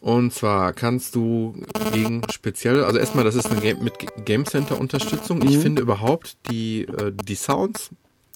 Und 0.00 0.34
zwar 0.34 0.74
kannst 0.74 1.14
du 1.14 1.54
gegen 1.94 2.20
speziell, 2.30 2.84
also 2.84 2.98
erstmal, 2.98 3.24
das 3.24 3.34
ist 3.36 3.46
eine 3.46 3.60
Game, 3.62 3.82
mit 3.82 3.94
Game 4.26 4.44
Center 4.44 4.78
Unterstützung. 4.78 5.38
Mhm. 5.38 5.48
Ich 5.48 5.58
finde 5.58 5.80
überhaupt 5.80 6.36
die, 6.50 6.82
äh, 6.82 7.10
die 7.12 7.34
Sounds 7.36 7.88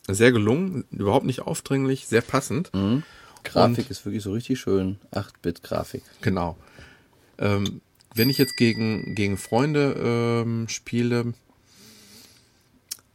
sehr 0.09 0.33
gelungen, 0.33 0.85
überhaupt 0.91 1.27
nicht 1.27 1.41
aufdringlich, 1.43 2.07
sehr 2.07 2.23
passend. 2.23 2.73
Mhm. 2.75 3.03
Grafik 3.45 3.91
ist 3.91 4.05
wirklich 4.07 4.23
so 4.23 4.33
richtig 4.33 4.59
schön. 4.59 4.99
8-Bit-Grafik. 5.13 6.03
Genau. 6.23 6.57
Ähm, 7.39 7.83
wenn 8.15 8.31
ich 8.31 8.39
jetzt 8.39 8.57
gegen, 8.57 9.15
gegen 9.15 9.37
Freunde 9.37 9.95
ähm, 10.45 10.69
spiele, 10.69 11.35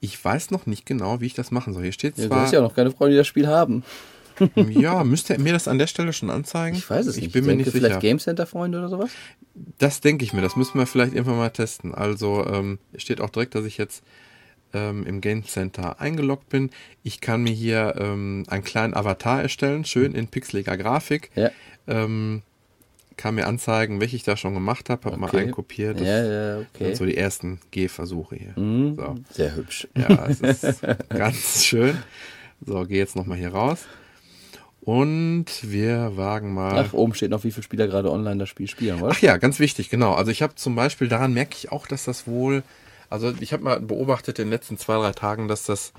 ich 0.04 0.24
weiß 0.24 0.52
noch 0.52 0.66
nicht 0.66 0.86
genau, 0.86 1.22
wie 1.22 1.28
ich 1.28 1.34
das 1.34 1.50
machen 1.50 1.74
soll. 1.74 1.84
Hier 1.84 1.94
steht 1.94 2.18
Ja, 2.18 2.24
du 2.24 2.30
zwar, 2.30 2.42
hast 2.42 2.52
ja 2.52 2.60
auch 2.60 2.64
noch 2.64 2.76
keine 2.76 2.92
Freunde, 2.92 3.12
die 3.14 3.18
das 3.18 3.28
Spiel 3.28 3.48
haben. 3.48 3.84
ja, 4.56 5.04
müsste 5.06 5.34
er 5.36 5.40
mir 5.40 5.54
das 5.54 5.70
an 5.70 5.78
der 5.78 5.88
Stelle 5.88 6.12
schon 6.12 6.30
anzeigen? 6.30 6.76
Ich 6.76 6.90
weiß 6.90 7.06
es 7.06 7.16
ich 7.16 7.24
nicht. 7.24 7.34
bin 7.34 7.46
mir 7.46 7.52
denke, 7.52 7.64
nicht 7.66 7.72
vielleicht 7.72 7.94
sicher. 7.94 8.02
Game 8.02 8.20
Center 8.20 8.46
Freunde 8.46 8.80
oder 8.80 8.90
sowas? 8.90 9.12
Das 9.78 10.02
denke 10.02 10.26
ich 10.26 10.34
mir, 10.34 10.42
das 10.42 10.58
müssen 10.58 10.78
wir 10.78 10.88
vielleicht 10.88 11.14
irgendwann 11.14 11.38
mal 11.38 11.52
testen. 11.52 11.96
Also 11.96 12.46
ähm, 12.46 12.80
steht 12.98 13.22
auch 13.22 13.30
direkt, 13.30 13.56
dass 13.56 13.64
ich 13.64 13.78
jetzt 13.78 14.04
ähm, 14.74 15.06
im 15.06 15.22
Game 15.22 15.46
Center 15.46 16.02
eingeloggt 16.02 16.50
bin. 16.50 16.72
Ich 17.04 17.22
kann 17.22 17.44
mir 17.44 17.54
hier 17.54 17.96
ähm, 17.98 18.44
einen 18.48 18.64
kleinen 18.64 18.96
Avatar 18.96 19.42
erstellen, 19.42 19.86
schön 19.86 20.14
in 20.16 20.28
pixeliger 20.28 20.76
Grafik. 20.76 21.30
Ja. 21.36 21.52
Ähm, 21.88 22.42
kann 23.18 23.36
mir 23.36 23.48
anzeigen, 23.48 24.00
welche 24.02 24.16
ich 24.16 24.24
da 24.24 24.36
schon 24.38 24.54
gemacht 24.54 24.90
habe, 24.90 25.06
habe 25.06 25.18
mal 25.18 25.28
Okay. 25.28 25.40
einen 25.42 25.52
kopiert. 25.52 26.00
Das 26.00 26.08
Ja, 26.08 26.24
ja, 26.24 26.58
sind 26.58 26.68
okay. 26.74 26.96
so 26.96 27.06
die 27.06 27.18
ersten 27.18 27.60
Gehversuche 27.72 28.36
hier. 28.36 28.54
Mhm. 28.60 28.96
So. 28.96 29.16
Sehr 29.32 29.56
hübsch. 29.56 29.88
Ja, 29.98 30.28
es 30.28 30.42
ist 30.42 30.82
ganz 31.10 31.64
schön. 31.66 31.98
So, 32.66 32.86
gehe 32.86 32.98
jetzt 33.00 33.16
nochmal 33.16 33.38
hier 33.38 33.54
raus. 33.54 33.86
Und 34.82 35.46
wir 35.62 36.18
wagen 36.18 36.54
mal. 36.54 36.86
Ach, 36.88 36.94
oben 36.94 37.14
steht 37.14 37.30
noch, 37.32 37.44
wie 37.46 37.52
viele 37.52 37.64
Spieler 37.64 37.88
gerade 37.88 38.12
online 38.12 38.38
das 38.38 38.50
Spiel 38.50 38.68
spielen, 38.68 39.02
oder? 39.02 39.14
Ach 39.16 39.22
ja, 39.22 39.38
ganz 39.38 39.60
wichtig, 39.60 39.90
genau. 39.90 40.14
Also 40.14 40.30
ich 40.32 40.42
habe 40.42 40.56
zum 40.56 40.76
Beispiel, 40.76 41.08
daran 41.08 41.34
merke 41.34 41.56
ich 41.58 41.72
auch, 41.72 41.88
dass 41.88 42.04
das 42.04 42.28
wohl, 42.28 42.64
also 43.10 43.34
ich 43.40 43.54
habe 43.54 43.64
mal 43.64 43.80
beobachtet 43.80 44.40
in 44.40 44.46
den 44.48 44.52
letzten 44.52 44.78
zwei, 44.78 44.96
drei 44.98 45.14
Tagen, 45.14 45.48
dass 45.48 45.64
das, 45.64 45.94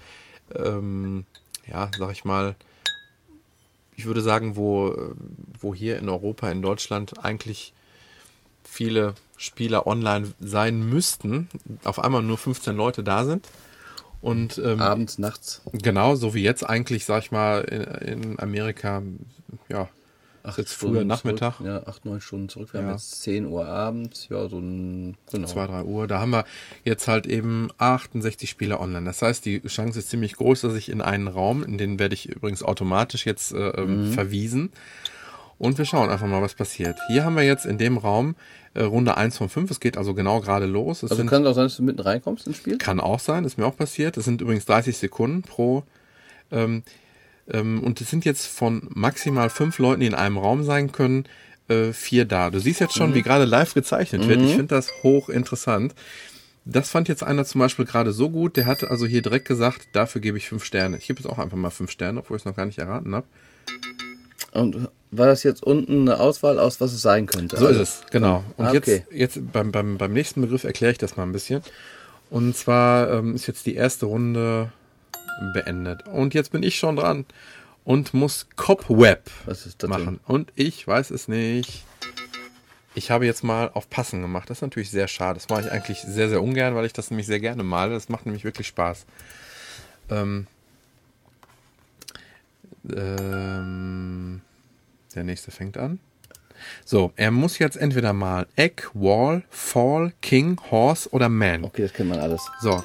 ähm, 0.54 1.24
ja, 1.66 1.90
sag 1.98 2.12
ich 2.12 2.26
mal, 2.26 2.56
ich 3.96 4.06
würde 4.06 4.20
sagen, 4.20 4.56
wo, 4.56 4.88
äh, 4.88 5.14
wo 5.60 5.74
hier 5.74 5.98
in 5.98 6.08
Europa, 6.08 6.50
in 6.50 6.62
Deutschland 6.62 7.24
eigentlich 7.24 7.72
viele 8.62 9.14
Spieler 9.36 9.86
online 9.86 10.32
sein 10.40 10.88
müssten, 10.88 11.48
auf 11.84 11.98
einmal 11.98 12.22
nur 12.22 12.38
15 12.38 12.76
Leute 12.76 13.02
da 13.02 13.24
sind. 13.24 13.48
Und 14.20 14.56
ähm, 14.58 14.80
Abends, 14.80 15.18
nachts. 15.18 15.60
genau, 15.72 16.14
so 16.14 16.32
wie 16.32 16.42
jetzt 16.42 16.62
eigentlich, 16.68 17.04
sag 17.04 17.24
ich 17.24 17.30
mal, 17.30 17.60
in, 17.60 17.82
in 18.22 18.40
Amerika, 18.40 19.02
ja, 19.68 19.88
Acht 20.46 20.58
jetzt 20.58 20.74
früher 20.74 21.04
Nachmittag. 21.04 21.56
Zurück, 21.56 21.66
ja, 21.66 21.86
acht, 21.86 22.04
neun 22.04 22.20
Stunden 22.20 22.50
zurück. 22.50 22.72
Wir 22.74 22.80
haben 22.80 22.88
Ja. 22.88 22.92
jetzt 22.92 23.22
10 23.22 23.46
Uhr 23.46 23.66
abends. 23.66 24.28
Ja, 24.30 24.46
so 24.48 24.58
ein, 24.58 25.16
genau. 25.32 25.46
zwei, 25.48 25.66
drei 25.66 25.82
Uhr. 25.82 26.06
Da 26.06 26.20
haben 26.20 26.30
wir 26.32 26.44
jetzt 26.84 27.08
halt 27.08 27.26
eben 27.26 27.70
68 27.78 28.50
Spieler 28.50 28.78
online. 28.80 29.06
Das 29.06 29.22
heißt, 29.22 29.44
die 29.46 29.62
Chance 29.62 29.98
ist 29.98 30.10
ziemlich 30.10 30.34
groß, 30.36 30.60
dass 30.60 30.74
ich 30.74 30.90
in 30.90 31.00
einen 31.00 31.28
Raum, 31.28 31.64
in 31.64 31.78
den 31.78 31.98
werde 31.98 32.14
ich 32.14 32.28
übrigens 32.28 32.62
automatisch 32.62 33.24
jetzt 33.24 33.52
äh, 33.54 33.70
ähm, 33.70 34.12
verwiesen. 34.12 34.70
Und 35.56 35.78
wir 35.78 35.86
schauen 35.86 36.10
einfach 36.10 36.26
mal, 36.26 36.42
was 36.42 36.54
passiert. 36.54 36.98
Hier 37.06 37.24
haben 37.24 37.36
wir 37.36 37.44
jetzt 37.44 37.64
in 37.64 37.78
dem 37.78 37.96
Raum 37.96 38.34
äh, 38.74 38.82
Runde 38.82 39.16
1 39.16 39.38
von 39.38 39.48
5. 39.48 39.70
Es 39.70 39.80
geht 39.80 39.96
also 39.96 40.12
genau 40.12 40.40
gerade 40.40 40.66
los. 40.66 40.98
Es 40.98 41.04
Also 41.04 41.16
sind, 41.16 41.30
kann 41.30 41.42
es 41.42 41.48
auch 41.48 41.54
sein, 41.54 41.64
dass 41.64 41.76
du 41.76 41.82
mitten 41.84 42.00
reinkommst 42.00 42.46
ins 42.46 42.58
Spiel? 42.58 42.76
kann 42.76 43.00
auch 43.00 43.20
sein, 43.20 43.44
ist 43.44 43.56
mir 43.56 43.64
auch 43.64 43.76
passiert. 43.76 44.18
Es 44.18 44.26
sind 44.26 44.42
übrigens 44.42 44.66
30 44.66 44.98
Sekunden 44.98 45.40
pro. 45.42 45.84
Ähm, 46.50 46.82
und 47.52 48.00
es 48.00 48.10
sind 48.10 48.24
jetzt 48.24 48.46
von 48.46 48.88
maximal 48.94 49.50
fünf 49.50 49.78
Leuten, 49.78 50.00
die 50.00 50.06
in 50.06 50.14
einem 50.14 50.38
Raum 50.38 50.64
sein 50.64 50.92
können, 50.92 51.26
äh, 51.68 51.92
vier 51.92 52.24
da. 52.24 52.50
Du 52.50 52.58
siehst 52.58 52.80
jetzt 52.80 52.94
schon, 52.94 53.14
wie 53.14 53.22
gerade 53.22 53.44
live 53.44 53.74
gezeichnet 53.74 54.26
wird. 54.28 54.40
Ich 54.42 54.50
finde 54.52 54.74
das 54.74 54.90
hochinteressant. 55.02 55.94
Das 56.66 56.88
fand 56.88 57.08
jetzt 57.08 57.22
einer 57.22 57.44
zum 57.44 57.58
Beispiel 57.58 57.84
gerade 57.84 58.12
so 58.12 58.30
gut, 58.30 58.56
der 58.56 58.64
hat 58.64 58.84
also 58.84 59.04
hier 59.04 59.20
direkt 59.20 59.46
gesagt, 59.46 59.88
dafür 59.92 60.22
gebe 60.22 60.38
ich 60.38 60.48
fünf 60.48 60.64
Sterne. 60.64 60.96
Ich 60.96 61.06
gebe 61.06 61.20
jetzt 61.20 61.28
auch 61.30 61.38
einfach 61.38 61.58
mal 61.58 61.68
fünf 61.70 61.90
Sterne, 61.90 62.20
obwohl 62.20 62.38
ich 62.38 62.42
es 62.42 62.46
noch 62.46 62.56
gar 62.56 62.64
nicht 62.64 62.78
erraten 62.78 63.14
habe. 63.14 63.26
Und 64.52 64.88
war 65.10 65.26
das 65.26 65.42
jetzt 65.42 65.62
unten 65.62 66.08
eine 66.08 66.20
Auswahl 66.20 66.58
aus, 66.58 66.80
was 66.80 66.92
es 66.94 67.02
sein 67.02 67.26
könnte? 67.26 67.56
So 67.58 67.66
Also- 67.66 67.82
ist 67.82 68.00
es, 68.04 68.10
genau. 68.10 68.44
Und 68.56 68.64
Ah, 68.66 68.72
okay. 68.72 69.04
jetzt, 69.10 69.36
jetzt 69.36 69.52
beim, 69.52 69.72
beim, 69.72 69.98
beim 69.98 70.12
nächsten 70.12 70.40
Begriff 70.40 70.64
erkläre 70.64 70.92
ich 70.92 70.98
das 70.98 71.16
mal 71.16 71.24
ein 71.24 71.32
bisschen. 71.32 71.60
Und 72.30 72.56
zwar 72.56 73.10
ähm, 73.10 73.34
ist 73.34 73.46
jetzt 73.46 73.66
die 73.66 73.74
erste 73.74 74.06
Runde 74.06 74.72
beendet. 75.52 76.06
Und 76.06 76.34
jetzt 76.34 76.52
bin 76.52 76.62
ich 76.62 76.76
schon 76.76 76.96
dran 76.96 77.24
und 77.84 78.14
muss 78.14 78.46
Cobweb 78.56 79.30
machen. 79.86 80.20
Und 80.26 80.52
ich 80.56 80.86
weiß 80.86 81.10
es 81.10 81.28
nicht. 81.28 81.84
Ich 82.94 83.10
habe 83.10 83.26
jetzt 83.26 83.42
mal 83.42 83.70
auf 83.74 83.90
Passen 83.90 84.22
gemacht. 84.22 84.48
Das 84.48 84.58
ist 84.58 84.62
natürlich 84.62 84.90
sehr 84.90 85.08
schade. 85.08 85.34
Das 85.34 85.48
mache 85.48 85.62
ich 85.62 85.72
eigentlich 85.72 86.00
sehr, 86.00 86.28
sehr 86.28 86.42
ungern, 86.42 86.74
weil 86.74 86.86
ich 86.86 86.92
das 86.92 87.10
nämlich 87.10 87.26
sehr 87.26 87.40
gerne 87.40 87.64
male. 87.64 87.92
Das 87.92 88.08
macht 88.08 88.24
nämlich 88.24 88.44
wirklich 88.44 88.68
Spaß. 88.68 89.04
Ähm, 90.10 90.46
ähm, 92.94 94.42
der 95.14 95.24
nächste 95.24 95.50
fängt 95.50 95.76
an. 95.76 95.98
So, 96.84 97.12
er 97.16 97.30
muss 97.30 97.58
jetzt 97.58 97.76
entweder 97.76 98.12
mal 98.12 98.46
Egg, 98.56 98.84
Wall, 98.94 99.42
Fall, 99.50 100.12
King, 100.22 100.58
Horse 100.70 101.10
oder 101.10 101.28
Man. 101.28 101.64
Okay, 101.64 101.82
das 101.82 101.92
kennt 101.92 102.10
man 102.10 102.20
alles. 102.20 102.42
So. 102.60 102.82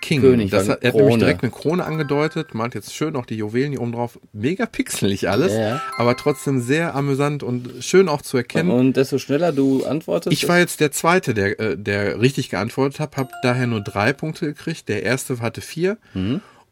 King. 0.00 0.20
König, 0.20 0.50
das 0.50 0.68
hat, 0.68 0.82
er 0.82 0.92
hat 0.92 0.96
nämlich 0.98 1.18
direkt 1.18 1.42
eine 1.42 1.52
Krone 1.52 1.84
angedeutet, 1.84 2.54
malt 2.54 2.74
jetzt 2.74 2.94
schön 2.94 3.16
auch 3.16 3.26
die 3.26 3.36
Juwelen 3.36 3.72
hier 3.72 3.80
oben 3.80 3.92
drauf. 3.92 4.18
Mega 4.32 4.66
pixelig 4.66 5.28
alles, 5.28 5.52
Ja, 5.52 5.80
aber 5.98 6.16
trotzdem 6.16 6.60
sehr 6.60 6.94
amüsant 6.94 7.42
und 7.42 7.68
schön 7.80 8.08
auch 8.08 8.22
zu 8.22 8.36
erkennen. 8.36 8.70
Und 8.70 8.96
desto 8.96 9.18
schneller 9.18 9.52
du 9.52 9.84
antwortest, 9.84 10.32
Ich 10.32 10.48
war 10.48 10.58
jetzt 10.58 10.80
der 10.80 10.90
Zweite, 10.92 11.34
der, 11.34 11.58
äh, 11.60 11.76
der 11.76 12.20
richtig 12.20 12.48
geantwortet 12.50 13.00
hat, 13.00 13.16
habe 13.16 13.30
daher 13.42 13.66
nur 13.66 13.80
drei 13.82 14.12
Punkte 14.12 14.46
gekriegt. 14.46 14.88
Der 14.88 15.02
Erste 15.02 15.40
hatte 15.40 15.60
vier. 15.60 15.98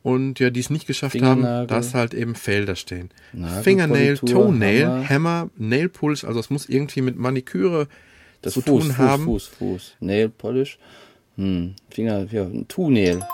Und 0.02 0.39
ja, 0.40 0.51
die 0.51 0.61
es 0.61 0.70
nicht 0.70 0.86
geschafft 0.86 1.20
haben, 1.20 1.40
Mhm. 1.40 1.66
Da 1.66 1.78
ist 1.78 1.93
halt 1.94 2.15
eben 2.15 2.35
Felder 2.35 2.77
stehen. 2.77 3.11
Nagel, 3.32 3.62
Fingernail, 3.62 4.16
Politur, 4.16 4.44
Toenail, 4.44 4.86
Hammer. 4.86 5.09
Hammer, 5.09 5.51
Nail 5.57 5.89
Polish, 5.89 6.24
also 6.24 6.40
es 6.40 6.51
muss 6.51 6.69
irgendwie 6.69 7.02
mit 7.02 7.19
Maniküre 7.19 7.89
das 8.40 8.55
zu 8.55 8.61
Fuß, 8.62 8.66
tun 8.66 8.82
Fuß, 8.93 8.97
haben. 8.98 9.24
Fuß, 9.24 9.47
Fuß. 9.48 9.97
Nail 10.01 10.28
Polish. 10.28 10.78
Hm. 11.39 11.74
Finger, 11.90 12.27
ja, 12.31 12.47
Toenail. 12.66 13.24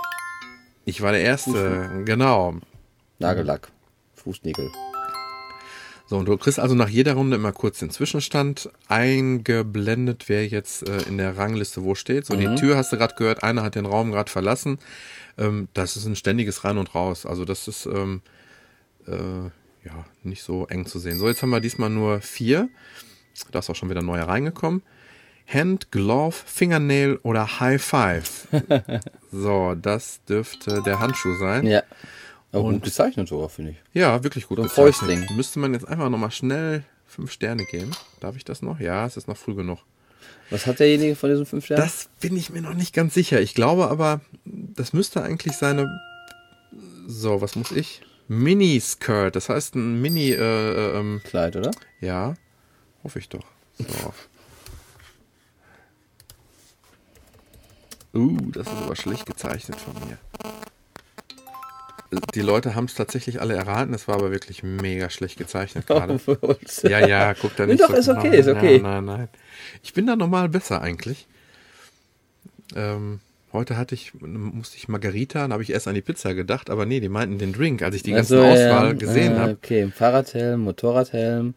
Ich 0.84 1.00
war 1.00 1.12
der 1.12 1.22
Erste, 1.22 2.02
genau. 2.04 2.54
Nagellack. 3.18 3.68
Fußnägel. 4.14 4.70
So, 6.06 6.18
und 6.18 6.26
du 6.26 6.36
kriegst 6.36 6.60
also 6.60 6.74
nach 6.74 6.90
jeder 6.90 7.14
Runde 7.14 7.36
immer 7.36 7.52
kurz 7.52 7.78
den 7.78 7.88
Zwischenstand 7.88 8.68
eingeblendet, 8.88 10.28
wer 10.28 10.46
jetzt 10.46 10.86
äh, 10.86 10.98
in 11.08 11.16
der 11.16 11.38
Rangliste 11.38 11.82
wo 11.82 11.94
steht. 11.94 12.26
So, 12.26 12.34
Mhm. 12.34 12.40
die 12.40 12.54
Tür 12.60 12.76
hast 12.76 12.92
du 12.92 12.98
gerade 12.98 13.14
gehört, 13.14 13.42
einer 13.42 13.62
hat 13.62 13.74
den 13.74 13.86
Raum 13.86 14.12
gerade 14.12 14.30
verlassen. 14.30 14.78
Ähm, 15.38 15.68
das 15.72 15.96
ist 15.96 16.04
ein 16.04 16.14
ständiges 16.16 16.62
Rein 16.64 16.76
und 16.76 16.94
Raus. 16.94 17.24
Also 17.24 17.46
das 17.46 17.68
ist 17.68 17.86
ähm, 17.86 18.20
äh, 19.06 19.44
ja 19.86 20.04
nicht 20.22 20.42
so 20.42 20.66
eng 20.66 20.84
zu 20.84 20.98
sehen. 20.98 21.18
So, 21.18 21.26
jetzt 21.26 21.40
haben 21.40 21.50
wir 21.50 21.60
diesmal 21.60 21.88
nur 21.88 22.20
vier. 22.20 22.68
Da 23.50 23.60
ist 23.60 23.70
auch 23.70 23.74
schon 23.76 23.88
wieder 23.90 24.02
neu 24.02 24.20
reingekommen. 24.20 24.82
Hand, 25.46 25.90
Glove, 25.92 26.34
Fingernail 26.44 27.18
oder 27.22 27.60
High 27.60 27.82
Five. 27.82 28.48
so, 29.32 29.74
das 29.74 30.20
dürfte 30.24 30.82
der 30.82 30.98
Handschuh 31.00 31.34
sein. 31.38 31.66
Ja. 31.66 31.82
Aber 32.52 32.64
Und- 32.64 32.74
gut 32.74 32.84
gezeichnet 32.84 33.28
sogar, 33.28 33.48
finde 33.48 33.72
ich. 33.72 33.76
Ja, 33.92 34.22
wirklich 34.24 34.46
gut. 34.46 34.58
So 34.58 34.62
ein. 34.64 34.68
Fäustling. 34.70 35.26
Müsste 35.36 35.58
man 35.58 35.74
jetzt 35.74 35.86
einfach 35.86 36.08
nochmal 36.08 36.30
schnell 36.30 36.84
fünf 37.06 37.30
Sterne 37.32 37.64
geben. 37.64 37.90
Darf 38.20 38.36
ich 38.36 38.44
das 38.44 38.62
noch? 38.62 38.80
Ja, 38.80 39.06
es 39.06 39.16
ist 39.16 39.28
noch 39.28 39.36
früh 39.36 39.54
genug. 39.54 39.78
Was 40.50 40.66
hat 40.66 40.78
derjenige 40.80 41.16
von 41.16 41.30
diesen 41.30 41.46
fünf 41.46 41.64
Sternen? 41.64 41.84
Das 41.84 42.08
bin 42.20 42.36
ich 42.36 42.50
mir 42.50 42.62
noch 42.62 42.74
nicht 42.74 42.94
ganz 42.94 43.14
sicher. 43.14 43.40
Ich 43.40 43.54
glaube 43.54 43.88
aber, 43.88 44.20
das 44.44 44.92
müsste 44.92 45.22
eigentlich 45.22 45.56
seine. 45.56 45.88
So, 47.06 47.40
was 47.40 47.54
muss 47.56 47.70
ich? 47.72 48.02
Mini-Skirt. 48.28 49.36
Das 49.36 49.48
heißt 49.48 49.74
ein 49.74 50.00
Mini. 50.00 50.30
Äh, 50.30 50.36
äh, 50.38 50.98
ähm, 50.98 51.20
Kleid, 51.24 51.56
oder? 51.56 51.70
ja, 52.00 52.34
hoffe 53.02 53.18
ich 53.18 53.28
doch. 53.28 53.44
So. 53.78 53.84
Uh, 58.14 58.36
das 58.52 58.66
ist 58.66 58.72
aber 58.84 58.96
schlecht 58.96 59.26
gezeichnet 59.26 59.78
von 59.80 59.94
mir. 60.08 60.18
Die 62.34 62.42
Leute 62.42 62.74
haben 62.74 62.84
es 62.84 62.94
tatsächlich 62.94 63.40
alle 63.40 63.54
erraten, 63.54 63.92
es 63.92 64.06
war 64.06 64.16
aber 64.16 64.30
wirklich 64.30 64.62
mega 64.62 65.10
schlecht 65.10 65.36
gezeichnet 65.36 65.86
gerade. 65.86 66.20
Ja, 66.84 67.04
ja, 67.04 67.34
guck 67.34 67.56
da 67.56 67.66
Nee, 67.66 67.72
nicht 67.72 67.82
doch, 67.82 67.90
so 67.90 67.96
ist 67.96 68.06
genau 68.06 68.20
okay, 68.20 68.38
ist 68.38 68.48
okay. 68.48 68.80
Nein, 68.80 69.04
nein, 69.04 69.18
nein. 69.18 69.28
Ich 69.82 69.94
bin 69.94 70.06
da 70.06 70.14
normal 70.14 70.48
besser 70.48 70.80
eigentlich. 70.80 71.26
Ähm, 72.76 73.20
heute 73.52 73.76
hatte 73.76 73.94
ich, 73.94 74.12
musste 74.20 74.76
ich 74.76 74.88
Margarita, 74.88 75.40
dann 75.40 75.52
habe 75.52 75.62
ich 75.62 75.70
erst 75.70 75.88
an 75.88 75.94
die 75.94 76.02
Pizza 76.02 76.34
gedacht, 76.34 76.70
aber 76.70 76.86
nee, 76.86 77.00
die 77.00 77.08
meinten 77.08 77.38
den 77.38 77.52
Drink, 77.52 77.82
als 77.82 77.96
ich 77.96 78.02
die 78.02 78.12
ganze 78.12 78.40
Also, 78.40 78.46
Auswahl 78.46 78.86
ja, 78.88 78.92
gesehen 78.92 79.34
äh, 79.34 79.38
habe. 79.38 79.52
Okay, 79.52 79.82
ein 79.82 79.92
Fahrradhelm, 79.92 80.60
Motorradhelm, 80.60 81.54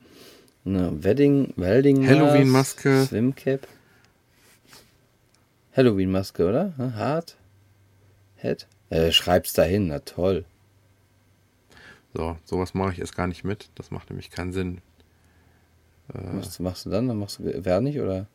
eine 0.65 1.03
Wedding, 1.03 1.53
Welding 1.55 2.07
Halloween-Maske. 2.07 3.05
Swimcap. 3.05 3.67
Halloween-Maske, 5.77 6.49
oder? 6.49 6.73
Hm, 6.77 6.95
Hart? 6.95 7.37
Head? 8.35 8.67
Äh, 8.89 9.11
schreib's 9.11 9.53
dahin, 9.53 9.87
na 9.87 9.99
toll. 9.99 10.43
So, 12.13 12.37
sowas 12.43 12.73
mache 12.73 12.93
ich 12.93 12.99
erst 12.99 13.15
gar 13.15 13.27
nicht 13.27 13.43
mit. 13.43 13.69
Das 13.75 13.91
macht 13.91 14.09
nämlich 14.09 14.31
keinen 14.31 14.53
Sinn. 14.53 14.81
Was 16.07 16.59
machst 16.59 16.85
du 16.85 16.89
dann? 16.89 17.07
Dann 17.07 17.19
machst 17.19 17.39
du 17.39 17.65
Wernig 17.65 17.99
oder? 17.99 18.27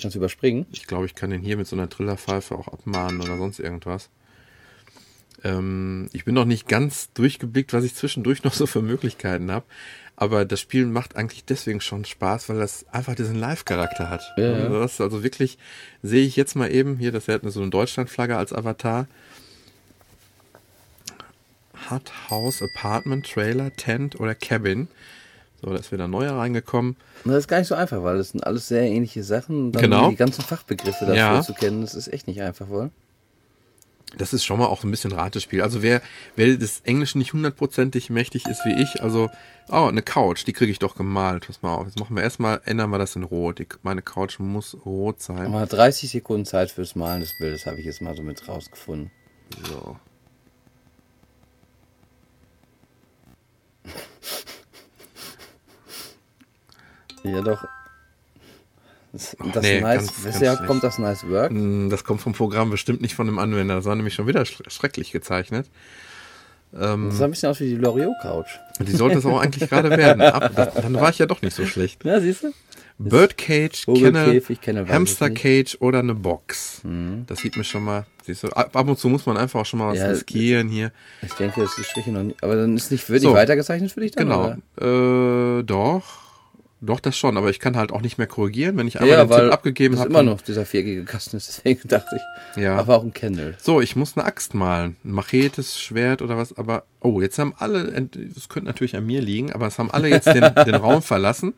Kannst 0.00 0.14
du 0.14 0.18
überspringen? 0.18 0.66
Ich 0.72 0.86
glaube, 0.86 1.06
ich 1.06 1.14
kann 1.14 1.30
den 1.30 1.42
hier 1.42 1.58
mit 1.58 1.66
so 1.66 1.76
einer 1.76 1.88
Trillerpfeife 1.88 2.54
auch 2.54 2.68
abmahnen 2.68 3.20
oder 3.20 3.36
sonst 3.36 3.60
irgendwas. 3.60 4.08
Ähm, 5.44 6.08
ich 6.12 6.24
bin 6.24 6.34
noch 6.34 6.46
nicht 6.46 6.68
ganz 6.68 7.12
durchgeblickt, 7.12 7.72
was 7.74 7.84
ich 7.84 7.94
zwischendurch 7.94 8.42
noch 8.42 8.54
so 8.54 8.66
für 8.66 8.82
Möglichkeiten 8.82 9.50
habe. 9.50 9.66
Aber 10.20 10.44
das 10.44 10.60
Spiel 10.60 10.84
macht 10.84 11.16
eigentlich 11.16 11.46
deswegen 11.46 11.80
schon 11.80 12.04
Spaß, 12.04 12.50
weil 12.50 12.58
das 12.58 12.84
einfach 12.92 13.14
diesen 13.14 13.36
Live-Charakter 13.36 14.10
hat. 14.10 14.22
Ja. 14.36 14.52
Also 14.52 14.78
Das 14.80 15.00
also 15.00 15.22
wirklich, 15.22 15.56
sehe 16.02 16.26
ich 16.26 16.36
jetzt 16.36 16.54
mal 16.56 16.70
eben, 16.70 16.98
hier, 16.98 17.10
das 17.10 17.26
hat 17.26 17.40
so 17.46 17.60
eine 17.62 17.70
Deutschlandflagge 17.70 18.36
als 18.36 18.52
Avatar. 18.52 19.06
Hut, 21.90 22.12
House, 22.28 22.62
Apartment, 22.62 23.26
Trailer, 23.32 23.72
Tent 23.72 24.20
oder 24.20 24.34
Cabin. 24.34 24.88
So, 25.62 25.70
da 25.70 25.76
ist 25.76 25.90
wieder 25.90 26.06
neuer 26.06 26.32
reingekommen. 26.34 26.96
Und 27.24 27.30
Das 27.32 27.40
ist 27.40 27.48
gar 27.48 27.58
nicht 27.58 27.68
so 27.68 27.74
einfach, 27.74 28.02
weil 28.02 28.18
das 28.18 28.30
sind 28.30 28.44
alles 28.44 28.68
sehr 28.68 28.82
ähnliche 28.82 29.22
Sachen. 29.22 29.66
Und 29.66 29.72
dann 29.72 29.82
Genau. 29.82 30.10
Die 30.10 30.16
ganzen 30.16 30.42
Fachbegriffe 30.42 31.06
dafür 31.06 31.14
Ja. 31.16 31.42
zu 31.42 31.54
kennen, 31.54 31.80
das 31.80 31.94
ist 31.94 32.08
echt 32.12 32.26
nicht 32.26 32.42
einfach, 32.42 32.68
wohl. 32.68 32.90
Das 34.16 34.32
ist 34.32 34.44
schon 34.44 34.58
mal 34.58 34.66
auch 34.66 34.84
ein 34.84 34.90
bisschen 34.90 35.12
Ratespiel. 35.12 35.62
Also 35.62 35.82
wer, 35.82 36.02
wer 36.36 36.56
des 36.56 36.80
Englischen 36.80 37.18
nicht 37.18 37.32
hundertprozentig 37.32 38.10
mächtig 38.10 38.46
ist 38.46 38.64
wie 38.64 38.82
ich, 38.82 39.02
also, 39.02 39.30
oh, 39.68 39.86
eine 39.86 40.02
Couch, 40.02 40.46
die 40.46 40.52
kriege 40.52 40.72
ich 40.72 40.78
doch 40.78 40.96
gemalt. 40.96 41.46
Pass 41.46 41.62
mal 41.62 41.74
auf. 41.74 41.86
Jetzt 41.86 41.98
machen 41.98 42.16
wir 42.16 42.22
erstmal, 42.22 42.60
ändern 42.64 42.90
wir 42.90 42.98
das 42.98 43.16
in 43.16 43.22
Rot. 43.22 43.58
Die, 43.58 43.66
meine 43.82 44.02
Couch 44.02 44.38
muss 44.38 44.76
rot 44.84 45.20
sein. 45.20 45.52
Hat 45.52 45.72
30 45.72 46.10
Sekunden 46.10 46.44
Zeit 46.44 46.70
fürs 46.70 46.96
Malen 46.96 47.20
des 47.20 47.38
Bildes, 47.38 47.66
habe 47.66 47.78
ich 47.78 47.86
jetzt 47.86 48.02
mal 48.02 48.16
so 48.16 48.22
mit 48.22 48.46
rausgefunden. 48.48 49.10
So. 49.68 49.96
Ja, 57.22 57.42
doch. 57.42 57.66
Das, 59.12 59.36
das 59.52 59.62
nee, 59.62 59.80
nice, 59.80 60.06
ganz- 60.24 60.40
ganz 60.40 60.66
kommt 60.66 60.84
das 60.84 60.98
Nice 60.98 61.28
Work? 61.28 61.50
Mm, 61.52 61.88
Das 61.90 62.04
kommt 62.04 62.20
vom 62.20 62.32
Programm, 62.32 62.70
bestimmt 62.70 63.00
nicht 63.02 63.14
von 63.14 63.26
dem 63.26 63.38
Anwender. 63.38 63.74
Das 63.76 63.84
war 63.84 63.96
nämlich 63.96 64.14
schon 64.14 64.26
wieder 64.26 64.42
sch- 64.42 64.68
schrecklich 64.70 65.10
gezeichnet. 65.10 65.66
Ähm, 66.78 67.06
Das 67.08 67.18
sah 67.18 67.24
ein 67.24 67.30
bisschen 67.32 67.48
aus 67.50 67.58
wie 67.58 67.70
die 67.70 67.76
Loriot 67.76 68.14
Couch. 68.22 68.46
die 68.78 68.92
sollte 68.92 69.18
es 69.18 69.26
auch 69.26 69.40
eigentlich 69.40 69.68
gerade 69.68 69.90
werden. 69.90 70.22
Ab, 70.22 70.52
das, 70.54 70.74
dann 70.74 70.94
war 70.94 71.10
ich 71.10 71.18
ja 71.18 71.26
doch 71.26 71.42
nicht 71.42 71.56
so 71.56 71.66
schlecht. 71.66 72.04
Ja, 72.04 72.20
siehst 72.20 72.44
du? 72.44 72.52
Birdcage, 72.98 73.86
Kennel, 73.86 74.12
Vogelkäfig, 74.26 74.60
Kennel, 74.60 74.86
weiß 74.86 74.94
Hamster 74.94 75.26
ich 75.28 75.32
nicht. 75.32 75.42
Cage 75.42 75.76
oder 75.80 76.00
eine 76.00 76.14
Box. 76.14 76.82
Das 77.26 77.38
sieht 77.40 77.56
mir 77.56 77.64
schon 77.64 77.82
mal, 77.82 78.04
siehst 78.24 78.42
du, 78.44 78.48
ab 78.50 78.76
ab 78.76 78.88
und 78.88 78.98
zu 78.98 79.08
muss 79.08 79.24
man 79.26 79.36
einfach 79.38 79.60
auch 79.60 79.66
schon 79.66 79.78
mal 79.78 79.88
was 79.90 79.98
Ja, 79.98 80.08
riskieren 80.08 80.68
hier. 80.68 80.92
Ich 81.22 81.32
denke, 81.32 81.62
das 81.62 81.76
ist 81.78 81.86
Striche 81.86 82.12
noch 82.12 82.22
nicht. 82.22 82.44
Aber 82.44 82.56
dann 82.56 82.76
ist 82.76 82.92
nicht 82.92 83.08
wirklich 83.08 83.22
So. 83.30 83.32
weitergezeichnet 83.34 83.90
für 83.90 84.00
dich 84.00 84.12
dann? 84.12 84.28
Genau. 84.28 84.54
Oder? 84.76 85.58
Äh, 85.60 85.62
doch. 85.64 86.19
Doch, 86.82 86.98
das 87.00 87.16
schon, 87.18 87.36
aber 87.36 87.50
ich 87.50 87.58
kann 87.58 87.76
halt 87.76 87.92
auch 87.92 88.00
nicht 88.00 88.16
mehr 88.16 88.26
korrigieren, 88.26 88.76
wenn 88.78 88.88
ich 88.88 89.00
einmal 89.00 89.18
Ja, 89.18 89.24
den 89.26 89.36
Tipp 89.38 89.52
abgegeben 89.52 89.98
habe. 89.98 90.08
immer 90.08 90.22
noch 90.22 90.40
dieser 90.40 90.64
viereckige 90.64 91.04
Kasten 91.04 91.36
ist, 91.36 91.48
deswegen 91.48 91.86
dachte 91.88 92.16
ich. 92.16 92.62
Ja. 92.62 92.76
Aber 92.76 92.96
auch 92.96 93.02
ein 93.04 93.12
Kendall. 93.12 93.54
So, 93.60 93.82
ich 93.82 93.96
muss 93.96 94.16
eine 94.16 94.24
Axt 94.24 94.54
malen. 94.54 94.96
Ein 95.04 95.12
Machetes, 95.12 95.78
Schwert 95.78 96.22
oder 96.22 96.38
was, 96.38 96.56
aber, 96.56 96.84
oh, 97.00 97.20
jetzt 97.20 97.38
haben 97.38 97.52
alle, 97.58 97.84
das 98.34 98.48
könnte 98.48 98.66
natürlich 98.68 98.96
an 98.96 99.04
mir 99.04 99.20
liegen, 99.20 99.52
aber 99.52 99.66
es 99.66 99.78
haben 99.78 99.90
alle 99.90 100.08
jetzt 100.08 100.26
den, 100.26 100.40
den 100.66 100.74
Raum 100.74 101.02
verlassen. 101.02 101.52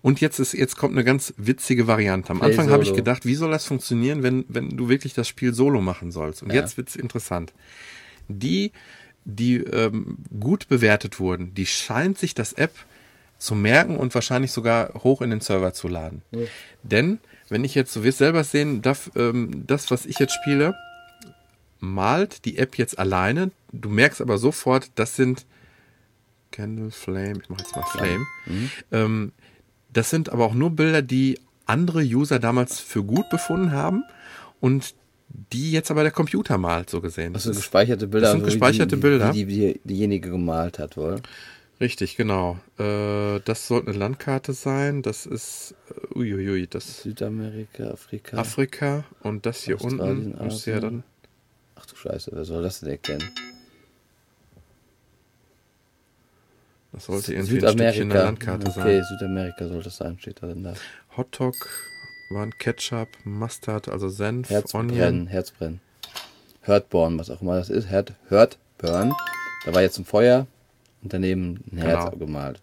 Und 0.00 0.20
jetzt 0.20 0.38
ist, 0.38 0.52
jetzt 0.54 0.76
kommt 0.76 0.92
eine 0.94 1.04
ganz 1.04 1.34
witzige 1.36 1.86
Variante. 1.86 2.30
Am 2.30 2.40
Anfang 2.42 2.70
habe 2.70 2.82
ich 2.84 2.92
gedacht, 2.94 3.24
wie 3.26 3.34
soll 3.34 3.50
das 3.50 3.64
funktionieren, 3.66 4.22
wenn, 4.22 4.44
wenn 4.48 4.70
du 4.76 4.88
wirklich 4.88 5.12
das 5.14 5.28
Spiel 5.28 5.52
solo 5.54 5.80
machen 5.82 6.10
sollst? 6.10 6.42
Und 6.42 6.50
Ja. 6.52 6.56
jetzt 6.60 6.76
wird's 6.78 6.94
interessant. 6.96 7.52
Die, 8.28 8.72
die 9.24 9.56
ähm, 9.56 10.18
gut 10.38 10.68
bewertet 10.68 11.20
wurden, 11.20 11.54
die 11.54 11.66
scheint 11.66 12.18
sich 12.18 12.34
das 12.34 12.52
App 12.54 12.72
zu 13.44 13.54
merken 13.54 13.96
und 13.96 14.14
wahrscheinlich 14.14 14.52
sogar 14.52 14.92
hoch 15.02 15.20
in 15.22 15.30
den 15.30 15.40
Server 15.40 15.72
zu 15.72 15.88
laden. 15.88 16.22
Denn, 16.82 17.18
wenn 17.48 17.64
ich 17.64 17.74
jetzt, 17.74 17.92
so 17.92 18.02
wirst 18.04 18.18
selber 18.18 18.42
sehen, 18.44 18.82
darf, 18.82 19.10
ähm, 19.16 19.64
das, 19.66 19.90
was 19.90 20.06
ich 20.06 20.18
jetzt 20.18 20.34
spiele, 20.34 20.74
malt 21.80 22.44
die 22.44 22.58
App 22.58 22.78
jetzt 22.78 22.98
alleine. 22.98 23.50
Du 23.72 23.88
merkst 23.88 24.20
aber 24.20 24.38
sofort, 24.38 24.90
das 24.94 25.16
sind 25.16 25.44
Candle, 26.50 26.90
Flame, 26.90 27.40
ich 27.42 27.48
mache 27.50 27.62
jetzt 27.62 27.76
mal 27.76 27.82
Flame. 27.84 28.24
Ähm, 28.92 29.32
das 29.92 30.10
sind 30.10 30.30
aber 30.30 30.44
auch 30.46 30.54
nur 30.54 30.70
Bilder, 30.70 31.02
die 31.02 31.38
andere 31.66 32.00
User 32.02 32.38
damals 32.38 32.80
für 32.80 33.02
gut 33.04 33.28
befunden 33.30 33.72
haben 33.72 34.04
und 34.60 34.94
die 35.52 35.72
jetzt 35.72 35.90
aber 35.90 36.02
der 36.02 36.12
Computer 36.12 36.58
malt, 36.58 36.90
so 36.90 37.00
gesehen. 37.00 37.34
Also 37.34 37.48
Das 37.50 37.56
ist- 37.56 37.64
gespeicherte 37.64 38.06
Bilder. 38.06 38.26
das 38.28 38.32
sind 38.32 38.44
also 38.44 38.52
gespeicherte 38.54 38.96
die, 38.96 39.02
Bilder. 39.02 39.32
Die, 39.32 39.46
die 39.46 39.80
diejenige 39.84 40.30
gemalt 40.30 40.78
hat, 40.78 40.96
wohl. 40.96 41.16
Richtig, 41.84 42.16
genau. 42.16 42.58
Äh, 42.78 43.40
das 43.44 43.68
sollte 43.68 43.88
eine 43.90 43.98
Landkarte 43.98 44.54
sein. 44.54 45.02
Das 45.02 45.26
ist, 45.26 45.74
äh, 45.90 46.18
uiuiui, 46.18 46.66
das 46.66 47.02
Südamerika, 47.02 47.90
Afrika. 47.90 48.38
Afrika 48.38 49.04
und 49.20 49.44
das 49.44 49.64
hier 49.64 49.74
Australien, 49.74 50.32
unten 50.32 50.44
müsste 50.46 50.70
ja 50.70 50.80
dann 50.80 51.04
Ach 51.74 51.84
du 51.84 51.94
Scheiße, 51.94 52.30
wer 52.32 52.46
soll 52.46 52.62
das 52.62 52.80
denn 52.80 52.88
erkennen? 52.88 53.30
Das 56.92 57.04
sollte 57.04 57.34
irgendwie 57.34 57.66
ein 57.66 57.72
Stückchen 57.74 58.02
in 58.04 58.08
der 58.08 58.24
Landkarte 58.24 58.66
okay, 58.66 59.02
sein. 59.02 59.04
Südamerika 59.18 59.68
sollte 59.68 59.88
es 59.90 59.96
sein, 59.98 60.18
steht 60.18 60.42
da 60.42 60.46
denn 60.46 60.62
da. 60.62 60.72
Hotdog 61.18 61.54
waren 62.30 62.50
Ketchup, 62.58 63.08
Mustard, 63.24 63.90
also 63.90 64.08
Senf, 64.08 64.48
Herzbrennen, 64.48 64.90
Onion. 64.90 65.26
Herzbrennen. 65.26 65.80
Hurtborn, 66.66 67.18
was 67.18 67.28
auch 67.28 67.42
immer 67.42 67.56
das 67.56 67.68
ist. 67.68 67.90
Hurtburn. 67.90 69.12
Da 69.66 69.74
war 69.74 69.82
jetzt 69.82 69.98
ein 69.98 70.06
Feuer 70.06 70.46
und 71.04 71.12
daneben 71.12 71.62
ein 71.70 71.78
Herz 71.78 72.04
Genau. 72.06 72.16
gemalt. 72.16 72.60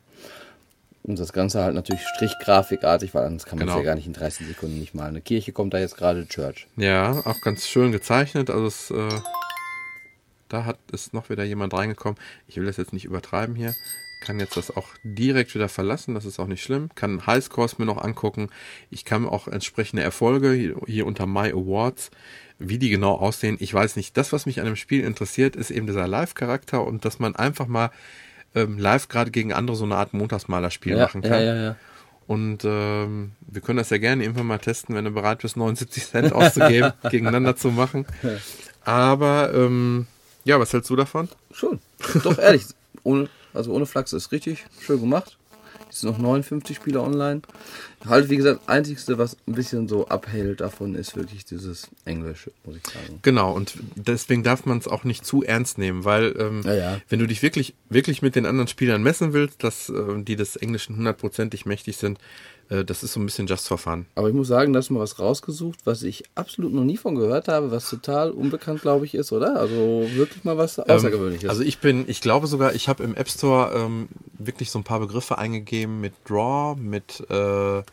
Und 1.04 1.18
das 1.18 1.34
Ganze 1.34 1.64
halt 1.64 1.74
natürlich 1.74 2.04
strichgrafikartig, 2.16 3.14
weil 3.16 3.26
anders 3.26 3.46
kann 3.46 3.58
man 3.58 3.68
es 3.68 3.74
Genau. 3.74 3.80
ja 3.84 3.86
gar 3.90 3.96
nicht 3.96 4.06
in 4.06 4.14
30 4.14 4.46
Sekunden 4.48 4.80
nicht 4.80 4.94
malen. 4.94 5.12
Eine 5.12 5.22
Kirche 5.22 5.52
kommt 5.52 5.74
da 5.74 5.80
jetzt 5.80 5.98
gerade, 5.98 6.28
Church. 6.28 6.68
Ja, 6.76 7.22
auch 7.26 7.42
ganz 7.42 7.66
schön 7.68 7.92
gezeichnet. 7.92 8.50
Also 8.52 8.66
es, 8.68 8.92
äh, 8.92 9.10
da 10.50 10.66
hat 10.66 10.78
ist 10.92 11.14
noch 11.14 11.30
wieder 11.30 11.44
jemand 11.44 11.74
reingekommen. 11.74 12.20
Ich 12.48 12.58
will 12.58 12.66
das 12.66 12.78
jetzt 12.78 12.94
nicht 12.94 13.06
übertreiben 13.06 13.56
hier. 13.56 13.74
Kann 14.24 14.40
jetzt 14.40 14.56
das 14.58 14.76
auch 14.78 14.86
direkt 15.04 15.56
wieder 15.56 15.68
verlassen, 15.70 16.14
das 16.14 16.26
ist 16.26 16.38
auch 16.40 16.46
nicht 16.46 16.62
schlimm. 16.62 16.90
Kann 16.94 17.26
Highscores 17.26 17.80
mir 17.80 17.86
noch 17.86 17.98
angucken. 18.04 18.50
Ich 18.92 19.04
kann 19.04 19.28
auch 19.28 19.48
entsprechende 19.48 20.04
Erfolge 20.04 20.52
hier, 20.54 20.76
hier 20.86 21.08
unter 21.08 21.26
My 21.26 21.50
Awards, 21.52 22.12
wie 22.60 22.78
die 22.78 22.90
genau 22.92 23.14
aussehen. 23.16 23.58
Ich 23.60 23.74
weiß 23.74 23.96
nicht. 23.96 24.16
Das, 24.18 24.32
was 24.32 24.46
mich 24.46 24.60
an 24.60 24.68
dem 24.68 24.76
Spiel 24.76 25.04
interessiert, 25.04 25.56
ist 25.56 25.72
eben 25.72 25.88
dieser 25.88 26.08
Live-Charakter 26.08 26.86
und 26.86 27.06
dass 27.06 27.18
man 27.18 27.36
einfach 27.36 27.66
mal 27.66 27.90
ähm, 28.56 28.78
live 28.78 29.08
gerade 29.08 29.32
gegen 29.32 29.54
andere 29.54 29.76
so 29.78 29.86
eine 29.86 29.96
Art 29.96 30.14
Montagsmalerspiel 30.14 30.94
Ja, 30.98 31.04
machen 31.06 31.22
kann. 31.22 31.32
ja, 31.32 31.40
ja, 31.40 31.56
ja. 31.56 31.76
Und 32.28 32.64
ähm, 32.64 33.32
wir 33.42 33.62
können 33.62 33.78
das 33.78 33.90
ja 33.90 33.98
gerne 33.98 34.24
irgendwann 34.24 34.46
mal 34.48 34.58
testen, 34.60 34.96
wenn 34.96 35.04
du 35.06 35.12
bereit 35.12 35.40
bist, 35.40 35.58
79 35.58 36.06
Cent 36.06 36.32
auszugeben, 36.34 36.94
gegeneinander 37.10 37.56
zu 37.58 37.72
machen. 37.72 38.06
Aber 38.86 39.52
ähm, 39.54 40.08
ja, 40.46 40.60
was 40.60 40.72
hältst 40.74 40.90
du 40.90 40.96
davon? 40.96 41.28
Schon. 41.52 41.80
Doch, 42.24 42.38
ehrlich. 42.38 42.64
Ohne, 43.04 43.28
also 43.54 43.74
ohne 43.74 43.86
Flachs 43.86 44.14
ist 44.14 44.32
richtig 44.32 44.66
schön 44.80 45.02
gemacht. 45.02 45.38
Es 45.92 46.02
sind 46.02 46.12
noch 46.12 46.18
59 46.20 46.78
Spieler 46.78 47.04
online. 47.04 47.42
Halt, 48.06 48.30
wie 48.30 48.38
gesagt, 48.38 48.62
einzigste, 48.68 49.18
was 49.18 49.36
ein 49.46 49.54
bisschen 49.54 49.88
so 49.90 50.08
abhält 50.08 50.62
davon, 50.62 50.96
ist 50.96 51.16
wirklich 51.18 51.44
dieses 51.44 51.90
Englische, 52.06 52.52
muss 52.66 52.78
ich 52.78 52.84
sagen. 52.92 53.20
Genau, 53.22 53.52
und 53.54 53.74
deswegen 53.96 54.42
darf 54.42 54.66
man 54.66 54.78
es 54.78 54.88
auch 54.88 55.04
nicht 55.04 55.26
zu 55.26 55.44
ernst 55.44 55.78
nehmen, 55.78 56.06
weil 56.06 56.34
ähm, 56.40 56.62
Ja, 56.64 56.74
ja. 56.74 57.02
wenn 57.10 57.20
du 57.20 57.28
dich 57.28 57.42
wirklich, 57.44 57.76
wirklich 57.90 58.22
mit 58.22 58.36
den 58.36 58.46
anderen 58.46 58.68
Spielern 58.70 59.04
messen 59.04 59.34
willst, 59.34 59.64
dass 59.64 59.90
äh, 59.90 60.24
die 60.24 60.38
des 60.38 60.56
Englischen 60.56 60.96
hundertprozentig 60.96 61.66
mächtig 61.66 61.98
sind, 61.98 62.20
das 62.86 63.04
ist 63.04 63.14
so 63.14 63.20
ein 63.20 63.26
bisschen 63.26 63.48
just 63.48 63.68
for 63.68 63.78
fun. 63.78 64.06
Aber 64.16 64.30
ich 64.30 64.34
muss 64.34 64.48
sagen, 64.48 64.72
da 64.72 64.80
hast 64.80 64.90
du 64.90 64.94
mal 64.94 65.02
was 65.02 65.20
rausgesucht, 65.20 65.80
was 65.84 66.04
ich 66.04 66.24
absolut 66.36 66.72
noch 66.74 66.86
nie 66.86 66.96
von 66.96 67.16
gehört 67.16 67.50
habe, 67.50 67.70
was 67.70 67.90
total 67.90 68.32
unbekannt, 68.32 68.82
glaube 68.82 69.06
ich, 69.06 69.14
ist, 69.14 69.34
oder? 69.34 69.58
Also 69.58 70.08
wirklich 70.14 70.46
mal 70.46 70.58
was 70.58 70.80
Außergewöhnliches. 70.80 71.50
Also 71.50 71.64
ich 71.64 71.80
bin, 71.80 72.06
ich 72.08 72.22
glaube 72.22 72.48
sogar, 72.48 72.74
ich 72.74 72.88
habe 72.88 73.04
im 73.04 73.14
App 73.16 73.30
Store 73.30 73.74
ähm, 73.76 74.08
wirklich 74.38 74.72
so 74.72 74.80
ein 74.80 74.86
paar 74.86 75.02
Begriffe 75.02 75.38
eingegeben 75.38 76.00
mit 76.00 76.14
Draw, 76.26 76.80
mit 76.80 77.26
äh, 77.30 77.84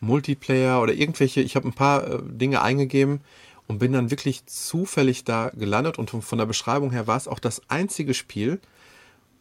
Multiplayer 0.00 0.82
oder 0.82 0.92
irgendwelche, 0.92 1.40
ich 1.40 1.56
habe 1.56 1.66
ein 1.66 1.72
paar 1.72 2.06
äh, 2.06 2.18
Dinge 2.22 2.60
eingegeben 2.60 3.20
und 3.66 3.78
bin 3.78 3.92
dann 3.92 4.10
wirklich 4.10 4.44
zufällig 4.44 5.24
da 5.24 5.50
gelandet 5.54 5.98
und 5.98 6.10
von 6.10 6.38
der 6.38 6.46
Beschreibung 6.46 6.90
her 6.90 7.06
war 7.06 7.16
es 7.16 7.26
auch 7.26 7.38
das 7.38 7.62
einzige 7.68 8.12
Spiel, 8.12 8.60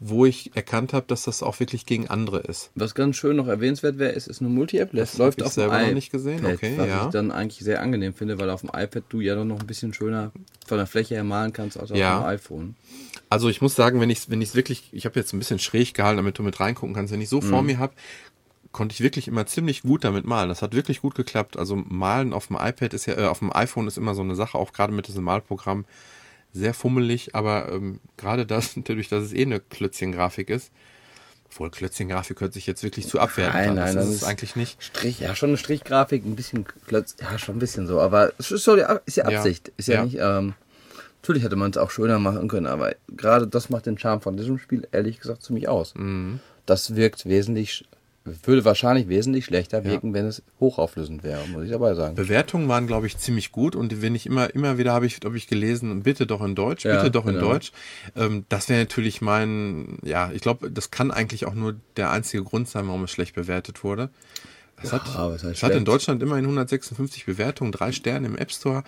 wo 0.06 0.26
ich 0.26 0.52
erkannt 0.56 0.92
habe, 0.92 1.06
dass 1.08 1.24
das 1.24 1.42
auch 1.44 1.60
wirklich 1.62 1.86
gegen 1.86 2.10
andere 2.10 2.40
ist. 2.40 2.72
was 2.76 2.94
ganz 2.94 3.16
schön 3.16 3.38
noch 3.38 3.48
erwähnenswert 3.48 4.00
wäre, 4.00 4.12
ist, 4.12 4.28
ist 4.28 4.42
eine 4.42 4.50
Multi-App. 4.50 4.92
Das 4.92 5.18
läuft 5.18 5.40
ich 5.40 5.46
auf 5.46 5.54
dem 5.54 5.62
selber 5.62 5.76
noch 5.76 5.82
iPad, 5.84 5.94
nicht 5.94 6.12
gesehen, 6.12 6.46
okay, 6.46 6.74
was 6.78 6.88
ja. 6.88 7.06
ich 7.06 7.12
dann 7.12 7.32
eigentlich 7.32 7.60
sehr 7.64 7.82
angenehm 7.82 8.14
finde, 8.14 8.38
weil 8.38 8.50
auf 8.50 8.62
dem 8.62 8.70
iPad 8.74 9.04
du 9.10 9.22
ja 9.22 9.36
dann 9.36 9.48
noch 9.48 9.62
ein 9.62 9.68
bisschen 9.68 9.94
schöner 9.94 10.32
von 10.68 10.78
der 10.78 10.88
Fläche 10.88 11.16
her 11.16 11.24
malen 11.24 11.54
kannst 11.54 11.78
als 11.78 11.92
auf 11.92 11.98
Ja. 11.98 12.20
dem 12.20 12.26
iPhone. 12.26 12.76
Also 13.30 13.48
ich 13.50 13.62
muss 13.62 13.76
sagen, 13.76 14.02
wenn 14.02 14.10
ich 14.10 14.20
es 14.20 14.30
wenn 14.30 14.42
ich's 14.42 14.56
wirklich, 14.56 14.90
ich 14.92 15.06
habe 15.06 15.20
jetzt 15.20 15.34
ein 15.34 15.40
bisschen 15.40 15.60
schräg 15.60 15.94
gehalten, 15.94 16.18
damit 16.18 16.38
du 16.38 16.44
mit 16.44 16.60
reingucken 16.60 16.94
kannst, 16.94 17.14
wenn 17.14 17.22
ich 17.22 17.30
so 17.30 17.40
vor 17.42 17.62
mir 17.62 17.80
habe, 17.80 17.94
konnte 18.74 18.94
ich 18.94 19.02
wirklich 19.02 19.28
immer 19.28 19.46
ziemlich 19.46 19.84
gut 19.84 20.04
damit 20.04 20.26
malen. 20.26 20.50
Das 20.50 20.62
hat 20.62 20.74
wirklich 20.76 21.00
gut 21.02 21.16
geklappt. 21.16 21.58
Also 21.58 21.76
malen 21.76 22.34
auf 22.34 22.48
dem 22.48 22.58
iPad 22.60 22.94
ist 22.94 23.06
ja, 23.06 23.18
äh, 23.18 23.26
auf 23.28 23.40
dem 23.40 23.56
iPhone 23.56 23.88
ist 23.88 23.98
immer 23.98 24.16
so 24.16 24.22
eine 24.22 24.36
Sache, 24.36 24.58
auch 24.58 24.74
gerade 24.74 24.92
mit 24.94 25.08
diesem 25.08 25.24
Malprogramm, 25.24 25.86
sehr 26.54 26.74
fummelig, 26.74 27.36
aber 27.36 27.72
ähm, 27.72 28.00
gerade 28.18 28.46
das, 28.46 28.72
dadurch, 28.76 29.10
dass 29.10 29.24
es 29.24 29.34
eh 29.34 29.42
eine 29.42 29.60
Klötzchen-Grafik 29.60 30.50
ist, 30.50 30.72
obwohl 31.50 31.70
Klötzchen-Grafik 31.70 32.42
hört 32.42 32.54
sich 32.54 32.66
jetzt 32.68 32.84
wirklich 32.84 33.08
zu 33.08 33.20
abwertend 33.20 33.56
Nein, 33.56 33.70
an. 33.70 33.76
nein, 33.76 33.96
das 33.96 34.06
das 34.06 34.16
ist 34.16 34.24
eigentlich 34.24 34.56
nicht. 34.56 34.82
Strich, 34.84 35.20
ja, 35.20 35.36
schon 35.36 35.50
eine 35.50 35.58
Strichgrafik, 35.58 36.26
ein 36.26 36.36
bisschen 36.36 36.66
klötz, 36.88 37.16
ja, 37.22 37.38
schon 37.38 37.56
ein 37.58 37.60
bisschen 37.60 37.86
so, 37.88 38.00
aber 38.00 38.32
es 38.40 38.52
ist, 38.52 38.66
die- 38.68 38.84
ist 39.06 39.18
ja 39.18 39.30
Ja. 39.30 39.40
Absicht. 39.40 39.72
Ist 39.78 39.88
ja, 39.88 39.96
Ja. 39.96 40.04
nicht, 40.06 40.18
ähm, 40.20 40.54
natürlich 41.22 41.44
hätte 41.44 41.56
man 41.56 41.72
es 41.72 41.78
auch 41.78 41.92
schöner 41.92 42.18
machen 42.20 42.48
können, 42.48 42.66
aber 42.68 42.96
gerade 43.16 43.48
das 43.48 43.70
macht 43.70 43.86
den 43.86 43.98
Charme 43.98 44.22
von 44.22 44.36
diesem 44.38 44.58
Spiel 44.58 44.88
ehrlich 44.92 45.20
gesagt 45.20 45.44
ziemlich 45.44 45.68
aus. 45.68 45.94
Mhm. 45.96 46.40
Das 46.66 46.96
wirkt 46.96 47.26
wesentlich, 47.28 47.86
würde 48.26 48.64
wahrscheinlich 48.64 49.10
wesentlich 49.10 49.46
schlechter 49.46 49.84
wirken, 49.84 50.14
wenn 50.14 50.26
es 50.26 50.44
hochauflösend 50.60 51.24
wäre, 51.24 51.46
muss 51.48 51.66
ich 51.66 51.72
dabei 51.72 51.94
sagen. 51.94 52.16
Bewertungen 52.16 52.70
waren, 52.70 52.88
glaube 52.88 53.08
ich, 53.08 53.18
ziemlich 53.18 53.52
gut 53.52 53.76
und 53.76 54.02
wenn 54.02 54.16
ich 54.16 54.26
immer, 54.26 54.54
immer 54.56 54.78
wieder 54.78 54.94
habe 54.94 55.06
ich, 55.06 55.20
habe 55.24 55.36
ich 55.36 55.48
gelesen, 55.48 56.04
bitte 56.04 56.26
doch 56.26 56.42
in 56.42 56.56
Deutsch, 56.56 56.86
Ja, 56.86 56.96
bitte 56.96 57.12
doch 57.12 57.26
in 57.26 57.36
genau. 57.36 57.52
Deutsch. 57.52 57.72
Ähm, 58.16 58.46
das 58.50 58.70
wäre 58.70 58.80
natürlich 58.80 59.22
mein, 59.22 59.98
ja, 60.04 60.32
ich 60.34 60.42
glaube, 60.42 60.72
das 60.72 60.90
kann 60.90 61.12
eigentlich 61.12 61.46
auch 61.46 61.54
nur 61.54 61.76
der 61.98 62.12
einzige 62.12 62.44
Grund 62.44 62.70
sein, 62.70 62.88
warum 62.88 63.04
es 63.04 63.12
schlecht 63.12 63.36
bewertet 63.36 63.84
wurde. 63.84 64.10
Es 64.82 64.92
hat, 64.92 65.04
aber 65.16 65.36
es 65.36 65.64
hat 65.64 65.76
in. 65.76 65.86
Deutschland 65.86 66.22
immerhin 66.22 66.46
156 66.46 67.26
Bewertungen, 67.26 67.72
drei 67.72 67.92
Sterne 67.92 68.28
im 68.28 68.38
App 68.38 68.52
Store. 68.52 68.84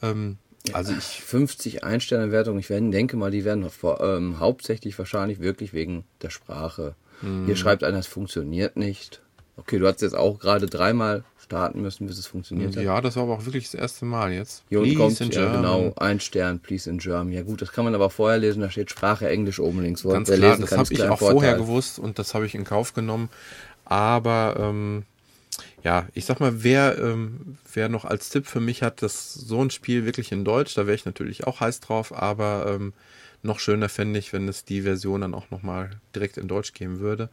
Ähm, 0.00 0.38
also 0.72 0.92
ich, 0.92 1.22
50 1.22 1.82
Einsterne-Wertungen, 1.82 2.60
ich 2.60 2.68
denke 2.68 3.16
mal, 3.16 3.30
die 3.30 3.44
werden 3.44 3.68
ähm, 4.00 4.38
hauptsächlich 4.38 4.96
wahrscheinlich 4.98 5.40
wirklich 5.40 5.72
wegen 5.72 6.04
der 6.22 6.30
Sprache. 6.30 6.94
Mhm. 7.22 7.46
Hier 7.46 7.56
schreibt 7.56 7.84
einer, 7.84 7.98
es 7.98 8.06
funktioniert 8.06 8.76
nicht. 8.76 9.22
Okay, 9.56 9.78
du 9.78 9.86
hast 9.86 10.02
jetzt 10.02 10.14
auch 10.14 10.38
gerade 10.38 10.66
dreimal 10.66 11.24
starten 11.38 11.82
müssen, 11.82 12.06
bis 12.06 12.18
es 12.18 12.26
funktioniert 12.26 12.74
hat. 12.74 12.82
ja, 12.82 13.00
das 13.00 13.16
war 13.16 13.24
aber 13.24 13.34
auch 13.34 13.44
wirklich 13.44 13.64
das 13.64 13.74
erste 13.74 14.06
Mal 14.06 14.32
jetzt. 14.32 14.64
Hier 14.70 14.80
unten 14.80 14.94
kommt, 14.94 15.20
in 15.20 15.30
ja, 15.30 15.42
German. 15.42 15.62
genau, 15.62 15.92
ein 15.96 16.20
Stern, 16.20 16.60
please 16.60 16.88
in 16.88 16.98
German. 16.98 17.32
Ja 17.32 17.42
gut, 17.42 17.60
das 17.60 17.72
kann 17.72 17.84
man 17.84 17.94
aber 17.94 18.08
vorher 18.08 18.38
lesen, 18.38 18.60
da 18.60 18.70
steht 18.70 18.90
Sprache 18.90 19.28
Englisch 19.28 19.60
oben 19.60 19.82
links. 19.82 20.02
Ganz 20.02 20.28
klar, 20.28 20.38
lesen 20.38 20.62
das 20.62 20.72
habe 20.72 20.92
ich 20.92 21.02
auch 21.02 21.18
vorher 21.18 21.56
Vorteil. 21.56 21.56
gewusst 21.58 21.98
und 21.98 22.18
das 22.18 22.34
habe 22.34 22.46
ich 22.46 22.54
in 22.54 22.64
Kauf 22.64 22.94
genommen. 22.94 23.28
Aber 23.84 24.56
ähm, 24.58 25.02
ja, 25.84 26.06
ich 26.14 26.24
sag 26.24 26.40
mal, 26.40 26.62
wer, 26.62 26.98
ähm, 26.98 27.58
wer 27.72 27.88
noch 27.90 28.06
als 28.06 28.30
Tipp 28.30 28.46
für 28.46 28.60
mich 28.60 28.82
hat, 28.82 29.02
dass 29.02 29.34
so 29.34 29.62
ein 29.62 29.70
Spiel 29.70 30.06
wirklich 30.06 30.32
in 30.32 30.44
Deutsch, 30.44 30.74
da 30.74 30.86
wäre 30.86 30.94
ich 30.94 31.04
natürlich 31.04 31.46
auch 31.46 31.60
heiß 31.60 31.80
drauf, 31.80 32.16
aber 32.16 32.66
ähm, 32.74 32.94
noch 33.42 33.58
schöner 33.58 33.88
fände 33.88 34.18
ich, 34.18 34.32
wenn 34.32 34.48
es 34.48 34.64
die 34.64 34.82
Version 34.82 35.22
dann 35.22 35.34
auch 35.34 35.50
nochmal 35.50 35.90
direkt 36.14 36.36
in 36.36 36.48
Deutsch 36.48 36.72
geben 36.72 37.00
würde. 37.00 37.28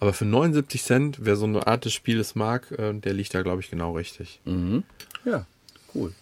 Aber 0.00 0.12
für 0.12 0.24
79 0.24 0.82
Cent, 0.82 1.18
wer 1.22 1.36
so 1.36 1.46
eine 1.46 1.66
Art 1.66 1.84
des 1.84 1.92
Spieles 1.92 2.34
mag, 2.34 2.70
äh, 2.72 2.92
der 2.94 3.14
liegt 3.14 3.34
da, 3.34 3.42
glaube 3.42 3.60
ich, 3.60 3.70
genau 3.70 3.96
richtig. 3.96 4.40
Ja, 5.24 5.46
cool. 5.94 6.12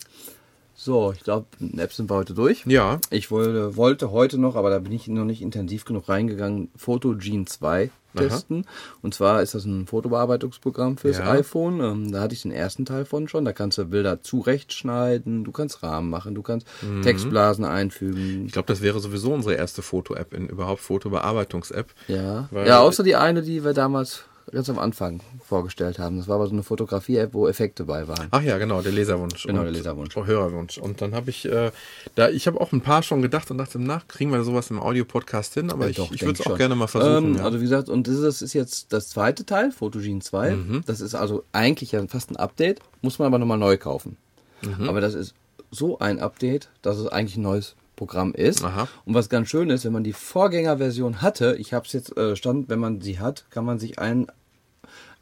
So, 0.78 1.12
ich 1.12 1.20
glaube, 1.24 1.46
Apps 1.78 1.96
sind 1.96 2.10
wir 2.10 2.14
heute 2.16 2.34
durch. 2.34 2.64
Ja, 2.66 3.00
Ich 3.10 3.30
wollte, 3.30 3.76
wollte 3.76 4.10
heute 4.10 4.36
noch, 4.38 4.56
aber 4.56 4.68
da 4.70 4.78
bin 4.78 4.92
ich 4.92 5.08
noch 5.08 5.24
nicht 5.24 5.40
intensiv 5.40 5.84
genug 5.86 6.08
reingegangen, 6.08 6.68
Photogene 6.76 7.46
2 7.46 7.90
testen. 8.14 8.64
Und 9.02 9.12
zwar 9.14 9.42
ist 9.42 9.54
das 9.54 9.64
ein 9.66 9.86
Fotobearbeitungsprogramm 9.86 10.96
fürs 10.96 11.18
Ja. 11.18 11.30
iPhone. 11.32 11.80
Ähm, 11.80 12.12
da 12.12 12.20
hatte 12.20 12.34
ich 12.34 12.42
den 12.42 12.50
ersten 12.52 12.84
Teil 12.86 13.04
von 13.04 13.28
schon. 13.28 13.44
Da 13.44 13.52
kannst 13.52 13.76
du 13.78 13.84
Bilder 13.86 14.22
zurechtschneiden, 14.22 15.44
du 15.44 15.52
kannst 15.52 15.82
Rahmen 15.82 16.08
machen, 16.10 16.34
du 16.34 16.42
kannst 16.42 16.66
Mhm. 16.82 17.02
Textblasen 17.02 17.64
einfügen. 17.64 18.46
ich 18.46 18.52
glaube, 18.52 18.68
das 18.68 18.80
wäre 18.82 19.00
sowieso 19.00 19.32
unsere 19.32 19.54
erste 19.54 19.82
Foto-App 19.82 20.32
in 20.34 20.46
überhaupt 20.48 20.80
Fotobearbeitungs-App. 20.80 21.88
Ja. 22.08 22.48
Ja, 22.52 22.80
außer 22.80 23.02
die 23.02 23.16
eine, 23.16 23.42
die 23.42 23.64
wir 23.64 23.74
damals 23.74 24.24
ganz 24.52 24.70
am 24.70 24.78
Anfang 24.78 25.20
vorgestellt 25.44 25.98
haben. 25.98 26.18
Das 26.18 26.28
war 26.28 26.36
aber 26.36 26.46
so 26.46 26.52
eine 26.52 26.62
Fotografie-App, 26.62 27.34
wo 27.34 27.48
Effekte 27.48 27.84
bei 27.84 28.06
waren. 28.06 28.28
Ach 28.30 28.42
ja, 28.42 28.58
genau, 28.58 28.80
der 28.80 28.92
Leserwunsch. 28.92 29.44
Genau, 29.44 29.62
der 29.62 29.72
Leserwunsch. 29.72 30.16
Oh, 30.16 30.24
Hörerwunsch. 30.24 30.78
Und 30.78 31.00
dann 31.00 31.14
habe 31.14 31.30
ich, 31.30 31.46
äh, 31.46 31.72
da, 32.14 32.28
ich 32.28 32.46
habe 32.46 32.60
auch 32.60 32.72
ein 32.72 32.80
paar 32.80 33.02
schon 33.02 33.22
gedacht 33.22 33.50
und 33.50 33.58
dachte, 33.58 33.78
nach, 33.80 34.06
kriegen 34.06 34.30
wir 34.30 34.42
sowas 34.44 34.70
im 34.70 34.80
Audio-Podcast 34.80 35.54
hin, 35.54 35.70
aber 35.70 35.84
Ja, 35.84 35.90
ich, 35.90 35.96
doch, 35.96 36.12
ich 36.12 36.20
denk 36.20 36.28
würde 36.28 36.42
es 36.42 36.46
auch 36.46 36.56
gerne 36.56 36.76
mal 36.76 36.86
versuchen. 36.86 37.32
Ähm, 37.32 37.36
ja. 37.36 37.44
Also 37.44 37.58
wie 37.58 37.64
gesagt, 37.64 37.88
und 37.88 38.06
das 38.06 38.42
ist 38.42 38.52
jetzt 38.52 38.92
das 38.92 39.08
zweite 39.08 39.44
Teil, 39.44 39.72
Photogene 39.72 40.20
2. 40.20 40.50
Mhm. 40.52 40.82
Das 40.86 41.00
ist 41.00 41.14
also 41.14 41.44
eigentlich 41.52 41.92
ja 41.92 42.06
fast 42.06 42.30
ein 42.30 42.36
Update, 42.36 42.80
muss 43.02 43.18
man 43.18 43.26
aber 43.26 43.38
nochmal 43.38 43.58
neu 43.58 43.76
kaufen. 43.76 44.16
Mhm. 44.62 44.88
Aber 44.88 45.00
das 45.00 45.14
ist 45.14 45.34
so 45.70 45.98
ein 45.98 46.20
Update, 46.20 46.68
dass 46.82 46.98
es 46.98 47.08
eigentlich 47.08 47.36
ein 47.36 47.42
neues 47.42 47.74
Programm 47.96 48.32
ist. 48.34 48.62
Aha. 48.62 48.88
Und 49.04 49.14
was 49.14 49.28
ganz 49.28 49.48
schön 49.48 49.70
ist, 49.70 49.84
wenn 49.84 49.92
man 49.92 50.04
die 50.04 50.12
Vorgängerversion 50.12 51.22
hatte, 51.22 51.56
ich 51.58 51.72
habe 51.72 51.86
es 51.86 51.92
jetzt 51.92 52.16
äh, 52.16 52.36
stand, 52.36 52.68
wenn 52.68 52.78
man 52.78 53.00
sie 53.00 53.18
hat, 53.18 53.46
kann 53.50 53.64
man 53.64 53.78
sich 53.78 53.98
einen 53.98 54.28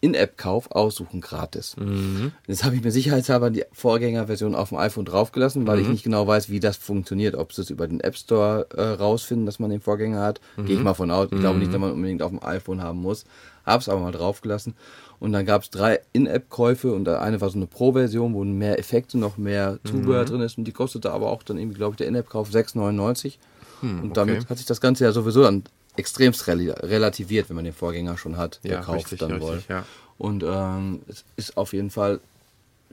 In-App-Kauf 0.04 0.70
aussuchen 0.70 1.20
gratis. 1.20 1.76
Mhm. 1.78 2.32
Jetzt 2.46 2.62
habe 2.64 2.76
ich 2.76 2.82
mir 2.84 2.90
sicherheitshalber 2.90 3.50
die 3.50 3.64
Vorgängerversion 3.72 4.54
auf 4.54 4.68
dem 4.68 4.78
iPhone 4.78 5.04
draufgelassen, 5.04 5.66
weil 5.66 5.78
ich 5.80 5.86
Mhm. 5.86 5.92
nicht 5.92 6.02
genau 6.04 6.26
weiß, 6.26 6.50
wie 6.50 6.60
das 6.60 6.76
funktioniert. 6.76 7.34
Ob 7.34 7.52
sie 7.52 7.62
es 7.62 7.70
über 7.70 7.88
den 7.88 8.00
App 8.00 8.16
Store 8.16 8.66
äh, 8.76 8.82
rausfinden, 8.82 9.46
dass 9.46 9.58
man 9.58 9.70
den 9.70 9.80
Vorgänger 9.80 10.20
hat. 10.20 10.40
Gehe 10.56 10.74
ich 10.74 10.78
Mhm. 10.78 10.84
mal 10.84 10.94
von 10.94 11.10
aus. 11.10 11.28
Ich 11.32 11.40
glaube 11.40 11.58
nicht, 11.58 11.72
dass 11.72 11.80
man 11.80 11.92
unbedingt 11.92 12.22
auf 12.22 12.30
dem 12.30 12.42
iPhone 12.42 12.82
haben 12.82 13.00
muss. 13.00 13.24
Hab's 13.64 13.88
aber 13.88 14.00
mal 14.00 14.12
draufgelassen. 14.12 14.74
Und 15.20 15.32
dann 15.32 15.46
gab 15.46 15.62
es 15.62 15.70
drei 15.70 16.00
In-App-Käufe 16.12 16.92
und 16.92 17.08
eine 17.08 17.40
war 17.40 17.48
so 17.48 17.56
eine 17.56 17.66
Pro-Version, 17.66 18.34
wo 18.34 18.44
mehr 18.44 18.78
Effekte, 18.78 19.16
noch 19.16 19.38
mehr 19.38 19.78
Mhm. 19.82 19.88
Zubehör 19.88 20.24
drin 20.26 20.42
ist. 20.42 20.58
Und 20.58 20.64
die 20.64 20.72
kostete 20.72 21.10
aber 21.12 21.30
auch 21.30 21.42
dann 21.42 21.56
irgendwie, 21.56 21.78
glaube 21.78 21.92
ich, 21.94 21.96
der 21.98 22.08
In-App-Kauf 22.08 22.50
6,99. 22.50 23.38
und 23.82 24.16
damit 24.16 24.36
Hm, 24.36 24.42
okay. 24.42 24.48
hat 24.50 24.58
sich 24.58 24.66
das 24.66 24.80
Ganze 24.80 25.04
ja 25.04 25.12
sowieso 25.12 25.42
dann 25.42 25.62
extremst 25.96 26.46
rel 26.46 26.70
relativiert, 26.70 27.48
wenn 27.48 27.56
man 27.56 27.64
den 27.64 27.74
Vorgänger 27.74 28.16
schon 28.16 28.36
hat, 28.36 28.60
der 28.64 28.72
Ja, 28.72 28.80
kauft 28.80 29.12
richtig, 29.12 29.18
dann 29.20 29.32
richtig, 29.32 29.48
wohl. 29.48 29.62
ja. 29.68 29.84
Und 30.18 30.44
ähm, 30.46 31.02
es 31.08 31.24
ist 31.36 31.56
auf 31.56 31.72
jeden 31.72 31.90
Fall 31.90 32.20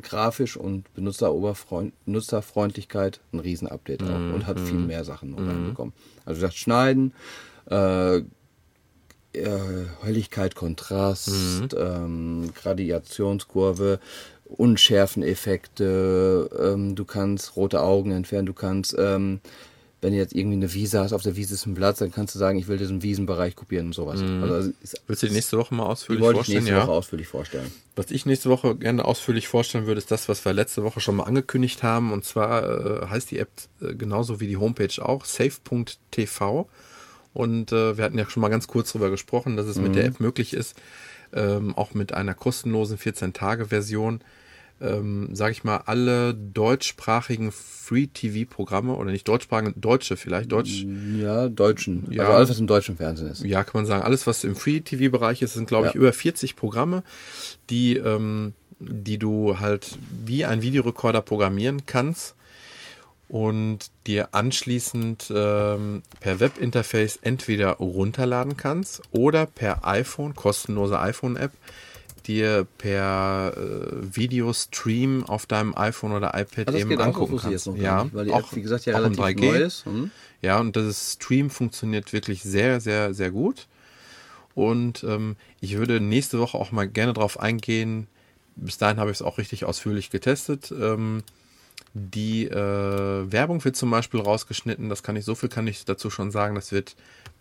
grafisch 0.01 0.57
und 0.57 0.91
Benutzeroberfreund 0.95 1.93
Benutzerfreundlichkeit 2.05 3.19
ein 3.33 3.39
Riesen-Update 3.39 4.01
auch 4.03 4.33
und 4.33 4.47
hat 4.47 4.59
viel 4.59 4.79
mehr 4.79 5.03
Sachen 5.03 5.31
noch 5.31 5.37
reinbekommen. 5.39 5.93
Also 6.25 6.39
gesagt, 6.41 6.55
Schneiden, 6.55 7.13
äh, 7.69 8.17
äh, 8.17 8.23
Helligkeit, 10.01 10.55
Kontrast, 10.55 11.75
ähm, 11.77 12.51
Gradationskurve, 12.55 13.99
Unschärfeneffekte, 14.45 16.49
ähm, 16.59 16.95
du 16.95 17.05
kannst 17.05 17.55
rote 17.55 17.81
Augen 17.81 18.11
entfernen, 18.11 18.47
du 18.47 18.53
kannst, 18.53 18.95
ähm, 18.97 19.39
wenn 20.01 20.13
du 20.13 20.17
jetzt 20.17 20.33
irgendwie 20.33 20.57
eine 20.57 20.73
Wiese 20.73 20.99
hast, 20.99 21.13
auf 21.13 21.21
der 21.21 21.35
Wiese 21.35 21.53
ist 21.53 21.67
ein 21.67 21.75
Platz, 21.75 21.99
dann 21.99 22.11
kannst 22.11 22.33
du 22.33 22.39
sagen, 22.39 22.57
ich 22.57 22.67
will 22.67 22.77
diesen 22.77 23.03
Wiesenbereich 23.03 23.55
kopieren 23.55 23.87
und 23.87 23.93
sowas. 23.93 24.19
Also 24.19 24.71
ist, 24.81 24.99
Willst 25.05 25.21
du 25.21 25.27
die 25.27 25.33
nächste 25.33 25.59
Woche 25.59 25.75
mal 25.75 25.85
ausführlich 25.85 26.23
wollte 26.23 26.39
ich 26.39 26.45
vorstellen? 26.45 26.63
nächste 26.63 26.79
Ja. 26.79 26.87
Woche 26.87 26.91
ausführlich 26.91 27.27
vorstellen. 27.27 27.71
Was 27.95 28.09
ich 28.09 28.25
nächste 28.25 28.49
Woche 28.49 28.75
gerne 28.75 29.05
ausführlich 29.05 29.47
vorstellen 29.47 29.85
würde, 29.85 29.99
ist 29.99 30.09
das, 30.09 30.27
was 30.27 30.43
wir 30.43 30.53
letzte 30.53 30.83
Woche 30.83 31.01
schon 31.01 31.17
mal 31.17 31.25
angekündigt 31.25 31.83
haben. 31.83 32.13
Und 32.13 32.25
zwar 32.25 33.03
äh, 33.03 33.07
heißt 33.07 33.29
die 33.29 33.37
App 33.37 33.49
äh, 33.79 33.93
genauso 33.93 34.39
wie 34.39 34.47
die 34.47 34.57
Homepage 34.57 35.05
auch, 35.05 35.25
safe.tv. 35.25 36.67
Und 37.33 37.71
äh, 37.71 37.97
wir 37.97 38.03
hatten 38.03 38.17
ja 38.17 38.27
schon 38.27 38.41
mal 38.41 38.49
ganz 38.49 38.67
kurz 38.67 38.91
drüber 38.91 39.11
gesprochen, 39.11 39.55
dass 39.55 39.67
es 39.67 39.77
mit 39.77 39.95
der 39.95 40.05
App 40.05 40.19
möglich 40.19 40.53
ist, 40.53 40.75
ähm, 41.33 41.77
auch 41.77 41.93
mit 41.93 42.11
einer 42.11 42.33
kostenlosen 42.33 42.97
14-Tage-Version 42.97 44.21
ähm, 44.81 45.29
sage 45.35 45.51
ich 45.51 45.63
mal, 45.63 45.77
alle 45.85 46.33
deutschsprachigen 46.33 47.51
Free-TV-Programme 47.51 48.93
oder 48.95 49.11
nicht 49.11 49.27
deutschsprachigen, 49.27 49.73
deutsche 49.79 50.17
vielleicht, 50.17 50.51
deutsch, 50.51 50.85
Ja, 51.17 51.49
Deutschen. 51.49 52.07
Ja. 52.11 52.23
Also 52.23 52.33
alles, 52.33 52.49
was 52.49 52.59
im 52.59 52.67
deutschen 52.67 52.97
Fernsehen 52.97 53.27
ist. 53.29 53.43
ja, 53.43 53.63
kann 53.63 53.73
man 53.81 53.85
sagen, 53.85 54.03
alles, 54.03 54.25
was 54.27 54.43
im 54.43 54.55
Free-TV-Bereich 54.55 55.41
ist, 55.41 55.53
sind, 55.53 55.67
glaube 55.67 55.87
ich, 55.87 55.93
Ja. 55.93 55.99
über 55.99 56.13
40 56.13 56.55
Programme, 56.55 57.03
die, 57.69 57.97
ähm, 57.97 58.53
die 58.79 59.17
du 59.17 59.59
halt 59.59 59.97
wie 60.25 60.45
ein 60.45 60.61
Videorekorder 60.61 61.21
programmieren 61.21 61.85
kannst 61.85 62.35
und 63.29 63.91
dir 64.07 64.29
anschließend 64.33 65.31
ähm, 65.33 66.01
per 66.19 66.39
Webinterface 66.39 67.19
entweder 67.21 67.73
runterladen 67.73 68.57
kannst 68.57 69.01
oder 69.11 69.45
per 69.45 69.87
iPhone, 69.87 70.35
kostenlose 70.35 70.99
iPhone-App, 70.99 71.51
dir 72.27 72.67
per 72.77 73.53
äh, 73.55 74.15
Videostream 74.15 75.23
auf 75.25 75.45
deinem 75.45 75.75
iPhone 75.75 76.11
oder 76.11 76.29
iPad 76.29 76.67
Also 76.67 76.79
eben 76.79 76.97
auch, 76.99 77.05
angucken 77.05 77.39
jetzt 77.51 77.65
kannst. 77.65 77.79
ja, 77.79 78.03
nicht, 78.03 78.13
weil 78.15 78.25
die 78.25 78.31
auch, 78.31 78.39
App, 78.51 78.55
wie 78.55 78.61
gesagt, 78.61 78.85
ja 78.85 78.95
auch 78.95 78.99
relativ 78.99 79.19
3G. 79.19 79.45
neu 79.45 79.57
ist. 79.57 79.85
Hm? 79.85 80.11
Ja, 80.41 80.59
und 80.59 80.75
das 80.75 81.13
Stream 81.13 81.49
funktioniert 81.49 82.13
wirklich 82.13 82.43
sehr, 82.43 82.79
sehr, 82.81 83.13
sehr 83.13 83.31
gut. 83.31 83.67
Und 84.53 85.03
ähm, 85.03 85.35
ich 85.59 85.77
würde 85.77 85.99
nächste 86.01 86.39
Woche 86.39 86.57
auch 86.57 86.71
mal 86.71 86.87
gerne 86.87 87.13
drauf 87.13 87.39
eingehen. 87.39 88.07
Bis 88.55 88.77
dahin 88.77 88.99
habe 88.99 89.11
ich 89.11 89.17
es 89.17 89.21
auch 89.21 89.37
richtig 89.37 89.65
ausführlich 89.65 90.09
getestet. 90.09 90.73
Ähm, 90.77 91.23
die 91.93 92.47
äh, 92.47 93.31
Werbung 93.31 93.63
wird 93.63 93.75
zum 93.75 93.91
Beispiel 93.91 94.19
rausgeschnitten. 94.21 94.89
Das 94.89 95.03
kann 95.03 95.15
ich, 95.15 95.25
so 95.25 95.35
viel 95.35 95.49
kann 95.49 95.67
ich 95.67 95.85
dazu 95.85 96.09
schon 96.09 96.31
sagen. 96.31 96.55
Das 96.55 96.71
wird 96.71 96.95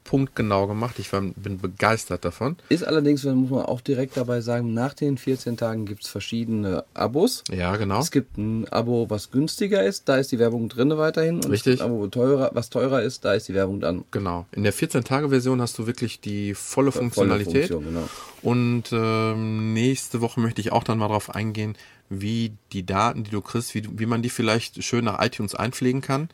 punktgenau 0.05 0.67
gemacht. 0.67 0.99
Ich 0.99 1.13
war, 1.13 1.21
bin 1.21 1.59
begeistert 1.59 2.25
davon. 2.25 2.57
Ist 2.69 2.85
allerdings, 2.85 3.25
muss 3.25 3.51
man 3.51 3.65
auch 3.65 3.81
direkt 3.81 4.17
dabei 4.17 4.41
sagen, 4.41 4.75
nach 4.75 4.95
den 4.95 5.19
14 5.19 5.57
Tagen 5.57 5.87
gibt 5.87 6.05
es 6.05 6.09
verschiedene 6.09 6.85
Abos. 6.95 7.45
Ja, 7.51 7.77
genau. 7.77 8.01
Es 8.01 8.11
gibt 8.11 8.37
ein 8.37 8.67
Abo, 8.69 9.09
was 9.09 9.31
günstiger 9.31 9.85
ist, 9.85 10.09
da 10.09 10.17
ist 10.17 10.33
die 10.33 10.39
Werbung 10.39 10.69
drin 10.69 10.97
weiterhin. 10.97 11.37
Und 11.37 11.51
Richtig. 11.51 11.81
Abo, 11.81 12.01
wo 12.01 12.07
teurer, 12.09 12.51
was 12.55 12.71
teurer 12.71 13.03
ist, 13.03 13.25
da 13.25 13.35
ist 13.35 13.49
die 13.49 13.55
Werbung 13.55 13.81
dann 13.81 14.05
Genau. 14.11 14.47
In 14.53 14.65
der 14.65 14.75
14-Tage-Version 14.75 15.61
hast 15.61 15.79
du 15.79 15.87
wirklich 15.87 16.21
die 16.21 16.55
volle 16.55 16.91
volle 16.91 16.93
Funktionalität. 16.93 17.69
Funktion. 17.69 17.85
Genau. 17.85 18.09
Und 18.43 18.85
ähm, 18.93 19.75
nächste 19.75 20.21
Woche 20.21 20.41
möchte 20.41 20.61
ich 20.61 20.73
auch 20.73 20.85
dann 20.85 20.99
mal 20.99 21.09
darauf 21.09 21.35
eingehen, 21.35 21.77
wie 22.11 22.53
die 22.73 22.85
Daten, 22.85 23.25
die 23.25 23.31
du 23.31 23.41
kriegst, 23.41 23.75
wie, 23.75 23.99
wie 23.99 24.07
man 24.07 24.21
die 24.21 24.31
vielleicht 24.31 24.83
schön 24.85 25.05
nach 25.05 25.25
iTunes 25.25 25.55
einpflegen 25.55 26.03
kann. 26.03 26.29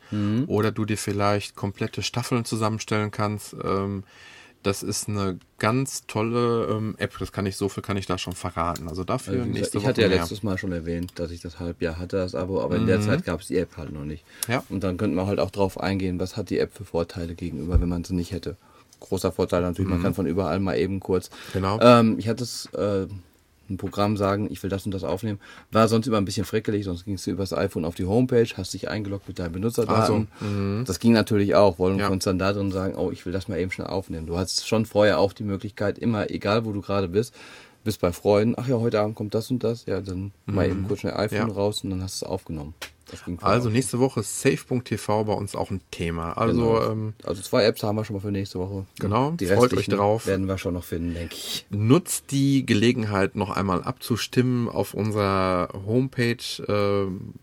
Oder 0.47 0.71
du 0.71 0.85
dir 0.85 0.97
vielleicht 0.97 1.55
komplette 1.55 2.01
Staffeln 2.01 2.43
zusammenstellen 2.45 3.11
kannst. 3.11 3.55
Ähm, 3.63 4.03
das 4.63 4.81
ist 4.83 5.07
eine 5.07 5.37
ganz 5.59 6.07
tolle 6.07 6.67
ähm, 6.71 6.95
App. 6.97 7.17
Das 7.19 7.31
kann 7.31 7.45
ich, 7.45 7.55
so 7.55 7.69
viel 7.69 7.83
kann 7.83 7.95
ich 7.95 8.07
da 8.07 8.17
schon 8.17 8.33
verraten. 8.33 8.89
Also 8.89 9.03
dafür 9.03 9.33
Also 9.33 9.45
wie 9.45 9.49
gesagt, 9.49 9.59
nächste 9.59 9.77
ich 9.77 9.83
Woche 9.83 9.89
hatte 9.89 10.01
ja 10.01 10.09
mehr. 10.09 10.17
letztes 10.17 10.43
Mal 10.43 10.57
schon 10.57 10.71
erwähnt, 10.71 11.13
dass 11.15 11.31
ich 11.31 11.41
das 11.41 11.59
Halbjahr 11.59 11.97
hatte, 11.99 12.17
das 12.17 12.35
Abo, 12.35 12.59
aber 12.61 12.75
in 12.75 12.87
der 12.87 12.99
Zeit 12.99 13.23
gab 13.23 13.41
es 13.41 13.47
die 13.47 13.57
App 13.57 13.77
halt 13.77 13.93
noch 13.93 14.03
nicht. 14.03 14.25
Ja. 14.47 14.63
Und 14.69 14.83
dann 14.83 14.97
könnte 14.97 15.15
man 15.15 15.27
halt 15.27 15.39
auch 15.39 15.51
drauf 15.51 15.79
eingehen, 15.79 16.19
was 16.19 16.35
hat 16.35 16.49
die 16.49 16.57
App 16.57 16.73
für 16.73 16.85
Vorteile 16.85 17.35
gegenüber, 17.35 17.79
wenn 17.79 17.87
man 17.87 18.03
sie 18.03 18.15
nicht 18.15 18.31
hätte. 18.31 18.57
Großer 18.99 19.31
Vorteil 19.31 19.61
natürlich, 19.61 19.89
man 19.89 20.01
kann 20.01 20.15
von 20.15 20.25
überall 20.25 20.59
mal 20.59 20.75
eben 20.75 20.99
kurz. 20.99 21.29
Genau. 21.53 21.79
Ähm, 21.79 22.17
ich 22.17 22.27
hatte 22.27 22.43
es 22.43 22.65
äh, 22.73 23.05
ein 23.69 23.77
Programm 23.77 24.17
sagen, 24.17 24.47
ich 24.51 24.61
will 24.63 24.69
das 24.69 24.85
und 24.85 24.91
das 24.93 25.03
aufnehmen. 25.03 25.39
War 25.71 25.87
sonst 25.87 26.07
immer 26.07 26.17
ein 26.17 26.25
bisschen 26.25 26.45
frickelig, 26.45 26.85
sonst 26.85 27.05
gingst 27.05 27.25
du 27.27 27.31
übers 27.31 27.53
iPhone 27.53 27.85
auf 27.85 27.95
die 27.95 28.05
Homepage, 28.05 28.47
hast 28.55 28.73
dich 28.73 28.89
eingeloggt 28.89 29.27
mit 29.27 29.39
deinen 29.39 29.51
Benutzerdaten. 29.53 30.27
Das 30.85 30.99
ging 30.99 31.13
natürlich 31.13 31.55
auch, 31.55 31.79
wollen 31.79 31.99
Ja. 31.99 32.07
wir 32.07 32.11
uns 32.13 32.23
dann 32.23 32.39
da 32.39 32.53
drin 32.53 32.71
sagen, 32.71 32.95
oh, 32.95 33.11
ich 33.11 33.25
will 33.25 33.33
das 33.33 33.47
mal 33.47 33.59
eben 33.59 33.71
schnell 33.71 33.87
aufnehmen. 33.87 34.27
Du 34.27 34.37
hast 34.37 34.67
schon 34.67 34.85
vorher 34.85 35.19
auch 35.19 35.33
die 35.33 35.43
Möglichkeit, 35.43 35.97
immer, 35.99 36.29
egal 36.31 36.65
wo 36.65 36.71
du 36.71 36.81
gerade 36.81 37.07
bist, 37.07 37.33
bist 37.83 38.01
bei 38.01 38.11
Freunden, 38.11 38.55
ach 38.57 38.67
ja, 38.67 38.77
heute 38.79 38.99
Abend 38.99 39.15
kommt 39.15 39.33
das 39.33 39.49
und 39.49 39.63
das, 39.63 39.85
ja, 39.85 40.01
dann 40.01 40.31
mal 40.45 40.67
eben 40.69 40.85
kurz 40.87 40.99
schnell 41.01 41.13
iPhone 41.13 41.47
Ja. 41.47 41.53
raus 41.53 41.83
und 41.83 41.89
dann 41.91 42.01
hast 42.03 42.21
du 42.21 42.25
es 42.25 42.29
aufgenommen. 42.29 42.73
Also 43.41 43.69
nächste 43.69 43.99
Woche 43.99 44.19
ist 44.19 44.41
Safe.tv 44.41 45.23
bei 45.25 45.33
uns 45.33 45.55
auch 45.55 45.71
ein 45.71 45.81
Thema. 45.91 46.33
Also 46.33 46.61
Genau. 46.73 46.91
ähm, 46.91 47.13
also 47.23 47.41
zwei 47.41 47.63
Apps 47.65 47.83
haben 47.83 47.95
wir 47.95 48.03
schon 48.05 48.15
mal 48.15 48.21
für 48.21 48.31
nächste 48.31 48.59
Woche. 48.59 48.85
Genau, 48.99 49.31
Die 49.31 49.45
freut 49.47 49.73
euch 49.73 49.87
drauf. 49.87 50.27
Werden 50.27 50.47
wir 50.47 50.57
schon 50.57 50.73
noch 50.73 50.83
finden, 50.83 51.13
denke 51.13 51.35
ich. 51.35 51.65
nutzt 51.69 52.31
die 52.31 52.65
Gelegenheit 52.65 53.35
noch 53.35 53.49
einmal 53.49 53.83
abzustimmen 53.83 54.67
auf 54.69 54.93
unserer 54.93 55.69
Homepage 55.85 56.37
ähm, 56.67 57.33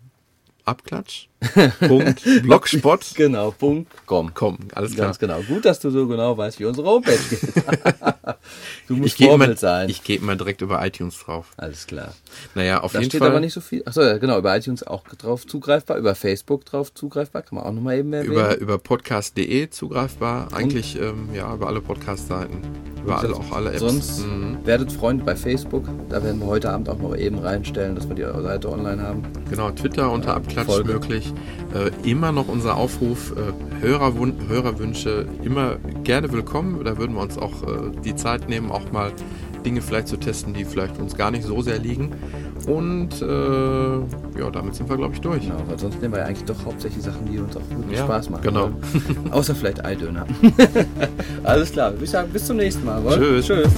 Abklatsch. 0.65 1.28
Punkt 1.87 2.23
Blogspot. 2.43 3.05
Genau, 3.15 3.51
Punkt, 3.53 3.91
komm. 4.07 4.33
Komm, 4.35 4.59
alles 4.75 4.93
klar. 4.95 5.07
Ganz 5.07 5.19
genau. 5.19 5.41
Gut, 5.43 5.65
dass 5.65 5.81
du 5.81 5.91
so 5.91 6.07
genau 6.07 6.37
weißt, 6.37 6.59
wie 6.61 6.65
unsere 6.65 6.87
Homepage 6.89 7.19
geht. 7.31 7.41
du 8.89 8.97
musst 8.97 9.19
Ich 9.21 9.27
Vorbild 9.27 9.51
mal, 9.51 9.57
sein. 9.57 9.89
ich 9.89 10.03
gehe 10.03 10.21
mal 10.21 10.37
direkt 10.37 10.62
über 10.62 10.85
iTunes 10.85 11.19
drauf. 11.19 11.47
Alles 11.57 11.87
klar. 11.87 12.15
Naja, 12.55 12.81
auf 12.81 12.93
Da 12.93 12.99
jeden 13.01 13.11
steht 13.11 13.21
Fall 13.21 13.31
aber 13.31 13.41
nicht 13.41 13.53
so 13.53 13.61
viel. 13.61 13.83
Achso, 13.85 14.03
ja, 14.03 14.19
genau, 14.19 14.39
über 14.39 14.57
iTunes 14.57 14.87
auch 14.87 15.05
drauf 15.05 15.47
zugreifbar, 15.47 15.97
über 15.99 16.15
Facebook 16.15 16.65
drauf 16.65 16.93
zugreifbar, 16.95 17.43
kann 17.43 17.57
man 17.57 17.65
auch 17.66 17.73
nochmal 17.73 17.99
eben 17.99 18.12
erwähnen. 18.12 18.33
über, 18.33 18.57
über 18.59 18.79
podcast.de 18.79 19.71
zugreifbar. 19.71 20.49
Eigentlich 20.53 20.99
ähm, 21.01 21.29
ja 21.35 21.53
über 21.55 21.66
alle 21.69 21.81
Podcast-Seiten. 21.81 22.62
Über 23.05 23.19
alle, 23.19 23.35
auch 23.35 23.53
alle 23.53 23.71
Apps. 23.71 23.81
Sonst 23.81 24.21
Mhm. 24.27 24.59
werdet 24.65 24.91
Freunde 24.91 25.25
bei 25.25 25.37
Facebook. 25.37 25.85
Da 26.09 26.23
werden 26.25 26.41
wir 26.41 26.47
heute 26.47 26.71
Abend 26.71 26.89
auch 26.89 26.97
noch 26.99 27.15
eben 27.15 27.39
reinstellen, 27.39 27.95
dass 27.95 28.09
wir 28.09 28.15
die 28.15 28.23
Seite 28.43 28.71
online 28.71 29.03
haben. 29.03 29.23
Genau, 29.51 29.71
Twitter 29.73 30.11
unter 30.11 30.35
Abklatsch 30.35 30.66
Folge. 30.66 30.95
möglich. 30.95 31.34
Äh, 31.74 32.09
immer 32.09 32.32
noch 32.32 32.48
unser 32.48 32.77
Aufruf, 32.77 33.32
äh, 33.32 33.82
Hörerwun 33.85 34.35
Hörerwünsche 34.48 35.27
immer 35.43 35.77
gerne 36.05 36.31
willkommen. 36.32 36.82
Da 36.85 36.97
würden 36.98 37.15
wir 37.15 37.23
uns 37.23 37.36
auch 37.39 37.62
äh, 37.62 37.90
die 38.05 38.15
Zeit 38.15 38.48
nehmen, 38.48 38.70
auch 38.70 38.93
mal 38.93 39.12
Dinge 39.65 39.81
vielleicht 39.81 40.09
zu 40.09 40.16
testen, 40.19 40.52
die 40.55 40.65
vielleicht 40.65 40.98
uns 41.01 41.16
gar 41.16 41.31
nicht 41.31 41.43
so 41.44 41.62
sehr 41.62 41.78
liegen. 41.78 42.11
Und 42.66 43.20
äh, 43.23 43.94
ja, 44.39 44.51
damit 44.52 44.74
sind 44.74 44.89
wir, 44.89 44.97
glaube 44.97 45.15
ich, 45.15 45.20
durch. 45.20 45.43
Genau, 45.43 45.56
weil 45.66 45.78
sonst 45.78 46.01
nehmen 46.01 46.15
wir 46.15 46.20
ja 46.20 46.27
eigentlich 46.27 46.44
doch 46.44 46.65
hauptsächlich 46.65 47.02
Sachen, 47.02 47.27
die 47.31 47.39
uns 47.39 47.56
auch 47.56 47.62
wirklich 47.70 47.98
Ja, 47.98 48.05
Spaß 48.05 48.31
machen. 48.31 48.43
genau. 48.43 48.62
wollen. 48.65 49.32
Außer 49.32 49.55
vielleicht 49.55 49.85
Eidöner. 49.85 50.27
Alles 51.43 51.73
klar, 51.73 51.93
würde 51.93 52.05
ich 52.05 52.11
sagen, 52.11 52.28
bis 52.32 52.44
zum 52.47 52.56
nächsten 52.59 52.85
Mal. 52.85 53.02
wohl? 53.05 53.16
Tschüss. 53.19 53.47
Tschüss. 53.47 53.69